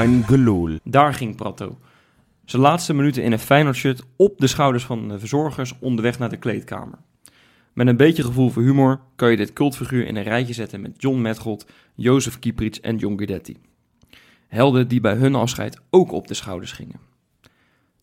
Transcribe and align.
Gelul. 0.00 0.78
Daar 0.84 1.14
ging 1.14 1.36
Prato. 1.36 1.78
Zijn 2.44 2.62
laatste 2.62 2.94
minuten 2.94 3.22
in 3.22 3.32
een 3.32 3.38
Feyenoord 3.38 3.76
shirt 3.76 4.02
op 4.16 4.38
de 4.38 4.46
schouders 4.46 4.84
van 4.84 5.08
de 5.08 5.18
verzorgers 5.18 5.78
onderweg 5.80 6.18
naar 6.18 6.28
de 6.28 6.36
kleedkamer. 6.36 6.98
Met 7.72 7.86
een 7.86 7.96
beetje 7.96 8.22
gevoel 8.22 8.50
voor 8.50 8.62
humor 8.62 9.00
kan 9.16 9.30
je 9.30 9.36
dit 9.36 9.52
cultfiguur 9.52 10.06
in 10.06 10.16
een 10.16 10.22
rijtje 10.22 10.54
zetten 10.54 10.80
met 10.80 10.94
John 10.96 11.20
Metgold, 11.20 11.66
Jozef 11.94 12.38
Kieprits 12.38 12.80
en 12.80 12.96
John 12.96 13.16
Guidetti. 13.16 13.56
Helden 14.48 14.88
die 14.88 15.00
bij 15.00 15.14
hun 15.14 15.34
afscheid 15.34 15.80
ook 15.90 16.12
op 16.12 16.28
de 16.28 16.34
schouders 16.34 16.72
gingen. 16.72 17.00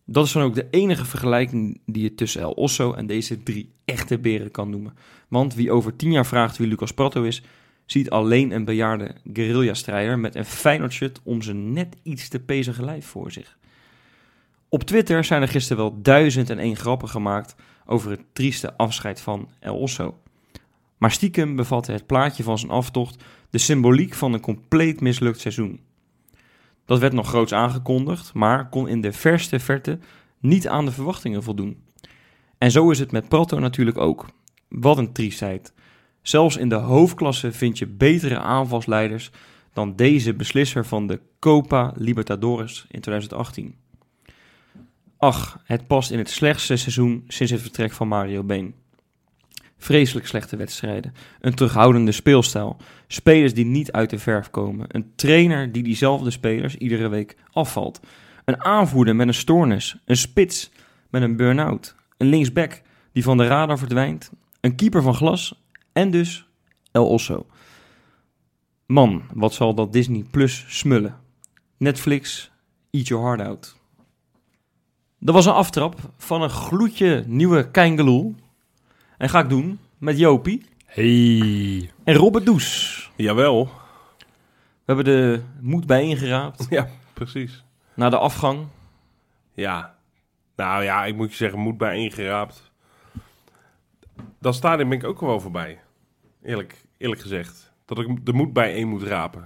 Dat 0.06 0.26
is 0.26 0.32
dan 0.32 0.44
ook 0.44 0.56
de 0.56 0.68
enige 0.70 1.06
vergelijking 1.06 1.82
die 1.86 2.04
je 2.04 2.16
tussen 2.16 2.42
El 2.42 2.52
Osso 2.52 2.94
en 2.94 3.08
deze 3.08 3.44
drie 3.44 3.70
echte 3.86 4.20
beren 4.20 4.52
kan 4.52 4.70
noemen. 4.70 4.94
Want 5.28 5.56
wie 5.56 5.72
over 5.72 5.96
tien 5.96 6.12
jaar 6.12 6.26
vraagt 6.26 6.58
wie 6.58 6.68
Lucas 6.68 6.94
Prato 6.94 7.24
is, 7.24 7.44
ziet 7.92 8.10
alleen 8.10 8.52
een 8.52 8.66
bejaarde 8.66 9.16
guerrilla-strijder 9.34 10.20
met 10.20 10.36
een 10.36 10.46
Feyenoord 10.46 10.94
shirt 10.94 11.20
om 11.24 11.42
zijn 11.42 11.74
net 11.74 11.96
iets 12.04 12.28
te 12.28 12.40
pezige 12.40 12.86
lijf 12.86 13.06
voor 13.06 13.32
zich. 13.32 13.58
Op 14.70 14.84
Twitter 14.84 15.24
zijn 15.24 15.42
er 15.42 15.48
gisteren 15.48 15.84
wel 15.84 16.02
duizend 16.02 16.50
en 16.50 16.60
één 16.60 16.76
grappen 16.76 17.10
gemaakt 17.10 17.56
over 17.86 18.12
het 18.12 18.22
trieste 18.34 18.78
afscheid 18.78 19.22
van 19.22 19.50
El 19.60 19.78
Osso. 19.78 20.20
Maar 20.98 21.12
stiekem 21.12 21.56
bevatte 21.56 21.92
het 21.92 22.06
plaatje 22.06 22.44
van 22.44 22.58
zijn 22.60 22.72
aftocht 22.72 23.24
de 23.50 23.58
symboliek 23.58 24.14
van 24.14 24.34
een 24.34 24.42
compleet 24.42 25.02
mislukt 25.02 25.40
seizoen. 25.40 25.80
Dat 26.86 27.00
werd 27.00 27.14
nog 27.14 27.28
groots 27.28 27.54
aangekondigd, 27.54 28.34
maar 28.34 28.70
kon 28.70 28.88
in 28.88 29.02
de 29.02 29.12
verste 29.12 29.60
verte 29.60 30.00
niet 30.40 30.68
aan 30.68 30.86
de 30.86 30.92
verwachtingen 30.92 31.44
voldoen. 31.44 31.84
En 32.58 32.72
zo 32.72 32.92
is 32.92 33.00
het 33.00 33.12
met 33.12 33.30
Prato 33.30 33.60
natuurlijk 33.60 33.98
ook. 33.98 34.26
Wat 34.68 34.98
een 34.98 35.14
triestheid. 35.14 35.74
Zelfs 36.22 36.58
in 36.58 36.70
de 36.70 36.76
hoofdklasse 36.76 37.52
vind 37.52 37.78
je 37.78 37.88
betere 37.88 38.40
aanvalsleiders 38.40 39.32
dan 39.74 39.96
deze 39.96 40.34
beslisser 40.34 40.86
van 40.86 41.08
de 41.08 41.20
Copa 41.40 41.94
Libertadores 41.96 42.86
in 42.90 43.02
2018. 43.02 43.76
Ach, 45.18 45.62
het 45.64 45.88
past 45.88 46.12
in 46.12 46.18
het 46.18 46.30
slechtste 46.30 46.76
seizoen 46.76 47.24
sinds 47.28 47.52
het 47.52 47.62
vertrek 47.62 47.92
van 47.92 48.08
Mario 48.08 48.44
Been. 48.44 48.74
Vreselijk 49.78 50.28
slechte 50.28 50.56
wedstrijden, 50.56 51.14
een 51.42 51.54
terughoudende 51.54 52.12
speelstijl, 52.12 52.78
spelers 53.08 53.54
die 53.54 53.66
niet 53.66 53.92
uit 53.92 54.10
de 54.10 54.20
verf 54.20 54.50
komen, 54.50 54.86
een 54.88 55.12
trainer 55.16 55.72
die 55.72 55.84
diezelfde 55.84 56.32
spelers 56.32 56.76
iedere 56.76 57.08
week 57.08 57.36
afvalt, 57.52 58.00
een 58.46 58.64
aanvoerder 58.64 59.16
met 59.16 59.28
een 59.28 59.34
stoornis, 59.34 59.98
een 60.06 60.18
spits 60.18 60.72
met 61.10 61.22
een 61.22 61.36
burn-out, 61.36 61.96
een 62.18 62.28
linksback 62.28 62.82
die 63.12 63.24
van 63.24 63.38
de 63.38 63.48
radar 63.48 63.78
verdwijnt, 63.78 64.32
een 64.62 64.76
keeper 64.76 65.02
van 65.02 65.14
glas 65.14 65.62
en 65.94 66.12
dus 66.12 66.48
El 66.92 67.08
Osso. 67.08 67.46
Man, 68.86 69.24
wat 69.34 69.54
zal 69.54 69.74
dat 69.74 69.94
Disney 69.94 70.24
Plus 70.32 70.66
smullen. 70.68 71.20
Netflix, 71.78 72.52
eat 72.92 73.08
your 73.08 73.24
heart 73.26 73.42
out. 73.50 73.78
Dat 75.20 75.34
was 75.36 75.46
een 75.46 75.54
aftrap 75.54 75.96
van 76.18 76.42
een 76.42 76.50
gloedje 76.50 77.24
nieuwe 77.28 77.72
Keingeloel. 77.72 78.36
En 79.18 79.30
ga 79.30 79.40
ik 79.40 79.50
doen 79.50 79.80
met 79.98 80.18
Jopie 80.18 80.66
Hey. 80.86 81.92
en 82.04 82.16
Robert 82.16 82.46
Does. 82.46 83.12
Jawel. 83.16 83.66
We 83.66 84.96
hebben 84.96 85.06
de 85.06 85.42
moed 85.62 85.86
bijeengeraapt 85.86 86.66
Ja, 86.70 86.88
precies. 87.14 87.64
na 87.94 88.10
de 88.10 88.18
afgang. 88.18 88.68
Ja. 89.54 89.96
Nou 90.56 90.84
ja, 90.84 91.06
ik 91.06 91.16
moet 91.16 91.30
je 91.30 91.36
zeggen, 91.36 91.60
moed 91.60 91.78
bij 91.78 91.98
ingeraapt. 91.98 92.69
Dat 94.40 94.56
stadion 94.56 94.90
ben 94.90 94.98
ik 94.98 95.04
ook 95.04 95.20
wel 95.20 95.40
voorbij. 95.40 95.80
Eerlijk, 96.44 96.82
eerlijk 96.98 97.22
gezegd. 97.22 97.72
Dat 97.86 98.00
ik 98.00 98.26
de 98.26 98.34
moed 98.34 98.54
bij 98.54 98.74
één 98.74 98.88
moet 98.88 99.04
rapen. 99.04 99.42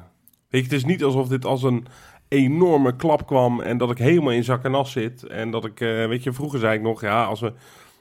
Weet 0.49 0.61
je, 0.65 0.67
het 0.67 0.77
is 0.77 0.85
niet 0.85 1.03
alsof 1.03 1.27
dit 1.27 1.45
als 1.45 1.63
een 1.63 1.85
enorme 2.27 2.95
klap 2.95 3.27
kwam 3.27 3.61
en 3.61 3.77
dat 3.77 3.91
ik 3.91 3.97
helemaal 3.97 4.31
in 4.31 4.43
zak 4.43 4.63
en 4.63 4.75
as 4.75 4.91
zit. 4.91 5.23
En 5.23 5.51
dat 5.51 5.65
ik, 5.65 5.79
eh, 5.81 6.07
weet 6.07 6.23
je, 6.23 6.33
vroeger 6.33 6.59
zei 6.59 6.75
ik 6.75 6.81
nog, 6.81 7.01
ja, 7.01 7.23
als 7.25 7.39
we 7.39 7.53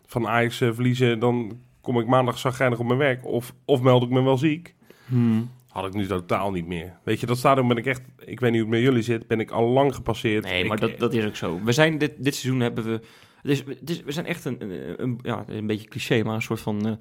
van 0.07 0.29
Ajax 0.29 0.61
eh, 0.61 0.73
verliezen, 0.73 1.19
dan 1.19 1.59
kom 1.81 2.01
ik 2.01 2.07
maandag 2.07 2.39
zagrijnig 2.39 2.79
op 2.79 2.87
mijn 2.87 2.99
werk. 2.99 3.27
Of, 3.27 3.55
of 3.65 3.81
meld 3.83 4.03
ik 4.03 4.09
me 4.11 4.23
wel 4.23 4.39
ziek. 4.39 4.75
Hmm. 5.07 5.51
Had 5.69 5.87
ik 5.87 5.93
nu 5.95 6.07
totaal 6.07 6.51
niet 6.51 6.67
meer. 6.67 6.97
Weet 7.05 7.21
je, 7.21 7.27
dat 7.27 7.39
stadion 7.39 7.69
ben 7.69 7.77
ik 7.77 7.87
echt, 7.87 8.03
ik 8.19 8.41
weet 8.41 8.51
niet 8.53 8.61
hoe 8.61 8.71
het 8.71 8.81
met 8.81 8.89
jullie 8.89 9.03
zit, 9.03 9.27
ben 9.27 9.41
ik 9.41 9.51
al 9.51 9.69
lang 9.69 9.95
gepasseerd. 9.95 10.45
Nee, 10.45 10.65
maar 10.65 10.83
Ik- 10.83 10.89
dat, 10.89 10.99
dat 10.99 11.13
is 11.15 11.25
ook 11.27 11.37
zo. 11.37 11.61
We 11.65 11.73
zijn 11.73 11.99
dit, 11.99 12.13
dit 12.19 12.35
seizoen 12.35 12.61
hebben 12.63 12.85
we. 12.85 13.01
Het 13.43 13.51
is, 13.51 13.59
het 13.79 13.91
is, 13.91 14.03
we 14.03 14.13
zijn 14.13 14.27
echt 14.27 14.45
een, 14.45 14.57
een, 14.63 15.03
een- 15.03 15.19
ja, 15.23 15.45
een 15.47 15.67
beetje 15.67 15.89
cliché, 15.89 16.23
maar 16.23 16.35
een 16.35 16.43
soort 16.43 16.61
van. 16.61 16.87
eh, 16.87 16.93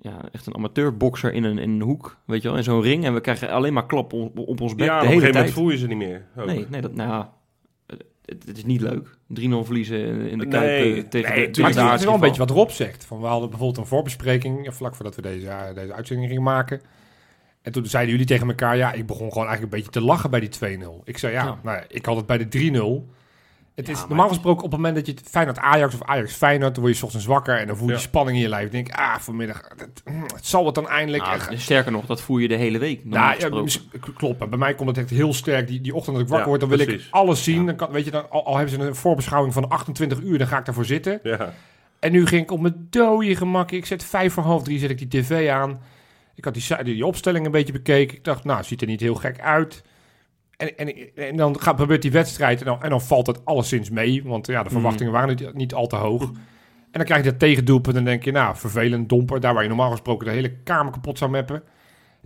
ja, 0.00 0.18
echt 0.32 0.46
een 0.46 0.54
amateurbokser 0.54 1.32
in 1.32 1.44
een, 1.44 1.58
in 1.58 1.70
een 1.70 1.80
hoek, 1.80 2.16
weet 2.26 2.42
je 2.42 2.48
wel, 2.48 2.56
in 2.56 2.62
zo'n 2.64 2.80
ring. 2.82 3.04
En 3.04 3.14
we 3.14 3.20
krijgen 3.20 3.50
alleen 3.50 3.72
maar 3.72 3.86
klap 3.86 4.12
op, 4.12 4.38
op 4.38 4.60
ons 4.60 4.74
bek 4.74 4.86
ja, 4.86 4.92
de 4.94 4.98
op 4.98 5.02
een 5.02 5.08
hele 5.08 5.20
gegeven 5.20 5.32
tijd. 5.32 5.34
moment 5.34 5.52
voel 5.54 5.70
je 5.70 5.76
ze 5.76 5.86
niet 5.86 6.08
meer. 6.08 6.26
ook. 6.36 6.46
Nee, 6.46 6.66
nee, 6.70 6.80
dat, 6.80 6.94
nou 6.94 7.10
ja, 7.10 7.32
het, 8.24 8.44
het 8.46 8.56
is 8.56 8.64
niet 8.64 8.80
leuk. 8.80 9.08
3-0 9.08 9.14
verliezen 9.64 9.98
in 10.28 10.38
de 10.38 10.46
Nee, 10.46 10.48
Kuip 10.48 10.64
eh, 10.64 10.80
tegen, 10.80 10.92
nee, 10.92 11.08
tegen 11.10 11.52
tuurlijk. 11.52 11.54
de 11.54 11.60
Maar 11.62 11.70
het 11.72 11.76
is, 11.76 11.90
het 11.90 11.98
is 12.00 12.04
wel 12.04 12.14
een 12.14 12.20
beetje 12.20 12.38
wat 12.46 12.50
Rob 12.50 12.68
zegt. 12.70 13.04
Van, 13.04 13.20
we 13.20 13.26
hadden 13.26 13.48
bijvoorbeeld 13.48 13.78
een 13.78 13.86
voorbespreking, 13.86 14.66
eh, 14.66 14.72
vlak 14.72 14.94
voordat 14.94 15.14
we 15.16 15.22
deze, 15.22 15.40
ja, 15.46 15.72
deze 15.72 15.92
uitzending 15.92 16.28
gingen 16.28 16.42
maken. 16.44 16.80
En 17.62 17.72
toen 17.72 17.86
zeiden 17.86 18.10
jullie 18.12 18.26
tegen 18.28 18.48
elkaar, 18.48 18.76
ja, 18.76 18.92
ik 18.92 19.06
begon 19.06 19.28
gewoon 19.32 19.46
eigenlijk 19.48 19.72
een 19.74 19.78
beetje 19.82 20.00
te 20.00 20.06
lachen 20.06 20.30
bij 20.30 20.40
die 20.40 20.48
2-0. 20.48 21.00
Ik 21.04 21.18
zei, 21.18 21.32
ja, 21.32 21.44
Ja. 21.44 21.58
Nou, 21.62 21.76
ja, 21.76 21.84
ik 21.88 22.06
had 22.06 22.16
het 22.16 22.26
bij 22.26 22.38
de 22.38 22.48
3-0. 22.48 23.12
Het 23.74 23.86
Ja, 23.86 23.92
is 23.92 24.04
normaal 24.08 24.28
gesproken 24.28 24.64
op 24.64 24.70
het 24.70 24.80
moment 24.80 24.94
dat 24.96 25.06
je 25.06 25.12
het 25.12 25.28
Feyenoord 25.30 25.58
Ajax 25.58 25.94
of 25.94 26.02
Ajax 26.02 26.32
Feyenoord, 26.32 26.74
dan 26.74 26.84
word 26.84 26.98
je 26.98 27.04
ochtends 27.04 27.26
wakker 27.26 27.58
en 27.58 27.66
dan 27.66 27.76
voel 27.76 27.86
je 27.86 27.92
Ja. 27.92 27.98
die 27.98 28.08
spanning 28.08 28.36
in 28.36 28.42
je 28.42 28.48
lijf. 28.48 28.70
Denk 28.70 28.88
ik, 28.88 28.94
ah, 28.94 29.16
vanmiddag, 29.18 29.68
het, 29.76 30.02
mm, 30.04 30.22
het 30.22 30.46
zal 30.46 30.66
het 30.66 30.74
dan 30.74 30.88
eindelijk. 30.88 31.22
Nou, 31.22 31.58
sterker 31.58 31.92
nog, 31.92 32.06
dat 32.06 32.20
voel 32.20 32.38
je 32.38 32.48
de 32.48 32.54
hele 32.56 32.78
week. 32.78 33.04
nou, 33.04 33.38
ja, 33.38 33.48
klopt. 34.14 34.48
Bij 34.48 34.58
mij 34.58 34.74
komt 34.74 34.88
het 34.88 34.98
echt 34.98 35.10
heel 35.10 35.32
sterk. 35.34 35.66
Die, 35.66 35.80
die 35.80 35.94
ochtend 35.94 36.16
dat 36.16 36.24
ik 36.24 36.30
wakker 36.30 36.48
word, 36.48 36.60
dan 36.60 36.68
wil 36.68 36.78
precies. 36.78 37.06
ik 37.06 37.12
alles 37.12 37.44
zien. 37.44 37.66
Dan 37.66 37.76
kan, 37.76 37.90
weet 37.90 38.04
je, 38.04 38.10
dan, 38.10 38.30
al, 38.30 38.44
al 38.46 38.56
hebben 38.56 38.74
ze 38.74 38.86
een 38.86 38.94
voorbeschouwing 38.94 39.52
van 39.54 39.68
28 39.68 40.20
uur, 40.20 40.38
dan 40.38 40.46
ga 40.46 40.58
ik 40.58 40.64
daarvoor 40.64 40.84
zitten. 40.84 41.20
Ja. 41.22 41.52
En 41.98 42.12
nu 42.12 42.26
ging 42.26 42.42
ik 42.42 42.50
op 42.50 42.60
mijn 42.60 42.86
dode 42.90 43.36
gemak. 43.36 43.70
Ik 43.70 43.86
zet 43.86 44.04
vijf 44.04 44.32
voor 44.32 44.42
half 44.42 44.62
drie, 44.62 44.78
zet 44.78 44.90
ik 44.90 44.98
die 44.98 45.08
tv 45.22 45.50
aan. 45.50 45.80
Ik 46.34 46.44
had 46.44 46.54
die, 46.54 46.64
die, 46.76 46.94
die 46.94 47.06
opstelling 47.06 47.44
een 47.46 47.50
beetje 47.52 47.72
bekeken. 47.72 48.16
Ik 48.16 48.24
dacht, 48.24 48.44
nou, 48.44 48.58
het 48.58 48.66
ziet 48.66 48.80
er 48.80 48.86
niet 48.86 49.00
heel 49.00 49.14
gek 49.14 49.40
uit. 49.40 49.82
En, 50.68 50.76
en, 50.76 50.94
en 51.14 51.36
dan 51.36 51.60
gaat, 51.60 51.80
gebeurt 51.80 52.02
die 52.02 52.10
wedstrijd 52.12 52.58
en 52.60 52.66
dan, 52.66 52.82
en 52.82 52.90
dan 52.90 53.00
valt 53.02 53.26
het 53.26 53.44
alleszins 53.44 53.90
mee. 53.90 54.22
Want 54.24 54.46
ja, 54.46 54.58
de 54.62 54.64
Mm. 54.68 54.74
verwachtingen 54.74 55.12
waren 55.12 55.28
niet, 55.28 55.54
niet 55.54 55.74
al 55.74 55.86
te 55.86 55.96
hoog. 55.96 56.22
En 56.22 56.98
dan 56.98 57.04
krijg 57.04 57.24
je 57.24 57.30
dat 57.30 57.38
tegendoelpunt 57.38 57.96
en 57.96 58.04
dan 58.04 58.12
denk 58.12 58.24
je, 58.24 58.32
nou, 58.32 58.56
vervelend, 58.56 59.08
domper. 59.08 59.40
Daar 59.40 59.54
waar 59.54 59.62
je 59.62 59.68
normaal 59.68 59.90
gesproken 59.90 60.26
de 60.26 60.32
hele 60.32 60.52
kamer 60.64 60.92
kapot 60.92 61.18
zou 61.18 61.30
meppen. 61.30 61.62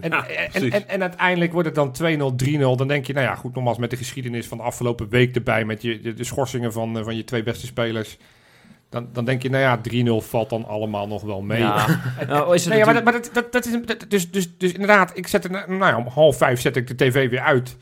En, 0.01 0.11
Ja, 0.11 0.27
en, 0.27 0.71
en, 0.73 0.89
en, 0.89 1.01
uiteindelijk 1.03 1.53
wordt 1.53 1.77
het 1.77 1.97
dan 1.97 2.33
2-0, 2.33 2.45
3-0. 2.47 2.59
Dan 2.77 2.89
denk 2.89 3.07
je, 3.07 3.13
nou 3.13 3.27
ja, 3.27 3.35
goed, 3.35 3.55
nogmaals 3.55 3.79
met 3.79 3.91
de 3.91 3.97
geschiedenis 3.97 4.47
van 4.47 4.59
de 4.59 4.65
afgelopen 4.65 5.09
week 5.09 5.35
erbij. 5.35 5.65
Met 5.65 5.83
je, 5.83 6.01
de, 6.01 6.15
de 6.15 6.25
schorsingen 6.25 6.73
van, 6.73 6.99
eh, 6.99 7.05
van 7.05 7.17
je 7.17 7.25
twee 7.25 7.43
beste 7.43 7.67
spelers. 7.67 8.19
Dan, 8.89 9.09
dan 9.13 9.25
denk 9.25 9.43
je, 9.43 9.51
nou 9.51 9.63
ja, 9.63 9.81
3-0 10.23 10.25
valt 10.27 10.51
dan 10.51 10.67
allemaal 10.67 11.07
nog 11.09 11.23
wel 11.23 11.43
mee. 11.43 11.59
Ja. 11.61 11.87
Nou, 12.29 12.55
is 12.55 12.61
het 12.65 12.69
Nee, 12.71 12.79
ja, 12.79 12.85
maar, 12.85 12.95
dat, 12.95 13.05
maar 13.05 13.13
dat, 13.13 13.31
dat, 13.33 13.53
dat 13.53 13.67
is 13.67 13.79
dat- 13.85 14.05
dus, 14.09 14.31
dus, 14.31 14.57
dus 14.59 14.73
inderdaad, 14.73 15.11
ik 15.15 15.27
zet 15.27 15.45
er, 15.45 15.51
nou 15.51 15.79
ja, 15.79 15.97
om 15.97 16.07
half 16.07 16.37
vijf 16.37 16.61
zet 16.61 16.77
ik 16.77 16.87
de 16.87 16.95
tv 16.95 17.31
weer 17.31 17.41
uit. 17.41 17.77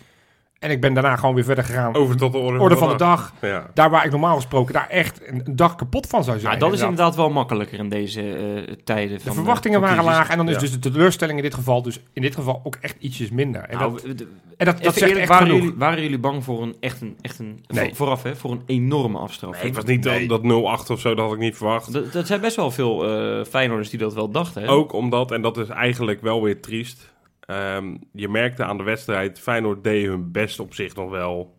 En 0.58 0.70
ik 0.70 0.80
ben 0.80 0.94
daarna 0.94 1.16
gewoon 1.16 1.34
weer 1.34 1.44
verder 1.44 1.64
gegaan. 1.64 1.94
Over 1.94 2.16
tot 2.16 2.32
de 2.32 2.38
orde, 2.38 2.58
Orde 2.58 2.76
van 2.76 2.88
de 2.88 2.96
dag. 2.96 3.32
Ja. 3.40 3.70
Daar 3.74 3.90
waar 3.90 4.04
ik 4.04 4.10
normaal 4.10 4.34
gesproken 4.34 4.74
daar 4.74 4.88
echt 4.88 5.28
een, 5.28 5.42
dag 5.50 5.74
kapot 5.74 6.06
van 6.06 6.24
zou 6.24 6.38
zijn. 6.38 6.52
Ja, 6.52 6.58
dat 6.58 6.72
is 6.72 6.80
inderdaad. 6.80 7.16
wel 7.16 7.30
makkelijker 7.30 7.78
in 7.78 7.88
deze 7.88 8.36
eh, 8.36 8.74
tijden. 8.84 9.16
De 9.18 9.22
van, 9.24 9.34
verwachtingen 9.34 9.80
eh, 9.82 9.86
van 9.86 9.96
waren 9.96 10.10
laag 10.12 10.28
en 10.30 10.36
dan 10.36 10.48
is 10.48 10.54
Ja. 10.54 10.60
dus 10.60 10.70
de 10.72 10.78
teleurstelling 10.78 11.36
in 11.38 11.44
dit 11.44 11.54
geval, 11.54 11.82
dus 11.82 12.00
in 12.12 12.22
dit 12.22 12.34
geval 12.34 12.60
ook 12.64 12.76
echt 12.80 12.96
ietsjes 12.98 13.30
minder. 13.30 13.62
En 13.62 13.78
Nou, 13.78 13.92
dat, 14.06 14.18
de- 14.18 14.26
en 14.56 14.66
dat, 14.66 14.74
dat 14.76 14.80
even 14.80 14.92
zegt 14.92 15.00
eerlijk, 15.00 15.18
echt 15.20 15.28
waren, 15.28 15.46
genoeg. 15.46 15.62
jullie, 15.62 15.78
waren 15.78 16.02
jullie 16.02 16.18
bang 16.18 16.44
voor 16.44 16.62
een 16.62 16.76
echt 16.80 17.00
een, 17.00 17.16
echt 17.20 17.38
een 17.38 17.64
Nee. 17.66 17.86
voor- 17.86 17.96
vooraf 17.96 18.22
hè, 18.22 18.36
voor 18.36 18.50
een 18.50 18.62
enorme 18.66 19.18
afstraf? 19.18 19.52
Nee, 19.52 19.62
ik 19.70 19.74
was 19.74 19.84
niet 19.84 20.02
dat- 20.02 20.28
dat 20.28 20.42
0-8 20.42 20.90
of 20.90 21.00
zo, 21.00 21.14
dat 21.14 21.24
had 21.24 21.34
ik 21.34 21.40
niet 21.40 21.56
verwacht. 21.56 21.92
Dat, 21.92 22.12
dat 22.12 22.26
zijn 22.26 22.40
best 22.40 22.56
wel 22.56 22.70
veel 22.70 23.04
eh 23.38 23.44
Feyenoorders 23.44 23.90
die 23.90 23.98
dat 23.98 24.14
wel 24.14 24.30
dachten. 24.30 24.62
Hè? 24.62 24.68
Ook 24.68 24.92
omdat, 24.92 25.30
en 25.30 25.42
dat 25.42 25.56
is 25.56 25.68
eigenlijk 25.68 26.20
wel 26.20 26.42
weer 26.42 26.60
triest. 26.60 27.12
Ehm, 27.46 27.96
je 28.12 28.28
merkte 28.28 28.64
aan 28.64 28.76
de 28.76 28.82
wedstrijd, 28.82 29.40
Feyenoord 29.40 29.84
deed 29.84 30.06
hun 30.06 30.32
best 30.32 30.60
op 30.60 30.74
zich 30.74 30.94
nog 30.94 31.10
wel. 31.10 31.54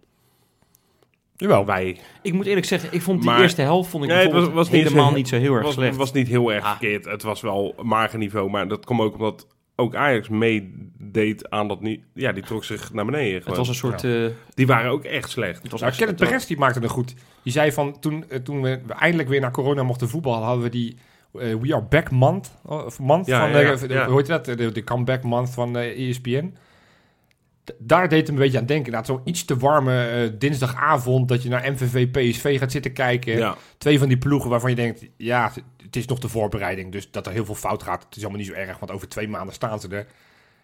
Jawel. 1.38 1.66
Wij 1.66 1.98
Ik 2.22 2.34
moet 2.34 2.46
eerlijk 2.46 2.66
zeggen, 2.66 2.90
ik 2.94 3.02
vond 3.02 3.22
die 3.22 3.30
Maar- 3.30 3.42
eerste 3.42 3.62
helft 3.62 3.90
vond 3.90 4.04
ik 4.04 4.10
Nee, 4.10 4.20
het 4.32 4.52
was- 4.52 4.70
niet 4.70 4.84
helemaal 4.84 5.10
zo- 5.10 5.16
niet 5.16 5.28
zo 5.28 5.38
heel 5.38 5.54
erg 5.54 5.64
was, 5.64 5.74
slecht. 5.74 5.96
was 5.96 6.12
niet 6.12 6.28
heel 6.28 6.54
erg 6.54 6.64
Ah. 6.64 6.70
verkeerd. 6.70 7.06
Het 7.06 7.24
was 7.24 7.42
wel 7.42 7.76
mager 7.82 8.20
niveau, 8.20 8.50
maar 8.50 8.68
dat 8.68 8.86
kwam 8.86 9.02
ook 9.02 9.14
omdat 9.14 9.48
ook 9.76 9.96
Ajax 9.96 10.30
meedeed 10.30 11.50
aan 11.50 11.68
dat 11.68 11.82
niet. 11.82 12.02
Ja, 12.14 12.32
die 12.32 12.44
trok 12.44 12.64
zich 12.64 12.94
naar 12.94 13.06
beneden. 13.06 13.42
het 13.46 13.58
was 13.58 13.68
een 13.68 13.76
soort... 13.76 14.04
eh, 14.04 14.26
Die 14.54 14.68
waren 14.68 14.92
ook 14.92 15.04
echt 15.04 15.30
slecht. 15.30 15.62
het 15.62 15.72
was 15.72 15.82
Nou, 15.82 15.94
Kenneth 15.96 16.20
het- 16.20 16.30
Perez 16.30 16.46
die 16.46 16.58
maakte 16.58 16.80
het 16.80 16.90
goed. 16.90 17.14
Die 17.44 17.52
zei 17.54 17.72
van 17.72 18.00
toen, 18.00 18.30
eh, 18.30 18.40
toen 18.40 18.62
we 18.62 18.80
eindelijk 18.88 19.30
weer 19.30 19.42
naar 19.42 19.52
corona 19.52 19.84
mochten 19.84 20.10
voetballen, 20.10 20.46
hadden 20.46 20.64
we 20.64 20.70
die 20.70 20.98
eh, 21.40 21.56
We 21.56 21.74
Are 21.74 21.84
Back 21.84 22.12
month, 22.12 22.52
of 22.66 23.00
month 23.00 23.26
Ja, 23.26 23.40
van 23.40 23.50
ja, 23.62 23.76
de, 23.76 24.04
hoe 24.08 24.18
heet 24.18 24.26
dat? 24.28 24.46
De, 24.46 24.72
de 24.72 24.84
comeback 24.84 25.24
month 25.24 25.50
van 25.50 25.78
eh, 25.78 26.10
ESPN. 26.10 26.54
D- 27.64 27.74
daar 27.78 28.10
deed 28.10 28.20
het 28.20 28.28
me 28.28 28.34
een 28.34 28.44
beetje 28.44 28.58
aan 28.60 28.66
denken. 28.66 28.92
Nou, 28.92 29.06
zo'n 29.06 29.22
iets 29.24 29.46
te 29.46 29.58
warme 29.58 30.06
eh, 30.06 30.30
dinsdagavond 30.40 31.28
dat 31.28 31.44
je 31.44 31.50
naar 31.50 31.72
MVV 31.72 32.08
PSV 32.12 32.60
gaat 32.60 32.72
zitten 32.72 32.94
kijken. 32.94 33.38
Ja, 33.38 33.56
Twee 33.78 34.00
van 34.00 34.08
die 34.08 34.18
ploegen 34.18 34.50
waarvan 34.50 34.70
je 34.70 34.76
denkt, 34.76 35.06
ja, 35.18 35.52
het 35.84 35.96
is 35.96 36.06
nog 36.06 36.20
de 36.20 36.30
voorbereiding. 36.30 36.92
Dus 36.92 37.12
dat 37.12 37.26
er 37.26 37.32
heel 37.32 37.46
veel 37.46 37.56
fout 37.56 37.84
gaat, 37.84 38.04
het 38.04 38.16
is 38.16 38.22
allemaal 38.22 38.40
niet 38.42 38.50
zo 38.50 38.54
erg, 38.56 38.80
want 38.80 38.92
over 38.92 39.08
twee 39.08 39.28
maanden 39.28 39.54
staan 39.54 39.80
ze 39.80 39.88
er. 39.88 40.06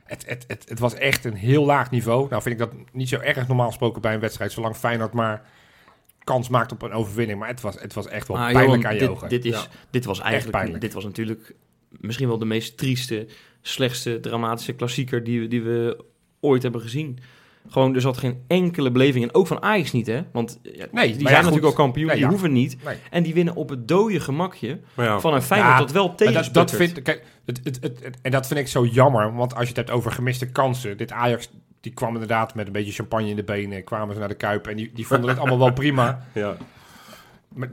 het, 0.03 0.23
het, 0.27 0.43
het, 0.47 0.69
het 0.69 0.79
was 0.79 0.93
echt 0.93 1.25
een 1.25 1.35
heel 1.35 1.65
laag 1.65 1.91
niveau. 1.91 2.29
Nou 2.29 2.41
vind 2.41 2.59
ik 2.59 2.67
dat 2.67 2.73
niet 2.91 3.09
zo 3.09 3.19
erg 3.19 3.47
normaal 3.47 3.67
gesproken 3.67 4.01
bij 4.01 4.13
een 4.13 4.19
wedstrijd, 4.19 4.51
zolang 4.51 4.75
Feyenoord 4.75 5.13
maar 5.13 5.41
kans 6.23 6.49
maakt 6.49 6.71
op 6.71 6.81
een 6.81 6.91
overwinning. 6.91 7.39
Maar 7.39 7.47
het 7.47 7.61
was, 7.61 7.75
het 7.79 7.93
was 7.93 8.07
echt 8.07 8.27
wel 8.27 8.37
pijnlijk 8.37 8.65
Johan, 8.65 8.85
aan 8.85 8.93
je 8.93 8.99
dit, 8.99 9.09
ogen. 9.09 9.29
Dit, 9.29 9.45
is, 9.45 9.51
Ja. 9.55 9.67
dit 9.89 10.05
was 10.05 10.19
eigenlijk, 10.19 10.51
pijnlijk. 10.57 10.81
dit 10.81 10.93
was 10.93 11.03
natuurlijk 11.03 11.55
misschien 11.89 12.27
wel 12.27 12.37
de 12.37 12.45
meest 12.45 12.77
trieste, 12.77 13.27
slechtste, 13.61 14.19
dramatische 14.19 14.73
klassieker 14.73 15.23
die 15.23 15.39
we, 15.39 15.47
die 15.47 15.61
we 15.61 16.03
ooit 16.39 16.63
hebben 16.63 16.81
gezien. 16.81 17.19
Gewoon, 17.69 17.95
er 17.95 18.01
zat 18.01 18.17
geen 18.17 18.43
enkele 18.47 18.91
beleving 18.91 19.23
in. 19.23 19.33
Ook 19.33 19.47
van 19.47 19.61
Ajax 19.61 19.91
niet, 19.91 20.07
hè? 20.07 20.21
Want 20.31 20.59
ja, 20.63 20.69
Nee, 20.71 20.77
die 20.81 20.93
maar 20.93 21.05
zijn 21.11 21.25
goed. 21.27 21.31
natuurlijk 21.33 21.65
al 21.65 21.73
kampioen, 21.73 22.05
Nee, 22.07 22.15
die 22.15 22.23
ja. 22.25 22.29
hoeven 22.31 22.51
niet. 22.51 22.83
Nee. 22.83 22.97
En 23.09 23.23
die 23.23 23.33
winnen 23.33 23.55
op 23.55 23.69
het 23.69 23.87
dode 23.87 24.19
gemakje 24.19 24.79
van 24.95 25.33
een 25.33 25.41
Feyenoord 25.41 25.73
Ja, 25.73 25.79
dat 25.79 25.91
wel 25.91 26.15
Maar 26.17 26.33
dat, 26.33 26.49
dat 26.53 26.71
vind, 26.71 27.01
kijk, 27.01 27.23
het, 27.45 27.59
het, 27.63 27.77
het, 27.81 27.99
het- 28.03 28.17
en 28.21 28.31
dat 28.31 28.47
vind 28.47 28.59
ik 28.59 28.67
zo 28.67 28.85
jammer, 28.85 29.33
want 29.35 29.51
als 29.53 29.61
je 29.61 29.67
het 29.67 29.77
hebt 29.77 29.91
over 29.91 30.11
gemiste 30.11 30.45
kansen. 30.51 30.97
Dit 30.97 31.11
Ajax, 31.11 31.49
die 31.81 31.93
kwam 31.93 32.13
inderdaad 32.13 32.55
met 32.55 32.67
een 32.67 32.73
beetje 32.73 32.91
champagne 32.91 33.29
in 33.29 33.35
de 33.35 33.43
benen, 33.43 33.83
kwamen 33.83 34.13
ze 34.13 34.19
naar 34.19 34.29
de 34.29 34.35
Kuip 34.35 34.67
en 34.67 34.75
die, 34.77 34.91
die 34.93 35.07
vonden 35.07 35.29
het 35.29 35.39
allemaal 35.39 35.59
wel 35.59 35.73
prima. 35.73 36.25
ja. 36.33 36.57
Maar 37.47 37.69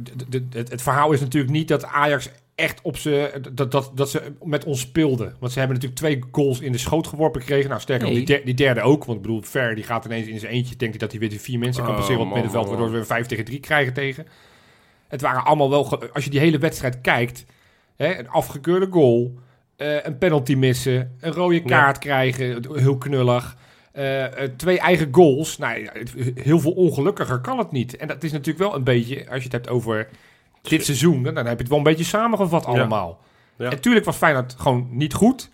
het, 0.53 0.71
het 0.71 0.83
verhaal 0.83 1.13
is 1.13 1.21
natuurlijk 1.21 1.53
niet 1.53 1.69
dat 1.69 1.85
Ajax 1.85 2.31
echt 2.55 2.81
op 2.83 2.97
ze, 2.97 3.41
dat, 3.53 3.71
dat, 3.71 3.91
dat 3.95 4.11
ze 4.11 4.33
met 4.43 4.65
ons 4.65 4.81
speelden. 4.81 5.37
Want 5.39 5.53
ze 5.53 5.59
hebben 5.59 5.77
natuurlijk 5.77 6.03
twee 6.03 6.25
goals 6.33 6.61
in 6.61 6.73
de 6.73 6.79
schoot 6.79 7.07
geworpen 7.07 7.41
gekregen. 7.41 7.69
Nou, 7.69 7.81
sterker 7.81 8.05
nog, 8.07 8.15
Nee. 8.17 8.25
die, 8.25 8.37
der- 8.37 8.45
die 8.45 8.55
derde 8.55 8.81
ook. 8.81 9.05
Want 9.05 9.17
ik 9.19 9.23
bedoel, 9.23 9.43
Ver 9.43 9.75
die 9.75 9.85
gaat 9.85 10.05
ineens 10.05 10.27
in 10.27 10.39
zijn 10.39 10.53
eentje, 10.53 10.77
denkt 10.77 10.95
hij 10.95 10.99
dat 11.03 11.11
hij 11.11 11.21
weer 11.21 11.31
die 11.31 11.41
vier 11.41 11.59
mensen 11.59 11.83
kan 11.83 11.93
Oh, 11.93 11.99
passeren 11.99 12.21
op 12.21 12.27
het 12.27 12.35
man, 12.35 12.43
middenveld, 12.43 12.67
man, 12.71 12.75
waardoor 12.75 12.95
we 12.95 13.01
een 13.01 13.17
5 13.17 13.27
tegen 13.27 13.45
3 13.45 13.61
krijgen 13.61 13.93
tegen. 13.93 14.27
Het 15.09 15.21
waren 15.21 15.45
allemaal 15.45 15.71
wel, 15.71 16.13
als 16.13 16.25
je 16.25 16.31
die 16.31 16.41
hele 16.41 16.59
wedstrijd 16.59 17.01
kijkt, 17.01 17.45
hè, 17.97 18.19
een 18.19 18.29
afgekeurde 18.29 18.87
goal, 18.91 19.39
eh, 19.77 20.05
een 20.05 20.19
penalty 20.19 20.55
missen, 20.55 21.17
een 21.21 21.33
rode 21.33 21.63
kaart 21.63 21.99
krijgen, 21.99 22.65
heel 22.75 22.99
knullig. 22.99 23.57
Eh, 23.99 24.25
eh, 24.25 24.51
twee 24.57 24.79
eigen 24.79 25.09
goals. 25.11 25.59
Nou, 25.59 25.83
ja, 25.83 25.93
heel 26.35 26.61
veel 26.61 26.73
ongelukkiger 26.73 27.41
kan 27.41 27.59
het 27.59 27.71
niet. 27.73 27.97
En 27.97 28.09
dat 28.09 28.23
is 28.23 28.33
natuurlijk 28.33 28.59
wel 28.59 28.75
een 28.75 28.85
beetje, 28.85 29.17
als 29.17 29.37
je 29.39 29.43
het 29.43 29.53
hebt 29.53 29.69
over 29.69 30.09
dit 30.63 30.85
seizoen, 30.85 31.23
dan 31.23 31.37
heb 31.37 31.47
je 31.47 31.51
het 31.59 31.69
wel 31.69 31.79
een 31.79 31.85
beetje 31.85 32.05
samengevat 32.05 32.63
Ja. 32.65 32.69
allemaal. 32.69 33.21
Ja. 33.57 33.71
En 33.71 33.81
tuurlijk 33.81 34.05
was 34.05 34.17
Feyenoord 34.17 34.55
gewoon 34.59 34.89
niet 34.91 35.15
goed. 35.15 35.49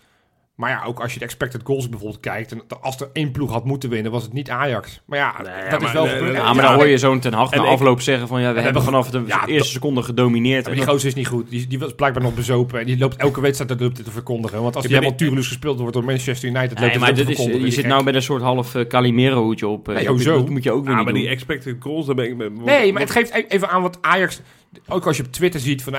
Maar 0.55 0.71
ja, 0.71 0.85
ook 0.85 1.01
als 1.01 1.13
je 1.13 1.19
de 1.19 1.25
expected 1.25 1.61
goals 1.65 1.89
bijvoorbeeld 1.89 2.21
kijkt... 2.21 2.53
en 2.53 2.63
als 2.81 3.01
er 3.01 3.09
één 3.13 3.31
ploeg 3.31 3.51
had 3.51 3.65
moeten 3.65 3.91
winnen, 3.91 4.13
was 4.13 4.23
het 4.23 4.33
niet 4.33 4.51
Ajax. 4.51 5.01
Maar 5.07 5.19
ja, 5.19 5.35
Nee, 5.43 5.71
dat 5.71 5.83
is 5.83 5.93
wel 5.93 6.05
nee, 6.05 6.15
gebeurd. 6.15 6.37
Ja, 6.37 6.53
maar 6.53 6.65
dan 6.65 6.75
hoor 6.75 6.87
je 6.87 6.99
zo'n 6.99 7.21
Ten 7.21 7.33
Hag 7.33 7.51
na 7.51 7.63
ik- 7.63 7.69
afloop 7.69 8.01
zeggen 8.01 8.29
van... 8.29 8.41
ja, 8.41 8.51
we 8.53 8.57
En 8.59 8.65
hebben 8.65 8.83
we- 8.83 8.89
vanaf 8.89 9.11
de 9.11 9.23
ja, 9.27 9.47
eerste 9.47 9.73
seconde 9.73 10.03
gedomineerd. 10.03 10.63
Maar 10.65 10.73
En 10.73 10.79
die 10.79 10.87
gozer 10.89 11.09
is 11.09 11.15
niet 11.15 11.27
goed. 11.27 11.51
Die, 11.51 11.67
die 11.67 11.79
was 11.79 11.95
blijkbaar 11.95 12.23
nog 12.23 12.35
bezopen. 12.35 12.81
En 12.81 12.87
die 12.87 12.99
loopt 12.99 13.17
elke 13.17 13.41
wedstrijd 13.41 13.79
dat 13.79 13.95
te 14.05 14.11
verkondigen. 14.11 14.63
Want 14.63 14.75
als 14.75 14.85
die 14.85 14.93
ben- 14.93 15.01
helemaal 15.03 15.19
tureluus 15.21 15.47
gespeeld 15.49 15.79
wordt 15.79 15.95
door 15.95 16.05
Manchester 16.05 16.49
United... 16.49 16.79
Nee, 16.79 16.91
het 16.91 17.01
maar 17.01 17.15
dit 17.15 17.29
is, 17.29 17.45
je 17.45 17.61
zit 17.61 17.75
gek. 17.75 17.87
nou 17.87 18.05
met 18.05 18.15
een 18.15 18.23
soort 18.23 18.43
half 18.43 18.75
eh, 18.75 18.87
Calimero-hoedje 18.87 19.67
op. 19.67 19.89
eh. 19.89 19.95
Nee, 19.95 20.05
dat, 20.05 20.13
hoezo? 20.15 20.37
dat 20.37 20.49
moet 20.49 20.63
je 20.63 20.73
ook 20.73 20.85
weer 20.85 20.91
Ah, 20.91 20.97
niet 20.97 21.05
maar 21.05 21.15
doen. 21.15 21.23
die 21.23 21.31
expected 21.33 21.77
goals, 21.81 22.07
daar 22.07 22.15
ben 22.15 22.25
ik... 22.25 22.37
Nee, 22.65 22.93
maar 22.93 23.03
het 23.03 23.11
geeft 23.11 23.35
e- 23.35 23.45
even 23.49 23.69
aan 23.69 23.83
wat 23.83 23.99
Ajax... 24.01 24.41
Ook 24.89 25.07
als 25.07 25.17
je 25.17 25.23
op 25.25 25.33
Twitter 25.33 25.61
ziet 25.61 25.83
van... 25.83 25.95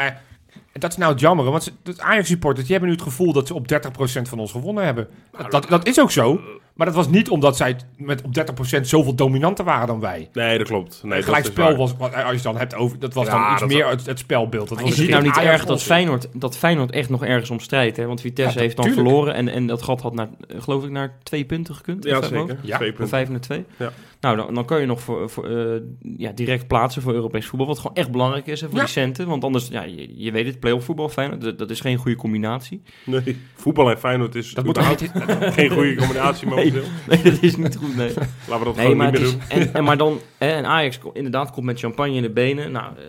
nou 0.75 0.81
en 0.81 0.81
dat 0.81 0.91
is 0.91 0.97
nou 0.97 1.11
het 1.11 1.19
jammer, 1.21 1.45
want 1.51 1.73
de 1.83 2.01
Ajax-supporters... 2.01 2.65
die 2.67 2.71
hebben 2.75 2.89
nu 2.89 2.95
het 2.95 3.05
gevoel 3.07 3.33
dat 3.33 3.47
ze 3.47 3.53
op 3.53 3.71
30% 3.73 4.21
van 4.21 4.39
ons 4.39 4.51
gewonnen 4.51 4.83
hebben. 4.85 5.07
Dat, 5.37 5.51
dat, 5.51 5.67
dat 5.69 5.87
is 5.87 5.99
ook 5.99 6.11
zo. 6.11 6.39
Maar 6.73 6.85
dat 6.85 6.95
was 6.95 7.07
niet 7.09 7.29
omdat 7.29 7.57
zij 7.57 7.75
met 7.97 8.21
op 8.21 8.31
30% 8.77 8.81
zoveel 8.81 9.15
dominanter 9.15 9.65
waren 9.65 9.87
dan 9.87 9.99
wij. 9.99 10.29
Nee, 10.33 10.57
dat 10.57 10.67
klopt. 10.67 10.99
Nee, 11.03 11.21
gelijk 11.23 11.43
dat 11.43 11.51
is 11.51 11.51
spel 11.59 11.65
waar. 11.67 11.75
was, 11.77 11.95
wat- 11.97 12.13
als 12.13 12.23
je 12.25 12.31
het 12.33 12.43
dan 12.43 12.57
hebt 12.57 12.75
over... 12.75 12.99
Dat 12.99 13.13
was 13.13 13.25
Ja, 13.27 13.31
dan 13.43 13.51
iets 13.51 13.59
dat- 13.59 13.69
meer 13.69 13.87
het, 13.87 14.05
het 14.05 14.19
spelbeeld. 14.19 14.67
Dat 14.69 14.77
Maar 14.77 14.87
was 14.87 14.93
is 14.93 14.99
het 15.01 15.09
nou 15.09 15.23
niet 15.23 15.37
erg 15.37 15.65
dat. 15.65 15.83
Feyenoord, 15.83 16.27
dat 16.33 16.57
Feyenoord 16.57 16.91
echt 16.91 17.09
nog 17.09 17.23
ergens 17.25 17.49
om 17.49 17.59
strijdt? 17.59 17.97
Hè? 17.97 18.05
Want 18.05 18.21
Vitesse 18.21 18.57
Ja, 18.57 18.63
heeft 18.63 18.75
dan 18.75 18.85
tuurlijk. 18.85 19.07
verloren 19.07 19.33
en, 19.33 19.47
en 19.49 19.67
dat 19.67 19.81
gat 19.81 20.01
had 20.01 20.13
naar, 20.13 20.27
geloof 20.57 20.83
ik 20.83 20.89
naar 20.91 21.13
twee 21.23 21.45
punten 21.45 21.75
gekund. 21.75 22.03
Ja, 22.03 22.21
zeker. 22.21 22.57
Ja, 22.61 22.75
Twee 22.75 22.77
Van 22.77 22.77
punten. 22.79 23.07
vijf 23.07 23.29
naar 23.29 23.39
twee. 23.39 23.65
Ja. 23.77 23.91
Nou, 24.25 24.37
dan, 24.37 24.53
dan 24.53 24.65
kan 24.65 24.79
je 24.79 24.85
nog 24.85 25.01
voor, 25.01 25.29
voor, 25.29 25.45
eh, 25.49 25.81
ja, 26.17 26.31
direct 26.31 26.67
plaatsen 26.67 27.01
voor 27.01 27.13
Europees 27.13 27.45
voetbal. 27.47 27.67
Wat 27.67 27.79
gewoon 27.79 27.95
echt 27.95 28.11
belangrijk 28.11 28.47
is 28.47 28.61
hè, 28.61 28.67
voor 28.67 28.77
Ja. 28.77 28.83
die 28.83 28.93
centen. 28.93 29.27
Want 29.27 29.43
anders, 29.43 29.67
ja, 29.67 29.83
je, 29.83 30.23
je 30.23 30.31
weet 30.31 30.45
het, 30.45 30.59
play-off 30.59 30.85
voetbal, 30.85 31.09
Feyenoord, 31.09 31.41
dat, 31.41 31.57
dat 31.57 31.69
is 31.69 31.79
geen 31.79 31.97
goede 31.97 32.17
combinatie. 32.17 32.81
Nee, 33.05 33.37
voetbal 33.55 33.89
en 33.89 33.99
Feyenoord 33.99 34.35
is 34.35 34.51
Dat 34.53 34.65
moet 34.65 34.89
niet... 34.89 35.11
geen 35.57 35.69
goede 35.69 35.95
combinatie 35.95 36.47
momenteel. 36.47 36.83
Nee, 37.09 37.21
dat 37.21 37.41
is 37.41 37.55
niet 37.55 37.75
goed, 37.75 37.95
nee. 37.95 38.13
Laten 38.47 38.59
we 38.59 38.63
dat 38.63 38.75
Nee, 38.75 38.85
gewoon 38.85 39.03
niet 39.05 39.11
meer 39.19 39.21
is, 39.21 39.31
doen. 39.31 39.41
en, 39.49 39.73
en 39.73 39.83
maar 39.83 39.97
dan, 39.97 40.19
hè, 40.37 40.47
en 40.49 40.65
Ajax 40.65 40.99
inderdaad 41.13 41.51
komt 41.51 41.65
met 41.65 41.79
champagne 41.79 42.15
in 42.15 42.21
de 42.21 42.31
benen. 42.31 42.71
Nou, 42.71 42.93
eh, 42.97 43.03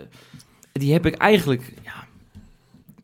die 0.73 0.93
heb 0.93 1.07
ik 1.07 1.15
eigenlijk 1.15 1.73
ja, 1.85 2.07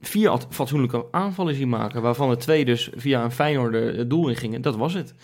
vier 0.00 0.29
at- 0.29 0.47
fatsoenlijke 0.50 1.05
aanvallen 1.11 1.55
zien 1.55 1.69
maken. 1.69 2.03
Waarvan 2.03 2.31
er 2.31 2.38
twee 2.38 2.64
dus 2.64 2.91
via 2.97 3.25
een 3.25 3.31
Feyenoord 3.32 3.75
het 3.97 4.11
doel 4.11 4.29
in 4.29 4.37
gingen. 4.37 4.62
Dat 4.62 4.76
was 4.76 4.94
het. 4.94 5.14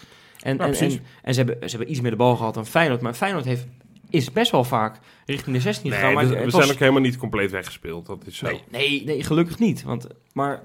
En, 0.42 0.56
Ja, 0.56 0.64
en, 0.66 0.74
en, 0.74 1.00
en 1.22 1.34
ze, 1.34 1.40
hebben, 1.44 1.70
ze 1.70 1.76
hebben 1.76 1.90
iets 1.90 2.00
meer 2.00 2.10
de 2.10 2.16
bal 2.16 2.36
gehad 2.36 2.54
dan 2.54 2.66
Feyenoord. 2.66 3.00
Maar 3.00 3.14
Feyenoord 3.14 3.44
heeft, 3.44 3.66
is 4.10 4.32
best 4.32 4.50
wel 4.50 4.64
vaak 4.64 4.98
richting 5.26 5.56
de 5.56 5.62
16 5.62 5.90
gegaan. 5.90 6.06
Nee, 6.06 6.14
Maar 6.14 6.22
dus 6.24 6.32
het 6.34 6.44
we 6.44 6.50
was- 6.50 6.60
zijn 6.60 6.74
ook 6.74 6.78
helemaal 6.80 7.00
niet 7.00 7.16
compleet 7.16 7.50
weggespeeld. 7.50 8.06
Dat 8.06 8.26
is 8.26 8.36
zo. 8.36 8.46
nee, 8.46 8.62
nee, 8.70 9.04
nee, 9.04 9.22
gelukkig 9.22 9.58
niet. 9.58 9.82
Want, 9.82 10.06
maar 10.32 10.62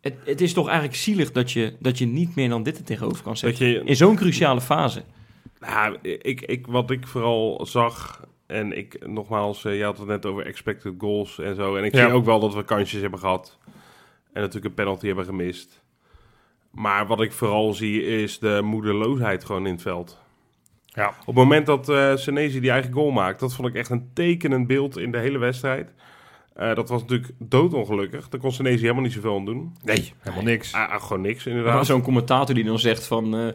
het, 0.00 0.14
het 0.24 0.40
is 0.40 0.52
toch 0.52 0.66
eigenlijk 0.66 0.96
zielig 0.98 1.32
dat 1.32 1.52
je, 1.52 1.76
dat 1.80 1.98
je 1.98 2.06
niet 2.06 2.34
meer 2.34 2.48
dan 2.48 2.62
dit 2.62 2.78
er 2.78 2.84
tegenover 2.84 3.22
kan 3.22 3.36
zetten. 3.36 3.66
je, 3.66 3.82
In 3.84 3.96
zo'n 3.96 4.16
cruciale 4.16 4.60
fase. 4.60 5.02
Nou, 5.60 5.96
ik, 6.02 6.40
ik, 6.40 6.66
wat 6.66 6.90
ik 6.90 7.06
vooral 7.06 7.66
zag, 7.66 8.24
en 8.46 8.76
ik 8.78 9.06
nogmaals, 9.08 9.64
eh, 9.64 9.76
je 9.78 9.84
had 9.84 9.98
het 9.98 10.06
net 10.06 10.26
over 10.26 10.46
expected 10.46 10.94
goals 10.98 11.38
en 11.38 11.54
zo. 11.54 11.76
En 11.76 11.84
ik 11.84 11.94
Ja. 11.94 12.04
zie 12.04 12.12
ook 12.14 12.24
wel 12.24 12.40
dat 12.40 12.54
we 12.54 12.64
kansjes 12.64 13.00
hebben 13.00 13.18
gehad. 13.20 13.58
En 14.32 14.42
natuurlijk 14.42 14.64
een 14.64 14.74
penalty 14.74 15.06
hebben 15.06 15.24
gemist. 15.24 15.82
Maar 16.76 17.06
wat 17.06 17.20
ik 17.20 17.32
vooral 17.32 17.72
zie 17.72 18.02
is 18.22 18.38
de 18.38 18.60
moedeloosheid 18.64 19.44
gewoon 19.44 19.66
in 19.66 19.72
het 19.72 19.82
veld. 19.82 20.18
Ja. 20.86 21.08
Op 21.20 21.26
het 21.26 21.34
moment 21.34 21.66
dat 21.66 21.88
eh 21.88 22.16
Senesi 22.16 22.60
die 22.60 22.70
eigen 22.70 22.92
goal 22.92 23.10
maakt, 23.10 23.40
dat 23.40 23.54
vond 23.54 23.68
ik 23.68 23.74
echt 23.74 23.90
een 23.90 24.10
tekenend 24.14 24.66
beeld 24.66 24.98
in 24.98 25.10
de 25.12 25.18
hele 25.18 25.38
wedstrijd. 25.38 25.92
Eh, 26.54 26.74
dat 26.74 26.88
was 26.88 27.00
natuurlijk 27.00 27.32
doodongelukkig. 27.38 28.28
Daar 28.28 28.40
kon 28.40 28.52
Senesi 28.52 28.80
helemaal 28.80 29.02
niet 29.02 29.12
zoveel 29.12 29.36
aan 29.36 29.44
doen. 29.44 29.76
Nee, 29.84 30.12
helemaal 30.18 30.44
niks. 30.44 30.72
Ah, 30.74 30.90
ah, 30.92 31.02
gewoon 31.02 31.20
niks, 31.22 31.44
Maar 31.44 31.54
inderdaad. 31.54 31.86
Zo'n 31.86 32.02
commentator 32.02 32.54
die 32.54 32.64
dan 32.64 32.78
zegt 32.78 33.06
van... 33.06 33.36
eh, 33.36 33.46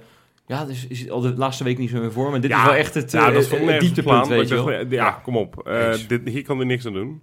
ja, 0.46 0.66
dus 0.66 0.88
is 0.88 1.00
het 1.00 1.10
al 1.10 1.22
de 1.22 1.34
laatste 1.36 1.64
week 1.64 1.78
niet 1.78 1.90
zo 1.90 2.02
in 2.02 2.12
vorm. 2.12 2.34
En 2.34 2.42
dit 2.42 2.52
Ja, 2.52 2.60
is 2.60 2.66
wel 2.66 2.74
echt 2.76 2.94
het, 2.94 3.12
ja, 3.12 3.32
dat 3.32 3.50
het 3.50 3.80
dieptepunt, 3.80 4.04
plan, 4.04 4.28
weet 4.28 4.48
je 4.50 4.56
maar 4.56 4.64
wel. 4.66 4.80
ik 4.80 4.90
dacht, 4.90 5.02
Ja, 5.02 5.12
kom 5.24 5.38
op. 5.38 5.68
Eh, 5.68 5.94
dit, 6.08 6.22
hier 6.30 6.44
kan 6.44 6.60
er 6.60 6.66
niks 6.66 6.86
aan 6.86 6.94
doen. 6.94 7.22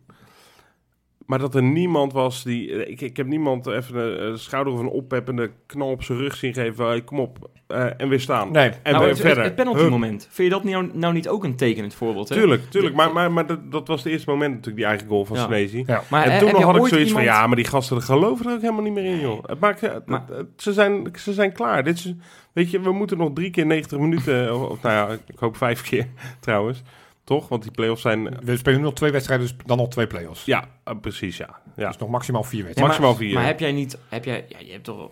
Maar 1.29 1.39
dat 1.39 1.55
er 1.55 1.63
niemand 1.63 2.13
was 2.13 2.43
die... 2.45 2.73
eh, 2.85 2.91
Ik, 2.91 3.01
ik 3.01 3.17
heb 3.17 3.27
niemand 3.27 3.67
even 3.67 3.97
een, 3.97 4.27
een 4.27 4.39
schouder 4.39 4.73
of 4.73 4.79
een 4.81 4.89
oppeppende 4.89 5.51
knal 5.67 5.91
op 5.91 6.03
zijn 6.03 6.19
rug 6.19 6.37
zien 6.37 6.55
geven. 6.55 6.87
hey, 6.87 7.01
kom 7.03 7.21
op. 7.21 7.51
eh, 7.67 7.87
en 8.01 8.09
weer 8.09 8.21
staan. 8.21 8.53
Nee. 8.53 8.71
En 8.83 8.93
nou, 8.93 8.99
weer 8.99 9.09
het, 9.09 9.21
verder. 9.21 9.37
het, 9.37 9.47
het 9.47 9.55
penalty 9.55 9.91
moment. 9.91 10.29
Vind 10.31 10.49
je 10.49 10.55
dat 10.55 10.65
nou, 10.65 10.91
nou 10.93 11.13
niet 11.15 11.29
ook 11.29 11.45
een 11.45 11.57
tekenend 11.57 11.95
voorbeeld? 11.95 12.29
Hè? 12.29 12.35
Tuurlijk, 12.35 12.71
tuurlijk. 12.71 12.95
Maar, 12.95 13.13
maar, 13.13 13.33
maar 13.33 13.47
dat, 13.47 13.73
dat 13.73 13.89
was 13.89 14.03
het 14.03 14.13
eerste 14.13 14.31
moment 14.31 14.51
natuurlijk, 14.51 14.77
die 14.77 14.85
eigen 14.87 15.09
goal 15.09 15.25
van 15.25 15.37
Ja. 15.37 15.47
Ja. 15.87 16.03
Maar 16.11 16.25
En 16.25 16.31
eh, 16.31 16.39
toen 16.39 16.51
nog 16.53 16.63
had 16.63 16.77
ik 16.77 16.87
zoiets 16.87 17.13
van, 17.13 17.23
ja, 17.23 17.47
maar 17.47 17.57
die 17.57 17.65
gasten 17.65 18.03
geloven 18.03 18.47
er 18.47 18.53
ook 18.53 18.61
helemaal 18.61 18.83
niet 18.83 18.93
meer 18.93 19.05
in, 19.05 19.21
joh. 19.21 19.45
Het 19.47 19.61
maakt, 19.61 19.81
het- 19.81 20.07
Maar- 20.07 20.25
het- 20.33 20.47
ze, 20.57 20.73
zijn, 20.73 21.09
ze 21.19 21.33
zijn 21.33 21.53
klaar. 21.53 21.85
Dit 21.85 21.95
is, 21.95 22.15
weet 22.53 22.71
je, 22.71 22.81
we 22.81 22.93
moeten 22.93 23.19
nog 23.19 23.31
drie 23.35 23.51
keer 23.51 23.67
90 23.67 23.99
minuten, 23.99 24.55
of, 24.55 24.69
of 24.69 24.83
nou 24.83 24.95
ja, 25.11 25.19
ik 25.27 25.39
hoop 25.39 25.57
vijf 25.57 25.83
keer 25.83 26.07
trouwens. 26.41 26.83
Toch? 27.29 27.49
Want 27.49 27.63
die 27.63 27.71
play-offs 27.71 28.03
zijn, 28.03 28.39
We 28.45 28.57
spelen 28.57 28.79
nu 28.79 28.85
nog 28.85 28.95
twee 28.95 29.11
wedstrijden, 29.11 29.47
dus 29.47 29.57
dan 29.67 29.77
nog 29.77 29.89
twee 29.89 30.07
play-offs. 30.07 30.45
ja, 30.45 30.69
eh, 30.85 30.95
precies, 31.01 31.37
ja. 31.37 31.61
ja. 31.77 31.87
Dus 31.87 31.97
nog 31.97 32.09
maximaal 32.09 32.43
vier 32.43 32.65
wedstrijden. 32.65 32.85
maximaal 32.85 33.11
maar, 33.11 33.21
vier. 33.21 33.35
Maar 33.35 33.47
heb 33.47 33.61
jij 33.61 33.73
niet... 33.73 33.99
Heb 34.09 34.25
jij, 34.25 34.47
ja, 34.49 34.59
je 34.59 34.73
hebt 34.73 34.85
toch... 34.85 35.11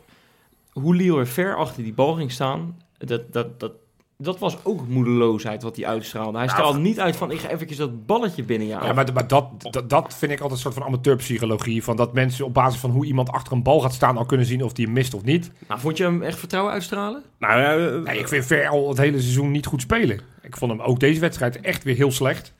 Hoe 0.73 0.97
Leroy 0.97 1.27
ver 1.27 1.57
achter 1.57 1.83
die 1.83 1.93
bal 1.93 2.15
ging 2.15 2.33
staan... 2.33 2.81
Dat, 2.99 3.33
dat, 3.33 3.61
dat, 3.61 3.73
dat 4.19 4.39
was 4.39 4.57
ook 4.63 4.89
moedeloosheid 4.89 5.63
wat 5.63 5.77
hij 5.77 5.87
uitstraalde. 5.87 6.39
Hij 6.39 6.47
Nou, 6.47 6.59
straalde 6.59 6.79
niet 6.79 7.01
uit 7.01 7.17
van... 7.17 7.31
Ik 7.31 7.39
ga 7.39 7.49
eventjes 7.49 7.79
dat 7.79 8.07
balletje 8.07 8.43
binnen 8.43 8.69
Ja, 8.69 8.93
maar, 8.93 9.13
maar 9.13 9.29
dat, 9.29 9.49
dat, 9.71 9.91
dat 9.91 10.15
vind 10.15 10.33
ik 10.33 10.41
altijd 10.41 10.51
een 10.51 10.63
soort 10.63 10.75
van 10.75 10.83
amateurpsychologie. 10.83 11.85
Van 11.85 11.97
dat 11.97 12.13
mensen 12.13 12.45
op 12.45 12.55
basis 12.55 12.81
van 12.81 12.91
hoe 12.91 13.07
iemand 13.07 13.31
achter 13.31 13.53
een 13.53 13.63
bal 13.63 13.81
gaat 13.81 13.95
staan... 13.95 14.17
al 14.17 14.25
kunnen 14.27 14.47
zien 14.47 14.65
of 14.65 14.73
die 14.73 14.85
hem 14.85 14.95
mist 14.95 15.15
of 15.15 15.23
niet. 15.23 15.51
Nou, 15.69 15.81
vond 15.81 15.97
je 15.97 16.03
hem 16.03 16.23
echt 16.23 16.39
vertrouwen 16.39 16.73
uitstralen? 16.73 17.23
Nou 17.39 17.61
ja, 17.61 17.77
eh, 17.77 18.03
Nee, 18.03 18.19
ik 18.19 18.29
vind 18.29 18.47
Ver 18.47 18.69
al 18.69 18.89
het 18.89 18.99
hele 18.99 19.21
seizoen 19.21 19.51
niet 19.51 19.67
goed 19.67 19.81
spelen. 19.81 20.21
Ik 20.43 20.57
vond 20.57 20.71
hem 20.71 20.81
ook 20.81 21.01
deze 21.01 21.21
wedstrijd 21.21 21.61
echt 21.61 21.85
weer 21.85 21.97
heel 21.97 22.13
slecht. 22.13 22.55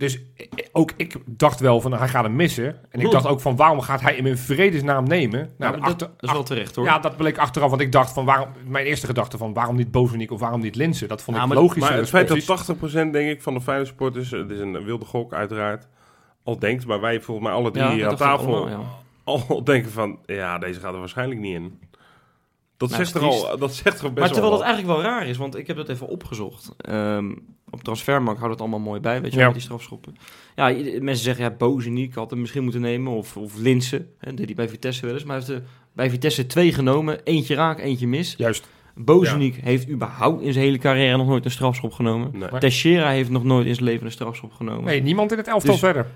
Dus 0.00 0.20
eh, 0.36 0.46
ook 0.72 0.92
ik 0.96 1.14
dacht 1.26 1.60
wel 1.60 1.80
van 1.80 1.92
hij 1.92 2.08
gaat 2.08 2.22
hem 2.24 2.36
missen. 2.36 2.76
En 2.90 3.00
ik 3.00 3.10
dacht 3.10 3.26
ook 3.26 3.40
van 3.40 3.56
waarom 3.56 3.80
gaat 3.80 4.00
hij 4.00 4.14
hem 4.14 4.26
in 4.26 4.36
vredesnaam 4.36 5.04
nemen? 5.04 5.50
Nou, 5.58 5.72
dat, 5.72 5.82
achter, 5.82 6.10
dat 6.16 6.28
is 6.28 6.32
wel 6.32 6.42
terecht 6.42 6.76
hoor. 6.76 6.84
ja, 6.84 6.98
dat 6.98 7.16
bleek 7.16 7.38
achteraf. 7.38 7.70
Want 7.70 7.82
ik 7.82 7.92
dacht 7.92 8.12
van 8.12 8.24
waarom... 8.24 8.48
Mijn 8.66 8.86
eerste 8.86 9.06
gedachte 9.06 9.38
van 9.38 9.52
waarom 9.52 9.76
niet 9.76 9.90
Bozenik 9.90 10.30
of 10.30 10.40
waarom 10.40 10.60
niet 10.60 10.76
Linsen? 10.76 11.08
Dat 11.08 11.22
vond 11.22 11.36
Ja, 11.36 11.44
ik 11.44 11.52
logisch. 11.52 11.82
maar 11.82 11.96
het 11.96 12.08
feit 12.08 12.28
dat 12.28 12.68
80% 12.68 12.92
denk 12.92 13.30
ik 13.30 13.42
van 13.42 13.54
de 13.54 13.60
Feyenoord 13.60 13.88
supporters, 13.88 14.30
het 14.30 14.50
is 14.50 14.60
een 14.60 14.84
wilde 14.84 15.04
gok 15.04 15.32
uiteraard, 15.32 15.86
al 16.42 16.58
denkt, 16.58 16.86
maar 16.86 17.00
wij 17.00 17.20
volgens 17.20 17.46
mij 17.46 17.56
alle 17.56 17.70
drie 17.70 17.84
Ja, 17.84 17.92
hier 17.92 18.08
aan 18.08 18.16
tafel 18.16 18.56
allemaal, 18.56 18.68
ja. 18.68 18.80
al 19.24 19.64
denken 19.64 19.90
van, 19.90 20.18
ja, 20.26 20.58
deze 20.58 20.80
gaat 20.80 20.92
er 20.92 20.98
waarschijnlijk 20.98 21.40
niet 21.40 21.54
in. 21.54 21.78
Dat, 22.80 22.90
Nou, 22.90 23.04
zegt, 23.04 23.14
er 23.14 23.22
al, 23.22 23.58
dat 23.58 23.74
zegt 23.74 23.98
er 24.00 24.06
best 24.06 24.18
Maar 24.18 24.26
terwijl 24.28 24.50
wel 24.50 24.58
dat 24.58 24.66
eigenlijk 24.68 24.96
wel 24.96 25.10
raar 25.10 25.26
is, 25.26 25.36
want 25.36 25.56
ik 25.56 25.66
heb 25.66 25.76
dat 25.76 25.88
even 25.88 26.06
opgezocht. 26.08 26.70
Ehm, 26.76 27.30
op 27.70 27.82
Transfermarkt 27.82 28.38
houdt 28.38 28.52
het 28.52 28.62
allemaal 28.62 28.80
mooi 28.80 29.00
bij, 29.00 29.20
weet 29.20 29.30
je 29.30 29.30
Ja. 29.30 29.36
wel, 29.36 29.44
met 29.46 29.54
die 29.54 29.62
strafschoppen. 29.64 30.16
Ja, 30.56 30.68
mensen 31.00 31.24
zeggen, 31.24 31.44
ja, 31.44 31.50
Bozeniek 31.50 32.14
had 32.14 32.30
hem 32.30 32.40
misschien 32.40 32.62
moeten 32.62 32.80
nemen, 32.80 33.12
of, 33.12 33.36
of 33.36 33.56
Linsen, 33.56 34.08
hè, 34.18 34.34
deed 34.34 34.46
hij 34.46 34.54
bij 34.54 34.68
Vitesse 34.68 35.06
wel 35.06 35.14
eens. 35.14 35.24
Maar 35.24 35.36
hij 35.36 35.46
heeft 35.46 35.60
er 35.60 35.68
bij 35.92 36.10
Vitesse 36.10 36.46
twee 36.46 36.72
genomen, 36.72 37.22
eentje 37.24 37.54
raak, 37.54 37.78
eentje 37.80 38.06
mis. 38.06 38.34
Juist. 38.38 38.68
Bozeniek 38.94 39.56
heeft 39.62 39.88
überhaupt 39.88 40.42
in 40.42 40.52
zijn 40.52 40.64
hele 40.64 40.78
carrière 40.78 41.16
nog 41.16 41.26
nooit 41.26 41.44
een 41.44 41.50
strafschop 41.50 41.92
genomen. 41.92 42.30
Nee. 42.38 42.58
Teixeira 42.58 43.10
heeft 43.10 43.30
nog 43.30 43.44
nooit 43.44 43.66
in 43.66 43.74
zijn 43.74 43.86
leven 43.86 44.06
een 44.06 44.12
strafschop 44.12 44.52
genomen. 44.52 44.84
Nee, 44.84 45.02
niemand 45.02 45.32
in 45.32 45.38
het 45.38 45.48
elftal 45.48 45.70
Dus- 45.70 45.80
verder. 45.80 46.06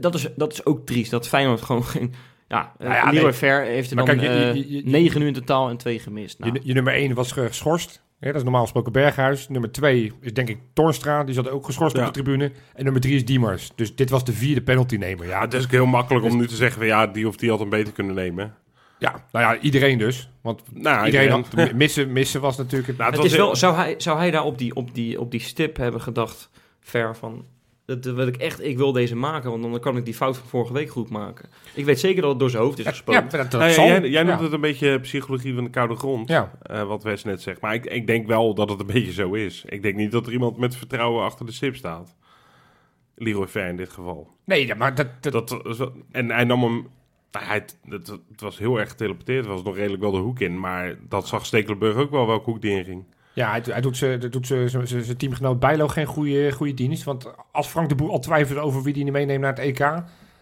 Dat 0.00 0.14
is, 0.14 0.26
dat 0.36 0.52
is 0.52 0.64
ook 0.66 0.86
triest, 0.86 1.10
dat 1.10 1.28
Feyenoord 1.28 1.62
gewoon 1.62 1.84
geen... 1.84 2.14
Ja, 2.48 2.72
Nou 2.78 2.92
ja, 2.92 3.06
uh, 3.06 3.12
Leroy 3.12 3.22
nee. 3.28 3.32
Ver 3.38 3.62
heeft 3.62 3.90
er 3.90 3.96
Maar 3.96 4.04
dan 4.06 4.16
kijk, 4.16 4.28
je- 4.32 4.38
eh, 4.44 4.54
je- 4.54 4.70
je- 4.70 4.76
je- 4.84 4.90
negen 4.90 5.20
nu 5.20 5.26
in 5.26 5.32
totaal 5.32 5.68
en 5.68 5.76
twee 5.76 5.98
gemist. 5.98 6.38
Nou, 6.38 6.52
Je, 6.52 6.60
je 6.64 6.72
nummer 6.74 6.94
1 6.94 7.14
was 7.14 7.32
ge- 7.32 7.46
geschorst. 7.46 8.04
Ja, 8.20 8.26
dat 8.26 8.36
is 8.36 8.42
normaal 8.42 8.62
gesproken 8.62 8.92
Berghuis. 8.92 9.48
Nummer 9.48 9.72
2 9.72 10.12
is 10.20 10.32
denk 10.34 10.48
ik 10.48 10.58
Tornstra. 10.72 11.24
Die 11.24 11.34
zat 11.34 11.48
ook 11.48 11.64
geschorst 11.64 11.96
Ja. 11.96 12.00
op 12.06 12.14
de 12.14 12.22
tribune. 12.22 12.52
En 12.74 12.84
nummer 12.84 13.00
3 13.02 13.14
is 13.14 13.24
Diemers. 13.24 13.70
Dus 13.74 13.94
dit 13.96 14.10
was 14.10 14.24
de 14.24 14.32
vierde 14.32 14.62
penaltynemer. 14.62 15.24
Ja, 15.26 15.30
Ja, 15.30 15.40
het 15.40 15.54
is 15.54 15.64
ook 15.64 15.70
heel 15.70 15.86
makkelijk 15.86 16.24
om 16.24 16.36
nu 16.36 16.46
te 16.46 16.54
zeggen 16.56 16.78
van 16.78 16.86
ja, 16.86 17.06
die 17.06 17.28
of 17.28 17.36
die 17.36 17.50
had 17.50 17.58
hem 17.58 17.68
beter 17.68 17.92
kunnen 17.92 18.14
nemen. 18.14 18.54
ja, 18.98 19.24
nou 19.32 19.44
ja, 19.54 19.60
iedereen 19.60 19.98
dus. 19.98 20.30
Want 20.42 20.62
Nou, 20.72 21.06
iedereen 21.06 21.26
iedereen. 21.36 21.66
had, 21.68 21.72
missen, 21.82 22.12
missen 22.12 22.40
was 22.40 22.56
natuurlijk... 22.56 22.86
het- 22.86 22.96
Nou, 22.96 23.08
het 23.10 23.18
was 23.18 23.26
is 23.28 23.34
heel- 23.36 23.44
wel, 23.44 23.56
zou, 23.56 23.74
hij, 23.74 23.94
zou 23.98 24.18
hij 24.18 24.30
daar 24.30 24.44
op 24.44 24.58
die, 24.58 24.74
op, 24.74 24.94
die, 24.94 25.20
op 25.20 25.30
die 25.30 25.40
stip 25.40 25.76
hebben 25.76 26.00
gedacht, 26.00 26.50
Ver, 26.80 27.16
van... 27.16 27.44
Dat 27.86 28.02
dat 28.02 28.14
wil 28.14 28.26
ik 28.26 28.36
echt, 28.36 28.64
ik 28.64 28.76
wil 28.76 28.92
deze 28.92 29.16
maken, 29.16 29.50
want 29.50 29.62
dan 29.62 29.80
kan 29.80 29.96
ik 29.96 30.04
die 30.04 30.14
fout 30.14 30.36
van 30.36 30.48
vorige 30.48 30.72
week 30.72 30.90
goed 30.90 31.10
maken. 31.10 31.48
Ik 31.74 31.84
weet 31.84 32.00
zeker 32.00 32.20
dat 32.22 32.30
het 32.30 32.38
door 32.40 32.50
zijn 32.50 32.62
hoofd 32.62 32.78
is 32.78 32.84
ja, 32.84 32.90
gesproken. 32.90 33.22
dat, 33.28 33.50
dat 33.50 33.50
Nou 33.52 33.64
ja, 33.64 33.70
zal. 33.72 33.86
jij, 33.86 34.00
jij 34.08 34.22
noemt 34.22 34.38
ja. 34.38 34.44
het 34.44 34.52
een 34.52 34.60
beetje 34.60 35.00
psychologie 35.00 35.54
van 35.54 35.64
de 35.64 35.70
koude 35.70 35.94
grond, 35.96 36.28
Ja. 36.28 36.52
eh, 36.62 36.82
wat 36.86 37.02
Wes 37.02 37.24
net 37.24 37.42
zegt. 37.42 37.60
Maar 37.60 37.74
ik, 37.74 37.84
ik 37.86 38.06
denk 38.06 38.26
wel 38.26 38.54
dat 38.54 38.70
het 38.70 38.80
een 38.80 38.86
beetje 38.86 39.12
zo 39.12 39.32
is. 39.32 39.64
Ik 39.68 39.82
denk 39.82 39.96
niet 39.96 40.12
dat 40.12 40.26
er 40.26 40.32
iemand 40.32 40.56
met 40.56 40.76
vertrouwen 40.76 41.24
achter 41.24 41.46
de 41.46 41.52
stip 41.52 41.76
staat. 41.76 42.14
Leroy 43.14 43.46
Ver 43.48 43.66
in 43.68 43.76
dit 43.76 43.90
geval. 43.90 44.30
Nee, 44.44 44.66
ja, 44.66 44.74
maar 44.74 44.94
dat... 44.94 45.08
dat, 45.20 45.60
en 46.10 46.30
hij 46.30 46.44
nam 46.44 46.62
hem... 46.62 46.86
nou, 47.30 47.44
Hij, 47.46 47.64
het, 47.88 48.08
het 48.30 48.40
was 48.40 48.58
heel 48.58 48.78
erg 48.80 48.88
geteleporteerd. 48.88 49.44
Het 49.44 49.52
was 49.54 49.62
nog 49.62 49.76
redelijk 49.76 50.02
wel 50.02 50.10
de 50.12 50.18
hoek 50.18 50.40
in. 50.40 50.60
Maar 50.60 50.96
dat 51.08 51.26
zag 51.28 51.46
Stekelenburg 51.46 51.96
ook 51.96 52.10
wel 52.10 52.26
welke 52.26 52.50
hoek 52.50 52.60
die 52.60 52.76
in 52.78 52.84
ging. 52.84 53.04
Ja, 53.36 53.50
hij, 53.50 53.62
hij 53.70 53.80
doet 53.80 53.96
zijn 53.96 54.20
doet 54.30 54.46
ze- 54.46 54.66
ze- 54.68 54.86
ze- 54.86 55.04
zijn 55.04 55.16
teamgenoot 55.16 55.60
Bijlo 55.60 55.88
geen 55.88 56.06
goede, 56.06 56.52
goede 56.52 56.74
dienst. 56.74 57.04
Want 57.04 57.26
als 57.52 57.66
Frank 57.66 57.88
de 57.88 57.94
Boer 57.94 58.10
al 58.10 58.20
twijfelt 58.20 58.58
over 58.58 58.82
wie 58.82 58.92
die 58.92 59.04
niet 59.04 59.12
meeneemt 59.12 59.40
naar 59.40 59.50
het 59.54 59.58
EK... 59.58 59.78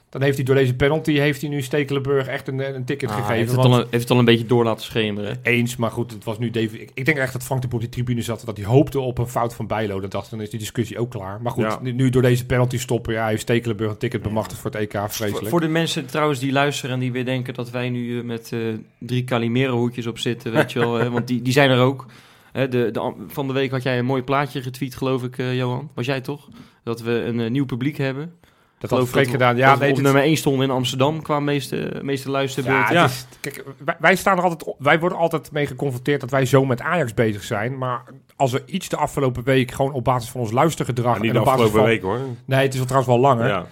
dan 0.09 0.23
heeft 0.23 0.37
hij 0.37 0.45
door 0.45 0.55
deze 0.55 0.75
penalty 0.75 1.13
heeft 1.13 1.41
hij 1.41 1.51
nu 1.51 1.63
Stekelenburg 1.63 2.27
echt 2.27 2.49
een, 2.49 2.75
een 2.75 2.85
ticket 2.85 3.09
Ah, 3.09 3.15
gegeven. 3.15 3.37
heeft, 3.37 3.51
het 3.51 3.61
want- 3.61 3.73
al 3.73 3.79
een, 3.81 3.87
heeft 3.91 4.03
het 4.03 4.11
al 4.11 4.19
een 4.19 4.25
beetje 4.25 4.47
door 4.47 4.65
laten 4.65 4.85
schemeren. 4.85 5.39
Eens, 5.43 5.77
maar 5.77 5.91
goed, 5.91 6.11
het 6.11 6.25
was 6.25 6.39
nu 6.39 6.51
David. 6.51 6.81
Ik, 6.81 6.91
ik 6.95 7.05
denk 7.05 7.19
echt 7.19 7.33
dat 7.33 7.43
Frank 7.43 7.63
de 7.63 7.69
Boer 7.69 7.77
op 7.79 7.85
die 7.85 7.95
tribune 7.95 8.23
zat 8.23 8.43
dat 8.45 8.57
hij 8.57 8.67
hoopte 8.67 9.01
op 9.01 9.19
een 9.19 9.29
fout 9.29 9.55
van 9.55 9.67
Bijlo. 9.67 10.01
Dat 10.01 10.11
dacht, 10.11 10.31
dan 10.31 10.41
is 10.41 10.51
die 10.51 10.59
discussie 10.59 10.99
ook 10.99 11.11
klaar. 11.11 11.41
Maar 11.43 11.53
goed, 11.53 11.65
Ja. 11.65 11.79
nu, 11.83 11.93
nu 11.93 12.11
door 12.11 12.23
deze 12.23 12.47
penalty 12.47 12.79
stoppen, 12.79 13.13
ja, 13.15 13.27
heeft 13.27 13.43
Stekelenburg 13.43 13.91
een 13.91 13.99
ticket 13.99 14.23
bemachtigd 14.23 14.61
voor 14.61 14.71
het 14.71 14.81
EK, 14.81 14.91
vreselijk. 15.09 15.37
Voor, 15.39 15.49
voor 15.49 15.61
de 15.61 15.69
mensen 15.69 16.07
trouwens 16.07 16.41
die 16.41 16.53
luisteren 16.53 16.95
en 16.95 17.01
die 17.01 17.13
weer 17.13 17.25
denken 17.25 17.55
dat 17.55 17.71
wij 17.71 17.91
nu 17.91 18.19
eh, 18.19 18.25
met 18.25 18.51
eh, 18.53 18.61
drie 18.99 19.25
Calimero 19.25 19.77
hoedjes 19.77 20.07
op 20.07 20.19
zitten, 20.19 20.53
weet 20.53 20.73
je 20.73 20.79
wel. 20.79 21.11
want 21.11 21.27
die, 21.27 21.43
die 21.43 21.53
zijn 21.53 21.71
er 21.71 21.81
ook. 21.81 22.07
Hè, 22.55 22.69
de, 22.69 23.13
van 23.29 23.47
de 23.47 23.53
week 23.53 23.71
had 23.71 23.83
jij 23.83 23.99
een 23.99 24.05
mooi 24.05 24.23
plaatje 24.23 24.63
getweet, 24.63 24.95
geloof 24.97 25.23
ik, 25.23 25.39
eh, 25.39 25.57
Johan. 25.57 25.91
Was 25.95 26.07
jij 26.07 26.21
toch? 26.21 26.49
Dat 26.85 27.01
we 27.01 27.11
een 27.11 27.41
eh, 27.41 27.51
nieuw 27.51 27.65
publiek 27.65 27.97
hebben. 27.97 28.33
dat 28.79 28.91
had 28.91 28.99
Geloof 28.99 29.09
Freek 29.11 29.25
we- 29.25 29.31
gedaan. 29.31 29.57
Ja, 29.57 29.69
dat 29.71 29.79
we 29.79 29.85
nee, 29.85 29.93
op 29.95 30.01
nummer 30.01 30.23
1 30.23 30.37
stonden 30.37 30.65
in 30.69 30.71
Amsterdam 30.75 31.23
qua 31.23 31.41
meeste, 31.41 32.01
meeste 32.03 32.31
luisterbeurt. 32.31 32.89
ja, 32.89 32.93
Ja, 32.93 33.03
het 33.03 33.11
is- 33.11 33.27
kijk, 33.41 33.65
wij, 33.85 33.97
wij 33.99 34.17
staan 34.17 34.37
er 34.39 34.43
altijd, 34.45 34.75
wij 34.79 34.99
worden 35.01 35.19
altijd 35.19 35.53
mee 35.53 35.67
geconfronteerd 35.67 36.21
dat 36.21 36.31
wij 36.31 36.47
zo 36.47 36.65
met 36.65 36.81
Ajax 36.81 37.15
bezig 37.15 37.43
zijn. 37.45 37.79
Maar 37.79 38.03
als 38.37 38.53
er 38.53 38.63
iets 38.67 38.89
de 38.89 38.97
afgelopen 38.97 39.45
week 39.45 39.71
gewoon 39.71 39.93
op 39.93 40.05
basis 40.05 40.31
van 40.31 40.41
ons 40.41 40.51
luistergedrag 40.53 41.17
niet 41.21 41.29
en 41.29 41.35
de 41.35 41.41
op 41.41 41.47
afgelopen 41.47 41.77
van, 41.79 41.85
week 41.89 42.03
hoor. 42.03 42.19
nee, 42.45 42.63
het 42.63 42.75
is 42.75 42.81
al 42.81 42.87
trouwens 42.87 43.13
wel 43.15 43.23
langer. 43.23 43.47
Ja. 43.49 43.67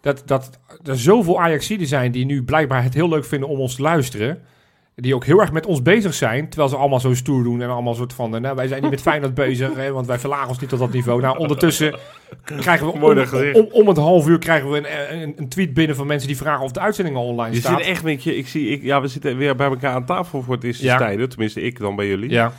Dat, 0.00 0.22
dat 0.26 0.58
er 0.84 0.98
zoveel 0.98 1.40
Ajaxiden 1.40 1.86
zijn 1.86 2.12
die 2.12 2.24
nu 2.24 2.42
blijkbaar 2.44 2.82
het 2.82 2.94
heel 2.94 3.08
leuk 3.08 3.24
vinden 3.24 3.48
om 3.48 3.60
ons 3.60 3.74
te 3.74 3.82
luisteren. 3.82 4.42
Die 5.02 5.14
ook 5.14 5.24
heel 5.24 5.40
erg 5.40 5.52
met 5.52 5.66
ons 5.66 5.82
bezig 5.82 6.14
zijn. 6.14 6.48
Terwijl 6.48 6.68
ze 6.70 6.76
allemaal 6.76 7.00
zo 7.00 7.14
stoer 7.14 7.42
doen 7.42 7.62
en 7.62 7.68
allemaal 7.70 7.94
soort 7.94 8.12
van... 8.12 8.34
eh, 8.34 8.40
Nou, 8.40 8.56
wij 8.56 8.66
zijn 8.66 8.82
niet 8.82 8.90
met 8.90 9.00
Feyenoord 9.08 9.34
bezig, 9.34 9.74
hè, 9.74 9.92
want 9.92 10.06
wij 10.06 10.18
verlagen 10.18 10.48
ons 10.48 10.58
niet 10.58 10.68
tot 10.68 10.78
dat 10.78 10.92
niveau. 10.92 11.20
Nou, 11.20 11.38
ondertussen 11.38 11.94
krijgen 12.44 12.86
we 12.86 12.92
om, 12.92 13.00
om, 13.54 13.68
om 13.72 13.88
het 13.88 13.96
half 13.96 14.28
uur 14.28 14.38
krijgen 14.38 14.70
we 14.70 14.78
een, 14.78 15.22
een, 15.22 15.34
een 15.36 15.48
tweet 15.48 15.74
binnen 15.74 15.96
van 15.96 16.06
mensen 16.06 16.28
die 16.28 16.36
vragen 16.36 16.64
of 16.64 16.72
de 16.72 16.80
uitzending 16.80 17.16
al 17.16 17.26
online 17.26 17.54
Je 17.54 17.60
staat. 17.60 17.78
zit 17.78 17.86
echt, 17.88 18.02
weet 18.02 18.22
je, 18.22 18.36
ik 18.36 18.48
zie, 18.48 18.68
ik, 18.68 18.82
ja, 18.82 19.00
we 19.00 19.08
zitten 19.08 19.36
weer 19.36 19.56
bij 19.56 19.66
elkaar 19.68 19.94
aan 19.94 20.06
tafel 20.06 20.42
voor 20.42 20.54
het 20.54 20.64
eerst 20.64 20.80
Ja. 20.80 20.96
tijden. 20.96 21.28
Tenminste, 21.28 21.60
ik 21.62 21.78
dan 21.78 21.96
bij 21.96 22.06
jullie. 22.06 22.30
Ja. 22.30 22.52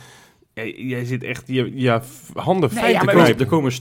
Jij, 0.54 0.74
jij 0.76 1.04
zit 1.04 1.22
echt, 1.22 1.42
je, 1.46 1.72
je 1.74 2.00
handen 2.34 2.70
Nee, 2.72 2.78
fijn 2.78 2.92
ja, 2.92 2.98
te 2.98 3.04
maar 3.04 3.28
er, 3.28 3.46
komen 3.46 3.72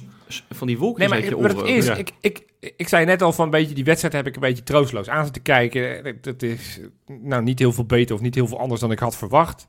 van 0.49 0.67
die 0.67 0.77
wolkjes 0.77 0.99
Nee, 0.99 1.07
maar, 1.07 1.17
uit 1.17 1.35
je 1.37 1.41
maar 1.41 1.49
het 1.49 1.59
oren. 1.59 1.75
is... 1.75 1.85
ja. 1.85 1.95
Ik, 1.95 2.11
ik, 2.21 2.45
ik 2.77 2.87
zei 2.87 3.05
net 3.05 3.21
al 3.21 3.33
van 3.33 3.45
een 3.45 3.51
beetje... 3.51 3.75
Die 3.75 3.83
wedstrijd 3.83 4.13
heb 4.13 4.27
ik 4.27 4.35
een 4.35 4.41
beetje 4.41 4.63
troosteloos 4.63 5.09
aan 5.09 5.23
zitten 5.23 5.41
kijken. 5.41 6.17
Dat- 6.21 6.41
is 6.41 6.79
nou 7.07 7.43
niet 7.43 7.59
heel 7.59 7.73
veel 7.73 7.85
beter 7.85 8.15
of 8.15 8.21
niet 8.21 8.35
heel 8.35 8.47
veel 8.47 8.59
anders 8.59 8.81
dan 8.81 8.91
ik 8.91 8.99
had 8.99 9.17
verwacht. 9.17 9.67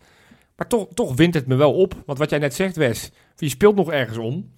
Maar 0.57 0.67
toch, 0.67 0.87
toch 0.95 1.15
wint 1.15 1.35
het 1.35 1.47
me 1.47 1.55
wel 1.55 1.75
op. 1.75 1.95
Want 2.07 2.19
wat 2.19 2.31
jij 2.31 2.39
net 2.39 2.55
zegt, 2.55 2.77
Wes... 2.77 3.11
Je 3.37 3.49
speelt 3.49 3.75
nog 3.77 3.91
ergens 3.93 4.19
om. 4.19 4.51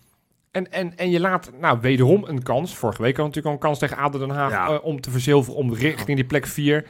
En, 0.50 0.73
en, 0.73 0.97
en 0.97 1.11
je 1.11 1.21
laat 1.21 1.50
nou 1.61 1.78
wederom 1.80 2.25
een 2.25 2.42
kans. 2.42 2.76
Vorige 2.76 3.02
week 3.02 3.16
had 3.16 3.26
natuurlijk 3.26 3.47
al 3.47 3.52
een 3.61 3.66
kans 3.69 3.78
tegen 3.78 3.97
ADO 3.97 4.19
Den 4.19 4.30
Haag... 4.30 4.50
Ja. 4.50 4.66
eh, 4.69 4.85
om 4.85 5.00
te 5.00 5.11
verzilveren, 5.11 5.59
om 5.59 5.75
richting 5.75 6.16
die 6.16 6.26
plek 6.26 6.47
4... 6.47 6.87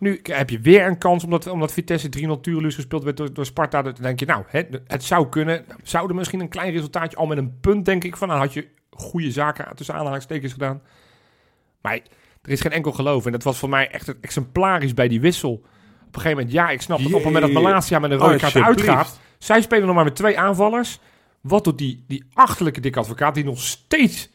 Nu 0.00 0.20
heb 0.22 0.50
je 0.50 0.60
weer 0.60 0.86
een 0.86 0.98
kans, 0.98 1.24
omdat, 1.24 1.46
omdat 1.46 1.72
Vitesse 1.72 2.08
3-0 2.36 2.40
Tureluus 2.40 2.74
gespeeld 2.74 3.04
werd 3.04 3.16
door, 3.16 3.32
door 3.32 3.46
Sparta. 3.46 3.82
Dan 3.82 3.94
denk 4.00 4.20
je, 4.20 4.26
nou, 4.26 4.44
het, 4.46 4.80
het 4.86 5.04
zou 5.04 5.28
kunnen. 5.28 5.64
Zou 5.82 6.08
er 6.08 6.14
misschien 6.14 6.40
een 6.40 6.48
klein 6.48 6.72
resultaatje 6.72 7.16
al 7.16 7.26
met 7.26 7.38
een 7.38 7.60
punt, 7.60 7.84
denk 7.84 8.04
ik. 8.04 8.16
Van, 8.16 8.28
dan 8.28 8.38
had 8.38 8.52
je 8.52 8.68
goede 8.90 9.30
zaken 9.30 9.76
tussen 9.76 9.94
aanhalingstekens 9.94 10.52
gedaan. 10.52 10.82
Maar 11.80 11.94
er 12.42 12.50
is 12.50 12.60
geen 12.60 12.72
enkel 12.72 12.92
geloof. 12.92 13.26
En 13.26 13.32
dat 13.32 13.42
was 13.42 13.58
voor 13.58 13.68
mij 13.68 13.90
echt 13.90 14.06
het 14.06 14.16
exemplarisch 14.20 14.94
bij 14.94 15.08
die 15.08 15.20
wissel. 15.20 15.52
Op 15.52 16.16
een 16.16 16.20
gegeven 16.20 16.36
moment, 16.36 16.52
ja, 16.52 16.70
ik 16.70 16.80
snap 16.80 16.98
dat 16.98 17.06
op 17.06 17.12
het 17.12 17.24
moment 17.24 17.44
dat. 17.44 17.62
Malasia 17.62 17.98
met 17.98 18.10
een 18.10 18.18
rode 18.18 18.36
kaart 18.36 18.56
uitgaat. 18.56 19.20
Zij 19.38 19.60
spelen 19.62 19.86
nog 19.86 19.94
maar 19.94 20.04
met 20.04 20.16
twee 20.16 20.38
aanvallers. 20.38 20.98
Wat 21.40 21.64
doet 21.64 21.78
die, 21.78 22.04
die 22.08 22.24
achterlijke 22.32 22.80
dikke 22.80 22.98
advocaat, 22.98 23.34
die 23.34 23.44
nog 23.44 23.60
steeds 23.60 24.30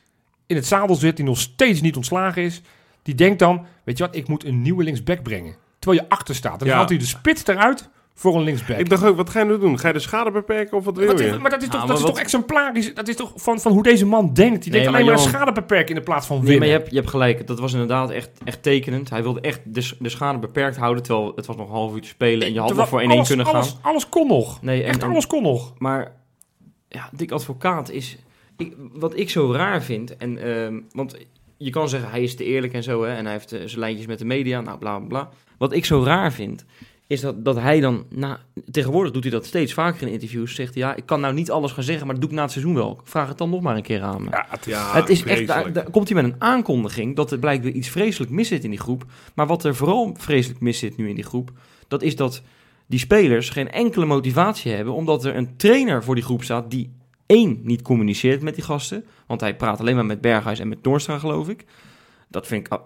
in 0.45 0.55
het 0.55 0.65
zadel 0.65 0.95
zit, 0.95 1.15
die 1.15 1.25
nog 1.25 1.39
steeds 1.39 1.81
niet 1.81 1.95
ontslagen 1.95 2.43
is. 2.43 2.61
Die 3.05 3.15
denkt 3.15 3.39
dan, 3.39 3.65
weet 3.83 3.97
je 3.97 4.05
wat, 4.05 4.15
ik 4.15 4.27
moet 4.27 4.45
een 4.45 4.61
nieuwe 4.61 4.83
linksback 4.83 5.23
brengen. 5.23 5.55
Terwijl 5.79 6.03
je 6.03 6.09
achter 6.15 6.35
staat. 6.35 6.51
En 6.53 6.57
dan 6.59 6.67
Ja. 6.67 6.73
haalt 6.75 6.89
hij 6.89 6.97
de 6.97 7.05
spits 7.05 7.47
eruit 7.47 7.89
voor 8.13 8.35
een 8.35 8.43
linksback. 8.43 8.77
Ik 8.77 8.89
dacht 8.89 9.03
ook, 9.05 9.15
wat 9.15 9.29
ga 9.29 9.39
je 9.39 9.45
nu 9.45 9.59
doen? 9.59 9.79
Ga 9.79 9.87
je 9.87 9.93
de 9.93 9.99
schade 9.99 10.31
beperken 10.31 10.77
of 10.77 10.85
wat 10.85 10.97
wil 10.97 11.07
Wat 11.07 11.19
je? 11.19 11.25
is- 11.25 11.37
maar 11.37 11.49
dat 11.49 11.61
is, 11.61 11.67
toch, 11.69 11.81
Ja, 11.81 11.87
dat 11.87 11.97
is 11.99 12.03
toch 12.05 12.19
exemplarisch? 12.19 12.93
Dat 12.93 13.07
is 13.07 13.15
toch 13.15 13.31
van, 13.35 13.59
van 13.59 13.71
hoe 13.71 13.83
deze 13.83 14.05
man 14.05 14.33
denkt? 14.33 14.63
Die 14.63 14.71
Nee, 14.71 14.81
denkt 14.81 14.95
alleen 14.95 15.05
maar 15.07 15.15
Johan- 15.15 15.29
schade 15.31 15.51
beperken 15.51 15.87
in 15.89 15.95
de 15.95 16.01
plaats 16.01 16.27
van 16.27 16.35
Nee, 16.37 16.45
winnen. 16.45 16.61
maar 16.61 16.71
je 16.75 16.79
hebt, 16.81 16.89
je 16.91 16.97
hebt 16.97 17.09
gelijk. 17.09 17.47
Dat 17.47 17.59
was 17.59 17.71
inderdaad 17.73 18.09
echt, 18.09 18.29
echt 18.43 18.63
tekenend. 18.63 19.09
Hij 19.09 19.23
wilde 19.23 19.41
echt 19.41 19.59
de, 19.99 20.09
schade 20.09 20.39
beperkt 20.39 20.77
houden, 20.77 21.03
terwijl 21.03 21.31
het 21.35 21.45
was 21.45 21.55
nog 21.55 21.67
een 21.67 21.73
half 21.75 21.93
uur 21.95 22.01
te 22.01 22.07
spelen 22.07 22.47
en 22.47 22.53
je 22.53 22.59
had 22.59 22.75
nog 22.75 22.87
voor 22.87 23.01
1-1 23.01 23.11
alles- 23.11 23.27
kunnen 23.27 23.45
gaan. 23.45 23.55
alles, 23.55 23.77
Alles 23.81 24.09
kon 24.09 24.27
nog. 24.27 24.61
Nee, 24.61 24.81
en, 24.83 24.89
Echt 24.89 25.03
en- 25.03 25.09
alles 25.09 25.27
kon 25.27 25.43
nog. 25.43 25.73
Maar 25.77 26.11
ja, 26.89 27.09
Dick 27.11 27.31
Advocaat 27.31 27.89
is... 27.89 28.17
Ik, 28.57 28.73
wat 28.93 29.17
ik 29.17 29.29
zo 29.29 29.51
raar 29.53 29.81
vind, 29.83 30.17
en, 30.17 30.37
ehm, 30.37 30.79
want 30.91 31.15
je 31.57 31.69
kan 31.69 31.89
zeggen 31.89 32.09
hij 32.09 32.23
is 32.23 32.35
te 32.35 32.43
eerlijk 32.43 32.73
en 32.73 32.83
zo, 32.83 33.03
hè, 33.03 33.15
en 33.15 33.23
hij 33.23 33.33
heeft 33.33 33.51
eh, 33.51 33.59
zijn 33.65 33.79
lijntjes 33.79 34.07
met 34.07 34.19
de 34.19 34.25
media, 34.25 34.61
nou 34.61 34.77
bla 34.77 34.97
bla 34.97 35.07
bla. 35.07 35.29
Wat 35.57 35.73
ik 35.73 35.85
zo 35.85 36.03
raar 36.03 36.33
vind, 36.33 36.65
is 37.07 37.21
dat, 37.21 37.45
dat 37.45 37.59
hij 37.59 37.79
dan, 37.79 38.05
na, 38.09 38.39
tegenwoordig 38.71 39.11
doet 39.11 39.23
hij 39.23 39.31
dat 39.31 39.45
steeds 39.45 39.73
vaker 39.73 40.07
in 40.07 40.13
interviews, 40.13 40.55
zegt 40.55 40.73
hij, 40.73 40.83
ja, 40.83 40.95
ik 40.95 41.05
kan 41.05 41.19
nou 41.19 41.33
niet 41.33 41.51
alles 41.51 41.71
gaan 41.71 41.83
zeggen, 41.83 42.05
maar 42.05 42.15
dat 42.15 42.23
doe 42.23 42.31
ik 42.31 42.37
na 42.37 42.43
het 42.43 42.51
seizoen 42.51 42.75
wel. 42.75 42.99
Vraag 43.03 43.27
het 43.27 43.37
dan 43.37 43.49
nog 43.49 43.61
maar 43.61 43.75
een 43.75 43.81
keer 43.81 44.01
aan 44.01 44.23
me. 44.23 44.29
Ja, 44.29 44.45
het 44.49 44.65
is, 44.67 44.73
ja, 44.73 44.93
het 44.93 45.09
is 45.09 45.23
echt, 45.23 45.47
daar 45.47 45.89
komt 45.91 46.09
hij 46.09 46.21
met 46.21 46.31
een 46.31 46.41
aankondiging 46.41 47.15
dat 47.15 47.31
er 47.31 47.39
blijkbaar 47.39 47.71
iets 47.71 47.89
vreselijk 47.89 48.31
mis 48.31 48.47
zit 48.47 48.63
in 48.63 48.69
die 48.69 48.79
groep. 48.79 49.05
Maar 49.35 49.47
wat 49.47 49.63
er 49.63 49.75
vooral 49.75 50.15
vreselijk 50.17 50.59
mis 50.59 50.79
zit 50.79 50.97
nu 50.97 51.09
in 51.09 51.15
die 51.15 51.23
groep, 51.23 51.51
dat 51.87 52.01
is 52.01 52.15
dat 52.15 52.41
die 52.87 52.99
spelers 52.99 53.49
geen 53.49 53.71
enkele 53.71 54.05
motivatie 54.05 54.71
hebben, 54.71 54.93
omdat 54.93 55.25
er 55.25 55.35
een 55.35 55.57
trainer 55.57 56.03
voor 56.03 56.15
die 56.15 56.23
groep 56.23 56.43
staat 56.43 56.71
die 56.71 56.91
één 57.25 57.59
niet 57.63 57.81
communiceert 57.81 58.41
met 58.41 58.55
die 58.55 58.63
gasten, 58.63 59.05
want 59.27 59.41
hij 59.41 59.55
praat 59.55 59.79
alleen 59.79 59.95
maar 59.95 60.05
met 60.05 60.21
Berghuis 60.21 60.59
en 60.59 60.67
met 60.67 60.83
Noordstra, 60.83 61.17
geloof 61.19 61.49
ik. 61.49 61.65
Dat 62.29 62.47
vind 62.47 62.67
ik 62.67 62.79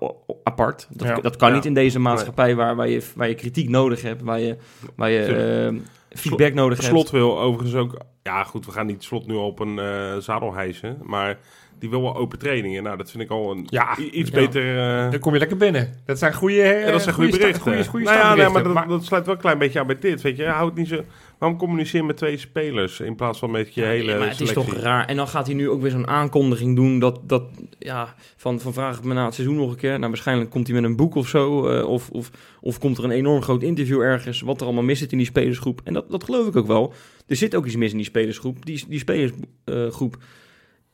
apart. 0.43 0.87
Dat, 0.91 1.07
Ja. 1.07 1.15
dat 1.15 1.35
kan 1.35 1.49
Ja. 1.49 1.55
niet 1.55 1.65
in 1.65 1.73
deze 1.73 1.99
maatschappij 1.99 2.55
waar, 2.55 2.75
waar, 2.75 2.89
je, 2.89 3.01
waar 3.15 3.27
je 3.27 3.35
kritiek 3.35 3.69
nodig 3.69 4.01
hebt, 4.01 4.21
waar 4.21 4.39
je, 4.39 4.57
waar 4.95 5.09
je 5.09 5.25
eh, 5.25 6.17
feedback 6.19 6.53
nodig 6.53 6.77
hebt. 6.77 6.89
Slot 6.89 7.09
wil 7.09 7.39
overigens 7.39 7.75
ook... 7.75 7.97
Ja, 8.23 8.43
goed, 8.43 8.65
we 8.65 8.71
gaan 8.71 8.85
niet 8.85 9.03
Slot 9.03 9.27
nu 9.27 9.33
op 9.35 9.59
een 9.59 9.79
eh, 9.79 10.17
zadel 10.17 10.53
hijsen. 10.53 10.97
Maar 11.03 11.37
die 11.79 11.89
wil 11.89 12.01
wel 12.01 12.15
open 12.15 12.39
trainingen. 12.39 12.83
Nou, 12.83 12.97
dat 12.97 13.11
vind 13.11 13.23
ik 13.23 13.29
al 13.29 13.51
een 13.51 13.67
Ja, 13.69 13.97
iets 13.97 14.29
ja. 14.29 14.35
beter... 14.35 14.79
eh, 15.05 15.11
Dan 15.11 15.19
kom 15.19 15.33
je 15.33 15.39
lekker 15.39 15.57
binnen. 15.57 15.93
Dat 16.05 16.19
zijn 16.19 16.33
goede, 16.33 16.55
ja, 16.55 16.91
dat 16.91 17.01
zijn 17.01 17.15
goede 17.15 17.31
berichten. 17.37 17.61
Goede, 17.61 17.85
goede 17.85 18.05
nou 18.05 18.17
ja, 18.17 18.35
nee, 18.35 18.49
maar 18.49 18.63
dat, 18.63 18.87
dat 18.89 19.05
sluit 19.05 19.25
wel 19.25 19.35
een 19.35 19.41
klein 19.41 19.57
beetje 19.57 19.79
aan 19.79 19.87
bij 19.87 19.99
dit. 19.99 20.21
Weet 20.21 20.37
je, 20.37 20.45
houd 20.45 20.75
niet 20.75 20.87
zo... 20.87 21.03
Waarom 21.39 21.57
communiceer 21.57 22.01
je 22.01 22.07
met 22.07 22.17
twee 22.17 22.37
spelers 22.37 22.99
in 22.99 23.15
plaats 23.15 23.39
van 23.39 23.51
met 23.51 23.73
je 23.73 23.81
hele 23.81 24.11
Ja, 24.11 24.17
maar 24.17 24.29
het 24.29 24.41
is 24.41 24.53
toch 24.53 24.73
raar. 24.73 25.05
En 25.05 25.15
dan 25.15 25.27
gaat 25.27 25.45
hij 25.45 25.55
nu 25.55 25.69
ook 25.69 25.81
weer 25.81 25.91
zo'n 25.91 26.07
aankondiging 26.07 26.75
doen 26.75 26.99
dat, 26.99 27.19
dat 27.23 27.43
ja, 27.79 28.15
van, 28.35 28.59
van 28.59 28.73
vraag 28.73 28.97
ik 28.97 29.03
me 29.03 29.13
na 29.13 29.25
het 29.25 29.33
seizoen 29.33 29.55
nog 29.57 29.71
een 29.71 29.77
keer. 29.77 29.97
Nou, 29.99 30.11
waarschijnlijk 30.11 30.49
komt 30.49 30.67
hij 30.67 30.75
met 30.75 30.89
een 30.89 30.95
boek 30.95 31.15
of 31.15 31.27
zo. 31.27 31.67
eh, 31.67 31.87
of, 31.87 32.09
of, 32.09 32.31
of 32.61 32.79
komt 32.79 32.97
er 32.97 33.03
een 33.03 33.11
enorm 33.11 33.41
groot 33.41 33.63
interview 33.63 34.01
ergens, 34.01 34.41
wat 34.41 34.59
er 34.59 34.65
allemaal 34.65 34.83
mis 34.83 34.99
zit 34.99 35.11
in 35.11 35.17
die 35.17 35.27
spelersgroep. 35.27 35.81
En 35.83 35.93
dat, 35.93 36.11
dat 36.11 36.23
geloof 36.23 36.47
ik 36.47 36.55
ook 36.55 36.67
wel. 36.67 36.93
Er 37.27 37.35
zit 37.35 37.55
ook 37.55 37.65
iets 37.65 37.75
mis 37.75 37.91
in 37.91 37.97
die 37.97 38.05
spelersgroep. 38.05 38.65
Die, 38.65 38.85
die 38.87 38.99
spelersgroep 38.99 40.17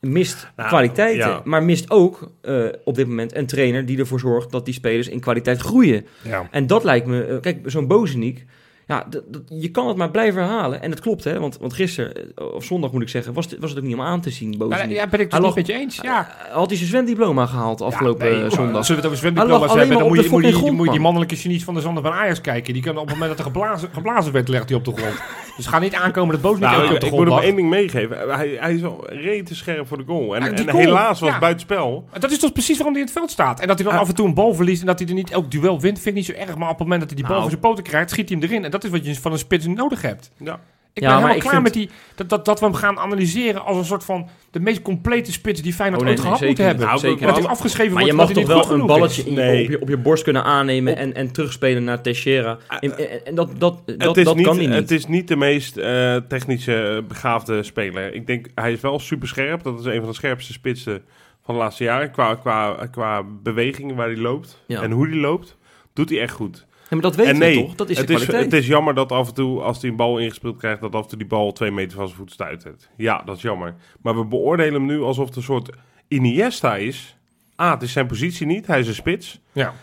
mist 0.00 0.52
Nou, 0.56 0.68
kwaliteiten, 0.68 1.28
ja. 1.28 1.42
maar 1.44 1.62
mist 1.62 1.90
ook 1.90 2.30
eh, 2.40 2.64
op 2.84 2.94
dit 2.94 3.06
moment 3.06 3.36
een 3.36 3.46
trainer 3.46 3.86
die 3.86 3.98
ervoor 3.98 4.20
zorgt 4.20 4.50
dat 4.50 4.64
die 4.64 4.74
spelers 4.74 5.08
in 5.08 5.20
kwaliteit 5.20 5.60
groeien. 5.60 6.06
Ja. 6.22 6.48
En 6.50 6.66
dat 6.66 6.84
lijkt 6.84 7.06
me, 7.06 7.24
eh, 7.24 7.40
kijk, 7.40 7.58
zo'n 7.64 7.86
Bozeniek, 7.86 8.44
Ja, 8.86 9.06
dat- 9.10 9.22
dat- 9.32 9.42
je 9.48 9.70
kan 9.70 9.88
het 9.88 9.96
maar 9.96 10.10
blijven 10.10 10.42
herhalen. 10.42 10.82
En 10.82 10.90
het 10.90 11.00
klopt, 11.00 11.24
hè. 11.24 11.40
Want, 11.40 11.58
want 11.58 11.72
gisteren, 11.72 12.14
eh, 12.34 12.54
of 12.54 12.64
zondag 12.64 12.92
moet 12.92 13.02
ik 13.02 13.08
zeggen, 13.08 13.32
was 13.32 13.50
het, 13.50 13.58
was 13.60 13.70
het 13.70 13.78
ook 13.78 13.84
niet 13.84 13.94
om 13.94 14.00
aan 14.00 14.20
te 14.20 14.30
zien, 14.30 14.58
boos. 14.58 14.70
Nou, 14.70 14.88
ja, 14.88 15.06
ben 15.06 15.20
ik 15.20 15.32
het 15.32 15.42
niet 15.42 15.54
met 15.54 15.66
je 15.66 15.72
eens. 15.72 15.98
Ja. 16.02 16.28
Had 16.52 16.68
hij 16.68 16.76
zijn 16.76 16.88
zwemdiploma 16.88 17.46
gehaald 17.46 17.80
afgelopen 17.80 18.30
nee, 18.30 18.44
eh, 18.44 18.50
zondag? 18.50 18.84
Zullen 18.84 18.86
we 18.86 18.94
het 18.94 19.04
over 19.06 19.16
zwemdiploma's 19.16 19.68
hebben, 19.74 19.88
maar 19.88 19.98
dan 19.98 20.06
moet 20.06 20.24
je, 20.24 20.30
moet, 20.30 20.44
je, 20.44 20.52
fucking 20.52 20.76
moet 20.76 20.86
je 20.86 20.92
die 20.92 21.00
mannelijke 21.00 21.36
genies 21.36 21.64
van 21.64 21.74
de 21.74 21.80
Zander 21.80 22.02
van 22.02 22.12
Ajax 22.12 22.40
kijken. 22.40 22.72
Die 22.72 22.82
kan 22.82 22.96
op 22.96 23.02
het 23.06 23.12
moment 23.12 23.28
dat 23.28 23.38
er 23.38 23.44
geblazen, 23.52 23.88
geblazen 23.92 24.32
werd, 24.32 24.48
legt 24.48 24.68
hij 24.68 24.78
op 24.78 24.84
de 24.84 24.92
grond. 24.92 25.14
Dus 25.56 25.66
ga 25.66 25.78
niet 25.78 25.94
aankomen 25.94 26.32
dat 26.32 26.40
Boos 26.42 26.52
niet 26.52 26.60
Nou, 26.60 26.94
op 26.94 27.00
de 27.00 27.06
ik 27.06 27.12
moet 27.12 27.28
hem 27.28 27.38
één 27.38 27.56
ding 27.56 27.68
meegeven. 27.68 28.34
Hij, 28.34 28.56
hij 28.60 28.74
is 28.74 28.80
wel 28.80 29.04
rete 29.10 29.54
scherp 29.54 29.86
voor 29.86 29.96
de 29.98 30.04
goal. 30.06 30.36
En, 30.36 30.42
Ja, 30.42 30.50
en 30.50 30.70
goal, 30.70 30.84
helaas 30.84 31.20
was 31.20 31.30
ja. 31.30 31.38
buitenspel. 31.38 32.08
Dat 32.18 32.30
is 32.30 32.38
toch 32.38 32.52
precies 32.52 32.76
waarom 32.76 32.92
hij 32.94 33.02
in 33.02 33.08
het 33.08 33.18
veld 33.18 33.30
staat. 33.30 33.60
En 33.60 33.66
dat 33.66 33.76
hij 33.78 33.86
dan 33.86 33.94
Ah. 33.96 34.00
af 34.02 34.08
en 34.08 34.14
toe 34.14 34.26
een 34.26 34.34
bal 34.34 34.54
verliest 34.54 34.80
en 34.80 34.86
dat 34.86 34.98
hij 34.98 35.08
er 35.08 35.14
niet 35.14 35.30
elk 35.30 35.50
duel 35.50 35.80
wint, 35.80 35.94
vind 36.00 36.06
ik 36.06 36.14
niet 36.14 36.24
zo 36.24 36.32
erg. 36.42 36.56
Maar 36.56 36.68
op 36.70 36.78
het 36.78 36.88
moment 36.88 37.00
dat 37.00 37.08
hij 37.10 37.18
die 37.18 37.26
bal 37.26 37.36
Nou. 37.36 37.40
voor 37.50 37.50
zijn 37.50 37.60
poten 37.70 37.84
krijgt, 37.84 38.10
schiet 38.10 38.28
hij 38.28 38.38
hem 38.40 38.48
erin. 38.48 38.64
En 38.64 38.70
dat 38.70 38.84
is 38.84 38.90
wat 38.90 39.04
je 39.06 39.14
van 39.20 39.32
een 39.32 39.38
spits 39.38 39.66
nodig 39.66 40.02
hebt. 40.02 40.30
Ja. 40.36 40.60
Ik 40.96 41.02
Ja, 41.02 41.08
ben 41.08 41.20
maar 41.20 41.28
helemaal 41.30 41.52
ik 41.52 41.60
klaar 41.60 41.72
vind- 41.78 41.88
met 41.88 41.98
die, 41.98 42.14
dat, 42.14 42.28
dat, 42.28 42.44
dat 42.44 42.58
we 42.60 42.64
hem 42.66 42.74
gaan 42.74 42.98
analyseren 42.98 43.64
als 43.64 43.76
een 43.76 43.84
soort 43.84 44.04
van 44.04 44.28
de 44.50 44.60
meest 44.60 44.82
complete 44.82 45.32
spits 45.32 45.62
die 45.62 45.72
Feyenoord 45.72 46.00
Oh, 46.02 46.06
nee, 46.08 46.16
ooit 46.16 46.24
nee, 46.24 46.32
gehad 46.36 46.48
moet 46.48 46.58
hebben. 46.66 46.86
Nou, 46.86 46.98
zeker 46.98 47.48
afgeschreven 47.48 47.94
Maar 47.94 48.04
je 48.04 48.12
mag 48.12 48.32
toch 48.32 48.46
wel 48.46 48.70
een 48.70 48.86
balletje 48.86 49.22
in 49.22 49.34
Nee. 49.34 49.64
op, 49.64 49.70
je, 49.70 49.80
op 49.80 49.88
je 49.88 49.96
borst 49.96 50.24
kunnen 50.24 50.44
aannemen 50.44 50.92
Op- 50.92 50.98
en, 50.98 51.14
en 51.14 51.32
terugspelen 51.32 51.84
naar 51.84 52.02
Teixeira. 52.02 52.58
En, 52.80 52.98
en, 52.98 53.26
en 53.26 53.34
dat, 53.34 53.48
dat, 53.58 53.82
dat, 53.86 54.08
het, 54.08 54.16
is 54.16 54.24
dat 54.24 54.36
niet, 54.36 54.46
kan 54.46 54.56
hij 54.56 54.66
niet. 54.66 54.74
het 54.74 54.90
is 54.90 55.06
niet 55.06 55.28
de 55.28 55.36
meest 55.36 55.76
eh, 55.76 56.16
technische 56.28 56.82
eh, 57.02 57.08
begaafde 57.08 57.62
speler. 57.62 58.14
Ik 58.14 58.26
denk, 58.26 58.46
hij 58.54 58.72
is 58.72 58.80
wel 58.80 58.98
super 58.98 59.28
scherp. 59.28 59.62
Dat 59.62 59.78
is 59.78 59.84
een 59.84 59.98
van 60.00 60.08
de 60.08 60.14
scherpste 60.14 60.52
spitsen 60.52 61.02
van 61.44 61.54
de 61.54 61.60
laatste 61.60 61.84
jaren. 61.84 62.10
Qua, 62.10 62.34
qua, 62.34 62.86
qua 62.90 63.22
bewegingen 63.42 63.96
waar 63.96 64.06
hij 64.06 64.16
loopt 64.16 64.62
Ja. 64.66 64.82
en 64.82 64.90
hoe 64.90 65.08
hij 65.08 65.16
loopt, 65.16 65.56
doet 65.92 66.10
hij 66.10 66.20
echt 66.20 66.34
goed. 66.34 66.65
Ja, 66.88 66.96
maar 66.96 67.00
dat 67.00 67.16
weten 67.16 67.38
nee, 67.38 67.56
we 67.56 67.66
toch? 67.66 67.74
Dat 67.74 67.90
is 67.90 67.98
het, 67.98 68.06
de 68.06 68.12
is, 68.12 68.18
kwaliteit. 68.18 68.52
het 68.52 68.62
is 68.62 68.68
jammer 68.68 68.94
dat 68.94 69.12
af 69.12 69.28
en 69.28 69.34
toe, 69.34 69.60
als 69.62 69.80
hij 69.80 69.90
een 69.90 69.96
bal 69.96 70.18
ingespeeld 70.18 70.56
krijgt, 70.56 70.80
dat 70.80 70.94
af 70.94 71.02
en 71.02 71.08
toe 71.08 71.18
die 71.18 71.26
bal 71.26 71.52
twee 71.52 71.70
meter 71.70 71.96
van 71.96 72.06
zijn 72.06 72.18
voet 72.18 72.32
stuitert. 72.32 72.90
Ja, 72.96 73.22
dat 73.24 73.36
is 73.36 73.42
jammer. 73.42 73.74
Maar 74.00 74.16
we 74.16 74.24
beoordelen 74.24 74.72
hem 74.74 74.86
nu 74.86 75.00
alsof 75.00 75.26
het 75.26 75.36
een 75.36 75.42
soort 75.42 75.70
Iniesta 76.08 76.76
is. 76.76 77.16
A, 77.60 77.70
het 77.70 77.82
is 77.82 77.92
zijn 77.92 78.06
positie 78.06 78.46
niet. 78.46 78.66
Hij 78.66 78.78
is 78.80 78.88
een 78.88 78.94
spits. 78.94 79.40
Ja. 79.52 79.74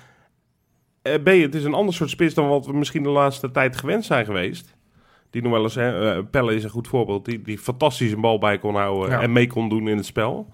Eh, 1.02 1.14
B, 1.24 1.26
het 1.26 1.56
is 1.56 1.64
een 1.64 1.74
ander 1.74 1.94
soort 1.94 2.10
spits 2.10 2.34
dan 2.34 2.48
wat 2.48 2.66
we 2.66 2.74
misschien 2.74 3.04
de 3.04 3.10
laatste 3.10 3.52
tijd 3.52 3.78
gewend 3.78 4.06
zijn 4.06 4.26
geweest. 4.26 4.76
Die 5.30 5.42
nog 5.42 5.52
wel 5.52 5.64
eens, 5.64 5.76
hè, 5.76 6.16
eh, 6.16 6.24
Pelle 6.32 6.56
is 6.56 6.64
een 6.64 6.70
goed 6.70 6.88
voorbeeld, 6.88 7.26
die, 7.26 7.42
die 7.42 7.58
fantastisch 7.58 8.12
een 8.12 8.22
bal 8.22 8.38
bij 8.38 8.60
kon 8.60 8.76
houden 8.76 9.10
Ja. 9.10 9.22
en 9.22 9.32
mee 9.32 9.48
kon 9.48 9.70
doen 9.70 9.88
in 9.88 9.98
het 9.98 10.06
spel. 10.06 10.54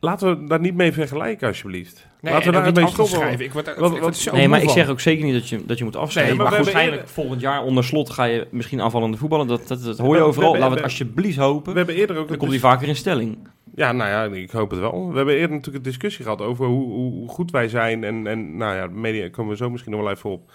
Laten 0.00 0.40
we 0.40 0.46
daar 0.48 0.60
niet 0.60 0.74
mee 0.74 0.92
vergelijken, 0.92 1.48
alsjeblieft. 1.48 2.06
Nee, 2.20 2.32
Laten 2.32 2.46
we 2.46 2.52
daar 2.52 2.64
niet 2.66 2.76
stoppen. 2.78 3.02
afgeschrijven. 3.04 3.44
Ik 3.44 3.52
word, 3.52 3.76
Wat- 3.78 3.94
ik 3.96 4.00
word 4.02 4.16
zo 4.16 4.32
Nee, 4.34 4.48
maar 4.48 4.62
ik 4.62 4.68
zeg 4.68 4.88
ook 4.88 5.00
zeker 5.00 5.24
niet 5.24 5.34
dat 5.34 5.48
je, 5.48 5.64
dat 5.66 5.78
je 5.78 5.84
moet 5.84 5.96
afschrijven. 5.96 6.34
Nee, 6.36 6.42
maar 6.42 6.52
goed, 6.52 6.64
waarschijnlijk 6.64 7.08
volgend 7.08 7.40
jaar 7.40 7.62
onder 7.62 7.84
slot 7.84 8.10
ga 8.10 8.24
je 8.24 8.46
misschien 8.50 8.80
aanvallende 8.82 9.16
voetballen. 9.16 9.46
Dat, 9.46 9.68
dat, 9.68 9.82
dat 9.84 9.98
hoor 9.98 10.14
je 10.14 10.20
We- 10.20 10.26
overal. 10.26 10.50
Laten 10.52 10.62
we 10.64 10.68
we- 10.68 10.74
het 10.74 10.84
alsjeblieft 10.84 11.36
hopen. 11.38 11.72
We 11.72 11.78
hebben 11.78 11.96
eerder 11.96 12.16
ook 12.16 12.22
Dan 12.22 12.32
een 12.32 12.38
komt 12.38 12.50
hij 12.50 12.60
vaker 12.60 12.88
in 12.88 12.96
stelling. 12.96 13.48
Ja, 13.74 13.92
nou 13.92 14.10
ja, 14.10 14.36
ik 14.36 14.50
hoop 14.50 14.70
het 14.70 14.80
wel. 14.80 15.10
We 15.10 15.16
hebben 15.16 15.34
eerder 15.34 15.50
natuurlijk 15.56 15.76
een 15.84 15.90
discussie 15.90 16.24
gehad 16.24 16.40
over 16.40 16.66
hoe, 16.66 16.92
hoe, 16.92 17.28
goed 17.28 17.50
wij 17.50 17.68
zijn. 17.68 18.04
En, 18.04 18.26
en 18.26 18.56
nou 18.56 18.76
ja, 18.76 18.86
de 18.88 18.94
media 18.94 19.28
komen 19.28 19.50
we 19.50 19.56
zo 19.56 19.70
misschien 19.70 19.92
nog 19.92 20.00
wel 20.02 20.10
even 20.10 20.30
op. 20.30 20.50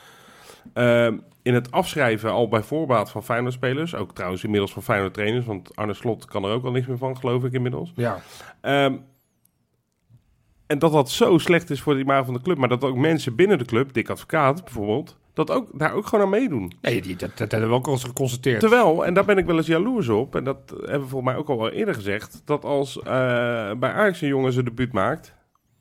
Ehm, 0.74 1.18
in 1.42 1.54
het 1.54 1.72
afschrijven 1.72 2.32
al 2.32 2.48
bij 2.48 2.62
voorbaat 2.64 3.12
van 3.12 3.24
Feyenoord-spelers. 3.24 3.96
Ook 3.96 4.14
trouwens 4.14 4.44
inmiddels 4.44 4.74
van 4.74 4.84
Feyenoord-trainers. 4.84 5.46
Want 5.46 5.76
Arne 5.76 5.94
Slot 5.94 6.26
kan 6.26 6.44
er 6.44 6.52
ook 6.52 6.66
al 6.66 6.72
niks 6.72 6.88
meer 6.88 6.98
van, 6.98 7.18
geloof 7.18 7.44
ik 7.44 7.54
inmiddels. 7.54 7.92
Ja. 7.96 8.22
Ehm, 8.62 8.94
en 10.68 10.80
dat 10.80 10.92
dat 10.92 11.10
zo 11.10 11.38
slecht 11.38 11.70
is 11.70 11.82
voor 11.82 11.94
de 11.94 12.00
imago 12.00 12.24
van 12.24 12.34
de 12.34 12.42
club. 12.42 12.58
Maar 12.58 12.70
dat 12.70 12.84
ook 12.84 12.98
mensen 12.98 13.36
binnen 13.36 13.58
de 13.58 13.66
club, 13.66 13.94
Dick 13.94 14.10
Advocaat 14.10 14.64
bijvoorbeeld... 14.64 15.18
Dat 15.34 15.52
ook, 15.52 15.68
daar 15.74 15.94
ook 15.94 16.06
gewoon 16.06 16.26
aan 16.26 16.32
meedoen. 16.32 16.72
Nee, 16.82 17.02
die, 17.02 17.16
dat, 17.16 17.38
dat 17.38 17.52
hebben 17.52 17.70
we 17.70 17.76
ook 17.76 17.88
al 17.88 17.92
eens 17.92 18.04
geconstateerd. 18.04 18.60
Terwijl, 18.60 19.06
en 19.06 19.14
daar 19.14 19.26
ben 19.26 19.38
ik 19.38 19.46
wel 19.46 19.58
eens 19.58 19.68
jaloers 19.68 20.10
op, 20.10 20.36
en 20.36 20.44
dat 20.44 20.58
hebben 20.68 21.02
we 21.02 21.08
volgens 21.08 21.32
mij 21.32 21.36
ook 21.36 21.50
al 21.50 21.58
wel 21.58 21.70
eerder 21.70 21.94
gezegd, 21.94 22.42
dat 22.46 22.66
als 22.66 23.00
eh, 23.00 23.04
bij 23.74 23.92
Ajax 23.92 24.22
een 24.22 24.28
jongen 24.28 24.54
zijn 24.54 24.66
debuut 24.66 24.92
maakt, 24.92 25.34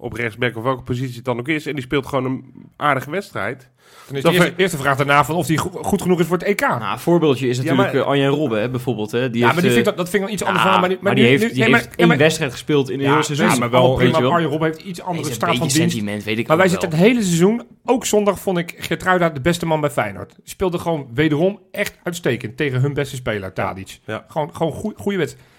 op 0.02 0.12
rechtsback 0.12 0.56
of 0.56 0.62
welke 0.62 0.82
positie 0.82 1.16
het 1.16 1.24
dan 1.24 1.38
ook 1.38 1.48
is, 1.48 1.66
en 1.66 1.74
die 1.74 1.82
speelt 1.84 2.06
gewoon 2.06 2.24
een 2.24 2.44
aardige 2.76 3.10
wedstrijd. 3.10 3.70
Dan 4.06 4.16
is 4.16 4.22
de 4.38 4.52
eerste, 4.56 4.76
vraag 4.76 4.96
daarna 4.96 5.24
van 5.24 5.34
of 5.34 5.46
hij 5.46 5.56
go- 5.56 5.82
goed 5.82 6.02
genoeg 6.02 6.20
is 6.20 6.26
voor 6.26 6.36
het 6.38 6.46
EK. 6.46 6.60
Nou, 6.60 6.82
een 6.92 6.98
voorbeeldje 6.98 7.48
is 7.48 7.56
Ja, 7.56 7.62
natuurlijk 7.62 7.92
maar- 7.92 8.02
eh, 8.02 8.08
Arjen 8.08 8.28
Robben, 8.28 8.60
hè, 8.60 8.70
bijvoorbeeld. 8.70 9.10
Hè. 9.10 9.30
Die 9.30 9.38
ja, 9.40 9.44
heeft, 9.46 9.52
maar 9.52 9.54
die 9.54 9.64
eh, 9.64 9.68
vind 9.76 9.78
ik 9.78 9.84
dat, 9.84 9.96
dat 9.96 10.08
vind 10.08 10.14
ik 10.22 10.28
wel 10.28 10.32
iets 10.32 10.42
anders 10.44 10.64
ja, 10.64 10.70
van. 10.70 10.80
Maar, 10.80 10.88
die- 10.88 10.98
maar 11.00 11.14
die 11.14 11.24
nu- 11.24 11.30
heeft, 11.30 11.42
nu- 11.42 11.48
die 11.48 11.58
nee, 11.58 11.68
maar- 11.70 11.78
heeft 11.78 11.90
ja, 11.92 11.98
één 11.98 12.08
maar- 12.08 12.16
wedstrijd 12.16 12.52
gespeeld 12.52 12.90
in 12.90 13.00
een 13.00 13.12
heel 13.12 13.22
seizoen. 13.22 13.48
ja, 13.48 13.56
maar 13.56 13.70
wel 13.70 13.80
Allemaal 13.80 13.96
prima. 13.96 14.10
weet 14.12 14.20
je 14.20 14.26
wel. 14.26 14.32
Arjen 14.36 14.50
Rob 14.50 14.62
heeft 14.62 14.80
iets 14.80 15.00
andere 15.02 15.32
staat 15.32 15.48
van 15.48 15.58
dienst. 15.58 15.76
sentiment, 15.76 16.24
weet 16.24 16.38
ik 16.38 16.46
Maar 16.46 16.56
wij 16.56 16.68
zitten 16.68 16.90
wel. 16.90 16.98
het 16.98 17.08
hele 17.08 17.22
seizoen, 17.22 17.62
ook 17.84 18.06
zondag 18.06 18.38
vond 18.40 18.58
ik 18.58 18.74
Gertruida 18.78 19.28
de 19.30 19.40
beste 19.40 19.66
man 19.66 19.80
bij 19.80 19.90
Feyenoord. 19.90 20.28
Die 20.30 20.40
speelde 20.44 20.78
gewoon 20.78 21.06
wederom 21.14 21.60
echt 21.70 21.98
uitstekend 22.02 22.56
tegen 22.56 22.80
hun 22.80 22.94
beste 22.94 23.16
speler, 23.16 23.52
Tadic. 23.52 23.98
Ja. 24.06 24.24
Gewoon, 24.28 24.54
gewoon 24.56 24.72
goe- 24.72 24.94
goede 24.96 25.18
wedstrijd. 25.18 25.50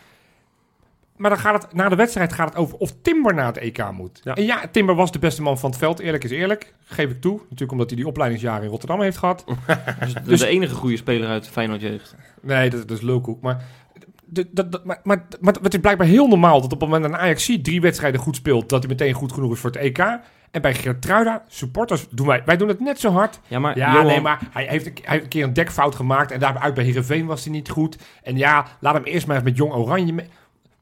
Maar 1.17 1.29
dan 1.29 1.39
gaat 1.39 1.63
het, 1.63 1.73
na 1.73 1.89
de 1.89 1.95
wedstrijd 1.95 2.33
gaat 2.33 2.47
het 2.49 2.57
over 2.57 2.77
of 2.77 2.93
Timber 3.01 3.33
naar 3.33 3.45
het 3.45 3.57
EK 3.57 3.91
moet. 3.91 4.21
Ja. 4.23 4.35
En 4.35 4.43
ja, 4.45 4.61
Timber 4.71 4.95
was 4.95 5.11
de 5.11 5.19
beste 5.19 5.41
man 5.41 5.57
van 5.59 5.69
het 5.69 5.79
veld, 5.79 5.99
eerlijk 5.99 6.23
is 6.23 6.31
eerlijk. 6.31 6.73
Geef 6.85 7.09
ik 7.09 7.21
toe. 7.21 7.39
Natuurlijk 7.41 7.71
omdat 7.71 7.87
hij 7.89 7.97
die 7.97 8.07
opleidingsjaren 8.07 8.63
in 8.63 8.69
Rotterdam 8.69 9.01
heeft 9.01 9.17
gehad. 9.17 9.43
Dus 9.99 10.13
Dus- 10.23 10.39
de 10.39 10.47
enige 10.47 10.75
goede 10.75 10.97
speler 10.97 11.29
uit 11.29 11.47
Feyenoord 11.47 11.81
jeugd. 11.81 12.15
Nee, 12.41 12.69
dat, 12.69 12.87
dat 12.87 12.97
is 12.97 13.03
lulkoek. 13.03 13.41
Maar, 13.41 13.63
dat, 14.25 14.45
dat, 14.51 14.85
maar, 14.85 14.99
maar, 15.03 15.25
maar 15.39 15.53
het 15.61 15.73
is 15.73 15.79
blijkbaar 15.79 16.07
heel 16.07 16.27
normaal 16.27 16.61
dat 16.61 16.73
op 16.73 16.81
het 16.81 16.89
moment 16.89 17.03
dat 17.03 17.11
een 17.13 17.25
Ajax 17.25 17.57
drie 17.61 17.81
wedstrijden 17.81 18.19
goed 18.19 18.35
speelt, 18.35 18.69
dat 18.69 18.79
hij 18.83 18.91
meteen 18.91 19.13
goed 19.13 19.33
genoeg 19.33 19.53
is 19.53 19.59
voor 19.59 19.71
het 19.71 19.79
EK. 19.79 19.97
En 20.51 20.61
bij 20.61 20.73
Gertruida, 20.73 21.43
supporters, 21.47 22.07
doen 22.09 22.27
wij, 22.27 22.41
wij 22.45 22.57
doen 22.57 22.67
het 22.67 22.79
net 22.79 22.99
zo 22.99 23.11
hard. 23.11 23.39
Ja, 23.47 23.59
maar 23.59 23.77
Ja, 23.77 23.91
Johan, 23.91 24.05
nee, 24.05 24.21
maar 24.21 24.39
hij 24.51 24.65
heeft, 24.65 24.85
een, 24.85 24.93
hij 25.01 25.11
heeft 25.11 25.23
een 25.23 25.29
keer 25.29 25.43
een 25.43 25.53
dekfout 25.53 25.95
gemaakt 25.95 26.31
en 26.31 26.39
daaruit 26.39 26.73
bij 26.73 26.83
Heerenveen 26.83 27.25
was 27.25 27.43
hij 27.43 27.53
niet 27.53 27.69
goed. 27.69 27.97
En 28.23 28.37
ja, 28.37 28.65
laat 28.79 28.93
hem 28.93 29.03
eerst 29.03 29.27
maar 29.27 29.35
eens 29.35 29.45
met 29.45 29.57
Jong 29.57 29.73
Oranje 29.73 30.13
mee. 30.13 30.27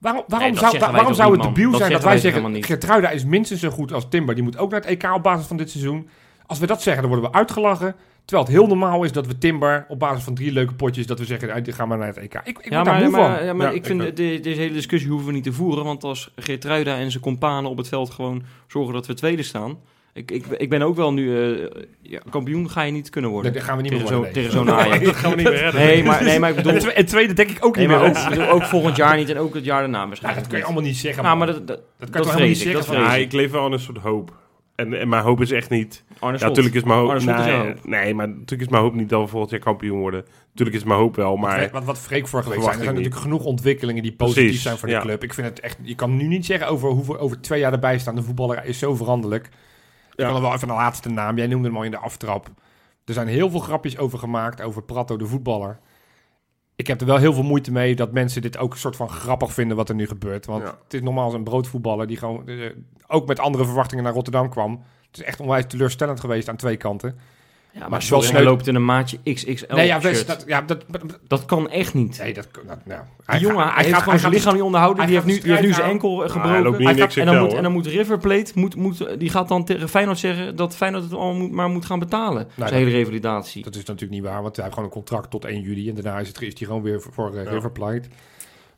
Waarom, 0.01 0.23
waarom 0.27 0.55
zou, 0.55 0.79
waarom 0.79 1.13
zou 1.13 1.31
het 1.33 1.41
debiel 1.41 1.73
zijn 1.75 1.91
dat 1.91 2.03
wij 2.03 2.17
zeggen. 2.17 2.63
Gertruida 2.63 3.09
is 3.09 3.25
minstens 3.25 3.59
zo 3.59 3.69
goed 3.69 3.93
als 3.93 4.05
Timber, 4.09 4.35
die 4.35 4.43
moet 4.43 4.57
ook 4.57 4.71
naar 4.71 4.79
het 4.81 4.89
EK 4.89 5.13
op 5.15 5.23
basis 5.23 5.45
van 5.47 5.57
dit 5.57 5.69
seizoen. 5.69 6.09
Als 6.45 6.59
we 6.59 6.65
dat 6.67 6.81
zeggen, 6.81 7.01
dan 7.03 7.11
worden 7.11 7.31
we 7.31 7.37
uitgelachen. 7.37 7.95
Terwijl 8.25 8.47
het 8.47 8.57
heel 8.57 8.67
normaal 8.67 9.03
is 9.03 9.11
dat 9.11 9.27
we 9.27 9.37
Timber 9.37 9.85
op 9.87 9.99
basis 9.99 10.23
van 10.23 10.33
drie 10.35 10.51
leuke 10.51 10.73
potjes, 10.73 11.05
dat 11.07 11.19
we 11.19 11.25
zeggen, 11.25 11.49
"Hey, 11.49 11.61
die 11.61 11.73
gaan 11.73 11.87
maar 11.87 11.97
naar 11.97 12.07
het 12.07 12.17
EK. 12.17 12.33
Ik, 12.43 12.57
ik 12.59 12.69
Ja, 12.69 12.75
word 12.75 12.85
daar 12.85 12.85
maar, 12.85 13.01
moe 13.03 13.11
maar, 13.11 13.35
van. 13.37 13.45
ja, 13.45 13.53
maar 13.53 13.65
Ja, 13.67 13.71
ik 13.71 13.77
ik 13.77 13.85
vind 13.85 13.99
de, 14.17 14.39
deze 14.41 14.61
hele 14.61 14.73
discussie 14.73 15.09
hoeven 15.09 15.27
we 15.27 15.33
niet 15.33 15.43
te 15.43 15.53
voeren. 15.53 15.83
Want 15.83 16.03
als 16.03 16.31
Geertruida 16.35 16.97
en 16.97 17.11
zijn 17.11 17.23
companen 17.23 17.69
op 17.69 17.77
het 17.77 17.87
veld 17.87 18.09
gewoon 18.09 18.43
zorgen 18.67 18.93
dat 18.93 19.07
we 19.07 19.13
tweede 19.13 19.43
staan. 19.43 19.77
Ik, 20.13 20.31
ik, 20.31 20.45
ik 20.47 20.69
ben 20.69 20.81
ook 20.81 20.95
wel 20.95 21.13
nu... 21.13 21.53
eh, 21.59 21.67
ja, 22.01 22.19
kampioen 22.29 22.69
ga 22.69 22.81
je 22.81 22.91
niet 22.91 23.09
kunnen 23.09 23.31
Nee, 23.31 23.39
worden. 23.41 23.59
dat 23.59 23.67
gaan 23.69 23.77
we 23.77 23.83
niet 23.83 23.91
meer 23.91 24.01
tegen 24.01 24.15
worden. 24.15 24.33
nee. 24.33 24.43
tegen 24.43 24.57
zo'n 24.65 24.71
Ajax. 24.79 25.05
dat 25.05 25.15
gaan 25.15 25.29
we 25.29 25.35
niet 25.35 25.45
meer 25.45 25.57
redden. 25.57 25.81
Nee, 25.81 26.03
maar, 26.03 26.23
nee, 26.23 26.39
maar 26.39 26.49
ik 26.49 26.55
bedoel... 26.55 26.71
En 26.73 26.79
twe- 26.79 26.91
En 26.91 27.05
tweede 27.05 27.33
denk 27.33 27.49
ik 27.49 27.65
ook 27.65 27.75
Nee, 27.75 27.87
niet 27.87 27.95
maar 27.97 28.09
meer. 28.11 28.23
ook, 28.23 28.29
bedoel, 28.29 28.61
volgend 28.61 28.95
jaar 28.95 29.17
niet 29.17 29.29
en 29.29 29.37
ook 29.37 29.53
het 29.53 29.65
jaar 29.65 29.79
daarna 29.79 29.97
Nou, 29.97 30.07
waarschijnlijk 30.07 30.43
dat 30.43 30.51
kun 30.53 30.61
je 30.61 30.65
allemaal 30.65 30.89
niet 30.89 30.97
zeggen. 30.97 31.23
Nou, 31.23 31.37
maar 31.37 31.47
dat, 31.47 31.67
dat, 31.67 31.79
dat 31.97 32.09
kan 32.09 32.21
dat 32.21 32.31
toch 32.31 32.41
niet 32.41 32.57
zeggen. 32.57 32.93
Ja, 32.93 33.15
ik. 33.15 33.31
leef 33.31 33.51
wel 33.51 33.63
aan 33.63 33.71
een 33.71 33.79
soort 33.79 33.97
hoop. 33.97 34.39
En, 34.75 34.99
en 34.99 35.09
mijn 35.09 35.23
hoop 35.23 35.41
is 35.41 35.51
echt 35.51 35.69
niet... 35.69 36.03
Arne 36.19 36.37
Ja, 36.39 36.47
natuurlijk 36.47 36.75
is 36.75 36.83
mijn 36.83 36.99
hoop... 36.99 37.15
Is 37.15 37.23
nee, 37.23 37.35
hoop. 37.51 37.85
nee, 37.85 38.13
maar 38.13 38.27
natuurlijk 38.29 38.61
is 38.61 38.67
mijn 38.67 38.83
hoop 38.83 38.93
niet 38.93 39.09
dat 39.09 39.21
we 39.21 39.27
volgend 39.27 39.51
jaar 39.51 39.59
kampioen 39.59 39.99
worden. 39.99 40.25
Natuurlijk 40.49 40.77
is 40.77 40.83
mijn 40.83 40.99
hoop 40.99 41.15
wel, 41.15 41.35
maar... 41.35 41.69
Wat, 41.71 41.83
wat 41.83 41.99
Freek 41.99 42.27
vorige 42.27 42.49
week 42.49 42.57
zei, 42.61 42.71
er 42.71 42.83
zijn 42.83 42.95
natuurlijk 42.95 43.21
genoeg 43.21 43.43
ontwikkelingen 43.43 44.03
die 44.03 44.11
positief 44.15 44.43
Precies, 44.43 44.61
zijn 44.61 44.77
voor 44.77 44.87
de 44.87 44.93
ja. 44.93 45.01
club. 45.01 45.23
Ik 45.23 45.33
vind 45.33 45.47
het 45.47 45.59
echt, 45.59 45.77
je 45.81 45.95
kan 45.95 46.17
nu 46.17 46.27
niet 46.27 46.45
zeggen 46.45 46.67
over 46.67 46.89
hoeveel 46.89 47.19
over 47.19 47.41
twee 47.41 47.59
jaar 47.59 47.71
erbij 47.73 47.99
staan. 47.99 48.15
De 48.15 48.23
voetballer 48.23 48.65
is 48.65 48.79
zo 48.79 48.95
veranderlijk. 48.95 49.49
Ik 50.15 50.25
kan 50.25 50.41
wel 50.41 50.53
even 50.53 50.69
een 50.69 50.75
laatste 50.75 51.09
naam. 51.09 51.37
Jij 51.37 51.47
noemde 51.47 51.67
hem 51.67 51.77
al 51.77 51.83
in 51.83 51.91
de 51.91 51.97
aftrap. 51.97 52.49
Er 53.05 53.13
zijn 53.13 53.27
heel 53.27 53.49
veel 53.49 53.59
grapjes 53.59 53.97
over 53.97 54.19
gemaakt 54.19 54.61
over 54.61 54.83
Prato 54.83 55.17
de 55.17 55.25
voetballer. 55.27 55.79
Ik 56.75 56.87
heb 56.87 57.01
er 57.01 57.07
wel 57.07 57.17
heel 57.17 57.33
veel 57.33 57.43
moeite 57.43 57.71
mee 57.71 57.95
dat 57.95 58.11
mensen 58.11 58.41
dit 58.41 58.57
ook 58.57 58.73
een 58.73 58.79
soort 58.79 58.95
van 58.95 59.09
grappig 59.09 59.53
vinden 59.53 59.77
wat 59.77 59.89
er 59.89 59.95
nu 59.95 60.07
gebeurt. 60.07 60.45
Want 60.45 60.63
Ja. 60.63 60.77
het 60.83 60.93
is 60.93 61.01
normaal 61.01 61.33
een 61.33 61.43
broodvoetballer 61.43 62.07
die 62.07 62.17
gewoon 62.17 62.47
eh, 62.47 62.69
ook 63.07 63.27
met 63.27 63.39
andere 63.39 63.65
verwachtingen 63.65 64.03
naar 64.03 64.13
Rotterdam 64.13 64.49
kwam. 64.49 64.83
Het 65.07 65.17
is 65.19 65.23
echt 65.23 65.39
onwijs 65.39 65.65
teleurstellend 65.67 66.19
geweest 66.19 66.49
aan 66.49 66.55
twee 66.55 66.77
kanten. 66.77 67.19
Ja, 67.73 67.87
Maar 67.87 67.99
hij 68.09 68.21
Sneu- 68.21 68.43
loopt 68.43 68.67
in 68.67 68.75
een 68.75 68.85
maatje 68.85 69.17
XXL 69.33 69.75
nee, 69.75 69.87
ja, 69.87 69.99
dat, 69.99 70.43
ja, 70.47 70.61
dat, 70.61 70.85
Dat 71.27 71.45
kan 71.45 71.69
echt 71.69 71.93
niet. 71.93 72.17
nee, 72.19 72.33
dat, 72.33 72.47
dat 72.67 72.85
nou, 72.85 73.01
Die 73.25 73.39
jongen, 73.39 73.67
hij, 73.67 73.83
heeft 73.85 73.97
gewoon 74.01 74.19
zijn 74.19 74.31
lichaam 74.31 74.53
niet 74.53 74.61
onderhouden. 74.61 75.03
hij 75.03 75.11
Die 75.11 75.15
heeft 75.15 75.27
nu, 75.27 75.33
gaat 75.33 75.43
die 75.43 75.51
heeft 75.51 75.67
nu 75.67 75.73
zijn 75.73 75.89
enkel 75.89 76.19
hij 76.19 76.29
gebroken. 76.29 76.83
Hij 76.85 76.95
gaat- 76.95 77.15
en, 77.15 77.25
dan 77.25 77.39
moet, 77.39 77.53
en 77.53 77.63
dan 77.63 77.71
moet 77.71 77.85
River 77.87 78.17
Plate, 78.17 78.51
moet, 78.55 78.75
moet, 78.75 79.19
die 79.19 79.29
gaat 79.29 79.47
dan 79.47 79.65
tegen 79.65 79.89
Feyenoord 79.89 80.19
zeggen 80.19 80.55
dat 80.55 80.75
Feyenoord 80.75 81.03
het 81.03 81.13
allemaal 81.13 81.35
moet, 81.35 81.51
maar 81.51 81.69
moet 81.69 81.85
gaan 81.85 81.99
betalen. 81.99 82.47
dat- 82.55 82.67
zijn 82.67 82.79
hele 82.83 82.95
revalidatie. 82.95 83.63
Dat 83.63 83.75
is 83.75 83.83
natuurlijk 83.83 84.11
niet 84.11 84.23
waar, 84.23 84.41
want 84.41 84.55
hij 84.55 84.65
heeft 84.65 84.75
gewoon 84.77 84.89
een 84.89 84.95
contract 84.95 85.29
tot 85.29 85.45
1 85.45 85.61
juli. 85.61 85.89
En 85.89 85.95
daarna 85.95 86.19
is, 86.19 86.27
het, 86.27 86.41
is 86.41 86.53
hij 86.57 86.67
gewoon 86.67 86.81
weer 86.81 87.01
voor, 87.11 87.35
eh. 87.35 87.51
River 87.51 87.71
Plate. 87.71 88.07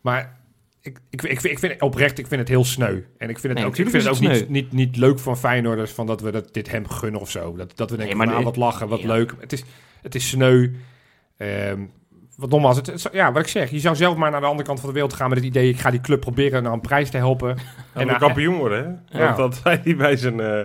Maar 0.01 0.37
ik, 0.83 0.99
ik, 1.09 1.21
ik, 1.23 1.39
vind- 1.41 1.53
ik 1.53 1.59
vind 1.59 1.81
oprecht, 1.81 2.17
ik 2.19 2.27
vind 2.27 2.39
het 2.39 2.49
heel 2.49 2.65
sneu. 2.65 3.01
En 3.17 3.29
ik 3.29 3.39
vind 3.39 3.43
het 3.43 3.53
Nee, 3.53 3.65
ook, 3.65 3.77
ik 3.77 3.85
natuurlijk 3.85 3.89
vind 3.89 4.03
het 4.21 4.31
ook 4.31 4.39
niet, 4.39 4.49
niet, 4.49 4.71
niet 4.71 4.97
leuk 4.97 5.19
van 5.19 5.37
Feyenoorders 5.37 5.91
van 5.91 6.05
dat 6.05 6.21
we 6.21 6.31
dat, 6.31 6.53
dit 6.53 6.71
hem 6.71 6.87
gunnen 6.87 7.21
of 7.21 7.29
zo. 7.31 7.55
Dat, 7.55 7.77
dat 7.77 7.89
we 7.89 7.97
denken, 7.97 8.17
maar 8.17 8.25
van, 8.27 8.35
nou, 8.35 8.45
de- 8.45 8.51
wat 8.59 8.59
lachen, 8.69 8.87
wat 8.87 9.01
Ja. 9.01 9.07
leuk. 9.07 9.33
Het 9.39 9.53
is, 9.53 9.63
het 10.01 10.15
is 10.15 10.29
sneu. 10.29 10.69
Ehm, 11.37 11.81
wat 12.37 12.49
nogmaals, 12.49 12.75
het, 12.77 12.85
het- 12.85 13.09
ja, 13.11 13.31
wat 13.31 13.41
ik 13.41 13.47
zeg, 13.47 13.69
je 13.69 13.79
zou 13.79 13.95
zelf 13.95 14.15
maar 14.17 14.31
naar 14.31 14.39
de 14.41 14.45
andere 14.47 14.67
kant 14.67 14.79
van 14.79 14.87
de 14.89 14.93
wereld 14.95 15.13
gaan 15.13 15.29
met 15.29 15.37
het 15.37 15.47
idee, 15.47 15.69
ik 15.69 15.79
ga 15.79 15.91
die 15.91 16.01
club 16.01 16.19
proberen 16.19 16.63
naar 16.63 16.73
een 16.73 16.81
prijs 16.81 17.09
te 17.09 17.17
helpen. 17.17 17.49
En 17.57 17.57
En 17.93 17.99
we 17.99 18.05
nou, 18.05 18.17
kampioen 18.19 18.55
worden, 18.55 19.03
hè? 19.09 19.19
Ja. 19.19 19.25
Want 19.25 19.37
dat 19.37 19.61
zei 19.63 19.79
hij 19.83 19.95
bij 19.95 20.15
zijn... 20.15 20.39
eh, 20.39 20.59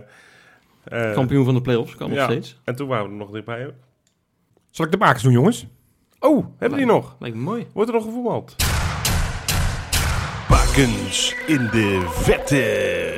eh, 0.85 1.15
Kampioen 1.15 1.45
van 1.45 1.55
de 1.55 1.61
play-offs 1.61 1.95
kan 1.95 2.11
nog 2.11 2.23
steeds. 2.23 2.61
En 2.65 2.75
toen 2.77 2.89
waren 2.89 3.05
we 3.05 3.11
er 3.11 3.17
nog 3.17 3.31
dichtbij. 3.31 3.71
Zal 4.71 4.85
ik 4.85 4.91
de 4.91 4.99
bakens 4.99 5.23
doen, 5.23 5.33
jongens? 5.33 5.67
Oh, 6.21 6.47
hebben 6.59 6.79
die 6.79 6.87
nog? 6.87 7.17
Lijkt 7.19 7.37
me 7.37 7.43
mooi. 7.43 7.67
Wordt 7.73 7.89
er 7.91 7.97
nog 7.97 8.05
gevoetbald? 8.05 8.55
In 10.79 11.69
de 11.73 12.07
vette. 12.09 13.15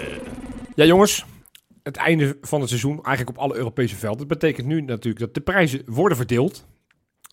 Ja, 0.74 0.84
jongens. 0.84 1.24
Het 1.82 1.96
einde 1.96 2.38
van 2.40 2.60
het 2.60 2.68
seizoen, 2.68 3.04
eigenlijk 3.04 3.38
op 3.38 3.44
alle 3.44 3.56
Europese 3.56 3.96
velden. 3.96 4.18
Dat 4.18 4.38
betekent 4.38 4.66
nu 4.66 4.80
natuurlijk 4.80 5.18
dat 5.24 5.34
de 5.34 5.40
prijzen 5.40 5.82
worden 5.86 6.16
verdeeld. 6.16 6.66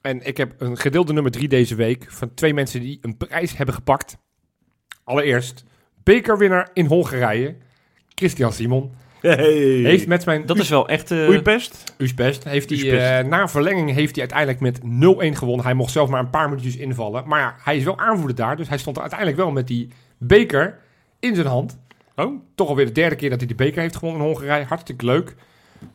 En 0.01 0.25
ik 0.25 0.37
heb 0.37 0.53
een 0.57 0.77
gedeelde 0.77 1.13
nummer 1.13 1.31
drie 1.31 1.47
deze 1.47 1.75
week 1.75 2.05
van 2.07 2.33
twee 2.33 2.53
mensen 2.53 2.81
die 2.81 2.97
een 3.01 3.17
prijs 3.17 3.57
hebben 3.57 3.75
gepakt. 3.75 4.17
Allereerst, 5.03 5.63
bekerwinnaar 6.03 6.69
in 6.73 6.85
Hongarije, 6.85 7.55
Christian 8.15 8.53
Simon. 8.53 8.91
Hey. 9.21 9.53
Heeft 9.83 10.07
met 10.07 10.25
mijn 10.25 10.45
Dat 10.45 10.57
is 10.57 10.69
wel 10.69 10.87
echt... 10.87 11.11
eh, 11.11 11.27
Oeipest? 11.27 11.83
Uspest, 11.97 12.43
heeft 12.43 12.69
hij, 12.69 12.77
Uspest. 12.79 13.01
eh, 13.23 13.29
na 13.29 13.47
verlenging 13.47 13.91
heeft 13.93 14.15
hij 14.15 14.29
uiteindelijk 14.29 14.59
met 14.59 14.79
0-1 15.33 15.37
gewonnen. 15.37 15.65
Hij 15.65 15.73
mocht 15.73 15.91
zelf 15.91 16.09
maar 16.09 16.19
een 16.19 16.29
paar 16.29 16.49
minuutjes 16.49 16.75
invallen. 16.77 17.27
Maar 17.27 17.39
ja, 17.39 17.55
hij 17.63 17.77
is 17.77 17.83
wel 17.83 17.99
aanvoerder 17.99 18.35
daar, 18.35 18.57
dus 18.57 18.69
hij 18.69 18.77
stond 18.77 18.95
er 18.95 19.01
uiteindelijk 19.01 19.39
wel 19.39 19.51
met 19.51 19.67
die 19.67 19.89
beker 20.17 20.77
in 21.19 21.35
zijn 21.35 21.47
hand. 21.47 21.77
Oh, 22.15 22.41
Toch 22.55 22.67
alweer 22.69 22.85
de 22.85 22.91
derde 22.91 23.15
keer 23.15 23.29
dat 23.29 23.39
hij 23.39 23.47
de 23.47 23.55
beker 23.55 23.81
heeft 23.81 23.95
gewonnen 23.95 24.21
in 24.21 24.27
Hongarije. 24.27 24.65
Hartstikke 24.65 25.05
leuk. 25.05 25.35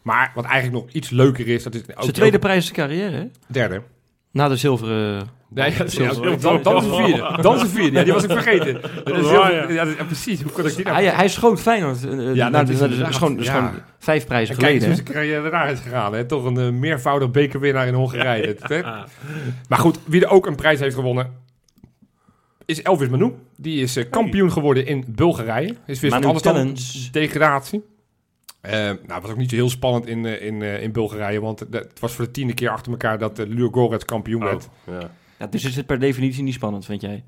Maar 0.03 0.33
wat 0.35 0.45
eigenlijk 0.45 0.85
nog 0.85 0.95
iets 0.95 1.11
leuker 1.11 1.49
is, 1.49 1.63
dat 1.63 1.75
is 1.75 1.81
ook 1.81 2.03
Zijn 2.03 2.13
tweede 2.13 2.37
ook- 2.37 2.43
prijs 2.43 2.69
in 2.69 2.75
zijn 2.75 2.89
carrière, 2.89 3.17
hè? 3.17 3.25
derde. 3.47 3.83
Na 4.31 4.49
de 4.49 4.57
zilveren... 4.57 5.29
Nee, 5.49 5.77
dat 5.77 5.93
ja, 5.93 6.13
Zilveren. 6.13 6.41
dan, 6.41 6.63
dan 6.63 6.77
is 6.77 6.85
het 6.85 6.95
vierde. 6.97 7.37
Dan 7.43 7.55
is 7.55 7.61
het 7.63 7.71
vierde. 7.71 7.99
Ja, 7.99 8.05
die 8.05 8.13
was 8.13 8.23
ik 8.25 8.31
vergeten. 8.31 8.81
Dat 9.05 9.29
ja. 9.71 9.85
dat- 9.85 10.07
precies. 10.07 10.43
Hoe 10.43 10.53
kon 10.53 10.67
ik 10.67 10.77
die 10.77 10.85
nou? 10.85 10.97
Hij, 10.97 11.07
hij 11.15 11.29
schoot 11.29 11.61
Feyenoord. 11.61 12.05
eh, 12.05 12.35
Ja, 12.35 12.49
naar 12.49 12.67
dat 12.67 12.79
de- 12.79 12.89
is 12.89 13.17
gewoon, 13.17 13.45
gewoon 13.45 13.71
vijf 13.99 14.27
prijzen 14.27 14.55
En 14.55 14.61
kijk, 14.61 14.81
geleden. 14.83 15.05
dus 15.05 15.45
er 15.45 15.51
daar 15.51 15.71
is 15.71 15.81
gegaan. 15.81 16.15
Hè? 16.15 16.25
Toch 16.25 16.45
een 16.45 16.57
eh, 16.59 16.69
meervoudig 16.71 17.31
bekerwinnaar 17.31 17.87
in 17.87 17.95
Hongarije. 17.95 18.57
Dat, 18.61 18.69
hè? 18.69 18.81
Maar 19.69 19.79
goed, 19.79 19.99
wie 20.05 20.25
er 20.25 20.31
ook 20.31 20.47
een 20.47 20.57
prijs 20.57 20.81
heeft 20.81 20.95
gewonnen, 20.95 21.31
is 22.73 22.83
Elvis 22.83 23.09
Manu. 23.09 23.35
Die 23.57 23.83
is 23.83 23.97
eh, 23.97 24.11
kampioen 24.11 24.53
geworden 24.53 24.87
in 24.87 25.05
Bulgarije. 25.09 25.77
Is 25.87 26.01
weer 26.01 26.11
Manu 26.11 26.27
anders 26.27 26.45
dan 26.45 26.77
degradatie. 27.13 27.85
Eh 28.61 28.73
nou, 28.73 28.97
het 29.07 29.23
was 29.23 29.31
ook 29.31 29.37
niet 29.37 29.51
zo 29.51 29.57
heel 29.57 29.71
spannend 29.71 30.07
in, 30.07 30.27
eh, 30.27 30.47
in, 30.47 30.63
in 30.63 30.93
Bulgarije. 30.93 31.41
Want 31.41 31.61
het 31.61 31.73
het 31.73 32.01
was 32.01 32.13
voor 32.13 32.25
de 32.25 32.31
tiende 32.31 32.55
keer 32.55 32.71
achter 32.71 32.93
elkaar 32.93 33.19
dat 33.19 33.39
uh, 33.39 33.47
Ludogorets 33.47 34.05
kampioen 34.05 34.45
werd. 34.45 34.69
Oh, 34.87 34.95
ja. 35.01 35.11
Ja, 35.39 35.47
dus 35.47 35.65
is 35.65 35.77
het 35.77 35.87
per 35.87 35.99
definitie 35.99 36.43
niet 36.43 36.55
spannend, 36.55 36.85
vind 36.85 37.01
jij? 37.01 37.25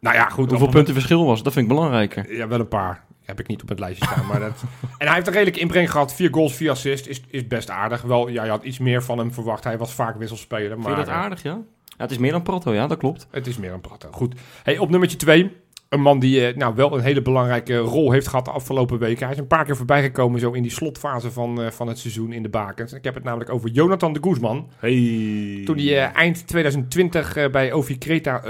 Nou 0.00 0.16
ja, 0.16 0.28
goed. 0.28 0.50
Hoeveel 0.50 0.68
punten 0.68 0.94
verschil 0.94 1.24
was? 1.24 1.42
Dat 1.42 1.52
vind 1.52 1.70
ik 1.70 1.74
belangrijker. 1.74 2.34
Ja, 2.34 2.48
wel 2.48 2.60
een 2.60 2.68
paar. 2.68 3.04
Heb 3.24 3.40
ik 3.40 3.46
niet 3.46 3.62
op 3.62 3.68
het 3.68 3.78
lijstje 3.78 4.06
staan. 4.06 4.26
maar 4.26 4.40
dat... 4.40 4.62
En 4.98 5.06
hij 5.06 5.14
heeft 5.14 5.26
een 5.26 5.32
redelijke 5.32 5.60
inbreng 5.60 5.90
gehad. 5.90 6.14
Vier 6.14 6.28
goals, 6.32 6.54
vier 6.54 6.70
assists. 6.70 7.08
Is, 7.08 7.22
is 7.28 7.46
best 7.46 7.70
aardig. 7.70 8.02
Wel, 8.02 8.28
ja, 8.28 8.44
je 8.44 8.50
had 8.50 8.64
iets 8.64 8.78
meer 8.78 9.02
van 9.02 9.18
hem 9.18 9.32
verwacht. 9.32 9.64
Hij 9.64 9.78
was 9.78 9.94
vaak 9.94 10.16
wisselspeler. 10.16 10.78
Maar 10.78 10.86
Vind 10.86 10.98
je 10.98 11.04
dat 11.04 11.14
aardig, 11.14 11.42
ja? 11.42 11.60
Ja? 11.96 12.02
Het 12.02 12.10
is 12.10 12.18
meer 12.18 12.30
dan 12.32 12.42
Prato, 12.42 12.74
ja, 12.74 12.86
dat 12.86 12.98
klopt. 12.98 13.26
Het 13.30 13.46
is 13.46 13.56
meer 13.58 13.72
een 13.72 13.80
praten. 13.80 14.12
Goed. 14.12 14.34
Hey, 14.62 14.78
op 14.78 14.90
nummertje 14.90 15.16
2. 15.16 15.50
Een 15.88 16.00
man 16.00 16.18
die 16.18 16.46
eh, 16.46 16.56
nou, 16.56 16.74
wel 16.74 16.94
een 16.94 17.00
hele 17.02 17.22
belangrijke 17.22 17.76
rol 17.76 18.10
heeft 18.12 18.28
gehad 18.28 18.44
de 18.44 18.50
afgelopen 18.50 18.98
weken. 18.98 19.24
Hij 19.24 19.34
is 19.34 19.40
een 19.40 19.46
paar 19.46 19.64
keer 19.64 19.76
voorbij 19.76 20.02
gekomen 20.02 20.40
zo 20.40 20.52
in 20.52 20.62
die 20.62 20.70
slotfase 20.70 21.30
van, 21.30 21.62
eh, 21.62 21.70
van 21.70 21.88
het 21.88 21.98
seizoen 21.98 22.32
in 22.32 22.42
de 22.42 22.48
bakens. 22.48 22.92
Ik 22.92 23.04
heb 23.04 23.14
het 23.14 23.24
namelijk 23.24 23.50
over 23.50 23.70
Jonathan 23.70 24.12
de 24.12 24.20
Guzman. 24.22 24.70
Hey. 24.78 25.62
Toen 25.64 25.76
hij 25.76 26.06
eh, 26.08 26.14
eind 26.16 26.46
2020 26.46 27.36
eh, 27.36 27.50
bij 27.50 27.72
Ovi 27.72 27.98
Creta 27.98 28.42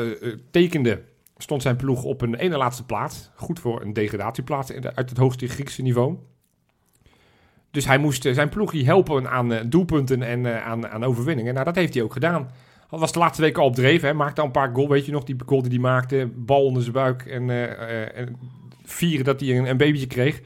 tekende, 0.50 1.02
stond 1.36 1.62
zijn 1.62 1.76
ploeg 1.76 2.02
op 2.02 2.22
een 2.22 2.34
ene 2.34 2.56
laatste 2.56 2.84
plaats. 2.84 3.30
Goed 3.34 3.60
voor 3.60 3.82
een 3.82 3.92
degradatieplaats 3.92 4.70
in 4.70 4.80
de- 4.80 4.94
uit 4.94 5.08
het 5.08 5.18
hoogste 5.18 5.46
Griekse 5.48 5.82
niveau. 5.82 6.16
Dus 7.70 7.86
hij 7.86 7.98
moest 7.98 8.22
zijn 8.32 8.48
ploegje 8.48 8.84
helpen 8.84 9.30
aan 9.30 9.52
eh, 9.52 9.60
doelpunten 9.66 10.22
en 10.22 10.46
eh, 10.46 10.66
aan, 10.66 10.88
aan 10.88 11.04
overwinningen. 11.04 11.52
Nou, 11.52 11.64
dat 11.66 11.74
heeft 11.74 11.94
hij 11.94 12.02
ook 12.02 12.12
gedaan. 12.12 12.50
Was 12.88 13.12
de 13.12 13.18
laatste 13.18 13.42
weken 13.42 13.62
al 13.62 13.68
op 13.68 13.74
dreef. 13.74 14.02
Hè. 14.02 14.14
Maakte 14.14 14.40
al 14.40 14.46
een 14.46 14.52
paar 14.52 14.70
goals, 14.74 14.88
weet 14.88 15.06
je 15.06 15.12
nog, 15.12 15.24
die 15.24 15.36
goal 15.46 15.62
die 15.62 15.70
hij 15.70 15.80
maakte. 15.80 16.30
Bal 16.34 16.64
onder 16.64 16.82
zijn 16.82 16.94
buik 16.94 17.26
en, 17.26 17.50
eh, 17.50 17.64
eh, 17.64 18.18
en 18.18 18.36
vieren 18.84 19.24
dat 19.24 19.40
hij 19.40 19.56
een, 19.58 19.66
een 19.66 19.76
babytje 19.76 20.06
kreeg. 20.06 20.40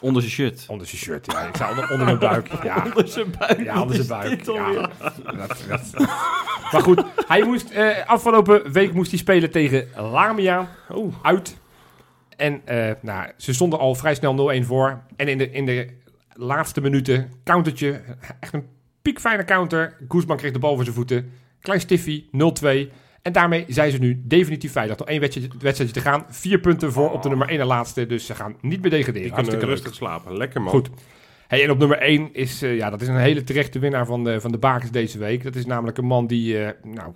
Onder 0.00 0.22
zijn 0.22 0.34
shirt. 0.34 0.64
Onder 0.68 0.86
zijn 0.86 1.00
shirt, 1.00 1.32
ja. 1.32 1.40
Ik 1.40 1.56
zei 1.56 1.70
onder, 1.70 1.90
onder 1.90 2.06
mijn 2.06 2.18
buik. 2.18 2.48
Ja, 2.62 2.84
Onder 2.84 3.08
zijn 3.08 3.34
buik. 3.38 3.60
ja, 3.60 3.82
onder 3.82 3.96
zijn 3.96 4.08
buik. 4.08 4.44
Ja, 4.44 4.90
dat, 5.36 5.64
dat. 5.68 6.08
Maar 6.72 6.82
goed, 6.82 7.04
hij 7.26 7.44
moest, 7.44 7.70
eh, 7.70 8.06
afgelopen 8.06 8.72
week 8.72 8.92
moest 8.92 9.10
hij 9.10 9.18
spelen 9.18 9.50
tegen 9.50 9.88
Lamia 9.96 10.68
uit. 11.22 11.56
En 12.36 12.60
eh, 12.64 12.94
nou, 13.00 13.30
ze 13.36 13.54
stonden 13.54 13.78
al 13.78 13.94
vrij 13.94 14.14
snel 14.14 14.60
0-1 14.62 14.66
voor. 14.66 15.02
En 15.16 15.28
in 15.28 15.38
de, 15.38 15.50
in 15.50 15.66
de 15.66 15.88
laatste 16.32 16.80
minuten, 16.80 17.32
countertje, 17.44 18.00
echt 18.40 18.52
een 18.52 18.66
piekfijne 19.02 19.44
counter. 19.44 19.96
Guzman 20.08 20.36
kreeg 20.36 20.52
de 20.52 20.58
bal 20.58 20.74
voor 20.74 20.84
zijn 20.84 20.96
voeten. 20.96 21.30
Klein 21.60 21.80
stiffie, 21.80 22.28
0-2. 22.32 22.92
En 23.22 23.32
daarmee 23.32 23.64
zijn 23.68 23.90
ze 23.90 23.98
nu 23.98 24.22
definitief 24.24 24.72
veilig. 24.72 24.98
Nog 24.98 25.08
één 25.08 25.20
wedstrijdje, 25.20 25.58
wedstrijdje 25.58 26.00
te 26.00 26.08
gaan. 26.08 26.24
Vier 26.28 26.58
punten 26.60 26.92
voor 26.92 27.10
op 27.12 27.22
de 27.22 27.28
nummer 27.28 27.48
1 27.48 27.60
en 27.60 27.66
laatste. 27.66 28.06
Dus 28.06 28.26
ze 28.26 28.34
gaan 28.34 28.56
niet 28.60 28.80
meer 28.80 28.90
degraderen. 28.90 29.12
Die 29.12 29.20
kunnen 29.22 29.34
Hartstikke 29.34 29.66
leuk. 29.66 29.74
rustig 29.74 29.94
slapen. 29.94 30.36
Lekker 30.36 30.60
man. 30.60 30.70
Goed. 30.70 30.90
Hey, 31.46 31.64
en 31.64 31.70
op 31.70 31.78
nummer 31.78 31.98
1 31.98 32.28
is, 32.34 32.62
eh, 32.62 32.76
ja, 32.76 32.90
dat 32.90 33.00
is 33.00 33.08
een 33.08 33.16
hele 33.16 33.44
terechte 33.44 33.78
winnaar 33.78 34.06
van 34.06 34.24
de, 34.24 34.40
van 34.40 34.52
de 34.52 34.58
bakens 34.58 34.90
deze 34.90 35.18
week. 35.18 35.42
Dat 35.42 35.54
is 35.54 35.66
namelijk 35.66 35.98
een 35.98 36.04
man 36.04 36.26
die 36.26 36.58
eh, 36.64 36.72
nou, 36.82 37.12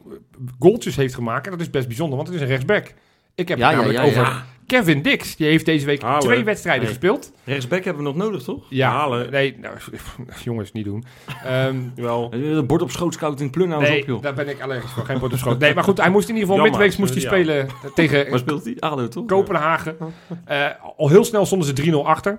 goaltjes 0.58 0.96
heeft 0.96 1.14
gemaakt. 1.14 1.44
En 1.44 1.50
dat 1.52 1.60
is 1.60 1.70
best 1.70 1.86
bijzonder, 1.86 2.16
want 2.16 2.28
het 2.28 2.36
is 2.36 2.42
een 2.42 2.48
rechtsback. 2.48 2.92
Ik 3.34 3.48
heb 3.48 3.58
Ja, 3.58 3.64
het 3.70 3.76
ja, 3.76 3.80
namelijk 3.82 3.98
ja, 3.98 4.10
over 4.20 4.32
ja. 4.32 4.44
Kevin 4.66 5.02
Dix. 5.02 5.36
Die 5.36 5.46
heeft 5.46 5.64
deze 5.64 5.86
week 5.86 6.02
Halen. 6.02 6.20
twee 6.20 6.44
wedstrijden 6.44 6.88
gespeeld. 6.88 7.32
Rechtsback 7.44 7.84
hebben 7.84 8.02
we 8.02 8.08
nog 8.08 8.18
nodig, 8.18 8.42
toch? 8.42 8.64
Ja, 8.68 8.90
Halen. 8.90 9.30
nee, 9.30 9.56
nou, 9.60 9.76
jongens, 10.44 10.72
niet 10.72 10.84
doen. 10.84 11.04
Ehm, 11.44 11.76
Wel. 11.96 12.30
Het 12.30 12.66
bord 12.66 12.82
op 12.82 12.90
schoot 12.90 13.14
scouting 13.14 13.50
plun 13.50 13.68
nou 13.68 13.82
nee, 13.82 14.00
op, 14.00 14.06
joh. 14.06 14.22
daar 14.22 14.34
ben 14.34 14.48
ik 14.48 14.60
allergisch 14.60 14.90
voor. 14.90 15.04
Geen 15.04 15.18
bord 15.18 15.32
op 15.32 15.38
schoot. 15.38 15.58
Nee, 15.58 15.74
maar 15.74 15.84
goed, 15.84 16.00
hij 16.00 16.10
moest 16.10 16.28
in 16.28 16.34
ieder 16.34 16.48
geval 16.48 16.62
Jammer, 16.62 16.80
midweeks 16.80 17.00
moest 17.00 17.14
hij 17.14 17.22
ja. 17.22 17.28
spelen 17.28 17.68
tegen 17.94 18.26
Waar 18.30 18.38
speelt 18.38 18.64
hij? 18.64 18.76
ADO, 18.78 19.08
toch? 19.08 19.26
Kopenhagen. 19.26 19.96
Eh, 20.44 20.66
al 20.96 21.08
heel 21.08 21.24
snel 21.24 21.46
stonden 21.46 21.76
ze 21.76 21.92
3-0 21.92 22.06
achter. 22.06 22.38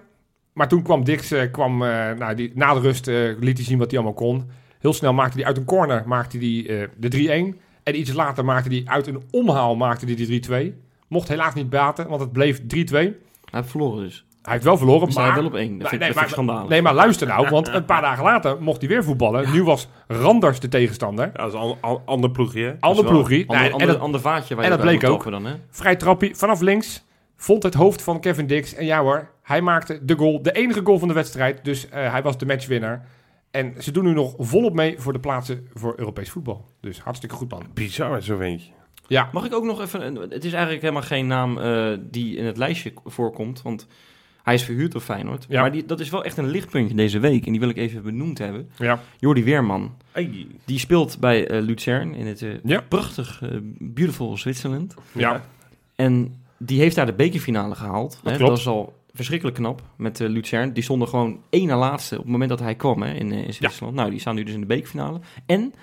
Maar 0.53 0.67
toen 0.67 0.83
kwam 0.83 1.03
Dix, 1.03 1.31
eh, 1.31 1.51
kwam, 1.51 1.83
eh, 1.83 2.11
nou, 2.11 2.35
die, 2.35 2.51
na 2.53 2.73
de 2.73 2.79
rust 2.79 3.07
eh, 3.07 3.15
liet 3.39 3.57
hij 3.57 3.65
zien 3.65 3.77
wat 3.77 3.91
hij 3.91 3.99
allemaal 3.99 4.17
kon. 4.17 4.49
Heel 4.79 4.93
snel 4.93 5.13
maakte 5.13 5.38
hij 5.38 5.45
uit 5.45 5.57
een 5.57 5.65
corner 5.65 6.03
maakte 6.05 6.38
hij, 6.38 6.65
eh, 6.67 6.88
de 6.97 7.07
3-1. 7.07 7.59
En 7.83 7.99
iets 7.99 8.13
later 8.13 8.45
maakte 8.45 8.69
hij 8.69 8.81
uit 8.85 9.07
een 9.07 9.21
omhaal 9.31 9.75
maakte 9.75 10.05
hij 10.05 10.15
de 10.15 10.25
3-2. 10.25 10.73
Mocht 11.07 11.27
helaas 11.27 11.53
niet 11.53 11.69
baten, 11.69 12.07
want 12.07 12.21
het 12.21 12.31
bleef 12.31 12.59
3-2. 12.59 12.63
Hij 12.65 13.13
heeft 13.51 13.69
verloren 13.69 14.03
dus. 14.03 14.25
Hij 14.41 14.53
heeft 14.53 14.65
wel 14.65 14.77
verloren, 14.77 15.13
maar... 15.13 15.35
wel 15.35 15.45
op 15.45 15.53
één. 15.55 15.69
Dat 15.69 15.77
Nee, 15.79 15.87
vind, 15.87 16.01
nee, 16.01 16.09
dat 16.11 16.19
maar- 16.19 16.29
schandalig. 16.29 16.69
Nee, 16.69 16.81
maar 16.81 16.93
luister 16.93 17.27
nou, 17.27 17.49
want 17.49 17.67
een 17.67 17.85
paar 17.85 18.01
dagen 18.01 18.23
later 18.23 18.61
mocht 18.61 18.79
hij 18.79 18.89
weer 18.89 19.03
voetballen. 19.03 19.51
Nu 19.51 19.63
was 19.63 19.87
Randers 20.07 20.59
de 20.59 20.67
tegenstander. 20.67 21.25
Ja, 21.25 21.31
dat 21.31 21.47
is 21.47 21.53
een 21.53 21.59
an- 21.59 21.77
an- 21.81 22.01
ander 22.05 22.31
ploegje. 22.31 22.77
Ander 22.79 23.05
ploegje. 23.05 23.43
Ander, 23.47 23.63
Nee, 23.63 23.71
ander, 23.71 23.87
en 23.87 23.93
dat, 23.93 24.01
ander 24.03 24.19
vaatje 24.21 24.55
waar 24.55 24.63
en 24.63 24.71
je 24.71 24.77
dat 24.77 24.85
bleek 24.85 25.03
ook. 25.09 25.29
dan, 25.31 25.45
hè? 25.45 25.53
vrij 25.69 25.95
trappie 25.95 26.35
vanaf 26.35 26.61
links. 26.61 27.03
Vond 27.35 27.63
het 27.63 27.73
hoofd 27.73 28.01
van 28.01 28.19
Kevin 28.19 28.47
Dix. 28.47 28.73
En 28.73 28.85
ja 28.85 29.01
hoor, 29.01 29.29
hij 29.43 29.61
maakte 29.61 29.99
de 30.05 30.15
goal. 30.15 30.41
De 30.41 30.51
enige 30.51 30.81
goal 30.83 30.99
van 30.99 31.07
de 31.07 31.13
wedstrijd. 31.13 31.63
Dus 31.63 31.89
eh, 31.89 32.11
hij 32.11 32.21
was 32.23 32.37
de 32.37 32.45
matchwinnaar. 32.45 33.05
En 33.51 33.73
ze 33.79 33.91
doen 33.91 34.03
nu 34.03 34.13
nog 34.13 34.33
volop 34.37 34.73
mee 34.73 34.95
voor 34.99 35.13
de 35.13 35.19
plaatsen 35.19 35.67
voor 35.73 35.93
Europees 35.97 36.29
voetbal. 36.29 36.65
Dus 36.81 36.99
hartstikke 37.01 37.35
goed 37.35 37.51
man. 37.51 37.63
Bizar, 37.73 38.21
zo'n 38.21 38.37
ventje. 38.37 38.71
Ja, 39.07 39.29
Mag 39.33 39.45
ik 39.45 39.53
ook 39.53 39.63
nog 39.63 39.81
even... 39.81 40.15
Het 40.15 40.45
is 40.45 40.51
eigenlijk 40.53 40.81
helemaal 40.81 41.03
geen 41.03 41.27
naam 41.27 41.57
eh, 41.57 41.91
die 42.01 42.35
in 42.37 42.45
het 42.45 42.57
lijstje 42.57 42.93
voorkomt, 43.05 43.61
want 43.61 43.87
hij 44.43 44.53
is 44.53 44.63
verhuurd 44.63 44.91
door 44.91 45.01
Feyenoord. 45.01 45.45
Ja. 45.49 45.61
Maar 45.61 45.71
die, 45.71 45.85
dat 45.85 45.99
is 45.99 46.09
wel 46.09 46.23
echt 46.23 46.37
een 46.37 46.47
lichtpuntje 46.49 46.95
deze 46.95 47.19
week 47.19 47.45
en 47.45 47.51
die 47.51 47.59
wil 47.59 47.69
ik 47.69 47.77
even 47.77 48.03
benoemd 48.03 48.37
hebben. 48.37 48.69
ja. 48.77 48.99
Jordi 49.19 49.43
Weerman. 49.43 49.95
Hey. 50.11 50.47
Die 50.65 50.79
speelt 50.79 51.19
bij 51.19 51.47
eh 51.47 51.61
Luzern 51.61 52.13
in 52.13 52.25
het 52.25 52.41
eh, 52.41 52.49
Ja. 52.63 52.81
prachtig, 52.87 53.41
beautiful 53.79 54.37
Zwitserland. 54.37 54.95
ja. 55.11 55.45
En 55.95 56.43
die 56.57 56.79
heeft 56.79 56.95
daar 56.95 57.05
de 57.05 57.13
bekerfinale 57.13 57.75
gehaald. 57.75 58.19
Dat 58.23 58.33
hè? 58.33 58.39
dat 58.39 58.57
is 58.57 58.67
al 58.67 58.93
verschrikkelijk 59.13 59.57
knap 59.57 59.81
met 59.95 60.19
Luzern. 60.19 60.73
Die 60.73 60.83
stonden 60.83 61.07
gewoon 61.07 61.39
één 61.49 61.67
na 61.67 61.77
laatste 61.77 62.15
op 62.15 62.21
het 62.21 62.31
moment 62.31 62.49
dat 62.49 62.59
hij 62.59 62.75
kwam 62.75 63.01
hè, 63.01 63.13
in, 63.13 63.31
in 63.31 63.53
Zwitserland. 63.53 63.95
Nou, 63.95 64.09
die 64.09 64.19
staan 64.19 64.35
nu 64.35 64.43
dus 64.43 64.53
in 64.53 64.59
de 64.59 64.65
bekerfinale. 64.65 65.19
En 65.45 65.73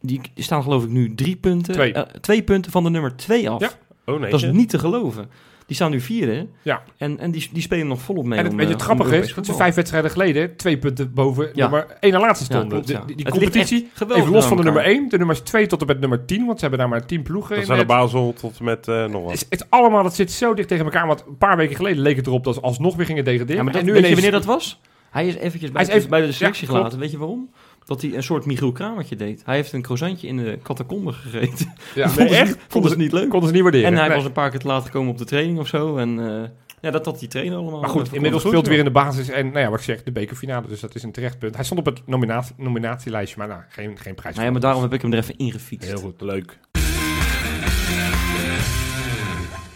die 0.00 0.20
staan 0.34 0.62
geloof 0.62 0.84
ik 0.84 0.90
nu 0.90 1.14
drie 1.14 1.36
punten, 1.36 1.72
Twee. 1.74 1.92
eh, 1.92 2.02
twee 2.02 2.42
punten 2.42 2.72
van 2.72 2.82
de 2.84 2.90
nummer 2.90 3.16
twee 3.16 3.50
af. 3.50 3.60
Ja. 3.60 3.70
Oh 4.06 4.20
nee. 4.20 4.30
Dat 4.30 4.42
is 4.42 4.50
niet 4.52 4.68
te 4.70 4.78
geloven. 4.78 5.28
Die 5.66 5.76
staan 5.76 5.90
nu 5.90 6.00
vierde. 6.00 6.46
Ja. 6.62 6.82
En, 6.96 7.18
en 7.18 7.30
die, 7.30 7.48
die 7.52 7.62
spelen 7.62 7.86
nog 7.86 8.00
volop 8.00 8.24
mee. 8.24 8.38
En 8.38 8.44
het, 8.44 8.52
om, 8.52 8.58
weet 8.58 8.68
je, 8.68 8.72
eh, 8.74 8.78
het 8.78 8.88
grappige 8.88 9.16
om 9.16 9.22
is 9.22 9.34
dat 9.34 9.46
ze 9.46 9.54
vijf 9.54 9.74
wedstrijden 9.74 10.10
geleden 10.10 10.56
twee 10.56 10.78
punten 10.78 11.12
boven 11.14 11.50
Ja. 11.54 11.62
nummer 11.68 11.96
1 12.00 12.12
en 12.14 12.20
laatste 12.20 12.44
Ja, 12.44 12.50
stonden. 12.58 12.68
klopt, 12.68 12.88
ja. 12.88 13.04
die 13.06 13.16
die 13.16 13.26
Het 13.26 13.34
ligt 13.34 13.50
competitie, 13.52 13.88
geweldig 13.92 14.22
even 14.24 14.34
los 14.36 14.46
van 14.46 14.56
de 14.56 14.62
nummer. 14.62 14.82
1, 14.84 15.08
de 15.08 15.18
nummers 15.18 15.40
2 15.40 15.66
tot 15.66 15.80
en 15.80 15.86
met 15.86 16.00
nummer 16.00 16.24
10, 16.24 16.38
want 16.46 16.54
ze 16.54 16.60
hebben 16.60 16.78
daar 16.78 16.88
maar 16.88 17.06
10 17.06 17.22
ploegen 17.22 17.50
Dat 17.50 17.58
in. 17.58 17.66
zijn 17.66 17.78
de 17.78 17.84
Basel 17.86 18.32
tot 18.32 18.58
en 18.58 18.64
met 18.64 18.88
eh, 18.88 19.04
nog 19.04 19.22
wat. 19.22 19.32
het, 19.32 19.46
het 19.50 19.66
allemaal, 19.68 20.02
dat 20.02 20.14
zit 20.14 20.32
zo 20.32 20.54
dicht 20.54 20.68
tegen 20.68 20.84
elkaar. 20.84 21.06
Want 21.06 21.24
een 21.28 21.36
paar 21.38 21.56
weken 21.56 21.76
geleden 21.76 22.02
leek 22.02 22.16
het 22.16 22.26
erop 22.26 22.44
dat 22.44 22.54
ze 22.54 22.60
alsnog 22.60 22.96
weer 22.96 23.06
gingen 23.06 23.24
degraderen. 23.24 23.56
Ja, 23.56 23.62
maar 23.62 23.72
dat, 23.72 23.80
en 23.82 23.86
nu 23.88 23.92
weet 23.94 24.06
je 24.06 24.12
wanneer 24.12 24.30
dat 24.32 24.44
was? 24.44 24.80
Hij 25.10 25.26
is 25.28 25.34
eventjes 25.36 25.70
bij, 25.72 25.82
Hij 25.82 25.90
is 25.90 25.96
even- 25.98 26.10
bij 26.10 26.20
de 26.20 26.32
selectie 26.32 26.62
ja, 26.66 26.68
klopt. 26.68 26.78
gelaten. 26.78 26.98
Weet 26.98 27.10
je 27.10 27.18
waarom? 27.18 27.50
Dat 27.88 28.02
hij 28.02 28.14
een 28.14 28.22
soort 28.22 28.44
Michiel 28.46 28.72
Kramertje 28.72 29.16
deed. 29.16 29.42
Hij 29.44 29.54
heeft 29.54 29.72
een 29.72 29.82
croissantje 29.82 30.26
in 30.26 30.36
de 30.36 30.58
catacombe 30.62 31.12
gegeten. 31.12 31.72
Ja, 31.94 32.08
vonden, 32.08 32.34
ze, 32.34 32.40
echt? 32.40 32.48
niet- 32.48 32.64
vonden 32.68 32.90
ze 32.90 32.96
niet 32.96 33.12
leuk. 33.12 33.28
Konden 33.28 33.48
ze 33.48 33.54
niet 33.54 33.62
waarderen. 33.62 33.86
En 33.90 33.96
hij 33.96 34.06
Nee. 34.06 34.16
was 34.16 34.24
een 34.26 34.32
paar 34.32 34.50
keer 34.50 34.58
te 34.60 34.66
laat 34.66 34.84
gekomen 34.84 35.10
op 35.10 35.18
de 35.18 35.24
training 35.24 35.58
of 35.58 35.66
zo. 35.66 35.96
En 35.96 36.18
eh, 36.42 36.48
Ja, 36.80 36.90
dat 36.90 37.04
had 37.04 37.18
die 37.18 37.28
trainer 37.28 37.56
allemaal. 37.58 37.80
Maar 37.80 37.88
eh, 37.88 37.94
goed, 37.94 38.06
voor 38.06 38.14
inmiddels 38.16 38.42
speelt 38.42 38.60
hij 38.66 38.70
weer 38.70 38.78
in 38.78 38.84
de 38.92 38.98
basis. 39.00 39.28
En 39.28 39.46
nou 39.46 39.58
ja, 39.58 39.68
wat 39.70 39.78
ik 39.78 39.84
zeg, 39.84 40.02
de 40.02 40.12
bekerfinale. 40.12 40.66
Dus 40.68 40.80
dat 40.80 40.94
is 40.94 41.02
een 41.02 41.12
terecht 41.12 41.38
punt. 41.38 41.54
Hij 41.54 41.64
stond 41.64 41.80
op 41.80 41.86
het 41.86 42.02
nominatie, 42.06 42.54
nominatielijstje, 42.58 43.38
maar 43.38 43.48
nou, 43.48 43.60
geen, 43.68 43.98
geen 43.98 44.14
prijs. 44.14 44.34
Nou 44.34 44.46
ja, 44.46 44.52
maar 44.52 44.60
daarom 44.60 44.82
heb 44.82 44.92
ik 44.92 45.02
hem 45.02 45.12
er 45.12 45.18
even 45.18 45.36
ingefietst. 45.36 45.88
Heel 45.88 45.98
goed, 45.98 46.20
leuk. 46.20 46.58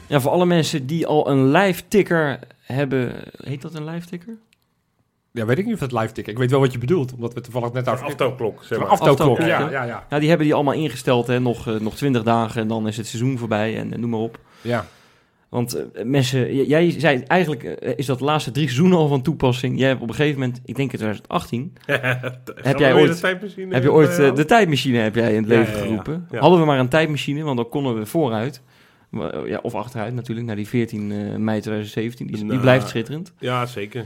Ja, 0.08 0.20
voor 0.20 0.30
alle 0.30 0.46
mensen 0.46 0.86
die 0.86 1.06
al 1.06 1.28
een 1.30 1.50
live 1.50 1.82
ticker 1.88 2.38
hebben. 2.60 3.12
Heet 3.44 3.62
dat 3.62 3.74
een 3.74 3.84
live 3.84 4.06
ticker? 4.06 4.34
Ja, 5.32 5.44
weet 5.44 5.58
ik 5.58 5.64
niet 5.64 5.74
of 5.74 5.80
dat 5.80 5.92
live 6.00 6.12
tikken. 6.12 6.32
Ik 6.32 6.38
weet 6.38 6.50
wel 6.50 6.60
wat 6.60 6.72
je 6.72 6.78
bedoelt, 6.78 7.14
omdat 7.14 7.34
we 7.34 7.40
toevallig 7.40 7.72
net 7.72 7.88
over... 7.88 8.04
aftelklok, 8.06 8.58
zeg 8.64 8.70
Een 8.70 8.78
maar. 8.78 8.92
aftelklok, 8.92 9.18
Aftelklok, 9.30 9.48
ja, 9.48 9.60
ja. 9.60 9.70
ja, 9.70 9.84
ja. 9.84 10.06
Ja, 10.10 10.18
die 10.18 10.28
hebben 10.28 10.46
die 10.46 10.54
allemaal 10.54 10.74
ingesteld. 10.74 11.26
Hè? 11.26 11.40
Nog, 11.40 11.68
eh, 11.68 11.74
nog 11.80 11.94
20 11.94 12.22
dagen 12.22 12.60
en 12.62 12.68
dan 12.68 12.86
is 12.88 12.96
het 12.96 13.06
seizoen 13.06 13.38
voorbij 13.38 13.76
en 13.78 13.92
eh, 13.92 13.98
noem 13.98 14.10
maar 14.10 14.20
op. 14.20 14.38
ja. 14.60 14.86
Want 15.48 15.74
eh, 15.74 16.04
mensen, 16.04 16.66
jij 16.66 16.90
zei 17.00 17.22
eigenlijk, 17.26 17.62
is 17.96 18.06
dat 18.06 18.18
de 18.18 18.24
laatste 18.24 18.50
drie 18.50 18.64
seizoenen 18.66 18.98
al 18.98 19.08
van 19.08 19.22
toepassing. 19.22 19.78
Jij 19.78 19.88
hebt 19.88 20.02
op 20.02 20.08
een 20.08 20.14
gegeven 20.14 20.40
moment, 20.40 20.60
ik 20.64 20.76
denk 20.76 20.92
in 20.92 20.98
2018, 20.98 21.72
Heb 22.62 22.78
jij 22.78 22.94
ooit- 22.94 23.12
de 23.14 23.20
tijdmachine? 23.20 23.74
heb 23.74 23.82
je 23.82 23.92
ooit 23.92 24.16
de 24.36 24.44
tijdmachine 24.44 24.98
heb 24.98 25.14
jij 25.14 25.34
in 25.34 25.42
het 25.42 25.50
Ja, 25.52 25.58
leven 25.58 25.72
ja, 25.72 25.78
ja. 25.78 25.84
geroepen. 25.86 26.26
Ja. 26.30 26.38
Hadden 26.40 26.60
we 26.60 26.64
maar 26.66 26.78
een 26.78 26.88
tijdmachine, 26.88 27.42
want 27.42 27.56
dan 27.56 27.68
konden 27.68 27.98
we 27.98 28.06
vooruit. 28.06 28.62
Ja, 29.46 29.58
of 29.62 29.74
achteruit 29.74 30.14
natuurlijk, 30.14 30.46
naar 30.46 30.56
die 30.56 30.68
14 30.68 31.12
eh, 31.12 31.36
mei 31.36 31.60
2017. 31.60 32.26
Die, 32.26 32.36
die 32.36 32.44
Nou, 32.44 32.60
blijft 32.60 32.88
schitterend. 32.88 33.32
Ja, 33.38 33.66
zeker. 33.66 34.04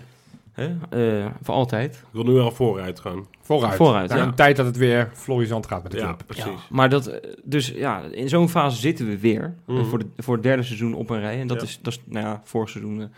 Hè? 0.57 0.75
Eh, 1.21 1.27
voor 1.43 1.55
altijd. 1.55 1.95
Ik 1.95 2.03
wil 2.13 2.25
nu 2.25 2.39
al 2.39 2.51
vooruit 2.51 3.01
gewoon. 3.01 3.27
Vooruit. 3.43 3.75
Vooruit, 3.75 4.09
Naar 4.09 4.19
ja. 4.19 4.25
een 4.25 4.35
tijd 4.35 4.57
dat 4.57 4.67
het 4.67 4.77
weer 4.77 5.11
florisant 5.13 5.67
gaat 5.67 5.83
met 5.83 5.93
de 5.93 5.99
Ja, 5.99 6.05
club. 6.05 6.23
precies. 6.27 6.45
Ja, 6.45 6.53
maar 6.71 6.89
dat, 6.89 7.07
eh, 7.07 7.31
dus 7.45 7.69
ja, 7.69 8.03
in 8.11 8.29
zo'n 8.29 8.49
fase 8.49 8.77
zitten 8.81 9.07
we 9.09 9.19
weer. 9.19 9.55
eh, 9.67 9.75
Mhm. 9.75 9.85
voor, 9.85 9.99
de, 9.99 10.07
voor 10.17 10.35
het 10.35 10.43
derde 10.43 10.63
seizoen 10.63 10.95
op 10.95 11.11
een 11.11 11.21
rij. 11.21 11.41
En 11.41 11.47
dat 11.47 11.57
Ja. 11.61 11.63
is, 11.67 11.79
dat 11.83 11.93
is, 11.93 12.01
nou 12.05 12.27
ja, 12.27 12.41
vorig 12.45 12.69
seizoen. 12.69 13.11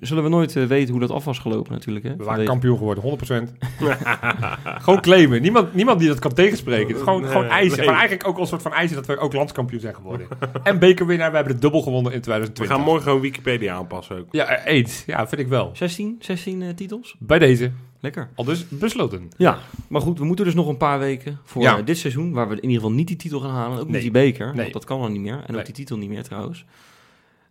Zullen 0.00 0.22
we 0.22 0.28
nooit 0.28 0.56
eh, 0.56 0.64
weten 0.64 0.90
hoe 0.90 1.00
dat 1.00 1.10
af 1.10 1.24
was 1.24 1.38
gelopen 1.38 1.72
natuurlijk. 1.72 2.04
Hè? 2.04 2.16
We 2.16 2.24
waren 2.24 2.44
kampioen 2.44 2.78
geworden, 2.78 3.04
100%. 3.04 3.52
gewoon 4.84 5.00
claimen. 5.00 5.42
Niemand, 5.42 5.74
niemand 5.74 5.98
die 5.98 6.08
dat 6.08 6.18
kan 6.18 6.32
tegenspreken. 6.32 6.86
Het 6.88 6.96
is 6.96 7.02
gewoon, 7.02 7.20
Nee, 7.20 7.30
gewoon 7.30 7.46
eisen. 7.46 7.76
nee. 7.78 7.86
Maar 7.86 7.96
eigenlijk 7.96 8.28
ook 8.28 8.34
al 8.36 8.40
een 8.40 8.46
soort 8.48 8.62
van 8.62 8.72
eisen 8.72 8.96
dat 8.96 9.06
we 9.06 9.16
ook 9.16 9.32
landskampioen 9.32 9.80
zijn 9.80 9.94
geworden. 9.94 10.26
en 10.62 10.78
bekerwinnaar, 10.78 11.30
we 11.30 11.36
hebben 11.36 11.54
de 11.54 11.60
dubbel 11.60 11.82
gewonnen 11.82 12.12
in 12.12 12.18
We 12.18 12.24
2020. 12.24 12.76
gaan 12.76 12.84
morgen 12.84 13.02
gewoon 13.02 13.20
Wikipedia 13.20 13.74
aanpassen 13.74 14.18
ook. 14.18 14.26
Ja, 14.30 14.44
eh, 14.46 14.74
eens. 14.74 15.02
Ja, 15.06 15.28
vind 15.28 15.40
ik 15.40 15.48
wel. 15.48 15.70
16, 15.72 16.16
16 16.20 16.62
eh, 16.62 16.68
titels. 16.74 17.16
Bij 17.18 17.38
deze. 17.38 17.70
Lekker. 18.00 18.28
Al 18.34 18.44
dus 18.44 18.68
besloten. 18.68 19.28
Ja, 19.36 19.58
maar 19.88 20.00
goed, 20.00 20.18
we 20.18 20.24
moeten 20.24 20.44
dus 20.44 20.54
nog 20.54 20.68
een 20.68 20.76
paar 20.76 20.98
weken 20.98 21.38
voor 21.44 21.62
Ja. 21.62 21.82
dit 21.82 21.98
seizoen, 21.98 22.32
waar 22.32 22.48
we 22.48 22.54
in 22.54 22.62
ieder 22.62 22.76
geval 22.76 22.92
niet 22.92 23.06
die 23.08 23.16
titel 23.16 23.40
gaan 23.40 23.50
halen. 23.50 23.78
Ook 23.78 23.84
Nee. 23.84 23.92
niet 23.92 24.02
die 24.02 24.10
beker, 24.10 24.46
Nee. 24.46 24.56
want 24.56 24.72
dat 24.72 24.84
kan 24.84 25.00
al 25.00 25.08
niet 25.08 25.20
meer. 25.20 25.32
En 25.32 25.44
Nee. 25.46 25.58
ook 25.58 25.64
die 25.64 25.74
titel 25.74 25.96
niet 25.96 26.08
meer 26.08 26.22
trouwens. 26.22 26.64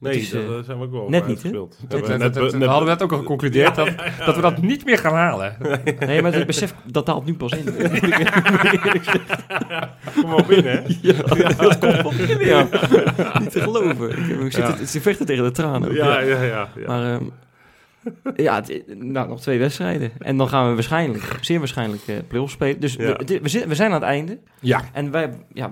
Nee, 0.03 0.19
is, 0.19 0.29
dat, 0.29 0.41
eh, 0.41 0.47
zijn 0.65 0.77
we 0.79 0.83
ook 0.83 0.91
wel 0.91 1.09
net 1.09 1.27
niet, 1.27 1.41
we 1.41 1.49
net- 1.49 2.17
net- 2.17 2.35
hadden 2.37 2.79
we 2.83 2.85
net 2.85 3.01
ook 3.01 3.11
al 3.11 3.17
geconcludeerd 3.17 3.75
dat, 3.75 3.89
dat 4.25 4.35
we 4.35 4.41
dat 4.41 4.61
niet 4.61 4.85
meer 4.85 4.97
gaan 4.97 5.13
halen. 5.13 5.55
Nee, 5.99 6.21
maar 6.21 6.33
het 6.33 6.45
besef, 6.45 6.73
dat 6.85 7.05
daalt 7.05 7.25
nu 7.25 7.33
pas 7.33 7.51
in. 7.51 7.63
Kom 10.15 10.29
maar 10.29 10.45
binnen, 10.47 10.71
hè? 10.71 10.81
ja, 11.01 11.13
dat 11.79 12.01
komt 12.01 12.19
in, 12.19 12.45
ja. 12.45 12.67
Niet 13.39 13.51
te 13.51 13.61
geloven. 13.61 14.09
Ik, 14.45 14.51
zit. 14.51 14.89
Ze 14.89 15.01
vechten 15.01 15.25
tegen 15.25 15.43
de 15.43 15.51
tranen. 15.51 15.89
ook, 15.89 15.95
Ja, 15.95 16.19
ja, 16.19 16.41
ja. 16.43 16.67
ja. 16.75 16.87
Maar 16.87 17.13
ehm, 17.13 17.23
ja, 18.35 18.55
het- 18.55 18.83
nou, 18.97 19.27
nog 19.27 19.41
twee 19.41 19.59
wedstrijden. 19.59 20.11
En 20.19 20.37
dan 20.37 20.49
gaan 20.49 20.67
we 20.69 20.73
waarschijnlijk, 20.73 21.37
zeer 21.41 21.59
waarschijnlijk, 21.59 22.01
eh 22.07 22.15
play 22.27 22.47
spelen. 22.47 22.79
Dus 22.79 22.93
Ja. 22.93 23.15
we, 23.25 23.39
we, 23.41 23.63
we 23.67 23.75
zijn 23.75 23.87
aan 23.91 23.93
het 24.01 24.03
einde. 24.09 24.39
Ja. 24.59 24.81
En 24.93 25.11
wij, 25.11 25.33
ja, 25.53 25.71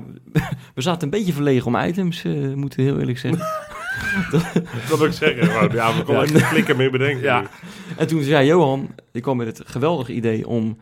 we 0.76 0.82
zaten 0.82 1.04
een 1.04 1.10
beetje 1.10 1.34
verlegen 1.34 1.68
om 1.68 1.76
items, 1.76 2.24
eh 2.24 2.32
moeten 2.54 2.80
we 2.80 2.86
heel 2.86 3.00
eerlijk 3.00 3.18
zeggen. 3.20 3.42
Dat 4.90 4.98
wil 4.98 5.08
ik 5.08 5.14
zeggen. 5.14 5.48
Ja, 5.76 5.96
we 5.98 6.04
konden 6.04 6.28
Ja. 6.28 6.34
echt 6.34 6.50
klikken 6.50 6.78
mee 6.78 6.90
bedenken. 6.90 7.24
Ja. 7.24 7.42
nu. 7.42 7.48
En 7.98 8.08
toen 8.08 8.24
zei 8.24 8.46
Johan, 8.48 8.90
die 9.12 9.22
kwam 9.22 9.38
met 9.38 9.58
het 9.58 9.70
geweldige 9.70 10.14
idee 10.14 10.48
om 10.48 10.78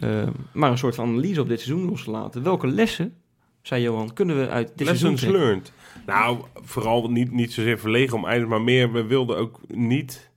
eh, 0.00 0.08
maar 0.52 0.70
een 0.70 0.78
soort 0.78 0.94
van 0.94 1.08
analyse 1.08 1.40
op 1.40 1.48
dit 1.48 1.60
seizoen 1.60 1.88
los 1.88 2.04
te 2.04 2.10
laten. 2.10 2.42
Welke 2.42 2.66
lessen, 2.66 3.14
zei 3.62 3.82
Johan, 3.82 4.12
kunnen 4.12 4.38
we 4.40 4.48
uit 4.48 4.72
dit 4.76 4.86
seizoen 4.86 5.10
Lessons 5.10 5.32
learned. 5.36 5.72
Nou, 6.06 6.38
vooral 6.54 7.10
niet, 7.10 7.32
niet 7.32 7.52
zozeer 7.52 7.78
verlegen 7.78 8.16
om 8.16 8.24
eindelijk, 8.24 8.50
maar 8.50 8.62
meer, 8.62 8.92
we 8.92 9.04
wilden 9.04 9.36
ook 9.36 9.60
niet 9.68 10.30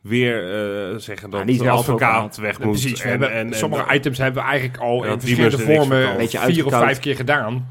weer 0.00 0.44
eh, 0.90 0.96
zeggen 0.98 1.30
dat 1.30 1.40
Ja, 1.40 1.46
niet 1.46 1.58
de 1.60 1.70
advocaat 1.70 2.36
weg 2.36 2.58
moet. 2.60 2.70
precies. 2.70 3.00
En- 3.00 3.08
hebben, 3.08 3.32
en- 3.32 3.52
en- 3.52 3.58
sommige 3.58 3.94
items 3.94 4.18
hebben 4.18 4.42
we 4.42 4.48
eigenlijk 4.48 4.80
al 4.82 5.04
in 5.04 5.20
verschillende 5.20 5.58
vormen 5.58 6.28
vier 6.28 6.66
of 6.66 6.72
vijf 6.72 6.98
keer 6.98 7.16
gedaan. 7.16 7.68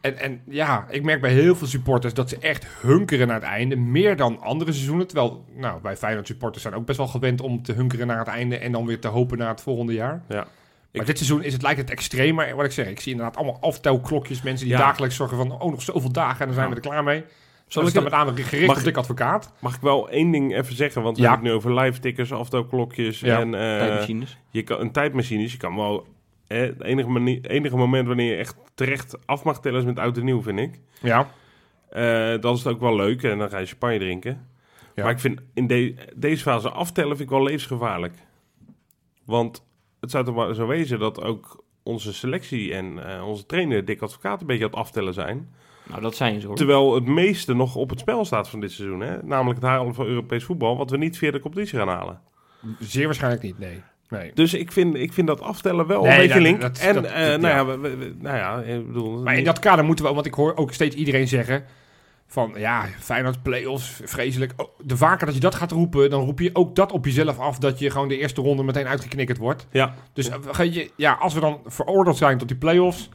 En, 0.00 0.18
en 0.18 0.40
ja, 0.48 0.86
ik 0.90 1.02
merk 1.02 1.20
bij 1.20 1.32
heel 1.32 1.56
veel 1.56 1.66
supporters 1.66 2.14
dat 2.14 2.28
ze 2.28 2.38
echt 2.38 2.66
hunkeren 2.80 3.26
naar 3.26 3.36
het 3.40 3.44
einde. 3.50 3.76
Meer 3.76 4.16
dan 4.16 4.40
andere 4.40 4.72
seizoenen. 4.72 5.06
Terwijl, 5.06 5.44
nou, 5.54 5.78
wij 5.82 5.96
Feyenoord 5.96 6.26
supporters 6.26 6.62
zijn 6.62 6.74
ook 6.74 6.86
best 6.86 6.98
wel 6.98 7.06
gewend 7.06 7.40
om 7.40 7.62
te 7.62 7.72
hunkeren 7.72 8.06
naar 8.06 8.18
het 8.18 8.28
einde. 8.28 8.58
En 8.58 8.72
dan 8.72 8.86
weer 8.86 9.00
te 9.00 9.08
hopen 9.08 9.38
naar 9.38 9.48
het 9.48 9.60
volgende 9.60 9.92
jaar. 9.92 10.22
Ja. 10.28 10.36
Maar 10.36 10.46
Ik- 10.92 11.06
dit 11.06 11.16
seizoen 11.16 11.42
is 11.42 11.52
het, 11.52 11.62
lijkt 11.62 11.80
het 11.80 11.90
extreem. 11.90 12.34
Maar 12.34 12.56
wat 12.56 12.64
ik 12.64 12.72
zeg, 12.72 12.86
ik 12.88 13.00
zie 13.00 13.12
inderdaad 13.12 13.36
allemaal 13.36 13.58
aftelklokjes. 13.60 14.42
Mensen 14.42 14.66
die 14.66 14.76
Ja. 14.76 14.80
dagelijks 14.82 15.16
zorgen 15.16 15.36
van, 15.36 15.60
oh, 15.60 15.70
nog 15.70 15.82
zoveel 15.82 16.12
dagen 16.12 16.40
en 16.40 16.46
dan 16.46 16.54
zijn 16.54 16.68
Ja. 16.68 16.74
we 16.74 16.80
er 16.80 16.88
klaar 16.88 17.04
mee. 17.04 17.20
Zal 17.20 17.82
Zal 17.82 17.86
ik 17.86 17.94
dan 17.94 18.02
met 18.02 18.12
name 18.12 18.42
gericht 18.42 18.66
Mag- 18.66 18.76
op 18.78 18.84
dik 18.84 18.96
advocaat? 18.96 19.52
Mag 19.58 19.74
ik 19.74 19.80
wel 19.80 20.10
één 20.10 20.30
ding 20.30 20.56
even 20.56 20.74
zeggen? 20.76 21.02
Want 21.02 21.16
we 21.16 21.22
Ja. 21.22 21.28
hebben 21.30 21.46
het 21.50 21.62
nu 21.64 21.70
over 21.70 21.80
live 21.84 22.00
tickers, 22.00 22.32
aftelklokjes 22.32 23.20
Ja. 23.20 23.40
en 23.40 23.54
eh, 23.54 23.60
Tijdmachines. 23.60 24.38
je 24.50 24.62
kan, 24.62 24.80
een 24.80 24.92
tijdmachines. 24.92 25.52
Je 25.52 25.58
kan 25.58 25.76
wel... 25.76 26.06
eh, 26.48 26.60
Het 26.60 26.82
enige, 26.82 27.40
enige 27.40 27.76
moment 27.76 28.06
wanneer 28.06 28.30
je 28.30 28.36
echt 28.36 28.56
terecht 28.74 29.26
af 29.26 29.44
mag 29.44 29.60
tellen 29.60 29.78
is 29.80 29.84
met 29.86 29.98
oud 29.98 30.16
en 30.16 30.24
nieuw, 30.24 30.42
vind 30.42 30.58
ik. 30.58 30.80
Ja. 31.02 31.30
Eh 31.90 32.40
dan 32.40 32.54
is 32.54 32.64
het 32.64 32.72
ook 32.74 32.80
wel 32.80 32.96
leuk 32.96 33.22
en 33.22 33.38
dan 33.38 33.50
ga 33.50 33.58
je 33.58 33.66
champagne 33.66 33.98
drinken. 33.98 34.46
Ja. 34.94 35.02
Maar 35.02 35.12
ik 35.12 35.18
vind 35.20 35.40
in 35.54 35.66
de- 35.66 35.94
deze 36.16 36.42
fase 36.42 36.70
aftellen 36.70 37.16
vind 37.16 37.30
ik 37.30 37.36
wel 37.36 37.44
levensgevaarlijk. 37.44 38.14
Want 39.24 39.64
het 40.00 40.10
zou 40.10 40.24
toch 40.24 40.34
maar 40.34 40.54
zo 40.54 40.66
wezen 40.66 40.98
dat 40.98 41.22
ook 41.22 41.64
onze 41.82 42.12
selectie 42.12 42.74
en 42.74 43.08
eh, 43.14 43.26
onze 43.28 43.46
trainer 43.46 43.84
Dick 43.84 44.02
Advocaat 44.02 44.40
een 44.40 44.46
beetje 44.46 44.64
aan 44.64 44.70
het 44.70 44.78
aftellen 44.78 45.14
zijn. 45.14 45.48
Nou, 45.88 46.00
dat 46.00 46.16
zijn 46.16 46.40
ze 46.40 46.46
hoor. 46.46 46.56
Terwijl 46.56 46.94
het 46.94 47.04
meeste 47.06 47.54
nog 47.54 47.74
op 47.76 47.90
het 47.90 48.00
spel 48.00 48.24
staat 48.24 48.48
van 48.48 48.60
dit 48.60 48.72
seizoen. 48.72 49.00
Hè? 49.00 49.22
Namelijk 49.22 49.60
het 49.60 49.68
halen 49.68 49.94
van 49.94 50.06
Europees 50.06 50.44
voetbal, 50.44 50.76
wat 50.76 50.90
we 50.90 50.96
niet 50.96 51.18
via 51.18 51.30
de 51.30 51.40
competitie 51.40 51.78
gaan 51.78 51.88
halen. 51.88 52.20
Zeer 52.78 53.04
waarschijnlijk 53.04 53.42
niet, 53.42 53.58
nee. 53.58 53.82
Nee. 54.08 54.30
Dus 54.34 54.54
ik 54.54 54.72
vind, 54.72 54.94
ik 54.94 55.12
vind 55.12 55.26
dat 55.26 55.40
aftellen 55.40 55.86
wel 55.86 56.02
Nee, 56.02 56.10
een 56.12 56.16
beetje 56.18 56.32
dat- 56.34 56.42
link. 56.42 56.60
dat- 56.60 56.78
en 56.78 56.94
dat- 56.94 57.04
eh, 57.04 57.12
nou, 57.20 57.40
ja. 57.40 57.48
ja. 57.48 57.66
we- 57.66 57.78
we- 57.78 57.96
we- 57.96 58.14
nou 58.18 58.36
ja, 58.36 58.58
ik 58.58 58.86
bedoel... 58.86 59.22
Maar 59.22 59.36
in 59.36 59.44
dat 59.44 59.58
kader 59.58 59.84
moeten 59.84 60.04
we, 60.04 60.12
want 60.12 60.26
ik 60.26 60.34
hoor 60.34 60.56
ook 60.56 60.72
steeds 60.72 60.96
iedereen 60.96 61.28
zeggen 61.28 61.64
van 62.26 62.52
ja, 62.56 62.84
Feyenoord 62.98 63.42
play-offs, 63.42 64.00
vreselijk. 64.04 64.52
Oh, 64.56 64.68
de 64.82 64.96
vaker 64.96 65.26
dat 65.26 65.34
je 65.34 65.40
dat 65.40 65.54
gaat 65.54 65.70
roepen, 65.70 66.10
dan 66.10 66.24
roep 66.24 66.38
je 66.40 66.50
ook 66.52 66.74
dat 66.74 66.92
op 66.92 67.04
jezelf 67.04 67.38
af 67.38 67.58
dat 67.58 67.78
je 67.78 67.90
gewoon 67.90 68.08
de 68.08 68.18
eerste 68.18 68.40
ronde 68.40 68.62
meteen 68.62 68.86
uitgeknikkerd 68.86 69.38
wordt. 69.38 69.66
Ja, 69.70 69.94
Dus 70.12 70.28
eh, 70.28 70.36
ga 70.50 70.62
je, 70.62 70.90
ja, 70.96 71.12
als 71.12 71.34
we 71.34 71.40
dan 71.40 71.60
veroordeeld 71.66 72.16
zijn 72.16 72.38
tot 72.38 72.48
die 72.48 72.56
play-offs, 72.56 73.08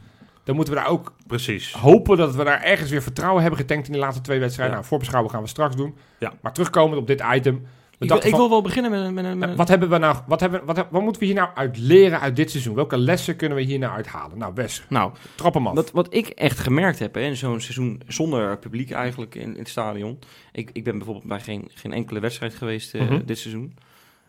dan 0.44 0.56
moeten 0.56 0.74
we 0.74 0.80
daar 0.80 0.90
ook 0.90 1.14
precies. 1.28 1.74
hopen 1.74 2.18
dat 2.18 2.36
we 2.36 2.44
daar 2.44 2.62
ergens 2.62 2.90
weer 2.90 3.02
vertrouwen 3.02 3.42
hebben 3.42 3.60
getankt 3.60 3.88
in 3.88 3.94
de 3.94 4.00
laatste 4.00 4.22
twee 4.22 4.40
wedstrijden. 4.40 4.74
Ja. 4.76 4.80
Nou, 4.80 4.90
voorbeschouwen 4.92 5.32
gaan 5.32 5.42
we 5.42 5.48
straks 5.48 5.76
doen. 5.76 5.96
Ja. 6.20 6.34
Maar 6.42 6.54
terugkomend 6.54 7.00
op 7.02 7.08
dit 7.08 7.24
item. 7.34 7.66
We 8.08 8.13
Ik 8.16 8.22
wil, 8.22 8.22
dachten 8.22 8.30
ik 8.30 8.36
van- 8.36 8.39
wil 8.39 8.50
wel 8.50 8.62
beginnen 8.62 8.92
met, 8.92 9.00
een- 9.02 9.13
met, 9.13 9.26
een- 9.26 9.38
met 9.38 9.50
een- 9.50 9.56
wat 9.56 9.68
hebben 9.68 9.89
we 9.89 9.98
nou, 9.98 10.18
wat, 10.28 10.39
hebben, 10.39 10.66
wat, 10.66 10.88
wat 10.92 11.02
moeten 11.02 11.22
we 11.22 11.28
hier 11.28 11.36
nou 11.36 11.50
uit 11.56 11.78
leren 11.78 12.20
uit 12.20 12.36
dit 12.36 12.52
seizoen? 12.52 12.76
Welke 12.76 12.98
lessen 12.98 13.36
kunnen 13.36 13.58
we 13.58 13.63
hier 13.63 13.80
nou 13.80 13.94
uithalen? 13.96 14.38
Nou, 14.38 14.52
Wes, 14.56 14.84
Nou, 14.89 15.12
trap 15.36 15.54
hem 15.54 15.68
af. 15.68 15.76
wat, 15.76 15.92
wat 15.92 16.13
ik 16.13 16.28
echt 16.28 16.60
gemerkt 16.60 17.00
heb 17.00 17.16
hè, 17.16 17.22
in 17.22 17.36
zo'n 17.38 17.60
seizoen 17.62 18.02
zonder 18.08 18.58
publiek 18.60 18.92
eigenlijk 18.92 19.36
in, 19.36 19.52
in 19.54 19.60
het 19.60 19.70
stadion. 19.70 20.20
Ik, 20.52 20.70
ik 20.74 20.84
ben 20.84 20.98
bijvoorbeeld 20.98 21.28
bij 21.28 21.39
geen, 21.39 21.70
geen 21.74 21.94
enkele 21.94 22.20
wedstrijd 22.20 22.56
geweest 22.56 22.94
eh, 22.94 23.02
Mhm. 23.02 23.26
dit 23.26 23.38
seizoen. 23.38 23.76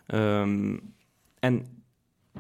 Ehm, 0.07 0.77
en 1.41 1.67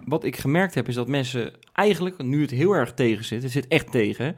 wat 0.04 0.24
ik 0.24 0.36
gemerkt 0.36 0.74
heb 0.74 0.88
is 0.88 0.94
dat 0.94 1.08
mensen 1.08 1.52
eigenlijk, 1.72 2.22
nu 2.22 2.40
het 2.40 2.50
heel 2.50 2.72
erg 2.72 2.94
tegen 2.94 3.24
zit, 3.24 3.42
het 3.42 3.52
zit 3.52 3.68
echt 3.68 3.90
tegen. 3.90 4.36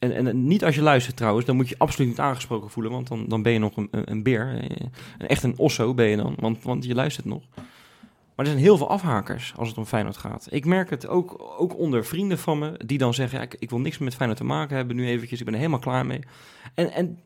En, 0.00 0.26
en 0.26 0.46
niet 0.46 0.64
als 0.64 0.74
je 0.74 0.82
luistert 0.82 1.16
trouwens, 1.16 1.46
dan 1.46 1.56
moet 1.56 1.68
je 1.68 1.74
absoluut 1.78 2.08
niet 2.08 2.20
aangesproken 2.20 2.70
voelen, 2.70 2.92
want 2.92 3.08
dan, 3.08 3.28
dan 3.28 3.42
ben 3.42 3.52
je 3.52 3.58
nog 3.58 3.76
een, 3.76 3.88
een, 3.90 4.22
beer. 4.22 4.70
Echt 5.18 5.42
een 5.42 5.58
osso 5.58 5.94
ben 5.94 6.06
je 6.06 6.16
dan, 6.16 6.34
want, 6.38 6.62
want 6.62 6.84
je 6.84 6.94
luistert 6.94 7.26
nog. 7.26 7.42
Maar 8.34 8.46
er 8.48 8.54
zijn 8.54 8.64
heel 8.64 8.76
veel 8.76 8.88
afhakers 8.88 9.52
als 9.56 9.68
het 9.68 9.78
om 9.78 9.84
Feyenoord 9.84 10.16
gaat. 10.16 10.46
Ik 10.50 10.64
merk 10.64 10.90
het 10.90 11.06
ook, 11.06 11.54
ook 11.58 11.78
onder 11.78 12.04
vrienden 12.04 12.38
van 12.38 12.58
me, 12.58 12.80
die 12.86 12.98
dan 12.98 13.14
zeggen... 13.14 13.38
Ja, 13.38 13.44
ik, 13.44 13.56
ik 13.58 13.70
wil 13.70 13.80
niks 13.80 13.98
meer 13.98 14.04
met 14.08 14.16
Feyenoord 14.16 14.40
te 14.40 14.46
maken 14.46 14.76
hebben 14.76 14.96
nu 14.96 15.06
eventjes, 15.06 15.38
ik 15.38 15.44
ben 15.44 15.54
er 15.54 15.60
helemaal 15.60 15.80
klaar 15.80 16.06
mee. 16.06 16.20
En, 16.74 16.92
en 16.92 17.18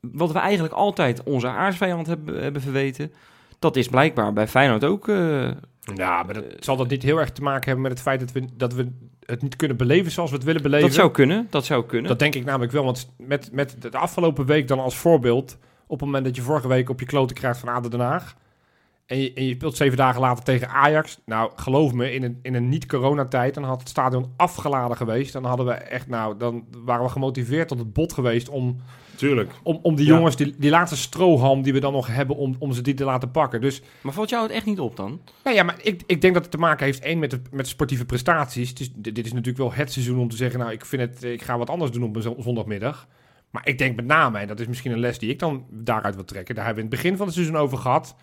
wat 0.00 0.32
we 0.32 0.38
eigenlijk 0.38 0.74
altijd 0.74 1.22
onze 1.22 1.48
aardsvijand 1.48 2.06
hebben, 2.06 2.42
hebben 2.42 2.62
verweten... 2.62 3.12
dat 3.58 3.76
is 3.76 3.88
blijkbaar 3.88 4.32
bij 4.32 4.48
Feyenoord 4.48 4.84
ook... 4.84 5.08
eh, 5.08 5.50
Ja, 5.94 6.22
maar 6.22 6.34
dat, 6.34 6.44
zal 6.58 6.76
dat 6.76 6.88
niet 6.88 7.02
heel 7.02 7.18
erg 7.18 7.30
te 7.30 7.42
maken 7.42 7.64
hebben 7.64 7.82
met 7.82 7.92
het 7.92 8.00
feit 8.00 8.20
dat 8.20 8.32
we, 8.32 8.44
dat 8.56 8.72
we 8.72 8.92
het 9.30 9.42
niet 9.42 9.56
kunnen 9.56 9.76
beleven 9.76 10.12
zoals 10.12 10.30
we 10.30 10.36
het 10.36 10.44
willen 10.44 10.62
beleven? 10.62 10.86
dat 10.86 10.96
zou 10.96 11.10
kunnen, 11.10 11.46
dat 11.50 11.64
zou 11.64 11.86
kunnen. 11.86 12.08
Dat 12.08 12.18
denk 12.18 12.34
ik 12.34 12.44
namelijk 12.44 12.72
wel, 12.72 12.84
want 12.84 13.10
met, 13.16 13.48
met 13.52 13.76
de 13.80 13.98
afgelopen 13.98 14.46
week 14.46 14.68
dan 14.68 14.78
als 14.78 14.96
voorbeeld... 14.96 15.58
op 15.86 15.98
het 15.98 16.06
moment 16.06 16.24
dat 16.24 16.36
je 16.36 16.42
vorige 16.42 16.68
week 16.68 16.88
op 16.88 17.00
je 17.00 17.06
kloten 17.06 17.36
krijgt 17.36 17.60
van 17.60 17.68
Aden 17.68 17.90
Den 17.90 18.00
Haag... 18.00 18.34
En 19.10 19.18
je, 19.20 19.32
en 19.32 19.44
je 19.46 19.54
speelt 19.54 19.76
zeven 19.76 19.96
dagen 19.96 20.20
later 20.20 20.44
tegen 20.44 20.68
Ajax. 20.68 21.18
Nou, 21.24 21.50
geloof 21.56 21.92
me, 21.92 22.12
in 22.12 22.22
een, 22.22 22.38
in 22.42 22.54
een 22.54 22.68
niet-coronatijd, 22.68 23.54
dan 23.54 23.64
had 23.64 23.80
het 23.80 23.88
stadion 23.88 24.32
afgeladen 24.36 24.96
geweest. 24.96 25.32
Dan 25.32 25.44
hadden 25.44 25.66
we 25.66 25.72
echt, 25.72 26.08
nou, 26.08 26.36
dan 26.38 26.64
waren 26.84 27.04
we 27.04 27.10
gemotiveerd 27.10 27.68
tot 27.68 27.78
het 27.78 27.92
bot 27.92 28.12
geweest 28.12 28.48
om, 28.48 28.80
Tuurlijk. 29.16 29.52
om, 29.62 29.78
om 29.82 29.94
die 29.94 30.06
Ja. 30.06 30.14
jongens, 30.14 30.36
die, 30.36 30.54
die 30.58 30.70
laatste 30.70 30.96
strohalm 30.96 31.62
die 31.62 31.72
we 31.72 31.80
dan 31.80 31.92
nog 31.92 32.06
hebben, 32.06 32.36
om, 32.36 32.56
om 32.58 32.72
ze 32.72 32.82
die 32.82 32.94
te 32.94 33.04
laten 33.04 33.30
pakken. 33.30 33.60
Dus 33.60 33.82
Maar 34.00 34.12
valt 34.12 34.30
jou 34.30 34.42
het 34.42 34.52
echt 34.52 34.66
niet 34.66 34.80
op 34.80 34.96
dan? 34.96 35.20
nou 35.44 35.56
ja, 35.56 35.62
maar 35.62 35.76
ik, 35.82 36.02
ik 36.06 36.20
denk 36.20 36.34
dat 36.34 36.42
het 36.42 36.52
te 36.52 36.58
maken 36.58 36.84
heeft, 36.84 37.02
één, 37.02 37.18
met, 37.18 37.30
de, 37.30 37.40
met 37.50 37.68
sportieve 37.68 38.04
prestaties. 38.04 38.72
Is, 38.72 38.92
dit 38.94 39.14
dit 39.14 39.26
is 39.26 39.32
natuurlijk 39.32 39.58
wel 39.58 39.72
het 39.72 39.92
seizoen 39.92 40.18
om 40.18 40.28
te 40.28 40.36
zeggen, 40.36 40.58
nou, 40.60 40.72
ik 40.72 40.84
vind 40.84 41.02
het, 41.02 41.24
ik 41.24 41.42
ga 41.42 41.58
wat 41.58 41.70
anders 41.70 41.90
doen 41.90 42.02
op 42.04 42.16
een 42.16 42.42
zondagmiddag. 42.42 43.06
Maar 43.50 43.66
ik 43.68 43.78
denk 43.78 43.96
met 43.96 44.04
name, 44.06 44.38
en 44.38 44.46
dat 44.46 44.60
is 44.60 44.66
misschien 44.66 44.92
een 44.92 44.98
les 44.98 45.18
die 45.18 45.30
ik 45.30 45.38
dan 45.38 45.64
daaruit 45.70 46.14
wil 46.14 46.24
trekken, 46.24 46.54
daar 46.54 46.64
hebben 46.64 46.82
we 46.84 46.88
in 46.90 46.94
het 46.96 47.02
begin 47.02 47.16
van 47.18 47.26
het 47.26 47.34
seizoen 47.34 47.56
over 47.56 47.78
gehad, 47.78 48.16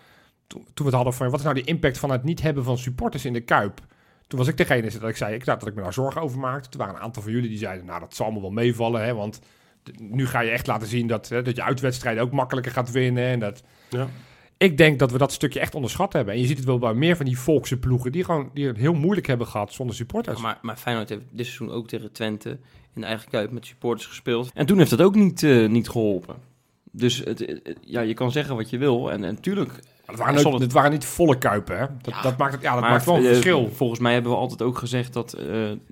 toen, 0.48 0.62
toen 0.62 0.72
we 0.74 0.84
het 0.84 0.94
hadden 0.94 1.14
van, 1.14 1.30
wat 1.30 1.38
is 1.38 1.44
nou 1.44 1.54
de 1.54 1.64
impact 1.64 1.98
van 1.98 2.10
het 2.10 2.24
niet 2.24 2.42
hebben 2.42 2.64
van 2.64 2.78
supporters 2.78 3.24
in 3.24 3.32
de 3.32 3.40
Kuip? 3.40 3.80
Toen 4.26 4.38
was 4.38 4.48
ik 4.48 4.56
degene 4.56 4.90
dat 4.90 5.08
ik 5.08 5.16
zei, 5.16 5.34
ik, 5.34 5.44
dat 5.44 5.66
ik 5.66 5.74
me 5.74 5.82
daar 5.82 5.92
zorgen 5.92 6.20
over 6.20 6.38
maakte. 6.38 6.68
Toen 6.68 6.80
waren 6.80 6.94
een 6.94 7.00
aantal 7.00 7.22
van 7.22 7.32
jullie 7.32 7.48
die 7.48 7.58
zeiden, 7.58 7.86
nou, 7.86 8.00
dat 8.00 8.14
zal 8.14 8.30
me 8.30 8.40
wel 8.40 8.50
meevallen, 8.50 9.04
hè, 9.04 9.14
want 9.14 9.40
nu 9.98 10.26
ga 10.26 10.40
je 10.40 10.50
echt 10.50 10.66
laten 10.66 10.88
zien 10.88 11.06
dat, 11.06 11.28
hè, 11.28 11.42
dat 11.42 11.56
je 11.56 11.62
uitwedstrijden 11.62 12.22
ook 12.22 12.32
makkelijker 12.32 12.72
gaat 12.72 12.90
winnen 12.90 13.24
en 13.24 13.38
dat... 13.38 13.62
Ja. 13.90 14.08
Ik 14.56 14.76
denk 14.76 14.98
dat 14.98 15.12
we 15.12 15.18
dat 15.18 15.32
stukje 15.32 15.60
echt 15.60 15.74
onderschat 15.74 16.12
hebben. 16.12 16.34
En 16.34 16.40
je 16.40 16.46
ziet 16.46 16.56
het 16.56 16.66
wel 16.66 16.78
bij 16.78 16.94
meer 16.94 17.16
van 17.16 17.24
die 17.24 17.38
volkse 17.38 17.78
ploegen... 17.78 18.12
die, 18.12 18.24
gewoon, 18.24 18.50
die 18.54 18.66
het 18.66 18.76
heel 18.76 18.94
moeilijk 18.94 19.26
hebben 19.26 19.46
gehad 19.46 19.72
zonder 19.72 19.96
supporters. 19.96 20.40
Maar, 20.40 20.58
maar 20.62 20.76
Feyenoord 20.76 21.08
heeft 21.08 21.22
dit 21.30 21.46
seizoen 21.46 21.70
ook 21.70 21.88
tegen 21.88 22.12
Twente 22.12 22.50
in 22.94 23.00
de 23.00 23.06
eigen 23.06 23.30
kuip 23.30 23.50
met 23.50 23.66
supporters 23.66 24.06
gespeeld. 24.06 24.50
En 24.54 24.66
toen 24.66 24.78
heeft 24.78 24.90
dat 24.90 25.02
ook 25.02 25.14
niet, 25.14 25.42
eh, 25.42 25.68
niet 25.68 25.88
geholpen. 25.88 26.36
Dus 26.90 27.18
het, 27.18 27.58
ja, 27.80 28.00
je 28.00 28.14
kan 28.14 28.32
zeggen 28.32 28.56
wat 28.56 28.70
je 28.70 28.78
wil. 28.78 29.12
En, 29.12 29.24
en 29.24 29.40
het, 30.08 30.18
waren 30.18 30.34
het- 30.52 30.60
het 30.62 30.72
waren 30.72 30.90
niet 30.90 31.04
volle 31.04 31.38
kuipen, 31.38 31.78
hè? 31.78 31.86
Dat, 32.02 32.14
Ja, 32.14 32.22
dat 32.22 32.36
maakt, 32.36 32.52
het, 32.52 32.62
ja, 32.62 32.72
dat 32.72 32.80
maar, 32.80 32.90
maakt 32.90 33.04
wel 33.04 33.16
een 33.16 33.22
eh, 33.24 33.28
verschil. 33.28 33.70
Volgens 33.74 34.00
mij 34.00 34.12
hebben 34.12 34.32
we 34.32 34.38
altijd 34.38 34.62
ook 34.62 34.78
gezegd 34.78 35.12
dat 35.12 35.32
eh, 35.32 35.44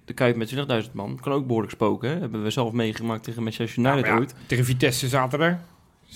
de 0.04 0.12
kuip 0.14 0.36
met 0.36 0.54
20.000 0.86 0.92
man 0.92 1.18
kan 1.22 1.32
ook 1.32 1.46
behoorlijk 1.46 1.72
spoken. 1.72 2.10
Hè? 2.10 2.18
Hebben 2.18 2.42
we 2.42 2.50
zelf 2.50 2.72
meegemaakt 2.72 3.22
tegen 3.24 3.42
Manchester 3.42 3.78
United 3.84 4.00
Maar 4.00 4.10
ja, 4.12 4.18
ooit. 4.18 4.34
Tegen 4.46 4.64
Vitesse 4.64 5.08
zaten 5.08 5.40
er 5.40 5.60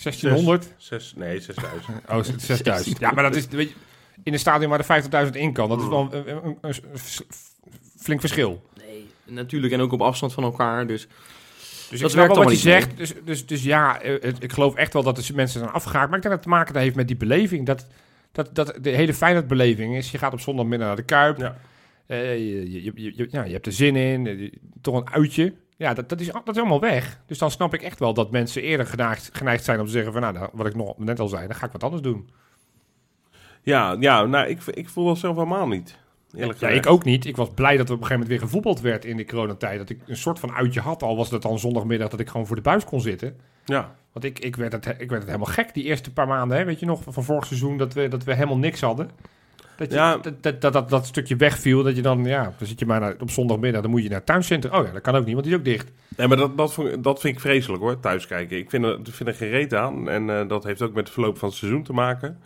1600. 0.03 0.75
Zes, 0.77 1.13
nee, 1.17 1.41
6000. 1.41 1.83
Oh, 2.11 2.19
6000. 2.37 2.99
Ja, 3.01 3.11
maar 3.11 3.23
dat 3.23 3.37
is... 3.37 3.47
Weet 3.49 3.69
je, 3.69 3.75
in 4.23 4.33
een 4.33 4.39
stadion 4.39 4.71
waar 4.71 4.85
er 4.89 5.27
50.000 5.27 5.33
in 5.33 5.53
kan, 5.53 5.69
dat 5.69 5.81
is 5.81 5.89
wel 5.89 6.09
een, 6.11 6.29
een- 6.31 6.45
een- 6.45 6.59
een 6.63 6.81
flink 7.99 8.21
verschil. 8.21 8.63
Nee, 8.87 9.07
natuurlijk. 9.25 9.73
En 9.73 9.81
ook 9.81 9.93
op 9.93 10.03
afstand 10.03 10.33
van 10.33 10.43
elkaar. 10.45 10.87
Dus 10.87 11.07
Dus 11.91 12.01
Dat 12.01 12.11
ik 12.11 12.17
werkt 12.17 12.35
wel 12.35 12.45
wat 12.45 12.53
je 12.53 12.59
zegt. 12.59 12.97
Dus, 12.97 13.15
dus, 13.25 13.47
dus 13.47 13.63
ja, 13.63 14.01
eh, 14.01 14.23
het- 14.23 14.43
ik 14.43 14.53
geloof 14.53 14.75
echt 14.75 14.93
wel 14.93 15.03
dat 15.03 15.17
de 15.17 15.35
mensen 15.35 15.61
zijn 15.61 15.73
afgehaakt. 15.73 16.09
Maar 16.09 16.17
ik 16.17 16.23
denk 16.23 16.35
dat 16.35 16.45
het 16.45 16.53
te 16.53 16.59
maken 16.59 16.77
heeft 16.81 16.97
met 16.97 17.07
die 17.07 17.17
beleving. 17.17 17.67
Dat, 17.67 17.87
dat, 18.33 18.55
dat 18.55 18.79
de 18.81 18.91
hele 18.91 19.15
Feyenoord-beleving 19.15 19.97
is... 19.97 20.11
Je 20.11 20.19
gaat 20.19 20.33
op 20.33 20.41
zondagmiddag 20.41 20.87
naar 20.87 20.97
de 20.97 21.03
Kuip. 21.03 21.39
Ja. 21.39 21.57
Eh, 22.07 22.37
je, 22.39 22.83
je, 22.95 23.29
ja, 23.31 23.45
je 23.45 23.53
hebt 23.53 23.67
er 23.67 23.73
zin 23.73 23.97
in. 23.97 24.27
eh, 24.27 24.53
toch 24.81 24.95
een 24.97 25.11
uitje. 25.11 25.55
Ja, 25.77 25.95
dat, 25.95 26.09
dat, 26.09 26.21
is, 26.21 26.27
dat 26.27 26.49
is 26.49 26.57
allemaal 26.59 26.81
weg. 26.81 27.21
Dus 27.27 27.39
dan 27.39 27.51
snap 27.51 27.75
ik 27.75 27.83
echt 27.83 27.99
wel 27.99 28.15
dat 28.15 28.31
mensen 28.31 28.63
eerder 28.63 28.87
geneigd, 28.87 29.31
geneigd 29.33 29.65
zijn 29.65 29.81
om 29.81 29.87
te 29.87 29.93
zeggen... 29.93 30.13
van 30.13 30.21
nou, 30.23 30.49
wat 30.53 30.67
ik 30.67 30.75
nog 30.75 30.99
net 30.99 31.21
al 31.21 31.29
zei, 31.29 31.47
dan 31.47 31.57
ga 31.57 31.67
ik 31.67 31.73
wat 31.73 31.85
anders 31.85 32.03
doen. 32.03 32.31
Ja, 33.63 33.97
ja 34.01 34.25
nou, 34.25 34.49
ik, 34.49 34.63
ik 34.67 34.89
voel 34.89 35.07
dat 35.07 35.19
zelf 35.19 35.37
helemaal 35.37 35.69
niet. 35.69 35.99
Eerlijk 36.35 36.61
Ja, 36.61 36.67
gezegd. 36.67 36.85
ik 36.87 36.93
ook 36.93 37.05
niet. 37.05 37.25
Ik 37.25 37.37
was 37.37 37.49
blij 37.55 37.77
dat 37.77 37.89
er 37.89 37.95
op 37.95 38.01
een 38.01 38.07
gegeven 38.07 38.13
moment 38.23 38.29
weer 38.29 38.41
gevoetbald 38.49 38.81
werd 38.81 39.05
in 39.05 39.17
de 39.17 39.25
coronatijd. 39.25 39.79
Dat 39.79 39.91
ik 39.91 39.99
een 40.07 40.17
soort 40.17 40.39
van 40.39 40.53
uitje 40.53 40.81
had. 40.81 41.03
Al 41.03 41.17
was 41.17 41.31
het 41.31 41.43
dan 41.43 41.59
zondagmiddag 41.59 42.09
dat 42.09 42.21
ik 42.21 42.29
gewoon 42.29 42.47
voor 42.47 42.57
de 42.57 42.63
buis 42.63 42.85
kon 42.85 43.01
zitten. 43.01 43.37
Ja, 43.65 43.95
Want 44.13 44.25
ik, 44.25 44.39
ik, 44.39 44.57
werd 44.57 44.73
het, 44.73 44.87
ik 44.87 44.99
werd 44.99 45.11
het 45.23 45.25
helemaal 45.25 45.47
gek 45.55 45.75
die 45.75 45.85
eerste 45.85 46.13
paar 46.13 46.27
maanden. 46.27 46.57
Hè? 46.59 46.65
Weet 46.65 46.81
je 46.81 46.87
nog, 46.87 47.03
van 47.09 47.25
vorig 47.25 47.47
seizoen 47.47 47.77
dat 47.79 47.95
we, 47.95 48.09
dat 48.09 48.25
we 48.25 48.35
helemaal 48.35 48.59
niks 48.59 48.81
hadden. 48.81 49.11
Dat, 49.77 49.91
je, 49.91 49.97
Ja. 49.97 50.17
dat, 50.17 50.43
dat, 50.43 50.61
dat, 50.61 50.73
dat, 50.73 50.91
dat 50.91 51.07
stukje 51.07 51.37
wegviel. 51.37 51.83
Dat 51.83 51.97
je 51.97 52.03
dan, 52.03 52.25
ja, 52.25 52.43
dan 52.59 52.67
zit 52.67 52.79
je 52.79 52.87
maar 52.87 53.01
naar, 53.01 53.15
op 53.21 53.31
zondagmiddag. 53.31 53.83
Dan 53.83 53.91
moet 53.91 54.03
je 54.03 54.09
naar 54.09 54.17
het 54.19 54.27
tuincentrum. 54.27 54.73
Oh 54.75 54.87
ja, 54.87 54.93
dat 54.93 55.03
kan 55.03 55.15
ook 55.15 55.25
niet, 55.25 55.33
want 55.33 55.45
die 55.45 55.53
is 55.55 55.59
ook 55.59 55.65
dicht. 55.65 55.91
nee, 56.17 56.29
maar 56.29 56.37
dat, 56.37 56.57
dat, 56.57 56.73
vond- 56.73 57.05
dat 57.05 57.21
vind 57.21 57.35
ik 57.35 57.41
vreselijk 57.41 57.83
hoor, 57.83 58.01
thuiskijken. 58.01 58.57
Ik 58.59 58.71
vind 58.71 58.85
er, 58.85 58.99
vind 59.03 59.29
er 59.29 59.35
geen 59.35 59.51
reet 59.51 59.75
aan. 59.75 60.09
En 60.09 60.31
eh, 60.31 60.49
dat 60.49 60.65
heeft 60.65 60.83
ook 60.83 60.93
met 60.95 61.05
het 61.05 61.13
verloop 61.13 61.39
van 61.39 61.49
het 61.49 61.57
seizoen 61.59 61.83
te 61.83 61.93
maken. 61.93 62.39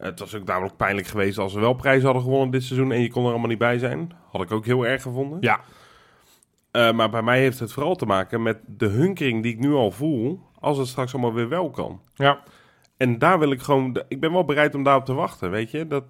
Het 0.00 0.18
was 0.18 0.34
ook 0.34 0.44
namelijk 0.44 0.76
pijnlijk 0.76 1.06
geweest 1.06 1.38
als 1.38 1.54
we 1.54 1.60
wel 1.60 1.72
prijzen 1.74 2.04
hadden 2.04 2.22
gewonnen 2.22 2.50
dit 2.50 2.62
seizoen 2.62 2.92
en 2.92 3.00
je 3.00 3.10
kon 3.10 3.24
er 3.24 3.30
allemaal 3.30 3.48
niet 3.48 3.58
bij 3.58 3.78
zijn. 3.78 4.12
Had 4.30 4.42
ik 4.42 4.50
ook 4.52 4.64
heel 4.66 4.86
erg 4.86 5.02
gevonden. 5.02 5.38
Ja. 5.40 5.60
Eh, 6.70 6.92
maar 6.92 7.10
bij 7.10 7.22
mij 7.22 7.38
heeft 7.40 7.58
het 7.58 7.72
vooral 7.72 7.94
te 7.96 8.06
maken 8.06 8.42
met 8.42 8.58
de 8.66 8.86
hunkering 8.86 9.42
die 9.42 9.52
ik 9.52 9.58
nu 9.58 9.72
al 9.72 9.90
voel, 9.90 10.40
als 10.58 10.78
het 10.78 10.86
straks 10.86 11.12
allemaal 11.12 11.32
weer 11.34 11.48
wel 11.48 11.70
kan. 11.70 12.00
Ja. 12.14 12.40
En 12.96 13.18
daar 13.18 13.38
wil 13.38 13.50
ik 13.50 13.60
gewoon, 13.60 14.02
ik 14.08 14.20
ben 14.20 14.32
wel 14.32 14.44
bereid 14.44 14.74
om 14.74 14.82
daarop 14.82 15.04
te 15.04 15.12
wachten, 15.14 15.50
weet 15.50 15.70
je. 15.70 15.86
Dat, 15.86 16.04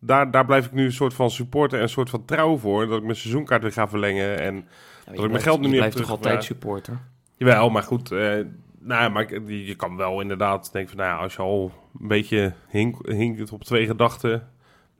daar, 0.00 0.30
daar 0.30 0.44
blijf 0.46 0.66
ik 0.66 0.72
nu 0.72 0.84
een 0.84 0.92
soort 0.92 1.14
van 1.14 1.30
supporter 1.30 1.76
en 1.78 1.84
een 1.84 1.90
soort 1.90 2.10
van 2.10 2.24
trouw 2.24 2.56
voor, 2.56 2.86
dat 2.86 2.96
ik 2.98 3.04
mijn 3.04 3.16
seizoenkaart 3.16 3.62
weer 3.62 3.72
ga 3.72 3.88
verlengen. 3.88 4.38
En, 4.40 4.54
Ja, 4.54 4.62
mijn 5.06 5.20
je 5.20 5.26
blijft- 5.26 5.44
geld 5.44 5.56
nu 5.60 5.62
je 5.64 5.68
niet 5.70 5.78
blijft 5.78 5.96
op 5.96 6.02
toch 6.02 6.10
terug- 6.18 6.24
altijd 6.26 6.34
ja. 6.48 6.54
supporter. 6.54 6.98
jawel, 7.36 7.70
maar 7.70 7.82
goed, 7.82 8.10
eh, 8.12 8.38
nou 8.80 9.10
maar 9.10 9.40
je, 9.52 9.74
kan 9.74 9.96
wel 9.96 10.20
inderdaad 10.20 10.72
denken 10.72 10.96
van, 10.96 11.06
nou 11.06 11.16
ja, 11.16 11.22
als 11.22 11.34
je 11.34 11.42
al 11.42 11.72
een 12.00 12.08
beetje 12.08 12.52
hink, 12.68 13.06
hinkt 13.06 13.52
op 13.52 13.64
twee 13.64 13.86
gedachten, 13.86 14.48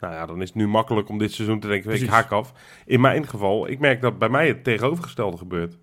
nou 0.00 0.14
ja, 0.14 0.26
dan 0.26 0.42
is 0.42 0.48
het 0.48 0.56
nu 0.56 0.68
makkelijk 0.68 1.08
om 1.08 1.18
dit 1.18 1.32
seizoen 1.32 1.60
te 1.60 1.68
denken, 1.68 1.92
ik 1.92 2.08
haak 2.08 2.30
af. 2.30 2.52
In 2.86 3.00
mijn 3.00 3.26
geval, 3.26 3.68
ik 3.68 3.78
merk 3.78 4.00
dat 4.00 4.18
bij 4.18 4.28
mij 4.28 4.48
het 4.48 4.64
tegenovergestelde 4.64 5.36
gebeurt. 5.36 5.78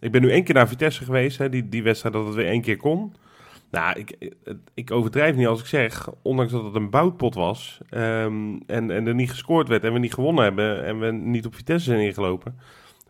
Ik 0.00 0.12
ben 0.12 0.22
nu 0.22 0.30
één 0.30 0.44
keer 0.44 0.54
naar 0.54 0.68
Vitesse 0.68 1.04
geweest, 1.04 1.38
hè, 1.38 1.48
die, 1.48 1.68
die 1.68 1.82
wedstrijd 1.82 2.14
dat 2.14 2.26
het 2.26 2.34
weer 2.34 2.46
één 2.46 2.62
keer 2.62 2.76
kon. 2.76 3.14
Nou, 3.70 3.98
ik, 3.98 4.34
ik 4.74 4.90
overdrijf 4.90 5.36
niet 5.36 5.46
als 5.46 5.60
ik 5.60 5.66
zeg, 5.66 6.08
ondanks 6.22 6.52
dat 6.52 6.64
het 6.64 6.74
een 6.74 6.90
boutpot 6.90 7.34
was 7.34 7.80
ehm, 7.90 8.56
en, 8.66 8.90
en 8.90 9.06
er 9.06 9.14
niet 9.14 9.30
gescoord 9.30 9.68
werd 9.68 9.84
en 9.84 9.92
we 9.92 9.98
niet 9.98 10.14
gewonnen 10.14 10.44
hebben 10.44 10.84
en 10.84 10.98
we 10.98 11.12
niet 11.12 11.46
op 11.46 11.54
Vitesse 11.54 11.90
zijn 11.90 12.00
ingelopen. 12.00 12.58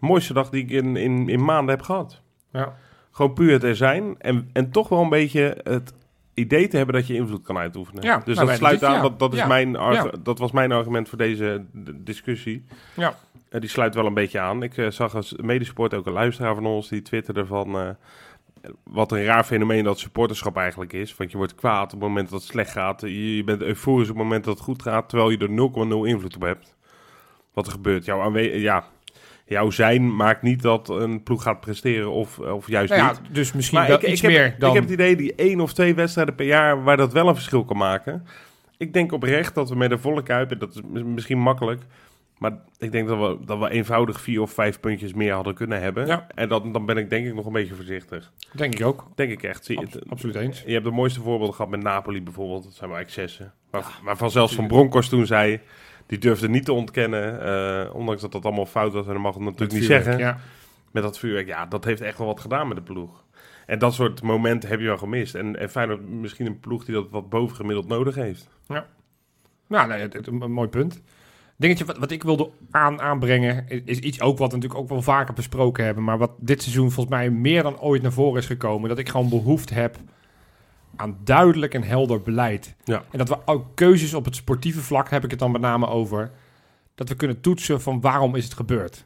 De 0.00 0.06
mooiste 0.06 0.32
dag 0.32 0.50
die 0.50 0.62
ik 0.62 0.70
in, 0.70 0.96
in, 0.96 1.28
in 1.28 1.44
maanden 1.44 1.74
heb 1.74 1.84
gehad. 1.84 2.22
Ja. 2.52 2.76
Gewoon 3.14 3.32
puur 3.32 3.52
het 3.52 3.62
er 3.62 3.76
zijn 3.76 4.14
en, 4.18 4.50
en 4.52 4.70
toch 4.70 4.88
wel 4.88 5.02
een 5.02 5.08
beetje 5.08 5.56
het 5.62 5.94
idee 6.34 6.68
te 6.68 6.76
hebben 6.76 6.94
dat 6.94 7.06
je 7.06 7.14
invloed 7.14 7.42
kan 7.42 7.58
uitoefenen. 7.58 8.02
Ja, 8.02 8.22
dus 8.24 8.36
nou, 8.36 8.48
dat 8.48 8.56
sluit 8.56 8.80
dit- 8.80 8.88
aan, 8.88 8.94
ja, 8.94 9.02
dat, 9.02 9.18
dat, 9.18 9.32
is 9.32 9.38
ja, 9.38 9.46
mijn 9.46 9.76
dat 10.22 10.38
was 10.38 10.52
mijn 10.52 10.72
argument 10.72 11.08
voor 11.08 11.18
deze 11.18 11.64
discussie. 11.94 12.64
Ja. 12.94 13.14
Eh, 13.48 13.60
die 13.60 13.68
sluit 13.68 13.94
wel 13.94 14.06
een 14.06 14.14
beetje 14.14 14.40
aan. 14.40 14.62
Ik 14.62 14.76
eh, 14.76 14.90
zag 14.90 15.14
als 15.14 15.34
medesport 15.42 15.94
ook 15.94 16.06
een 16.06 16.12
luisteraar 16.12 16.54
van 16.54 16.66
ons 16.66 16.88
die 16.88 17.02
twitterde 17.02 17.46
van... 17.46 17.78
eh, 17.78 17.88
wat 18.82 19.12
een 19.12 19.24
raar 19.24 19.44
fenomeen 19.44 19.84
dat 19.84 19.98
supporterschap 19.98 20.56
eigenlijk 20.56 20.92
is. 20.92 21.16
Want 21.16 21.30
je 21.30 21.36
wordt 21.36 21.54
kwaad 21.54 21.84
op 21.84 21.90
het 22.00 22.08
moment 22.08 22.30
dat 22.30 22.40
het 22.40 22.48
slecht 22.50 22.70
gaat. 22.70 23.00
Je, 23.00 23.36
je 23.36 23.44
bent 23.44 23.62
euforisch 23.62 24.08
op 24.10 24.14
het 24.14 24.24
moment 24.24 24.44
dat 24.44 24.54
het 24.54 24.64
goed 24.64 24.82
gaat... 24.82 25.08
terwijl 25.08 25.30
je 25.30 25.38
er 25.38 25.48
0,0 26.08 26.08
invloed 26.14 26.34
op 26.36 26.42
hebt. 26.42 26.76
Wat 27.52 27.66
er 27.66 27.72
gebeurt. 27.72 28.04
Jouw, 28.04 28.20
aanwe- 28.20 28.58
ja, 28.60 28.84
jouw 29.46 29.70
zijn 29.70 30.16
maakt 30.16 30.42
niet 30.42 30.62
dat 30.62 30.88
een 30.88 31.22
ploeg 31.22 31.42
gaat 31.42 31.60
presteren 31.60 32.10
of, 32.10 32.38
of 32.38 32.68
juist 32.68 32.90
Nou 32.92 33.02
ja, 33.04 33.10
niet. 33.22 33.34
dus 33.34 33.52
misschien 33.52 33.78
Maar 33.78 33.86
wel 33.88 33.96
ik, 33.96 34.02
ik 34.02 34.08
iets 34.10 34.20
heb, 34.20 34.30
meer 34.30 34.54
dan... 34.58 34.68
ik 34.68 34.74
heb 34.74 34.84
het 34.84 34.92
idee 34.92 35.16
die 35.16 35.34
één 35.34 35.60
of 35.60 35.72
twee 35.72 35.94
wedstrijden 35.94 36.34
per 36.34 36.46
jaar 36.46 36.82
waar 36.84 36.96
dat 36.96 37.12
wel 37.12 37.28
een 37.28 37.34
verschil 37.34 37.64
kan 37.64 37.76
maken. 37.76 38.26
Ik 38.78 38.92
denk 38.92 39.12
oprecht 39.12 39.54
dat 39.54 39.68
we 39.68 39.76
met 39.76 39.90
een 39.90 39.98
volle 39.98 40.22
kuip, 40.22 40.50
en 40.50 40.58
dat 40.58 40.74
is 40.74 40.80
mis- 40.90 41.02
misschien 41.02 41.38
makkelijk, 41.38 41.82
maar 42.38 42.52
ik 42.78 42.92
denk 42.92 43.08
dat 43.08 43.18
we, 43.18 43.44
dat 43.44 43.58
we 43.58 43.70
eenvoudig 43.70 44.20
vier 44.20 44.40
of 44.40 44.50
vijf 44.52 44.80
puntjes 44.80 45.12
meer 45.14 45.32
hadden 45.32 45.54
kunnen 45.54 45.80
hebben. 45.80 46.06
Ja. 46.06 46.26
En 46.34 46.48
dat, 46.48 46.72
dan 46.72 46.86
ben 46.86 46.96
ik 46.96 47.10
denk 47.10 47.26
ik 47.26 47.34
nog 47.34 47.46
een 47.46 47.52
beetje 47.52 47.74
voorzichtig. 47.74 48.32
Denk 48.52 48.74
ik 48.74 48.86
ook. 48.86 49.06
Denk 49.14 49.30
ik 49.30 49.42
echt. 49.42 49.64
Zie, 49.64 49.78
Abs- 49.78 49.92
het- 49.94 50.10
absoluut 50.10 50.34
eens. 50.36 50.62
je 50.66 50.72
hebt 50.72 50.84
de 50.84 50.90
mooiste 50.90 51.20
voorbeelden 51.20 51.54
gehad 51.54 51.70
met 51.70 51.82
Napoli 51.82 52.22
bijvoorbeeld. 52.22 52.64
Dat 52.64 52.74
zijn 52.74 52.90
maar 52.90 53.00
excessen. 53.00 53.52
Maar, 53.70 53.84
waarvan 54.04 54.30
zelfs 54.30 54.54
Van 54.54 54.66
Bronckhorst 54.66 55.10
toen 55.10 55.26
zei, 55.26 55.60
die 56.06 56.18
durfde 56.18 56.48
niet 56.48 56.64
te 56.64 56.72
ontkennen. 56.72 57.40
eh, 57.42 57.94
ondanks 57.94 58.20
dat 58.20 58.32
dat 58.32 58.44
allemaal 58.44 58.66
fout 58.66 58.92
was 58.92 59.06
en 59.06 59.12
dat 59.12 59.22
mag 59.22 59.34
het 59.34 59.42
natuurlijk 59.42 59.72
niet 59.72 59.80
Vuurwerk, 59.84 60.04
zeggen 60.04 60.24
Ja. 60.24 60.38
met 60.90 61.02
dat 61.02 61.18
vuurwerk, 61.18 61.46
ja, 61.46 61.66
dat 61.66 61.84
heeft 61.84 62.00
echt 62.00 62.18
wel 62.18 62.26
wat 62.26 62.40
gedaan 62.40 62.68
met 62.68 62.76
de 62.76 62.82
ploeg. 62.82 63.22
En 63.66 63.78
dat 63.78 63.94
soort 63.94 64.22
momenten 64.22 64.68
heb 64.68 64.80
je 64.80 64.86
wel 64.86 64.98
gemist. 64.98 65.34
En, 65.34 65.58
en 65.58 65.70
Feyenoord 65.70 66.08
misschien 66.08 66.46
een 66.46 66.60
ploeg 66.60 66.84
die 66.84 66.94
dat 66.94 67.06
wat 67.10 67.28
bovengemiddeld 67.28 67.88
nodig 67.88 68.14
heeft. 68.14 68.48
Nou, 69.68 69.88
nee, 69.88 69.98
het, 70.00 70.26
een 70.26 70.52
mooi 70.52 70.68
punt. 70.68 71.02
Dingetje 71.56 71.84
wat, 71.84 71.98
wat 71.98 72.10
ik 72.10 72.22
wilde 72.22 72.50
aan, 72.70 73.00
aanbrengen 73.00 73.68
is, 73.68 73.80
is 73.84 73.98
iets 73.98 74.20
ook 74.20 74.38
wat 74.38 74.50
we 74.50 74.56
natuurlijk 74.56 74.82
ook 74.82 74.88
wel 74.88 75.02
vaker 75.02 75.34
besproken 75.34 75.84
hebben, 75.84 76.04
maar 76.04 76.18
wat 76.18 76.30
dit 76.38 76.62
seizoen 76.62 76.90
volgens 76.90 77.16
mij 77.16 77.30
meer 77.30 77.62
dan 77.62 77.80
ooit 77.80 78.02
naar 78.02 78.12
voren 78.12 78.40
is 78.40 78.46
gekomen, 78.46 78.88
dat 78.88 78.98
ik 78.98 79.08
gewoon 79.08 79.28
behoefte 79.28 79.74
heb 79.74 79.96
aan 80.96 81.18
duidelijk 81.24 81.74
en 81.74 81.82
helder 81.82 82.22
beleid. 82.22 82.74
Ja. 82.84 83.02
En 83.10 83.18
dat 83.18 83.28
we 83.28 83.38
ook 83.44 83.66
keuzes 83.74 84.14
op 84.14 84.24
het 84.24 84.36
sportieve 84.36 84.80
vlak, 84.80 85.10
heb 85.10 85.24
ik 85.24 85.30
het 85.30 85.38
dan 85.38 85.50
met 85.50 85.60
name 85.60 85.86
over, 85.86 86.30
dat 86.94 87.08
we 87.08 87.14
kunnen 87.14 87.40
toetsen 87.40 87.80
van 87.80 88.00
waarom 88.00 88.34
is 88.34 88.44
het 88.44 88.54
gebeurd. 88.54 89.04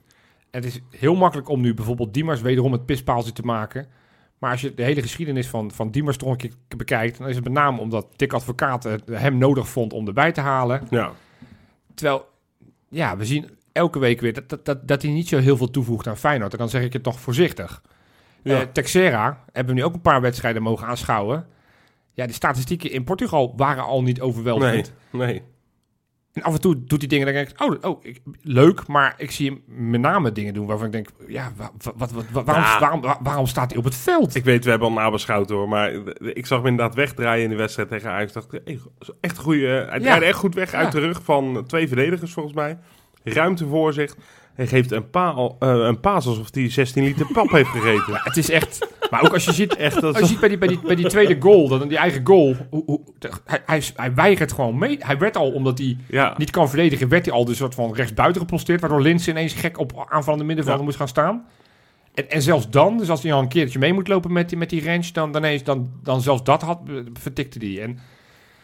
En 0.50 0.62
het 0.62 0.64
is 0.64 0.80
heel 0.90 1.14
makkelijk 1.14 1.48
om 1.48 1.60
nu 1.60 1.74
bijvoorbeeld 1.74 2.14
Diemers 2.14 2.40
wederom 2.40 2.72
het 2.72 2.86
pispaaltje 2.86 3.32
te 3.32 3.42
maken. 3.42 3.86
Maar 4.38 4.50
als 4.50 4.60
je 4.60 4.74
de 4.74 4.82
hele 4.82 5.02
geschiedenis 5.02 5.48
van, 5.48 5.70
van 5.70 5.90
Diemers 5.90 6.16
toch 6.16 6.30
een 6.30 6.36
keer 6.36 6.52
bekijkt, 6.76 7.18
dan 7.18 7.28
is 7.28 7.34
het 7.34 7.44
met 7.44 7.52
name 7.52 7.80
omdat 7.80 8.06
Dick 8.16 8.32
Advocaat 8.32 8.88
hem 9.10 9.38
nodig 9.38 9.68
vond 9.68 9.92
om 9.92 10.06
erbij 10.06 10.32
te 10.32 10.40
halen. 10.40 10.86
Ja, 10.90 11.12
Terwijl, 11.94 12.28
ja, 12.88 13.16
we 13.16 13.24
zien 13.24 13.50
elke 13.72 13.98
week 13.98 14.20
weer 14.20 14.32
dat, 14.32 14.48
dat, 14.48 14.64
dat, 14.64 14.88
dat 14.88 15.02
hij 15.02 15.10
niet 15.10 15.28
zo 15.28 15.38
heel 15.38 15.56
veel 15.56 15.70
toevoegt 15.70 16.06
aan 16.06 16.16
Feyenoord. 16.16 16.52
En 16.52 16.58
dan 16.58 16.68
zeg 16.68 16.82
ik 16.82 16.92
het 16.92 17.02
toch 17.02 17.20
voorzichtig. 17.20 17.82
Ja. 18.42 18.60
Eh, 18.60 18.66
Texera 18.72 19.44
hebben 19.52 19.74
we 19.74 19.80
nu 19.80 19.86
ook 19.86 19.94
een 19.94 20.00
paar 20.00 20.20
wedstrijden 20.20 20.62
mogen 20.62 20.86
aanschouwen. 20.86 21.46
Ja, 22.18 22.26
de 22.26 22.32
statistieken 22.32 22.90
in 22.90 23.04
Portugal 23.04 23.52
waren 23.56 23.84
al 23.84 24.02
niet 24.02 24.16
Nee, 24.18 24.26
overweldigend. 24.26 24.92
nee. 25.12 25.42
En 26.32 26.42
af 26.42 26.54
en 26.54 26.60
toe 26.60 26.84
doet 26.84 26.98
hij 26.98 27.08
dingen, 27.08 27.26
dan 27.26 27.34
denk 27.34 27.48
ik, 27.48 27.62
oh, 27.62 27.90
oh 27.90 28.04
ik, 28.04 28.20
leuk, 28.42 28.86
maar 28.86 29.14
ik 29.16 29.30
zie 29.30 29.50
hem 29.50 29.90
met 29.90 30.00
name 30.00 30.32
dingen 30.32 30.54
doen 30.54 30.66
waarvan 30.66 30.86
ik 30.86 30.92
denk, 30.92 31.08
ja, 31.28 31.52
wa- 31.56 31.70
wa- 31.82 31.92
wat, 31.96 32.10
wat, 32.12 32.24
wa- 32.32 32.44
waarom, 32.44 32.64
Ja. 32.64 32.78
waarom, 32.80 33.00
wa- 33.00 33.18
waarom 33.22 33.46
staat 33.46 33.68
hij 33.70 33.78
op 33.78 33.84
het 33.84 33.94
veld? 33.94 34.34
Ik 34.34 34.44
weet, 34.44 34.64
we 34.64 34.70
hebben 34.70 34.88
al 34.88 34.94
nabeschouwd 34.94 35.50
hoor, 35.50 35.68
maar 35.68 35.92
ik 36.18 36.46
zag 36.46 36.58
hem 36.58 36.66
inderdaad 36.66 36.94
wegdraaien 36.94 37.44
in 37.44 37.50
de 37.50 37.56
wedstrijd 37.56 37.88
tegen 37.88 38.10
Ajax. 38.10 38.32
Dacht, 38.32 38.50
hey, 38.64 38.78
echt 39.20 39.38
goede, 39.38 39.86
hij 39.88 40.00
draaide 40.00 40.24
echt 40.26 40.38
goed 40.38 40.54
weg 40.54 40.72
uit 40.72 40.92
de 40.92 41.00
rug 41.00 41.20
van 41.22 41.64
twee 41.66 41.88
verdedigers 41.88 42.32
volgens 42.32 42.54
mij. 42.54 42.78
Ruimte 43.22 43.66
voor 43.66 43.92
zich. 43.92 44.16
Hij 44.54 44.66
geeft 44.66 44.90
een, 44.90 45.10
paal, 45.10 45.56
eh, 45.58 45.68
een 45.68 46.00
paas 46.00 46.26
alsof 46.26 46.48
hij 46.50 46.70
16 46.70 47.04
liter 47.04 47.26
pap 47.32 47.50
heeft 47.50 47.68
gegeten. 47.70 48.14
Het 48.22 48.36
is 48.36 48.50
echt, 48.50 48.86
maar 49.10 49.22
ook 49.24 49.32
als 49.32 49.44
je 49.44 49.52
ziet, 49.52 49.76
Echt, 49.76 50.00
dat 50.00 50.04
als 50.04 50.18
je 50.18 50.26
ziet 50.26 50.40
bij 50.40 50.48
die, 50.48 50.58
bij 50.58 50.68
die, 50.68 50.78
bij 50.86 50.94
die 50.94 51.06
tweede 51.08 51.36
goal, 51.40 51.68
dan 51.68 51.88
die 51.88 51.98
eigen 51.98 52.20
goal, 52.26 52.56
hoe, 52.70 52.82
hoe, 52.86 53.00
hij, 53.44 53.62
hij, 53.66 53.82
hij 53.96 54.14
weigert 54.14 54.52
gewoon 54.52 54.78
mee. 54.78 54.96
Hij 55.00 55.18
werd 55.18 55.36
al, 55.36 55.50
omdat 55.52 55.78
hij 55.78 55.96
ja, 56.06 56.34
niet 56.36 56.50
kan 56.50 56.68
verdedigen, 56.68 57.08
werd 57.08 57.24
hij 57.26 57.34
al 57.34 57.44
dus 57.44 57.56
soort 57.56 57.74
van 57.74 57.94
rechtsbuiten 57.94 58.40
geposteerd, 58.40 58.80
waardoor 58.80 59.00
Linsen 59.02 59.32
ineens 59.32 59.52
gek 59.52 59.78
op 59.78 60.06
aanvallende 60.08 60.44
middenvelder 60.44 60.80
Ja. 60.80 60.86
moest 60.86 60.98
gaan 60.98 61.08
staan. 61.08 61.44
En, 62.14 62.30
en 62.30 62.42
zelfs 62.42 62.70
dan, 62.70 62.98
dus 62.98 63.10
als 63.10 63.22
hij 63.22 63.32
al 63.32 63.40
een 63.40 63.48
keertje 63.48 63.78
mee 63.78 63.92
moet 63.92 64.08
lopen 64.08 64.32
met 64.32 64.48
die, 64.48 64.58
met 64.58 64.70
die 64.70 64.84
range, 64.84 65.12
dan, 65.12 65.32
dan, 65.32 65.42
ineens, 65.44 65.62
dan, 65.64 65.90
dan 66.02 66.20
zelfs 66.20 66.42
dat 66.44 66.62
had, 66.62 66.80
eh, 66.88 66.94
vertikte 67.12 67.58
hij. 67.58 67.82
En 67.82 67.98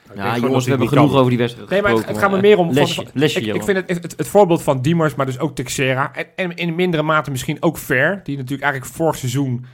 denk 0.06 0.16
Ja, 0.16 0.32
gewoon 0.32 0.40
jongens, 0.48 0.64
we 0.64 0.70
hebben 0.70 0.88
genoeg 0.88 1.14
over 1.14 1.28
die 1.30 1.38
wedstrijd 1.38 1.68
Nee, 1.70 1.82
maar 1.82 1.92
het, 1.92 2.18
gaat 2.18 2.30
me 2.30 2.40
meer 2.40 2.58
om... 2.58 2.66
van- 2.66 2.74
Lesje, 2.74 2.94
van- 2.94 3.06
lesje, 3.14 3.40
ik, 3.40 3.54
ik 3.54 3.62
vind 3.62 3.76
het, 3.76 4.02
het, 4.02 4.14
het 4.16 4.28
voorbeeld 4.28 4.62
van 4.62 4.82
Diemers, 4.82 5.14
maar 5.14 5.26
dus 5.26 5.38
ook 5.38 5.54
Texera. 5.54 6.12
En, 6.14 6.26
en 6.36 6.54
in 6.54 6.74
mindere 6.74 7.02
mate 7.02 7.30
misschien 7.30 7.56
ook 7.62 7.78
Ver. 7.78 8.20
Die 8.24 8.36
natuurlijk 8.36 8.62
eigenlijk 8.62 8.94
vorig 8.94 9.16
seizoen... 9.16 9.64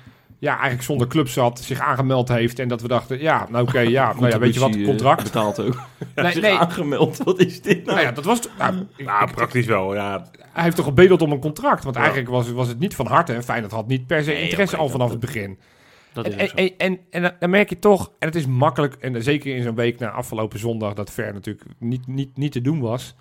Ja, 0.40 0.52
eigenlijk 0.52 0.82
zonder 0.82 1.06
club 1.06 1.28
zat, 1.28 1.60
zich 1.60 1.80
aangemeld 1.80 2.28
heeft. 2.28 2.58
En 2.58 2.68
dat 2.68 2.82
we 2.82 2.88
dachten, 2.88 3.20
ja, 3.20 3.46
nou 3.50 3.68
oké, 3.68 3.80
ja, 3.80 4.12
nou 4.18 4.28
ja, 4.28 4.38
weet 4.38 4.54
je 4.54 4.60
wat, 4.60 4.68
Contributie, 4.70 4.80
eh, 4.82 4.88
contract. 4.88 5.22
betaald 5.22 5.60
ook. 5.60 5.74
Nee, 6.14 6.32
Zich 6.32 6.42
nee, 6.42 6.54
aangemeld, 6.58 7.16
wat 7.16 7.38
is 7.40 7.62
dit 7.62 7.76
nou? 7.84 7.96
nou 7.96 8.00
ja, 8.00 8.12
dat 8.12 8.24
was... 8.24 8.40
Nou, 8.58 8.86
nou, 8.98 9.28
ik- 9.28 9.34
praktisch 9.34 9.66
wel. 9.66 9.94
Ja, 9.94 10.26
hij 10.52 10.62
heeft 10.64 10.76
toch 10.76 10.84
gebedeld 10.84 11.22
om 11.22 11.32
een 11.32 11.40
contract. 11.40 11.82
Want 11.84 11.94
Ja. 11.96 12.00
eigenlijk 12.02 12.30
was, 12.30 12.50
was 12.52 12.68
het 12.68 12.78
niet 12.78 12.94
van 12.94 13.06
harte. 13.06 13.32
En 13.32 13.42
Feyenoord 13.44 13.72
had 13.72 13.86
niet 13.86 14.06
per 14.06 14.22
se 14.24 14.30
Nee, 14.30 14.42
interesse 14.42 14.76
al 14.76 14.88
vanaf 14.88 15.10
dat- 15.10 15.16
het 15.22 15.32
begin. 15.32 15.58
dat 16.12 16.24
En, 16.24 16.30
is 16.32 16.36
en, 16.38 16.48
zo. 16.48 16.54
en, 16.54 16.72
en, 16.78 16.98
en 17.10 17.22
dan- 17.22 17.32
dan 17.38 17.50
merk 17.50 17.68
je 17.68 17.78
toch, 17.78 18.12
en 18.18 18.26
het 18.26 18.36
is 18.36 18.46
makkelijk, 18.46 18.94
en 18.94 19.22
zeker 19.22 19.56
in 19.56 19.62
zo'n 19.62 19.74
week 19.74 19.98
na 19.98 20.10
afgelopen 20.10 20.58
zondag, 20.58 20.94
dat 20.94 21.10
Ver 21.10 21.32
natuurlijk 21.32 21.64
niet, 21.78 22.06
niet, 22.06 22.36
niet 22.36 22.52
te 22.52 22.60
doen 22.60 22.80
was. 22.80 23.14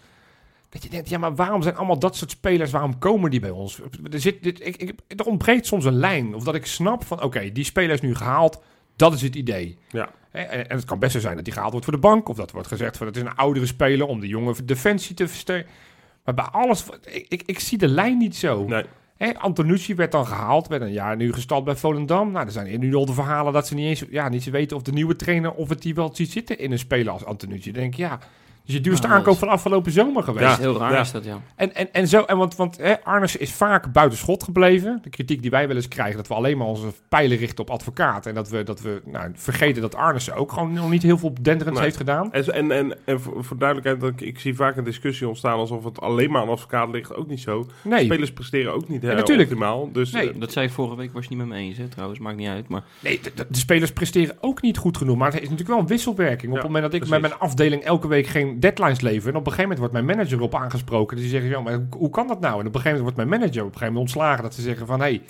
Dat 0.70 0.84
je 0.84 0.90
denkt, 0.90 1.10
ja, 1.10 1.18
maar 1.18 1.36
waarom 1.36 1.62
zijn 1.62 1.76
allemaal 1.76 2.00
dat 2.00 2.16
soort 2.16 2.32
spelers, 2.32 2.72
waarom 2.72 3.00
komen 3.00 3.32
die 3.32 3.40
bij 3.40 3.50
ons? 3.50 3.80
Er, 4.12 4.20
zit, 4.20 4.44
dit, 4.44 4.68
ik, 4.68 4.76
ik, 4.76 4.94
er 5.08 5.26
ontbreekt 5.26 5.66
soms 5.66 5.86
een 5.86 6.00
lijn. 6.00 6.36
Of 6.36 6.44
dat 6.44 6.56
ik 6.56 6.66
snap 6.66 7.06
van, 7.06 7.24
oké, 7.24 7.52
die 7.52 7.64
speler 7.64 7.92
is 7.92 8.02
nu 8.02 8.16
gehaald, 8.16 8.62
dat 8.96 9.14
is 9.14 9.22
het 9.22 9.36
idee. 9.36 9.78
ja. 9.92 10.10
En, 10.32 10.70
en 10.70 10.76
het 10.76 10.86
kan 10.86 11.00
best 11.00 11.12
zo 11.12 11.20
zijn 11.20 11.36
dat 11.36 11.44
die 11.44 11.54
gehaald 11.54 11.72
wordt 11.72 11.88
voor 11.88 11.96
de 11.96 12.02
bank, 12.02 12.30
of 12.30 12.36
dat 12.36 12.52
wordt 12.52 12.68
gezegd 12.68 12.98
van, 12.98 13.08
het 13.08 13.16
is 13.16 13.22
een 13.22 13.36
oudere 13.36 13.66
speler 13.66 14.08
om 14.08 14.20
de 14.20 14.28
jonge 14.28 14.66
defensie 14.66 15.16
te 15.16 15.28
versterken. 15.28 15.72
Maar 16.26 16.34
bij 16.34 16.46
alles, 16.46 16.86
ik, 17.06 17.26
ik, 17.30 17.44
ik 17.46 17.60
zie 17.60 17.78
de 17.78 17.88
lijn 17.88 18.18
niet 18.18 18.36
zo. 18.36 18.66
Nee. 18.66 18.86
Antonucci 19.38 19.96
werd 19.96 20.12
dan 20.12 20.28
gehaald, 20.28 20.68
werd 20.68 20.82
een 20.82 20.92
jaar 20.92 21.16
nu 21.16 21.34
gestald 21.34 21.64
bij 21.64 21.76
Volendam. 21.76 22.32
Nou, 22.32 22.46
er 22.46 22.52
zijn 22.52 22.80
nu 22.80 22.96
al 22.96 23.06
de 23.06 23.14
verhalen 23.14 23.54
dat 23.54 23.68
ze 23.68 23.76
niet 23.76 23.86
eens 23.86 24.04
ja, 24.10 24.30
niet 24.30 24.50
weten 24.50 24.78
of 24.78 24.84
de 24.84 24.92
nieuwe 24.92 25.16
trainer 25.16 25.54
of 25.54 25.70
het 25.70 25.82
die 25.82 25.96
wel 25.96 26.16
ziet 26.16 26.32
zitten 26.32 26.60
in 26.60 26.72
een 26.72 26.80
speler 26.80 27.14
als 27.14 27.26
Antonucci. 27.26 27.72
Dan 27.72 27.82
denk 27.82 27.94
ik, 27.94 28.00
ja, 28.00 28.20
dus 28.70 28.78
je 28.78 28.84
duurste 28.84 29.08
Nou, 29.08 29.20
aankoop 29.20 29.38
van 29.38 29.48
afgelopen 29.48 29.92
zomer 29.92 30.24
geweest. 30.24 30.46
Dat 30.46 30.58
is 30.58 30.64
heel 30.64 30.78
raar 30.78 30.92
ja. 30.92 31.00
is 31.00 31.12
dat, 31.12 31.24
ja. 31.26 31.42
En, 31.56 31.76
en, 31.76 31.94
en 31.94 32.08
zo, 32.08 32.22
en 32.24 32.38
want, 32.38 32.56
want 32.56 32.78
hè, 32.78 33.04
Arnes 33.04 33.36
is 33.36 33.54
vaak 33.54 33.92
buiten 33.92 34.18
schot 34.18 34.44
gebleven. 34.44 35.00
De 35.04 35.10
kritiek 35.10 35.42
die 35.42 35.52
wij 35.52 35.68
wel 35.68 35.76
eens 35.76 35.88
krijgen, 35.88 36.16
dat 36.18 36.28
we 36.28 36.34
alleen 36.34 36.58
maar 36.58 36.68
onze 36.68 36.88
pijlen 37.10 37.38
richten 37.38 37.60
op 37.64 37.70
advocaat. 37.70 38.26
En 38.26 38.34
dat 38.34 38.50
we, 38.50 38.64
dat 38.64 38.82
we 38.82 39.02
nou, 39.06 39.32
vergeten 39.36 39.82
dat 39.82 39.96
Arnes 39.96 40.32
ook 40.32 40.52
gewoon 40.52 40.74
nog 40.74 40.90
niet 40.90 41.04
heel 41.04 41.18
veel 41.18 41.34
denderends 41.42 41.80
Nee. 41.80 41.84
heeft 41.88 41.98
gedaan. 41.98 42.34
En, 42.34 42.54
en, 42.54 42.72
en, 42.72 42.98
en 43.06 43.22
voor, 43.22 43.44
voor 43.44 43.58
duidelijkheid, 43.58 44.02
dat 44.02 44.10
ik, 44.10 44.28
ik 44.28 44.40
zie 44.40 44.56
vaak 44.56 44.78
een 44.78 44.84
discussie 44.84 45.28
ontstaan 45.28 45.58
alsof 45.58 45.84
het 45.84 46.02
alleen 46.02 46.32
maar 46.32 46.42
aan 46.42 46.50
advocaat 46.50 46.90
ligt. 46.90 47.16
Ook 47.16 47.28
niet 47.28 47.40
zo. 47.40 47.66
Nee, 47.84 48.04
Spelers 48.06 48.34
presteren 48.34 48.74
ook 48.74 48.88
niet 48.88 49.02
Ja, 49.02 49.08
heel 49.08 49.18
natuurlijk. 49.18 49.50
optimaal. 49.50 49.92
Dus 49.92 50.12
Nee. 50.12 50.30
eh, 50.34 50.40
Dat 50.40 50.52
zei 50.52 50.66
ik 50.66 50.72
vorige 50.72 50.96
week, 50.96 51.14
was 51.14 51.24
je 51.24 51.30
niet 51.30 51.38
met 51.40 51.48
me 51.48 51.56
eens, 51.56 51.78
hè, 51.78 51.88
trouwens. 51.88 52.20
Maakt 52.20 52.38
niet 52.38 52.48
uit, 52.48 52.68
maar... 52.68 52.84
nee 53.00 53.20
de, 53.24 53.32
de- 53.36 53.46
de 53.50 53.58
spelers 53.58 53.92
presteren 53.94 54.36
ook 54.42 54.62
niet 54.62 54.78
goed 54.78 54.98
genoeg. 54.98 55.18
Maar 55.18 55.28
het 55.28 55.36
is 55.36 55.42
natuurlijk 55.42 55.70
wel 55.70 55.80
een 55.80 55.88
wisselwerking. 55.88 56.48
Op 56.52 56.58
Ja, 56.58 56.64
het 56.64 56.64
moment 56.64 56.84
dat 56.84 56.94
ik 56.94 57.00
precies. 57.00 57.22
met 57.22 57.30
mijn 57.30 57.42
afdeling 57.42 57.84
elke 57.84 58.08
week 58.08 58.28
geen 58.28 58.59
deadlines 58.60 59.02
lever... 59.02 59.30
en 59.30 59.36
op 59.36 59.46
een 59.46 59.52
gegeven 59.52 59.62
moment 59.62 59.80
wordt 59.80 59.94
mijn 59.94 60.06
manager 60.06 60.42
op 60.42 60.56
aangesproken. 60.56 61.16
Dus 61.16 61.26
die 61.26 61.34
zeggen, 61.34 61.50
ja, 61.50 61.62
maar 61.62 61.88
hoe, 61.98 62.10
kan 62.10 62.28
dat 62.28 62.40
nou? 62.40 62.60
En 62.60 62.68
op 62.68 62.76
een 62.76 62.82
gegeven 62.82 62.98
moment 62.98 63.02
wordt 63.02 63.18
mijn 63.18 63.30
manager 63.30 63.62
op 63.62 63.68
een 63.68 63.78
gegeven 63.78 63.94
moment 63.94 64.14
ontslagen. 64.14 64.44
Dat 64.44 64.54
ze 64.54 64.62
zeggen 64.62 64.88
van, 64.88 65.00
hé, 65.00 65.06
hey, 65.06 65.22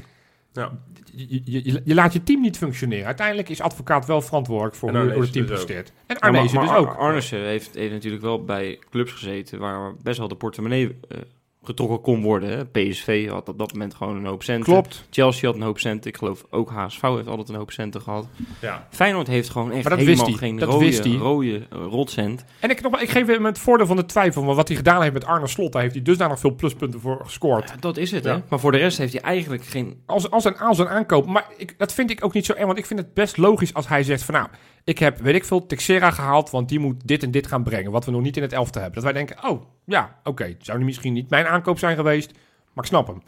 ja. 0.54 0.72
je, 1.16 1.42
je, 1.44 1.72
je, 1.72 1.82
je 1.86 1.94
laat 1.94 2.14
je 2.14 2.24
team 2.24 2.42
niet 2.42 2.58
functioneren. 2.58 3.06
Uiteindelijk 3.06 3.50
is 3.50 3.62
advocaat 3.62 4.06
wel 4.06 4.22
verantwoordelijk 4.22 4.76
voor 4.76 4.90
hoe, 4.90 5.00
het 5.00 5.10
Arnezen 5.10 5.32
team 5.32 5.46
dus 5.46 5.56
presteert. 5.56 5.88
En 5.90 5.94
Ja, 6.08 6.16
maar- 6.20 6.40
Arnezen 6.40 6.60
dus 6.60 6.70
ook. 6.70 6.88
Ar- 6.88 6.98
Arnissen 6.98 7.46
heeft, 7.46 7.76
heeft 7.76 7.92
natuurlijk 7.94 8.24
wel 8.24 8.44
bij 8.44 8.80
clubs 8.90 9.12
gezeten 9.12 9.60
waar 9.60 9.96
best 10.04 10.18
wel 10.18 10.28
de 10.28 10.36
portemonnee 10.36 10.98
eh, 11.10 11.18
getrokken 11.64 12.02
kon 12.02 12.22
worden. 12.22 12.50
Hè. 12.50 12.66
PSV 12.66 13.30
had 13.30 13.50
op 13.50 13.58
dat 13.58 13.72
moment 13.72 13.94
gewoon 13.96 14.16
een 14.16 14.26
hoop 14.26 14.44
centen. 14.44 14.64
Klopt. 14.74 15.08
Chelsea 15.10 15.48
had 15.48 15.58
een 15.58 15.64
hoop 15.66 15.80
centen. 15.80 16.10
Ik 16.12 16.18
geloof 16.18 16.46
ook 16.50 16.70
HSV 16.70 17.02
heeft 17.02 17.28
altijd 17.28 17.50
een 17.50 17.56
hoop 17.56 17.72
centen 17.72 18.02
gehad. 18.02 18.28
ja. 18.62 18.88
Feyenoord 18.90 19.28
heeft 19.28 19.50
gewoon 19.50 19.72
echt 19.72 19.90
helemaal 19.96 20.26
geen 20.26 20.58
Dat 20.58 20.70
rode, 20.70 21.18
rode 21.18 21.68
eh, 21.70 21.78
rotcent. 21.90 22.46
En 22.60 22.70
ik, 22.70 22.82
nog, 22.82 23.02
ik 23.02 23.10
geef 23.10 23.28
hem 23.28 23.46
het 23.46 23.60
voordeel 23.60 23.86
van 23.88 23.96
de 23.96 24.06
twijfel. 24.06 24.44
Want 24.44 24.56
wat 24.56 24.68
hij 24.68 24.78
gedaan 24.78 25.02
heeft 25.02 25.14
met 25.14 25.26
Arne 25.26 25.48
Slot, 25.48 25.72
daar 25.72 25.82
heeft 25.82 25.94
hij 25.94 26.04
dusdanig 26.04 26.40
veel 26.40 26.56
pluspunten 26.56 27.00
voor 27.00 27.20
gescoord. 27.24 27.70
Ja, 27.70 27.76
dat 27.80 27.98
is 27.98 28.12
het, 28.12 28.24
Ja. 28.24 28.34
hè. 28.36 28.42
Maar 28.50 28.60
voor 28.60 28.72
de 28.72 28.78
rest 28.78 28.98
heeft 28.98 29.14
hij 29.14 29.22
eigenlijk 29.22 29.66
geen... 29.66 30.02
Als, 30.06 30.32
als 30.32 30.46
een 30.46 30.58
aan 30.58 30.76
zijn 30.76 30.88
aankoop. 30.88 31.26
Maar 31.26 31.46
ik, 31.58 31.76
dat 31.78 31.94
vind 31.94 32.10
ik 32.12 32.26
ook 32.26 32.34
niet 32.34 32.46
zo 32.46 32.54
erg. 32.54 32.66
Want 32.66 32.78
ik 32.78 32.86
vind 32.86 33.00
het 33.00 33.14
best 33.14 33.38
logisch 33.38 33.74
als 33.74 33.88
hij 33.88 34.04
zegt 34.04 34.24
van 34.24 34.34
nou, 34.34 34.48
ik 34.90 35.00
heb, 35.00 35.20
weet 35.20 35.36
ik 35.36 35.46
veel, 35.46 35.66
Texera 35.66 36.12
gehaald. 36.12 36.50
Want 36.50 36.70
die 36.70 36.80
moet 36.80 36.96
dit 37.08 37.24
en 37.24 37.32
dit 37.32 37.48
gaan 37.48 37.64
brengen. 37.64 37.92
Wat 37.92 38.06
we 38.06 38.12
nog 38.12 38.22
niet 38.22 38.38
in 38.38 38.42
het 38.44 38.54
elfte 38.54 38.80
hebben. 38.80 38.96
Dat 38.96 39.04
wij 39.04 39.14
denken, 39.14 39.50
oh 39.50 39.62
ja, 39.86 40.16
oké. 40.24 40.56
zou 40.62 40.78
nu 40.80 40.86
misschien 40.86 41.14
niet 41.14 41.30
mijn 41.30 41.46
aankoop 41.48 41.80
zijn 41.80 41.96
geweest. 41.96 42.32
Maar 42.74 42.84
ik 42.84 42.90
snap 42.90 43.08
hem. 43.08 43.22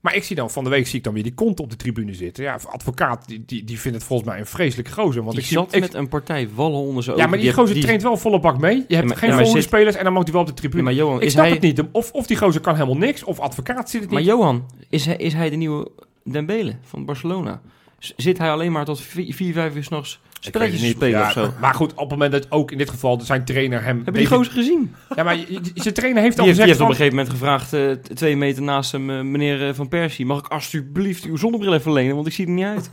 Maar 0.00 0.14
ik 0.14 0.24
zie 0.24 0.36
dan 0.36 0.50
van 0.50 0.64
de 0.64 0.70
week 0.70 0.86
zie 0.86 0.98
ik 0.98 1.04
dan 1.04 1.14
weer 1.14 1.22
die 1.22 1.34
kont 1.34 1.60
op 1.60 1.70
de 1.70 1.76
tribune 1.76 2.14
zitten. 2.14 2.44
Ja, 2.44 2.58
advocaat, 2.70 3.26
die, 3.28 3.42
die, 3.46 3.64
die 3.64 3.80
vindt 3.80 3.96
het 3.98 4.06
volgens 4.06 4.28
mij 4.28 4.38
een 4.38 4.46
vreselijk 4.46 4.88
gozer. 4.88 5.22
Want 5.22 5.30
Die 5.34 5.40
ik 5.40 5.46
zie 5.48 5.56
zat 5.56 5.74
ik, 5.74 5.80
met 5.80 5.94
een 5.94 6.08
partij 6.08 6.48
wallen 6.54 6.78
onder 6.80 7.02
zijn 7.02 7.16
Ja, 7.16 7.26
maar 7.26 7.36
die, 7.36 7.44
heeft- 7.46 7.58
gozer 7.58 7.80
traint 7.80 8.02
wel 8.02 8.16
volle 8.16 8.40
bak 8.40 8.58
mee. 8.60 8.84
Je 8.88 8.94
hebt 8.94 9.08
maar- 9.08 9.16
geen 9.16 9.28
ja, 9.28 9.34
maar 9.34 9.44
volgende 9.44 9.60
zit- 9.60 9.70
spelers 9.74 9.96
en 9.96 10.04
dan 10.04 10.12
mag 10.12 10.22
hij 10.22 10.32
wel 10.32 10.40
op 10.40 10.46
de 10.46 10.54
tribune. 10.54 10.78
Ja, 10.78 10.84
maar 10.84 10.94
Johan, 10.94 11.16
ik 11.16 11.22
is 11.22 11.32
snap 11.32 11.44
hij... 11.44 11.52
het 11.54 11.62
niet. 11.62 11.82
Of, 11.92 12.12
of 12.12 12.26
die 12.26 12.36
gozer 12.36 12.60
kan 12.60 12.74
helemaal 12.74 12.96
niks, 12.96 13.24
of 13.24 13.38
advocaat 13.40 13.90
zit 13.90 14.00
het 14.00 14.10
Maar 14.10 14.20
niet. 14.20 14.28
Johan, 14.30 14.66
is 14.88 15.06
hij, 15.06 15.16
is 15.16 15.32
hij 15.32 15.50
de 15.50 15.56
nieuwe 15.56 15.90
Dembele 16.24 16.76
van 16.82 17.04
Barcelona? 17.04 17.60
Zit 17.98 18.38
hij 18.38 18.50
alleen 18.50 18.72
maar 18.72 18.84
tot 18.84 19.00
vier, 19.00 19.34
vier 19.34 19.52
vijf 19.52 19.74
uur 19.74 19.84
s'nachts 19.84 20.20
spelletjes 20.46 20.80
te 20.80 20.86
spelen 20.86 21.18
Ja, 21.18 21.26
of 21.26 21.32
zo? 21.32 21.52
Maar 21.60 21.74
goed, 21.74 21.92
op 21.92 21.98
het 21.98 22.08
moment 22.10 22.32
dat 22.32 22.46
ook 22.50 22.70
in 22.70 22.78
dit 22.78 22.90
geval 22.90 23.20
zijn 23.20 23.44
trainer 23.44 23.82
hem... 23.82 24.02
Heb 24.04 24.14
je 24.14 24.20
die 24.20 24.28
gozer 24.28 24.52
gezien? 24.52 24.94
Ja, 25.16 25.22
maar 25.22 25.36
zijn 25.74 25.94
trainer 25.94 26.22
heeft 26.22 26.38
al 26.38 26.44
Die 26.44 26.54
heeft, 26.54 26.66
die 26.66 26.66
gezegd 26.66 26.66
heeft 26.66 26.80
op 26.80 26.88
een 26.88 26.94
gegeven 26.94 27.16
moment 27.16 27.34
gevraagd, 27.34 27.72
eh, 27.72 27.90
twee 28.14 28.36
meter 28.36 28.62
naast 28.62 28.92
hem, 28.92 29.10
eh, 29.10 29.20
meneer 29.20 29.68
eh, 29.68 29.74
Van 29.74 29.88
Persie, 29.88 30.26
mag 30.26 30.38
ik 30.38 30.46
alsjeblieft 30.46 31.24
uw 31.24 31.36
zonnebril 31.36 31.74
even 31.74 31.92
lenen, 31.92 32.14
want 32.14 32.26
ik 32.26 32.32
zie 32.32 32.46
er 32.46 32.52
niet 32.52 32.64
uit. 32.64 32.90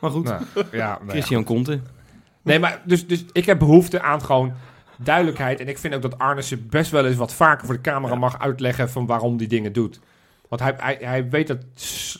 Maar 0.00 0.10
goed, 0.10 0.24
Nou, 0.24 0.42
ja, 0.54 0.66
nou 0.70 1.00
ja. 1.06 1.10
Christian 1.10 1.44
Conte. 1.44 1.80
Nee, 2.42 2.58
maar 2.58 2.82
dus, 2.84 3.06
dus 3.06 3.24
ik 3.32 3.46
heb 3.46 3.58
behoefte 3.58 4.02
aan 4.02 4.22
gewoon 4.22 4.52
duidelijkheid. 4.96 5.60
En 5.60 5.68
ik 5.68 5.78
vind 5.78 5.94
ook 5.94 6.02
dat 6.02 6.18
Arnissen 6.18 6.66
best 6.70 6.90
wel 6.90 7.06
eens 7.06 7.16
wat 7.16 7.34
vaker 7.34 7.66
voor 7.66 7.74
de 7.74 7.80
camera 7.80 8.14
mag 8.14 8.38
uitleggen 8.38 8.90
van 8.90 9.06
waarom 9.06 9.36
die 9.36 9.48
dingen 9.48 9.72
doet. 9.72 10.00
Want 10.48 10.62
hij, 10.62 10.74
hij, 10.76 10.98
hij 11.00 11.28
weet 11.28 11.46
dat 11.46 11.58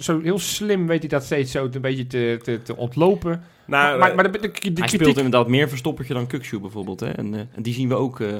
zo 0.00 0.20
heel 0.20 0.38
slim 0.38 0.86
weet 0.86 1.00
hij 1.00 1.08
dat 1.08 1.24
steeds 1.24 1.52
zo 1.52 1.68
een 1.72 1.80
beetje 1.80 2.06
te, 2.06 2.40
te, 2.42 2.62
te 2.62 2.76
ontlopen. 2.76 3.42
Nou, 3.68 3.98
maar, 3.98 4.14
maar 4.14 4.32
de, 4.32 4.38
de, 4.38 4.38
de, 4.40 4.48
de 4.48 4.50
Hij 4.52 4.70
kritiek... 4.72 4.88
speelt 4.88 5.16
inderdaad 5.16 5.48
meer 5.48 5.68
verstoppertje 5.68 6.14
dan 6.14 6.26
Kukshoe 6.26 6.60
bijvoorbeeld. 6.60 7.00
Hè? 7.00 7.10
En, 7.10 7.34
eh, 7.34 7.40
en 7.40 7.62
die 7.62 7.74
zien 7.74 7.88
we 7.88 7.94
ook, 7.94 8.20
eh, 8.20 8.36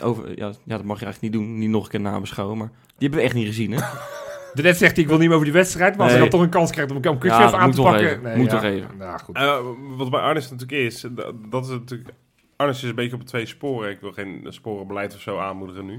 over, 0.00 0.28
ja, 0.28 0.46
ja, 0.64 0.76
dat 0.76 0.84
mag 0.84 0.98
je 0.98 1.04
eigenlijk 1.04 1.20
niet 1.20 1.32
doen, 1.32 1.58
niet 1.58 1.70
nog 1.70 1.84
een 1.84 1.90
keer 1.90 2.00
nabeschouwen, 2.00 2.58
maar 2.58 2.68
die 2.68 3.08
hebben 3.08 3.18
we 3.18 3.24
echt 3.24 3.34
niet 3.34 3.46
gezien. 3.46 3.70
Hè? 3.72 3.80
Net 4.62 4.76
zegt 4.76 4.94
hij, 4.94 5.02
ik 5.02 5.08
wil 5.08 5.18
niet 5.18 5.26
meer 5.26 5.34
over 5.36 5.44
die 5.44 5.54
wedstrijd. 5.56 5.96
Maar 5.96 6.02
als 6.02 6.10
Nee. 6.12 6.20
hij 6.20 6.30
dan 6.30 6.38
toch 6.38 6.46
een 6.46 6.52
kans 6.54 6.70
krijgt 6.70 6.90
om 6.90 6.96
een 6.96 7.18
Ja, 7.22 7.38
dat 7.38 7.52
aan 7.54 7.66
moet 7.66 7.74
te 7.74 7.82
pakken. 7.82 8.08
even. 8.08 8.36
Moet 8.36 8.50
ja. 8.50 8.52
toch 8.52 8.62
even. 8.62 8.88
Nou, 8.98 9.18
goed. 9.18 9.36
Eh, 9.36 9.58
wat 9.96 10.10
bij 10.10 10.20
Arnes 10.20 10.50
natuurlijk 10.50 10.80
is, 10.80 11.00
dat, 11.10 11.34
dat 11.50 11.64
is 11.64 11.70
natuurlijk... 11.70 12.10
Arnes 12.56 12.82
is 12.82 12.88
een 12.88 12.94
beetje 12.94 13.16
op 13.16 13.22
twee 13.22 13.46
sporen. 13.46 13.90
Ik 13.90 14.00
wil 14.00 14.12
geen 14.12 14.46
sporenbeleid 14.48 15.14
of 15.14 15.20
zo 15.20 15.38
aanmoedigen 15.38 15.86
nu. 15.86 15.98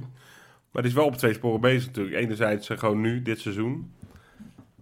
Maar 0.71 0.81
die 0.81 0.91
is 0.91 0.97
wel 0.97 1.05
op 1.05 1.15
twee 1.15 1.33
sporen 1.33 1.61
bezig 1.61 1.85
natuurlijk. 1.85 2.15
Enerzijds 2.15 2.69
eh, 2.69 2.77
gewoon 2.77 3.01
nu, 3.01 3.21
dit 3.21 3.39
seizoen. 3.39 3.91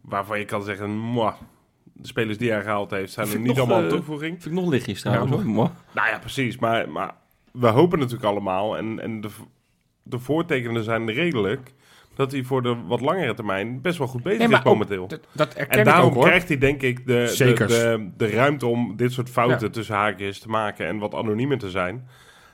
Waarvan 0.02 0.40
je 0.40 0.46
kan 0.46 0.64
zeggen, 0.64 0.90
mwah, 0.98 1.34
de 2.02 2.08
spelers 2.08 2.38
die 2.38 2.52
hij 2.52 2.62
gehaald 2.62 2.92
heeft 2.92 3.14
zijn 3.14 3.30
er 3.32 3.40
niet 3.40 3.48
nog, 3.48 3.58
allemaal 3.58 3.78
een 3.78 3.84
eh, 3.86 3.90
toevoeging. 3.90 4.42
Vind 4.42 4.56
ik 4.56 4.62
nog 4.62 4.70
lichtjes 4.70 5.02
trouwens. 5.02 5.32
Ja. 5.46 5.72
Nou 5.92 6.10
ja, 6.10 6.20
precies. 6.20 6.58
Maar, 6.58 6.90
maar 6.90 7.14
we 7.52 7.68
hopen 7.68 8.00
natuurlijk 8.00 8.26
allemaal, 8.26 8.78
en, 8.78 9.00
en 9.00 9.22
de, 9.22 9.30
de 10.04 10.20
voortekenen 10.20 10.84
zijn 10.84 11.12
redelijk, 11.12 11.74
dat 12.16 12.32
hij 12.32 12.44
voor 12.44 12.62
de 12.64 12.76
wat 12.88 13.02
langere 13.02 13.34
termijn 13.34 13.82
best 13.82 13.98
wel 13.98 14.08
goed 14.08 14.24
bezig 14.24 14.48
Nee, 14.48 14.58
is 14.58 14.64
momenteel. 14.64 15.08
Dat, 15.08 15.20
dat 15.32 15.54
erken 15.54 15.74
En 15.74 15.80
ik 15.80 15.86
daarom 15.86 16.10
ook 16.10 16.14
hoor. 16.14 16.24
krijgt 16.24 16.48
hij 16.48 16.58
denk 16.58 16.82
ik 16.82 17.08
de, 17.08 17.34
de, 17.38 17.54
de, 17.54 18.10
de 18.18 18.30
ruimte 18.30 18.66
om 18.68 18.96
dit 18.96 19.12
soort 19.12 19.30
fouten 19.30 19.68
Ja. 19.68 19.74
tussen 19.74 19.96
haakjes 19.96 20.40
te 20.40 20.50
maken 20.50 20.88
en 20.88 20.98
wat 20.98 21.14
anoniemer 21.14 21.58
te 21.58 21.70
zijn. 21.70 22.08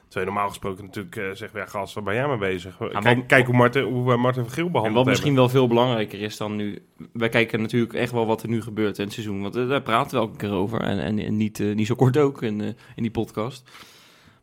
Terwijl 0.07 0.25
je 0.25 0.31
normaal 0.31 0.49
gesproken 0.49 0.85
natuurlijk 0.85 1.15
eh 1.15 1.23
zegt, 1.33 1.53
ja, 1.53 1.65
gast, 1.65 1.93
waar 1.93 2.03
ben 2.03 2.13
jij 2.13 2.27
mee 2.27 2.37
bezig? 2.37 2.79
maar- 2.79 3.01
kijk, 3.01 3.27
kijk 3.27 3.45
hoe 3.45 3.55
Martin, 3.55 3.83
hoe 3.83 4.07
wij 4.07 4.17
Martin 4.17 4.43
van 4.43 4.51
Geel 4.51 4.65
En 4.65 4.71
behandeld 4.71 5.05
wat 5.05 5.05
hebben. 5.05 5.11
misschien 5.13 5.35
wel 5.35 5.49
veel 5.49 5.67
belangrijker 5.67 6.21
is 6.21 6.37
dan 6.37 6.55
nu... 6.55 6.81
Wij 7.13 7.29
kijken 7.29 7.61
natuurlijk 7.61 7.93
echt 7.93 8.11
wel 8.11 8.25
wat 8.25 8.43
er 8.43 8.49
nu 8.49 8.61
gebeurt 8.61 8.97
in 8.97 9.03
het 9.03 9.13
seizoen. 9.13 9.41
Want 9.41 9.55
eh, 9.55 9.67
daar 9.67 9.81
praten 9.81 10.17
we 10.19 10.25
elke 10.25 10.37
keer 10.37 10.51
over. 10.51 10.81
En, 10.81 10.99
en, 10.99 11.19
en 11.19 11.37
niet, 11.37 11.59
eh, 11.59 11.75
niet 11.75 11.87
zo 11.87 11.95
kort 11.95 12.17
ook 12.17 12.41
in, 12.41 12.61
eh, 12.61 12.67
in 12.67 13.03
die 13.03 13.11
podcast. 13.11 13.69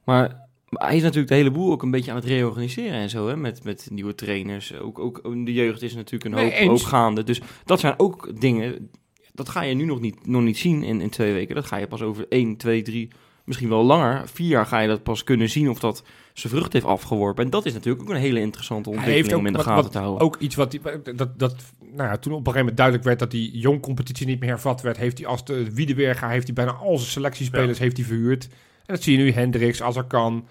Maar 0.05 0.49
hij 0.69 0.97
is 0.97 1.03
natuurlijk 1.03 1.29
de 1.29 1.35
hele 1.35 1.51
boel 1.51 1.73
ook 1.73 1.83
een 1.83 1.91
beetje 1.91 2.11
aan 2.11 2.17
het 2.17 2.27
reorganiseren 2.27 2.99
en 2.99 3.11
zo. 3.11 3.29
Hè? 3.29 3.37
Met, 3.37 3.65
met 3.65 3.89
nieuwe 3.91 4.15
trainers. 4.15 4.79
Ook, 4.79 4.99
ook 4.99 5.23
de 5.45 5.53
jeugd 5.53 5.83
is 5.83 5.95
natuurlijk 5.95 6.35
een 6.35 6.69
hoop 6.69 6.79
gaande. 6.81 7.25
Dus 7.25 7.41
dat 7.65 7.81
zijn 7.81 7.95
ook 7.97 8.41
dingen... 8.41 8.91
Dat 9.33 9.49
ga 9.49 9.63
je 9.63 9.75
nu 9.75 9.85
nog 9.85 10.01
niet, 10.01 10.27
nog 10.27 10.43
niet 10.43 10.59
zien 10.59 10.83
in, 10.83 11.01
in 11.01 11.11
twee 11.11 11.33
weken. 11.33 11.55
Dat 11.55 11.67
ga 11.67 11.77
je 11.77 11.87
pas 11.87 12.03
over 12.03 12.27
één, 12.29 12.57
twee, 12.57 12.83
drie... 12.83 13.11
Misschien 13.45 13.69
wel 13.69 13.85
langer. 13.85 14.29
Vier 14.29 14.49
jaar 14.49 14.67
ga 14.67 14.79
je 14.81 14.89
dat 14.89 15.03
pas 15.03 15.25
kunnen 15.25 15.49
zien 15.51 15.71
of 15.71 15.79
dat 15.79 16.05
zijn 16.33 16.53
vrucht 16.53 16.73
heeft 16.73 16.85
afgeworpen. 16.85 17.45
En 17.45 17.51
dat 17.51 17.67
is 17.67 17.73
natuurlijk 17.73 18.03
ook 18.05 18.11
een 18.11 18.21
hele 18.21 18.41
interessante 18.41 18.91
ontwikkeling 18.91 19.35
om 19.39 19.47
in 19.47 19.53
de 19.53 19.59
wat- 19.59 19.67
gaten 19.67 19.83
wat- 19.83 19.93
te 19.93 19.99
houden. 19.99 20.21
Ook 20.23 20.37
iets 20.39 20.55
wat 20.55 20.71
die, 20.71 20.81
dat, 21.17 21.39
dat, 21.39 21.55
nou 21.81 22.09
ja, 22.09 22.17
toen 22.17 22.33
op 22.33 22.39
een 22.39 22.53
gegeven 22.53 22.59
moment 22.59 22.77
duidelijk 22.77 23.05
werd 23.07 23.19
dat 23.19 23.31
die 23.31 23.59
jong 23.59 23.81
competitie 23.81 24.27
niet 24.27 24.41
meer 24.41 24.49
hervat 24.49 24.83
werd, 24.83 24.97
heeft 24.97 25.19
hij 25.19 25.27
als 25.27 25.45
de 25.45 25.75
Wiedeberga 25.75 26.29
heeft 26.29 26.45
hij 26.47 26.55
bijna 26.55 26.73
al 26.73 26.99
zijn 26.99 27.11
selectiespelers 27.11 27.79
heeft 27.79 27.97
hij 27.97 28.07
verhuurd. 28.07 28.45
En 28.87 28.95
dat 28.95 29.03
zie 29.03 29.17
je 29.19 29.25
nu 29.25 29.31
Hendricks, 29.33 29.83
Azarkan, 29.83 30.47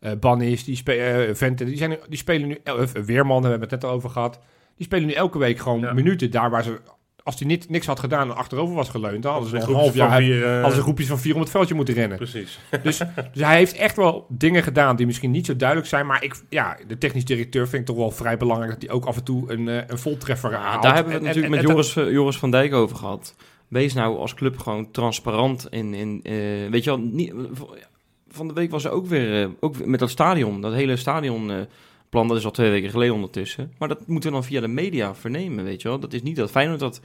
eh 0.00 0.12
Bannis, 0.20 0.64
die, 0.64 0.82
eh, 0.84 1.34
Venten, 1.34 1.66
die, 1.66 1.76
zijn, 1.76 1.98
die 2.08 2.18
spelen 2.18 2.48
nu, 2.48 2.58
el- 2.64 2.78
eh, 2.80 2.86
Weerman, 2.86 3.42
daar 3.42 3.50
hebben 3.50 3.68
we 3.68 3.74
het 3.74 3.82
net 3.82 3.90
al 3.90 3.96
over 3.96 4.10
gehad, 4.10 4.40
die 4.76 4.86
spelen 4.86 5.06
nu 5.06 5.12
elke 5.12 5.38
week 5.38 5.58
gewoon 5.58 5.80
Ja. 5.80 5.92
minuten 5.92 6.30
daar 6.30 6.50
waar 6.50 6.62
ze, 6.62 6.80
als 7.26 7.38
hij 7.38 7.46
niet, 7.48 7.68
niks 7.68 7.86
had 7.86 8.00
gedaan 8.00 8.30
en 8.30 8.36
achterover 8.36 8.74
was 8.74 8.88
geleund, 8.88 9.22
dan 9.22 9.32
hadden 9.32 9.50
ze 9.50 9.54
Een 9.56 9.60
nog 9.60 9.70
een 9.70 9.74
half 9.76 9.90
groepje 9.90 10.08
jaar, 10.08 10.18
van 10.18 10.26
vier, 10.26 10.44
eh, 10.46 10.52
hadden 10.52 10.74
ze 10.76 10.82
groepjes 10.82 11.06
van 11.06 11.18
vier 11.18 11.34
om 11.34 11.40
het 11.40 11.50
veldje 11.50 11.74
moeten 11.74 11.94
rennen. 11.94 12.16
Precies. 12.16 12.58
Dus, 12.82 12.98
dus 13.32 13.42
hij 13.42 13.56
heeft 13.56 13.76
echt 13.76 13.96
wel 13.96 14.26
dingen 14.28 14.62
gedaan 14.62 14.96
die 14.96 15.06
misschien 15.06 15.30
niet 15.30 15.46
zo 15.46 15.56
duidelijk 15.56 15.88
zijn. 15.88 16.06
Maar 16.06 16.22
ik, 16.24 16.34
ja, 16.48 16.76
de 16.86 16.98
technisch 16.98 17.24
directeur 17.24 17.68
vind 17.68 17.80
ik 17.80 17.86
toch 17.88 17.96
wel 17.96 18.10
vrij 18.10 18.36
belangrijk 18.36 18.72
dat 18.72 18.82
hij 18.82 18.90
ook 18.90 19.04
af 19.04 19.16
en 19.16 19.24
toe 19.24 19.52
een, 19.52 19.68
eh, 19.68 19.82
een 19.86 19.98
voltreffer 19.98 20.50
Ja, 20.50 20.58
haalt. 20.60 20.82
daar 20.82 20.94
hebben 20.94 21.12
we 21.12 21.18
het 21.18 21.28
En- 21.28 21.34
natuurlijk 21.34 21.54
en- 21.54 21.60
met 21.60 21.70
Joris, 21.70 21.96
eh, 21.96 22.12
Joris 22.12 22.36
van 22.38 22.50
Dijk 22.50 22.74
over 22.74 22.96
gehad. 22.96 23.34
Wees 23.68 23.94
nou 23.94 24.18
als 24.18 24.34
club 24.34 24.58
gewoon 24.58 24.90
transparant 24.90 25.66
in... 25.70 25.94
in 25.94 26.20
eh, 26.22 26.70
weet 26.70 26.84
je 26.84 26.90
wel, 26.90 26.98
niet, 26.98 27.32
van 28.28 28.48
de 28.48 28.54
week 28.54 28.70
was 28.70 28.84
er 28.84 28.90
ook 28.90 29.06
weer, 29.06 29.50
ook 29.60 29.84
met 29.86 30.00
dat 30.00 30.10
stadion, 30.10 30.60
dat 30.60 30.72
hele 30.72 30.96
dat 32.28 32.36
is 32.36 32.44
al 32.44 32.50
twee 32.50 32.70
weken 32.70 32.90
geleden 32.90 33.14
ondertussen. 33.14 33.72
Maar 33.78 33.88
dat 33.88 34.06
moeten 34.06 34.30
we 34.30 34.36
dan 34.36 34.44
via 34.44 34.60
de 34.60 34.68
media 34.68 35.14
vernemen, 35.14 35.64
weet 35.64 35.82
je 35.82 35.88
wel. 35.88 35.98
Dat 35.98 36.12
is 36.12 36.22
niet 36.22 36.36
dat 36.36 36.50
Feyenoord 36.50 36.80
dat 36.80 37.00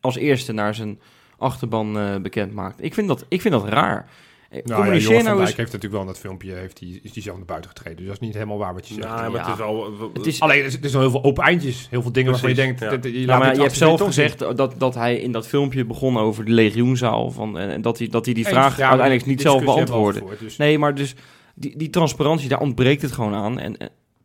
als 0.00 0.16
eerste 0.16 0.52
naar 0.52 0.74
zijn 0.74 1.00
achterban 1.38 1.98
eh, 1.98 2.16
bekend 2.16 2.52
maakt. 2.52 2.82
Ik 2.84 2.94
vind 2.94 3.08
dat, 3.08 3.24
ik 3.28 3.40
vind 3.40 3.54
dat 3.54 3.68
raar. 3.68 4.08
Eh, 4.50 4.60
Nou 4.64 4.94
ja, 4.94 5.00
van 5.00 5.12
nou 5.24 5.36
Dijk 5.36 5.46
heeft 5.56 5.58
natuurlijk 5.58 5.92
wel 5.92 6.00
in 6.00 6.06
dat 6.06 6.18
filmpje 6.18 6.52
heeft 6.52 6.80
hij, 6.80 7.00
is 7.02 7.12
die 7.12 7.22
zelf 7.22 7.36
naar 7.36 7.46
buiten 7.46 7.70
getreden. 7.70 7.96
Dus 7.98 8.06
dat 8.06 8.14
is 8.14 8.20
niet 8.26 8.34
helemaal 8.34 8.58
waar 8.58 8.74
wat 8.74 8.88
je 8.88 8.94
zegt. 8.94 9.06
Nou, 9.08 9.32
maar 9.32 9.40
Ja. 9.40 9.46
het 9.50 9.58
is 9.58 9.64
al... 9.64 9.92
Het 10.14 10.26
is, 10.26 10.40
Alleen, 10.40 10.58
er 10.58 10.64
is- 10.64 10.78
zijn 10.80 11.02
heel 11.02 11.10
veel 11.10 11.24
open 11.24 11.44
eindjes. 11.44 11.86
Heel 11.90 12.02
veel 12.02 12.12
dingen 12.12 12.30
waarvan 12.30 12.48
je 12.48 12.54
denkt... 12.54 12.80
ja. 12.80 12.90
dat- 12.90 13.04
je, 13.04 13.20
Ja, 13.20 13.26
laat 13.26 13.38
maar 13.38 13.54
je 13.54 13.60
hebt 13.60 13.76
zelf 13.76 13.98
zien. 13.98 14.06
gezegd 14.06 14.38
dat, 14.38 14.74
dat 14.78 14.94
hij 14.94 15.16
in 15.16 15.32
dat 15.32 15.46
filmpje 15.46 15.84
begon 15.84 16.16
over 16.18 16.44
de 16.44 16.50
legioenzaal. 16.52 17.30
Van, 17.30 17.58
en, 17.58 17.82
dat, 17.82 17.98
hij, 17.98 18.08
dat 18.08 18.24
hij 18.24 18.34
die 18.34 18.46
vraag 18.46 18.76
ja, 18.76 18.82
uiteindelijk 18.88 19.24
die 19.26 19.32
niet 19.34 19.42
zelf 19.42 19.64
beantwoordde. 19.64 20.22
dus- 20.38 20.56
Nee, 20.56 20.78
maar 20.78 20.94
dus 20.94 21.14
die, 21.54 21.76
die 21.76 21.90
transparantie, 21.90 22.48
daar 22.48 22.60
ontbreekt 22.60 23.02
het 23.02 23.12
gewoon 23.12 23.34
aan. 23.34 23.58
En, 23.58 23.76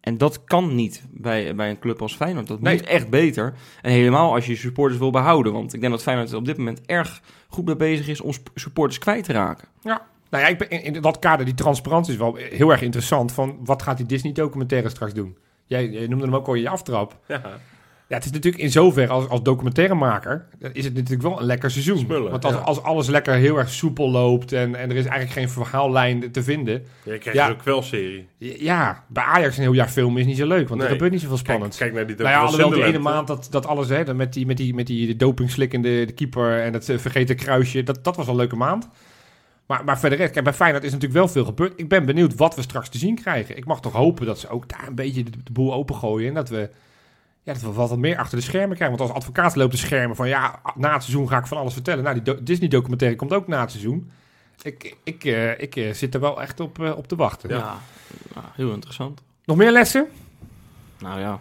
en, 0.10 0.18
dat 0.18 0.43
kan 0.43 0.76
niet 0.76 1.03
bij, 1.12 1.55
bij 1.55 1.70
een 1.70 1.80
club 1.80 2.01
als 2.01 2.16
Feyenoord. 2.16 2.47
Dat 2.47 2.62
Nee. 2.62 2.76
moet 2.78 2.86
echt 2.86 3.10
beter. 3.10 3.53
En 3.82 3.91
helemaal 3.91 4.34
als 4.34 4.45
je 4.45 4.51
je 4.51 4.57
supporters 4.57 4.99
wil 4.99 5.12
behouden. 5.12 5.53
Want 5.53 5.74
ik 5.74 5.80
denk 5.80 5.91
dat 5.93 6.01
Feyenoord 6.01 6.32
er 6.32 6.38
op 6.38 6.45
dit 6.45 6.57
moment 6.57 6.82
erg 6.86 7.22
goed 7.47 7.66
mee 7.66 7.76
bezig 7.76 8.07
is 8.07 8.22
om 8.22 8.32
supporters 8.55 8.99
kwijt 8.99 9.24
te 9.24 9.34
raken. 9.34 9.68
Nou 10.30 10.43
ja, 10.43 10.49
ik 10.49 10.57
ben, 10.57 10.70
in, 10.70 10.93
in 10.95 11.01
dat 11.01 11.20
kader, 11.20 11.45
die 11.45 11.53
transparantie 11.53 12.14
is 12.14 12.20
wel 12.20 12.36
heel 12.36 12.72
erg 12.72 12.82
interessant. 12.82 13.32
Van 13.32 13.57
wat 13.64 13.82
gaat 13.82 13.97
die 13.97 14.05
Disney-documentaire 14.05 14.89
straks 14.89 15.14
doen? 15.14 15.38
Jij, 15.66 15.89
jij 15.89 16.07
noemde 16.07 16.26
hem 16.26 16.36
ook 16.36 16.47
al 16.47 16.53
in 16.53 16.62
je 16.62 16.70
aftrap. 16.70 17.18
Ja. 17.28 17.41
Ja, 18.10 18.16
het 18.16 18.26
is 18.26 18.32
natuurlijk 18.32 18.64
in 18.64 18.72
zoverre 18.72 19.12
als, 19.12 19.28
als 19.28 19.41
documentairemaker 19.41 20.45
eh, 20.62 20.70
is 20.74 20.86
het 20.86 20.93
natuurlijk 20.93 21.22
wel 21.22 21.39
een 21.39 21.45
lekker 21.45 21.72
seizoen. 21.72 22.07
Want 22.07 22.45
als, 22.45 22.53
ja. 22.53 22.60
als 22.60 22.84
alles 22.84 23.07
lekker 23.07 23.34
heel 23.34 23.57
erg 23.57 23.70
soepel 23.70 24.10
loopt 24.12 24.51
en, 24.51 24.76
en 24.76 24.89
er 24.89 24.95
is 24.95 25.05
eigenlijk 25.05 25.32
geen 25.32 25.49
verhaallijn 25.49 26.32
te 26.32 26.43
vinden. 26.43 26.74
Je 27.03 27.18
krijgt 27.18 27.39
Ja. 27.39 27.47
dus 27.47 27.55
ook 27.55 27.64
wel 27.64 27.82
serie. 27.82 28.28
Ja, 28.38 29.03
bij 29.07 29.24
Ajax 29.24 29.55
een 29.57 29.64
heel 29.64 29.74
jaar 29.74 29.88
filmen 29.88 30.22
is 30.22 30.26
niet 30.28 30.38
zo 30.38 30.47
leuk, 30.47 30.68
want 30.68 30.82
er 30.82 30.88
Nee. 30.88 30.95
gebeurt 30.95 31.12
niet 31.12 31.22
zoveel 31.22 31.36
Kijk, 31.36 31.47
spannend. 31.47 31.78
kijk 31.78 31.93
naar 31.93 32.07
die 32.07 32.16
nou 32.16 32.51
ja, 32.57 32.76
die 32.76 32.84
ene 32.84 32.99
maand 32.99 33.28
dat, 33.28 33.47
dat 33.51 33.66
alles, 33.66 33.89
hè, 33.89 34.14
met 34.14 34.34
die, 34.34 34.45
met 34.45 34.57
die, 34.57 34.74
met 34.74 34.88
die 34.88 35.16
dopingslikkende 35.16 36.05
de 36.05 36.12
keeper 36.14 36.62
en 36.62 36.74
het 36.74 36.89
eh, 36.89 36.97
vergeten 36.97 37.36
kruisje, 37.36 37.84
dat, 37.84 38.03
dat 38.03 38.16
was 38.16 38.28
een 38.28 38.36
leuke 38.36 38.55
maand. 38.55 38.89
Maar, 39.66 39.84
maar 39.84 39.99
verder, 39.99 40.18
kijk, 40.30 40.43
bij 40.43 40.53
Feyenoord 40.53 40.84
is 40.84 40.91
natuurlijk 40.91 41.20
wel 41.20 41.28
veel 41.28 41.45
gebeurd. 41.45 41.74
Ik 41.76 41.89
ben 41.89 42.05
benieuwd 42.05 42.36
wat 42.36 42.55
we 42.55 42.62
straks 42.62 42.89
te 42.89 42.97
zien 42.97 43.16
krijgen. 43.16 43.57
Ik 43.57 43.66
mag 43.66 43.82
toch 43.82 43.93
hopen 43.93 44.26
dat 44.26 44.39
ze 44.39 44.49
ook 44.49 44.70
daar 44.70 44.88
een 44.88 44.95
beetje 44.95 45.24
de, 45.24 45.32
de 45.43 45.51
boel 45.51 45.74
opengooien 45.74 46.28
en 46.28 46.34
dat 46.34 46.49
we, 46.49 46.70
ja, 47.53 47.59
dat 47.61 47.73
we 47.75 47.87
wat 47.87 47.97
meer 47.97 48.17
achter 48.17 48.37
de 48.37 48.43
schermen 48.43 48.75
krijgen. 48.75 48.97
Want 48.97 49.09
als 49.09 49.19
advocaat 49.19 49.55
loopt 49.55 49.71
de 49.71 49.77
schermen 49.77 50.15
van, 50.15 50.27
ja, 50.27 50.61
na 50.75 50.93
het 50.93 51.03
seizoen 51.03 51.27
ga 51.29 51.37
ik 51.37 51.47
van 51.47 51.57
alles 51.57 51.73
vertellen. 51.73 52.03
Nou, 52.03 52.15
die 52.21 52.23
do- 52.35 52.43
Disney-documentaire 52.43 53.17
komt 53.17 53.33
ook 53.33 53.47
na 53.47 53.61
het 53.61 53.71
seizoen. 53.71 54.11
Ik, 54.61 54.95
ik, 55.03 55.23
eh, 55.23 55.59
ik 55.61 55.75
eh, 55.75 55.93
zit 55.93 56.13
er 56.13 56.19
wel 56.19 56.41
echt 56.41 56.59
op, 56.59 56.81
eh, 56.83 56.97
op 56.97 57.07
te 57.07 57.15
wachten. 57.15 57.49
Ja, 57.49 57.77
nou, 58.35 58.45
heel 58.53 58.71
interessant. 58.73 59.21
Nog 59.45 59.57
meer 59.57 59.71
lessen? 59.71 60.07
Nou 60.99 61.19
ja. 61.19 61.39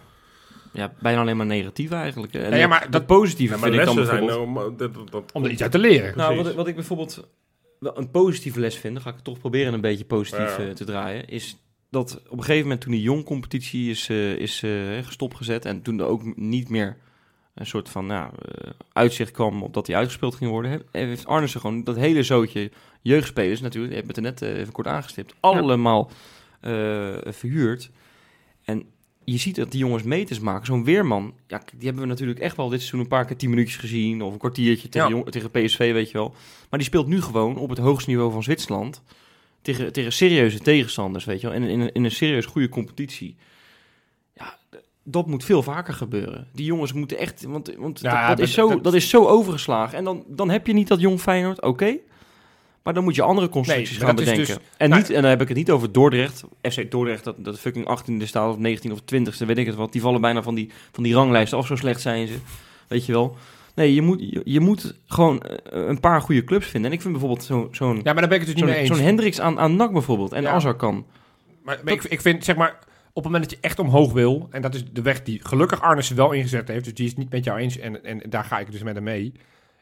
Ja, 0.73 0.93
bijna 0.99 1.21
alleen 1.21 1.37
maar 1.37 1.45
negatief 1.45 1.91
eigenlijk. 1.91 2.33
En 2.33 2.41
Nou 2.41 2.55
ja, 2.55 2.67
maar 2.67 2.81
dat 2.81 2.91
dat- 2.91 3.05
positieve 3.05 3.53
Ja, 3.53 3.59
maar 3.59 3.69
vind 3.69 3.79
ik 3.81 3.85
dan 3.87 3.95
lessen 3.97 4.15
zijn 4.15 4.27
nou... 4.29 4.47
maar 4.47 4.75
dat- 4.77 5.11
dat- 5.11 5.31
Om 5.31 5.43
er 5.43 5.51
iets 5.51 5.61
uit 5.61 5.71
te 5.71 5.79
leren. 5.79 6.17
Nou, 6.17 6.27
Precies. 6.29 6.45
wat, 6.47 6.55
wat 6.55 6.67
ik 6.67 6.75
bijvoorbeeld 6.75 7.27
wel 7.79 7.97
een 7.97 8.11
positieve 8.11 8.59
les 8.59 8.75
vind, 8.77 8.93
dan 8.93 9.03
ga 9.03 9.09
ik 9.09 9.15
het 9.15 9.23
toch 9.23 9.39
proberen 9.39 9.73
een 9.73 9.81
beetje 9.81 10.05
positief 10.05 10.57
Ja. 10.57 10.73
te 10.73 10.85
draaien, 10.85 11.27
is 11.27 11.57
dat 11.89 12.21
op 12.27 12.37
een 12.37 12.43
gegeven 12.43 12.63
moment 12.63 12.81
toen 12.81 12.91
die 12.91 13.01
jong-competitie 13.01 13.89
is, 13.89 14.09
eh, 14.09 14.35
is 14.35 14.63
eh, 14.63 14.71
gestopgezet 15.01 15.65
en 15.65 15.81
toen 15.81 15.99
er 15.99 16.05
ook 16.05 16.35
niet 16.37 16.69
meer 16.69 16.97
een 17.53 17.65
soort 17.65 17.89
van 17.89 18.05
nou, 18.05 18.31
uitzicht 18.93 19.31
kwam 19.31 19.63
op 19.63 19.73
dat 19.73 19.87
hij 19.87 19.95
uitgespeeld 19.95 20.35
ging 20.35 20.49
worden, 20.51 20.71
he- 20.91 21.05
heeft 21.05 21.25
Arnissen 21.25 21.59
gewoon 21.61 21.83
dat 21.83 21.95
hele 21.95 22.23
zootje 22.23 22.71
jeugdspelers 23.01 23.61
natuurlijk, 23.61 23.93
je 23.93 23.99
hebt 23.99 24.15
het 24.15 24.17
er 24.25 24.31
net 24.31 24.41
even 24.41 24.73
kort 24.73 24.87
aangestipt, 24.87 25.33
allemaal 25.39 26.11
verhuurd. 27.25 27.89
En 28.63 28.83
je 29.23 29.37
ziet 29.37 29.55
dat 29.55 29.71
die 29.71 29.79
jongens 29.79 30.03
meters 30.03 30.39
maken. 30.39 30.65
Zo'n 30.65 30.83
Weerman, 30.83 31.33
ja, 31.47 31.61
die 31.75 31.85
hebben 31.85 32.01
we 32.03 32.09
natuurlijk 32.09 32.39
echt 32.39 32.55
wel 32.57 32.69
dit 32.69 32.79
seizoen 32.79 32.99
een 32.99 33.07
paar 33.07 33.25
keer 33.25 33.37
tien 33.37 33.49
minuutjes 33.49 33.77
gezien. 33.77 34.21
Of 34.21 34.33
een 34.33 34.39
kwartiertje 34.39 34.89
tegen, 34.89 35.09
Ja. 35.09 35.15
jong- 35.15 35.29
tegen 35.31 35.51
PSV, 35.51 35.91
weet 35.93 36.11
je 36.11 36.17
wel. 36.17 36.29
Maar 36.69 36.79
die 36.79 36.87
speelt 36.87 37.07
nu 37.07 37.21
gewoon 37.21 37.57
op 37.57 37.69
het 37.69 37.77
hoogste 37.77 38.09
niveau 38.09 38.31
van 38.31 38.43
Zwitserland. 38.43 39.03
Tegen, 39.61 39.93
tegen 39.93 40.13
serieuze 40.13 40.59
tegenstanders, 40.59 41.25
weet 41.25 41.41
je 41.41 41.47
wel. 41.47 41.55
En 41.55 41.63
in, 41.63 41.79
een- 41.79 41.91
in 41.93 42.03
een 42.03 42.11
serieus 42.11 42.45
goede 42.45 42.69
competitie. 42.69 43.35
Ja, 44.35 44.57
dat 45.03 45.27
moet 45.27 45.43
veel 45.43 45.63
vaker 45.63 45.93
gebeuren. 45.93 46.47
Die 46.53 46.65
jongens 46.65 46.93
moeten 46.93 47.17
echt... 47.17 47.43
Want, 47.43 47.75
want 47.77 47.99
Ja, 47.99 48.27
dat, 48.29 48.39
is 48.39 48.53
zo, 48.53 48.81
dat- 48.81 48.93
is 48.93 49.09
zo 49.09 49.25
overgeslagen. 49.27 49.97
En 49.97 50.03
dan, 50.03 50.23
dan 50.27 50.49
heb 50.49 50.67
je 50.67 50.73
niet 50.73 50.87
dat 50.87 50.99
jong 50.99 51.19
Feyenoord, 51.21 51.61
oké. 51.61 51.95
Maar 52.83 52.93
dan 52.93 53.03
moet 53.03 53.15
je 53.15 53.21
andere 53.21 53.49
constructies 53.49 53.97
Nee, 53.97 54.05
gaan 54.07 54.15
bedenken. 54.15 54.45
dus- 54.45 54.57
en, 54.77 54.89
nou- 54.89 55.01
niet, 55.01 55.09
en 55.11 55.21
dan 55.21 55.29
heb 55.29 55.41
ik 55.41 55.47
het 55.47 55.57
niet 55.57 55.71
over 55.71 55.91
Dordrecht. 55.91 56.43
FC 56.61 56.91
Dordrecht, 56.91 57.23
dat, 57.23 57.35
dat 57.37 57.59
fucking 57.59 57.85
18e 57.99 58.23
staat 58.27 58.51
of 58.51 58.57
19 58.57 58.91
of 58.91 58.99
20e, 59.01 59.45
weet 59.45 59.57
ik 59.57 59.65
het 59.65 59.75
wat. 59.75 59.91
Die 59.91 60.01
vallen 60.01 60.21
bijna 60.21 60.41
van 60.43 60.55
die, 60.55 60.69
van 60.91 61.03
die 61.03 61.13
ranglijsten 61.13 61.57
af, 61.57 61.67
zo 61.67 61.75
slecht 61.75 62.01
zijn 62.01 62.27
ze. 62.27 62.33
Weet 62.87 63.05
je 63.05 63.11
wel. 63.11 63.37
Nee, 63.75 63.93
je 63.93 64.01
moet, 64.01 64.19
je, 64.19 64.41
je 64.45 64.59
moet 64.59 64.95
gewoon 65.07 65.41
eh, 65.41 65.57
een 65.87 65.99
paar 65.99 66.21
goede 66.21 66.43
clubs 66.43 66.67
vinden. 66.67 66.89
En 66.89 66.95
ik 66.95 67.01
vind 67.01 67.13
bijvoorbeeld 67.13 67.43
zo- 67.45 67.67
zo'n 67.71 67.95
Ja, 67.95 68.01
maar 68.03 68.13
daar 68.15 68.27
ben 68.27 68.39
ik 68.41 68.45
het 68.45 68.45
dus 68.45 68.55
niet 68.55 68.65
mee 68.65 68.75
eens. 68.75 68.87
zo'n 68.87 69.05
Hendricks 69.05 69.39
aan, 69.41 69.59
aan 69.59 69.75
NAC 69.75 69.91
bijvoorbeeld. 69.91 70.31
En 70.31 70.41
Ja. 70.41 70.49
Azar 70.51 70.75
kan. 70.75 71.05
Maar 71.63 71.79
ik, 71.85 72.03
ik 72.03 72.21
vind, 72.21 72.43
zeg 72.45 72.55
maar, 72.55 72.77
op 73.13 73.23
het 73.23 73.23
moment 73.23 73.43
dat 73.43 73.51
je 73.51 73.57
echt 73.67 73.79
omhoog 73.79 74.13
wil, 74.13 74.47
en 74.51 74.61
dat 74.61 74.75
is 74.75 74.83
de 74.91 75.01
weg 75.01 75.23
die 75.23 75.39
gelukkig 75.43 75.81
Arnissen 75.81 76.15
wel 76.15 76.31
ingezet 76.31 76.67
heeft, 76.67 76.83
dus 76.83 76.93
die 76.93 77.05
is 77.05 77.15
niet 77.15 77.31
met 77.31 77.43
jou 77.43 77.59
eens, 77.59 77.77
en, 77.77 78.03
en 78.03 78.21
daar 78.29 78.43
ga 78.43 78.59
ik 78.59 78.71
dus 78.71 78.83
met 78.83 78.95
hem 78.95 79.03
mee, 79.03 79.33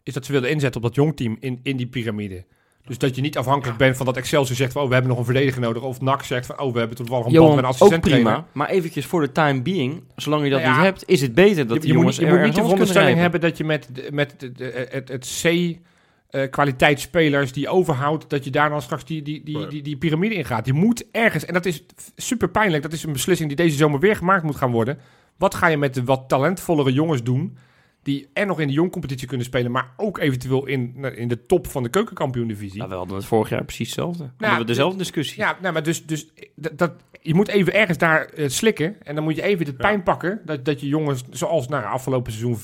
is 0.03 0.13
dat 0.13 0.25
ze 0.25 0.31
willen 0.31 0.49
inzetten 0.49 0.81
op 0.81 0.87
dat 0.87 0.95
jongteam 0.95 1.37
in, 1.39 1.59
in 1.63 1.77
die 1.77 1.87
piramide. 1.87 2.45
Dus 2.87 2.97
dat 2.97 3.15
je 3.15 3.21
niet 3.21 3.37
afhankelijk 3.37 3.77
bent 3.77 3.97
van 3.97 4.05
dat 4.05 4.17
Excelsior 4.17 4.55
zegt 4.57 4.71
van, 4.71 4.81
oh, 4.81 4.87
we 4.87 4.93
hebben 4.93 5.11
nog 5.11 5.19
een 5.19 5.25
verdediger 5.25 5.61
nodig, 5.61 5.83
of 5.83 6.01
NAC 6.01 6.23
zegt 6.23 6.45
van, 6.45 6.59
oh, 6.59 6.73
we 6.73 6.79
hebben 6.79 6.97
toevallig 6.97 7.25
een 7.25 7.31
band 7.31 7.43
Johan, 7.43 7.55
met 7.55 7.63
een 7.63 7.69
ook 7.69 7.75
assistent 7.75 8.01
prima. 8.01 8.45
Maar 8.51 8.69
eventjes 8.69 9.05
voor 9.05 9.21
de 9.21 9.31
time 9.31 9.61
being, 9.61 10.03
zolang 10.15 10.43
je 10.43 10.49
dat 10.49 10.59
Nou 10.59 10.71
ja, 10.71 10.77
niet 10.77 10.85
hebt, 10.85 11.03
is 11.05 11.21
het 11.21 11.33
beter 11.35 11.67
dat 11.67 11.75
Je, 11.75 11.79
die 11.81 11.87
je 11.89 11.93
moet, 11.93 12.01
jongens 12.01 12.17
niet- 12.19 12.27
je 12.27 12.31
moet 12.33 12.41
er 12.41 12.45
niet 12.47 12.55
de 12.55 12.61
veronderstelling 12.61 13.17
hebben 13.17 13.41
dat 13.41 13.57
je 13.57 13.63
met, 13.63 13.89
de- 13.93 14.07
met 14.11 14.33
de- 14.37 14.51
de- 14.51 14.87
het, 14.91 15.07
het 15.09 15.39
C... 15.43 15.45
eh, 16.29 16.49
kwaliteitsspelers 16.49 17.51
die 17.51 17.69
overhoudt, 17.69 18.29
dat 18.29 18.43
je 18.43 18.49
daar 18.51 18.69
dan 18.69 18.81
straks 18.81 19.05
die, 19.05 19.21
die, 19.21 19.43
die, 19.43 19.67
die, 19.67 19.81
die 19.81 19.97
piramide 19.97 20.35
in 20.35 20.45
gaat. 20.45 20.63
Die 20.65 20.73
moet 20.73 21.05
ergens, 21.11 21.45
en 21.45 21.53
dat 21.53 21.65
is 21.65 21.83
super 22.15 22.49
pijnlijk, 22.49 22.83
dat 22.83 22.93
is 22.93 23.03
een 23.03 23.13
beslissing 23.13 23.47
die 23.47 23.57
deze 23.57 23.77
zomer 23.77 23.99
weer 23.99 24.15
gemaakt 24.15 24.43
moet 24.43 24.55
gaan 24.55 24.71
worden. 24.71 24.97
Wat 25.37 25.55
ga 25.55 25.67
je 25.67 25.77
met 25.77 25.93
de 25.93 26.03
wat 26.03 26.23
talentvollere 26.27 26.93
jongens 26.93 27.23
doen, 27.23 27.57
die 28.07 28.27
en 28.33 28.47
nog 28.47 28.59
in 28.59 28.67
de 28.67 28.73
jongcompetitie 28.73 29.27
kunnen 29.27 29.45
spelen, 29.45 29.71
maar 29.71 29.93
ook 29.97 30.17
eventueel 30.17 30.65
in, 30.65 30.95
in 31.15 31.27
de 31.27 31.45
top 31.45 31.67
van 31.67 31.83
de 31.83 31.89
keukenkampioen-divisie. 31.89 32.81
Ja, 32.81 32.87
we 32.87 32.95
hadden 32.95 33.15
het 33.15 33.25
vorig 33.25 33.49
jaar 33.49 33.63
precies 33.63 33.87
hetzelfde. 33.87 34.23
Nou, 34.23 34.33
hadden 34.37 34.59
we 34.59 34.65
dezelfde 34.65 34.97
discussie. 34.97 35.39
Ja, 35.39 35.57
nou, 35.61 35.73
maar 35.73 35.83
dus, 35.83 36.05
dus 36.05 36.27
dat, 36.55 36.77
dat, 36.77 36.91
je 37.21 37.33
moet 37.33 37.47
even 37.47 37.73
ergens 37.73 37.97
daar 37.97 38.25
eh, 38.25 38.49
slikken. 38.49 38.95
En 39.03 39.15
dan 39.15 39.23
moet 39.23 39.35
je 39.35 39.41
even 39.41 39.65
de 39.65 39.73
pijn 39.73 40.03
pakken. 40.03 40.41
Dat, 40.45 40.65
dat 40.65 40.81
je 40.81 40.87
jongens, 40.87 41.23
zoals 41.29 41.67
nou, 41.67 41.85
afgelopen 41.85 42.31
seizoen 42.31 42.57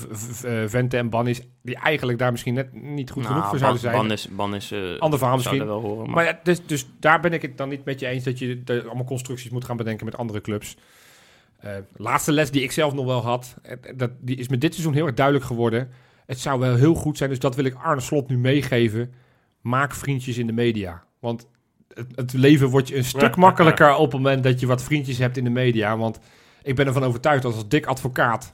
eh, 0.43 0.63
Vente 0.67 0.97
en 0.97 1.09
Ban 1.09 1.27
is, 1.27 1.41
die 1.61 1.75
eigenlijk 1.75 2.19
daar 2.19 2.31
misschien 2.31 2.53
net 2.53 2.73
niet 2.73 3.11
goed 3.11 3.25
genoeg 3.25 3.49
voor 3.49 3.57
zouden 3.57 3.81
zijn. 3.81 3.95
Ban 3.95 4.11
is, 4.11 4.27
ban 4.27 4.55
is 4.55 4.71
eh, 4.71 4.99
Ander 4.99 5.19
verhaal 5.19 5.37
er 5.37 5.43
misschien. 5.43 5.65
wel 5.65 5.81
horen. 5.81 6.05
Maar, 6.05 6.15
Maar 6.15 6.25
ja, 6.25 6.39
dus, 6.43 6.65
dus 6.65 6.87
daar 6.99 7.19
ben 7.19 7.33
ik 7.33 7.41
het 7.41 7.57
dan 7.57 7.69
niet 7.69 7.85
met 7.85 7.99
je 7.99 8.07
eens 8.07 8.23
dat 8.23 8.39
je 8.39 8.63
de, 8.63 8.83
allemaal 8.85 9.05
constructies 9.05 9.49
moet 9.49 9.65
gaan 9.65 9.77
bedenken 9.77 10.05
met 10.05 10.17
andere 10.17 10.41
clubs. 10.41 10.77
Eh, 11.63 11.71
laatste 11.95 12.31
les 12.31 12.51
die 12.51 12.63
ik 12.63 12.71
zelf 12.71 12.93
nog 12.93 13.05
wel 13.05 13.21
had, 13.23 13.55
eh, 13.61 13.77
dat, 13.95 14.11
die 14.19 14.35
is 14.35 14.47
me 14.47 14.57
dit 14.57 14.73
seizoen 14.73 14.93
heel 14.93 15.05
erg 15.05 15.15
duidelijk 15.15 15.45
geworden. 15.45 15.89
Het 16.25 16.39
zou 16.39 16.59
wel 16.59 16.75
heel 16.75 16.93
goed 16.95 17.17
zijn, 17.17 17.29
dus 17.29 17.39
dat 17.39 17.55
wil 17.55 17.65
ik 17.65 17.75
Arne 17.75 18.01
Slot 18.01 18.29
nu 18.29 18.37
meegeven. 18.37 19.13
Maak 19.61 19.93
vriendjes 19.93 20.37
in 20.37 20.47
de 20.47 20.53
media. 20.53 21.03
Want 21.19 21.47
het, 21.93 22.07
het 22.15 22.33
leven 22.33 22.67
wordt 22.69 22.87
je 22.87 22.97
een 22.97 23.03
stuk 23.03 23.35
makkelijker 23.45 23.95
op 23.95 24.11
het 24.11 24.21
moment 24.21 24.43
dat 24.43 24.59
je 24.59 24.67
wat 24.67 24.83
vriendjes 24.83 25.17
hebt 25.17 25.37
in 25.37 25.43
de 25.43 25.49
media. 25.49 25.97
Want 25.97 26.19
ik 26.63 26.75
ben 26.75 26.87
ervan 26.87 27.03
overtuigd 27.03 27.43
dat 27.43 27.53
als 27.53 27.67
dik 27.67 27.85
advocaat, 27.85 28.53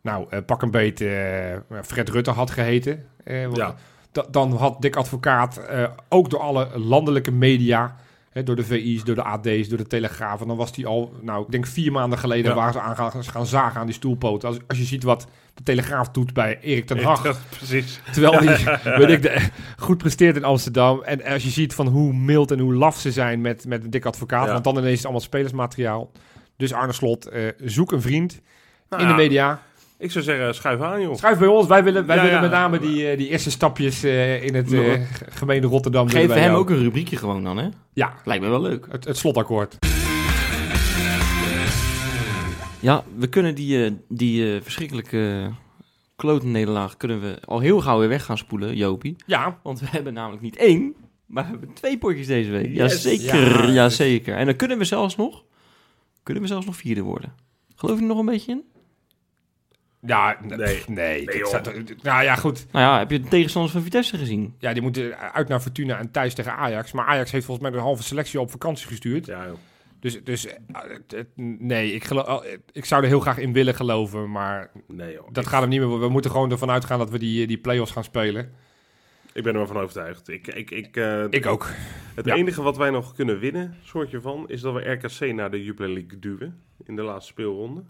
nou 0.00 0.26
eh, 0.30 0.38
pak 0.46 0.62
een 0.62 0.70
beet, 0.70 1.00
eh, 1.00 1.56
Fred 1.84 2.08
Rutte 2.08 2.30
had 2.30 2.50
geheten. 2.50 3.04
eh, 3.24 3.54
Ja. 3.54 3.74
dan 4.30 4.52
had 4.56 4.82
Dick 4.82 4.96
Advocaat 4.96 5.56
eh, 5.56 5.88
ook 6.08 6.30
door 6.30 6.40
alle 6.40 6.78
landelijke 6.78 7.30
media, 7.30 7.96
hè, 8.36 8.42
door 8.42 8.56
de 8.56 8.64
VI's, 8.64 9.04
door 9.04 9.14
de 9.14 9.22
AD's, 9.22 9.68
door 9.68 9.78
de 9.78 9.86
Telegraaf, 9.86 10.40
en 10.40 10.46
dan 10.48 10.56
was 10.56 10.76
hij 10.76 10.86
al, 10.86 11.12
nou, 11.20 11.44
ik 11.44 11.50
denk 11.50 11.66
vier 11.66 11.92
maanden 11.92 12.18
geleden 12.18 12.50
Ja. 12.50 12.56
waren 12.56 12.72
ze 12.72 12.80
aan 12.80 12.96
gaan, 12.96 13.24
gaan 13.24 13.46
zagen 13.46 13.80
aan 13.80 13.86
die 13.86 13.94
stoelpoten. 13.94 14.48
Als, 14.48 14.58
als 14.68 14.78
je 14.78 14.84
ziet 14.84 15.02
wat 15.02 15.26
de 15.54 15.62
Telegraaf 15.62 16.08
doet 16.10 16.32
bij 16.32 16.58
Erik 16.60 16.86
ten 16.86 17.02
Hag, 17.02 17.48
precies. 17.56 18.00
terwijl 18.12 18.32
hij, 18.42 18.78
weet 18.98 19.08
ik, 19.10 19.22
de, 19.22 19.48
goed 19.78 19.98
presteert 19.98 20.36
in 20.36 20.44
Amsterdam. 20.44 21.02
En 21.02 21.24
als 21.24 21.42
je 21.42 21.50
ziet 21.50 21.74
van 21.74 21.86
hoe 21.86 22.12
mild 22.12 22.50
en 22.50 22.58
hoe 22.58 22.74
laf 22.74 22.98
ze 22.98 23.12
zijn 23.12 23.40
met, 23.40 23.64
met 23.66 23.92
Dick 23.92 24.04
Advocaat, 24.04 24.46
Ja. 24.46 24.52
want 24.52 24.64
dan 24.64 24.72
ineens 24.74 24.88
is 24.90 24.96
het 24.96 25.04
allemaal 25.04 25.22
spelersmateriaal. 25.24 26.10
Dus 26.56 26.72
Arne 26.72 26.92
Slot, 26.92 27.26
eh, 27.26 27.42
zoek 27.64 27.92
een 27.92 28.02
vriend 28.02 28.40
Nou 28.88 29.02
in 29.02 29.08
de 29.08 29.14
media. 29.14 29.62
Ik 29.98 30.10
zou 30.10 30.24
zeggen, 30.24 30.54
schuif 30.54 30.80
aan, 30.80 31.00
joh. 31.02 31.14
Schuif 31.16 31.38
bij 31.38 31.48
ons. 31.48 31.66
Wij 31.66 31.84
willen, 31.84 32.06
wij 32.06 32.16
Ja, 32.16 32.22
willen 32.22 32.36
ja. 32.36 32.42
met 32.42 32.50
name 32.50 32.78
die, 32.78 33.08
eh, 33.10 33.18
die 33.18 33.28
eerste 33.28 33.50
stapjes 33.50 34.02
eh, 34.02 34.42
in 34.42 34.54
het 34.54 34.72
eh, 34.72 35.00
gemeente 35.28 35.66
Rotterdam. 35.66 36.08
Geef 36.08 36.28
hem 36.32 36.42
jou. 36.42 36.56
ook 36.56 36.70
een 36.70 36.78
rubriekje 36.82 37.16
gewoon 37.16 37.44
dan, 37.44 37.56
hè? 37.56 37.68
Ja, 37.92 38.14
Lijkt 38.24 38.42
me 38.44 38.50
wel 38.50 38.60
leuk. 38.60 38.86
het, 38.90 39.04
het 39.04 39.16
slotakkoord. 39.16 39.76
Ja, 42.80 43.04
we 43.16 43.28
kunnen 43.28 43.54
die, 43.54 43.84
eh, 43.84 43.90
die 44.08 44.62
verschrikkelijke 44.62 45.50
klote 46.16 46.46
nederlaag 46.46 46.96
kunnen 46.96 47.20
we 47.20 47.38
al 47.44 47.60
heel 47.60 47.80
gauw 47.80 47.98
weer 47.98 48.08
weg 48.08 48.24
gaan 48.24 48.38
spoelen, 48.38 48.76
Jopie. 48.76 49.16
Ja, 49.26 49.58
Want 49.62 49.80
we 49.80 49.86
hebben 49.90 50.12
namelijk 50.12 50.42
niet 50.42 50.56
één, 50.56 50.94
maar 51.26 51.44
we 51.44 51.50
hebben 51.50 51.72
twee 51.72 51.98
potjes 51.98 52.26
deze 52.26 52.50
week. 52.50 52.66
Yes. 52.74 53.02
Jazeker, 53.02 53.66
Ja, 53.66 53.72
jazeker. 53.72 54.36
En 54.36 54.46
dan 54.46 54.56
kunnen 54.56 54.78
we 54.78 54.84
zelfs 54.84 55.16
nog, 55.16 55.44
kunnen 56.22 56.42
we 56.42 56.48
zelfs 56.48 56.66
nog 56.66 56.76
vierde 56.76 57.02
worden. 57.02 57.32
Geloof 57.76 57.96
je 57.96 58.02
er 58.02 58.08
nog 58.08 58.18
een 58.18 58.24
beetje 58.26 58.52
in? 58.52 58.62
Ja 60.00 60.36
Nee. 60.56 60.82
nee. 60.86 61.24
Nou 62.02 62.22
ja, 62.22 62.34
goed. 62.34 62.66
Nou 62.72 62.84
ja, 62.84 62.98
heb 62.98 63.10
je 63.10 63.20
de 63.20 63.28
tegenstanders 63.28 63.74
van 63.74 63.82
Vitesse 63.82 64.16
gezien? 64.18 64.54
Ja, 64.58 64.72
die 64.72 64.82
moeten 64.82 65.18
uit 65.32 65.48
naar 65.48 65.60
Fortuna 65.60 65.98
en 65.98 66.10
thuis 66.10 66.34
tegen 66.34 66.52
Ajax. 66.56 66.92
Maar 66.92 67.06
Ajax 67.06 67.30
heeft 67.30 67.44
volgens 67.46 67.68
mij 67.68 67.76
de 67.78 67.82
halve 67.84 68.02
selectie 68.02 68.40
op 68.40 68.50
vakantie 68.50 68.86
gestuurd. 68.86 69.26
Ja, 69.26 69.46
joh. 69.46 69.56
Dus, 70.00 70.24
dus 70.24 70.46
eh, 70.46 71.20
nee, 71.58 71.92
ik, 71.92 72.04
geloof, 72.04 72.44
ik 72.72 72.84
zou 72.84 73.02
er 73.02 73.08
heel 73.08 73.20
graag 73.20 73.38
in 73.38 73.52
willen 73.52 73.74
geloven. 73.74 74.30
Maar 74.30 74.70
Nee, 74.88 75.12
joh. 75.12 75.28
dat 75.32 75.44
ik, 75.44 75.50
gaat 75.50 75.60
hem 75.60 75.68
niet 75.70 75.80
meer. 75.80 76.00
We 76.00 76.08
moeten 76.08 76.30
gewoon 76.30 76.50
ervan 76.50 76.70
uitgaan 76.70 76.98
dat 76.98 77.10
we 77.10 77.18
die, 77.18 77.46
die 77.46 77.58
play-offs 77.58 77.92
gaan 77.92 78.04
spelen. 78.04 78.52
ik 79.32 79.42
ben 79.42 79.52
er 79.52 79.58
wel 79.58 79.66
van 79.66 79.76
overtuigd. 79.78 80.28
Ik, 80.28 80.46
ik, 80.46 80.70
ik, 80.70 80.96
eh, 80.96 81.24
Ik 81.30 81.46
ook. 81.46 81.68
Het 82.14 82.26
Ja. 82.26 82.34
enige 82.34 82.62
wat 82.62 82.76
wij 82.76 82.90
nog 82.90 83.14
kunnen 83.14 83.38
winnen, 83.38 83.74
soortje 83.82 84.20
van, 84.20 84.48
is 84.48 84.60
dat 84.60 84.74
we 84.74 84.90
RKC 84.90 85.34
naar 85.34 85.50
de 85.50 85.64
Jupiler 85.64 85.90
League 85.90 86.18
duwen. 86.18 86.60
In 86.84 86.96
de 86.96 87.02
laatste 87.02 87.32
speelronde. 87.32 87.82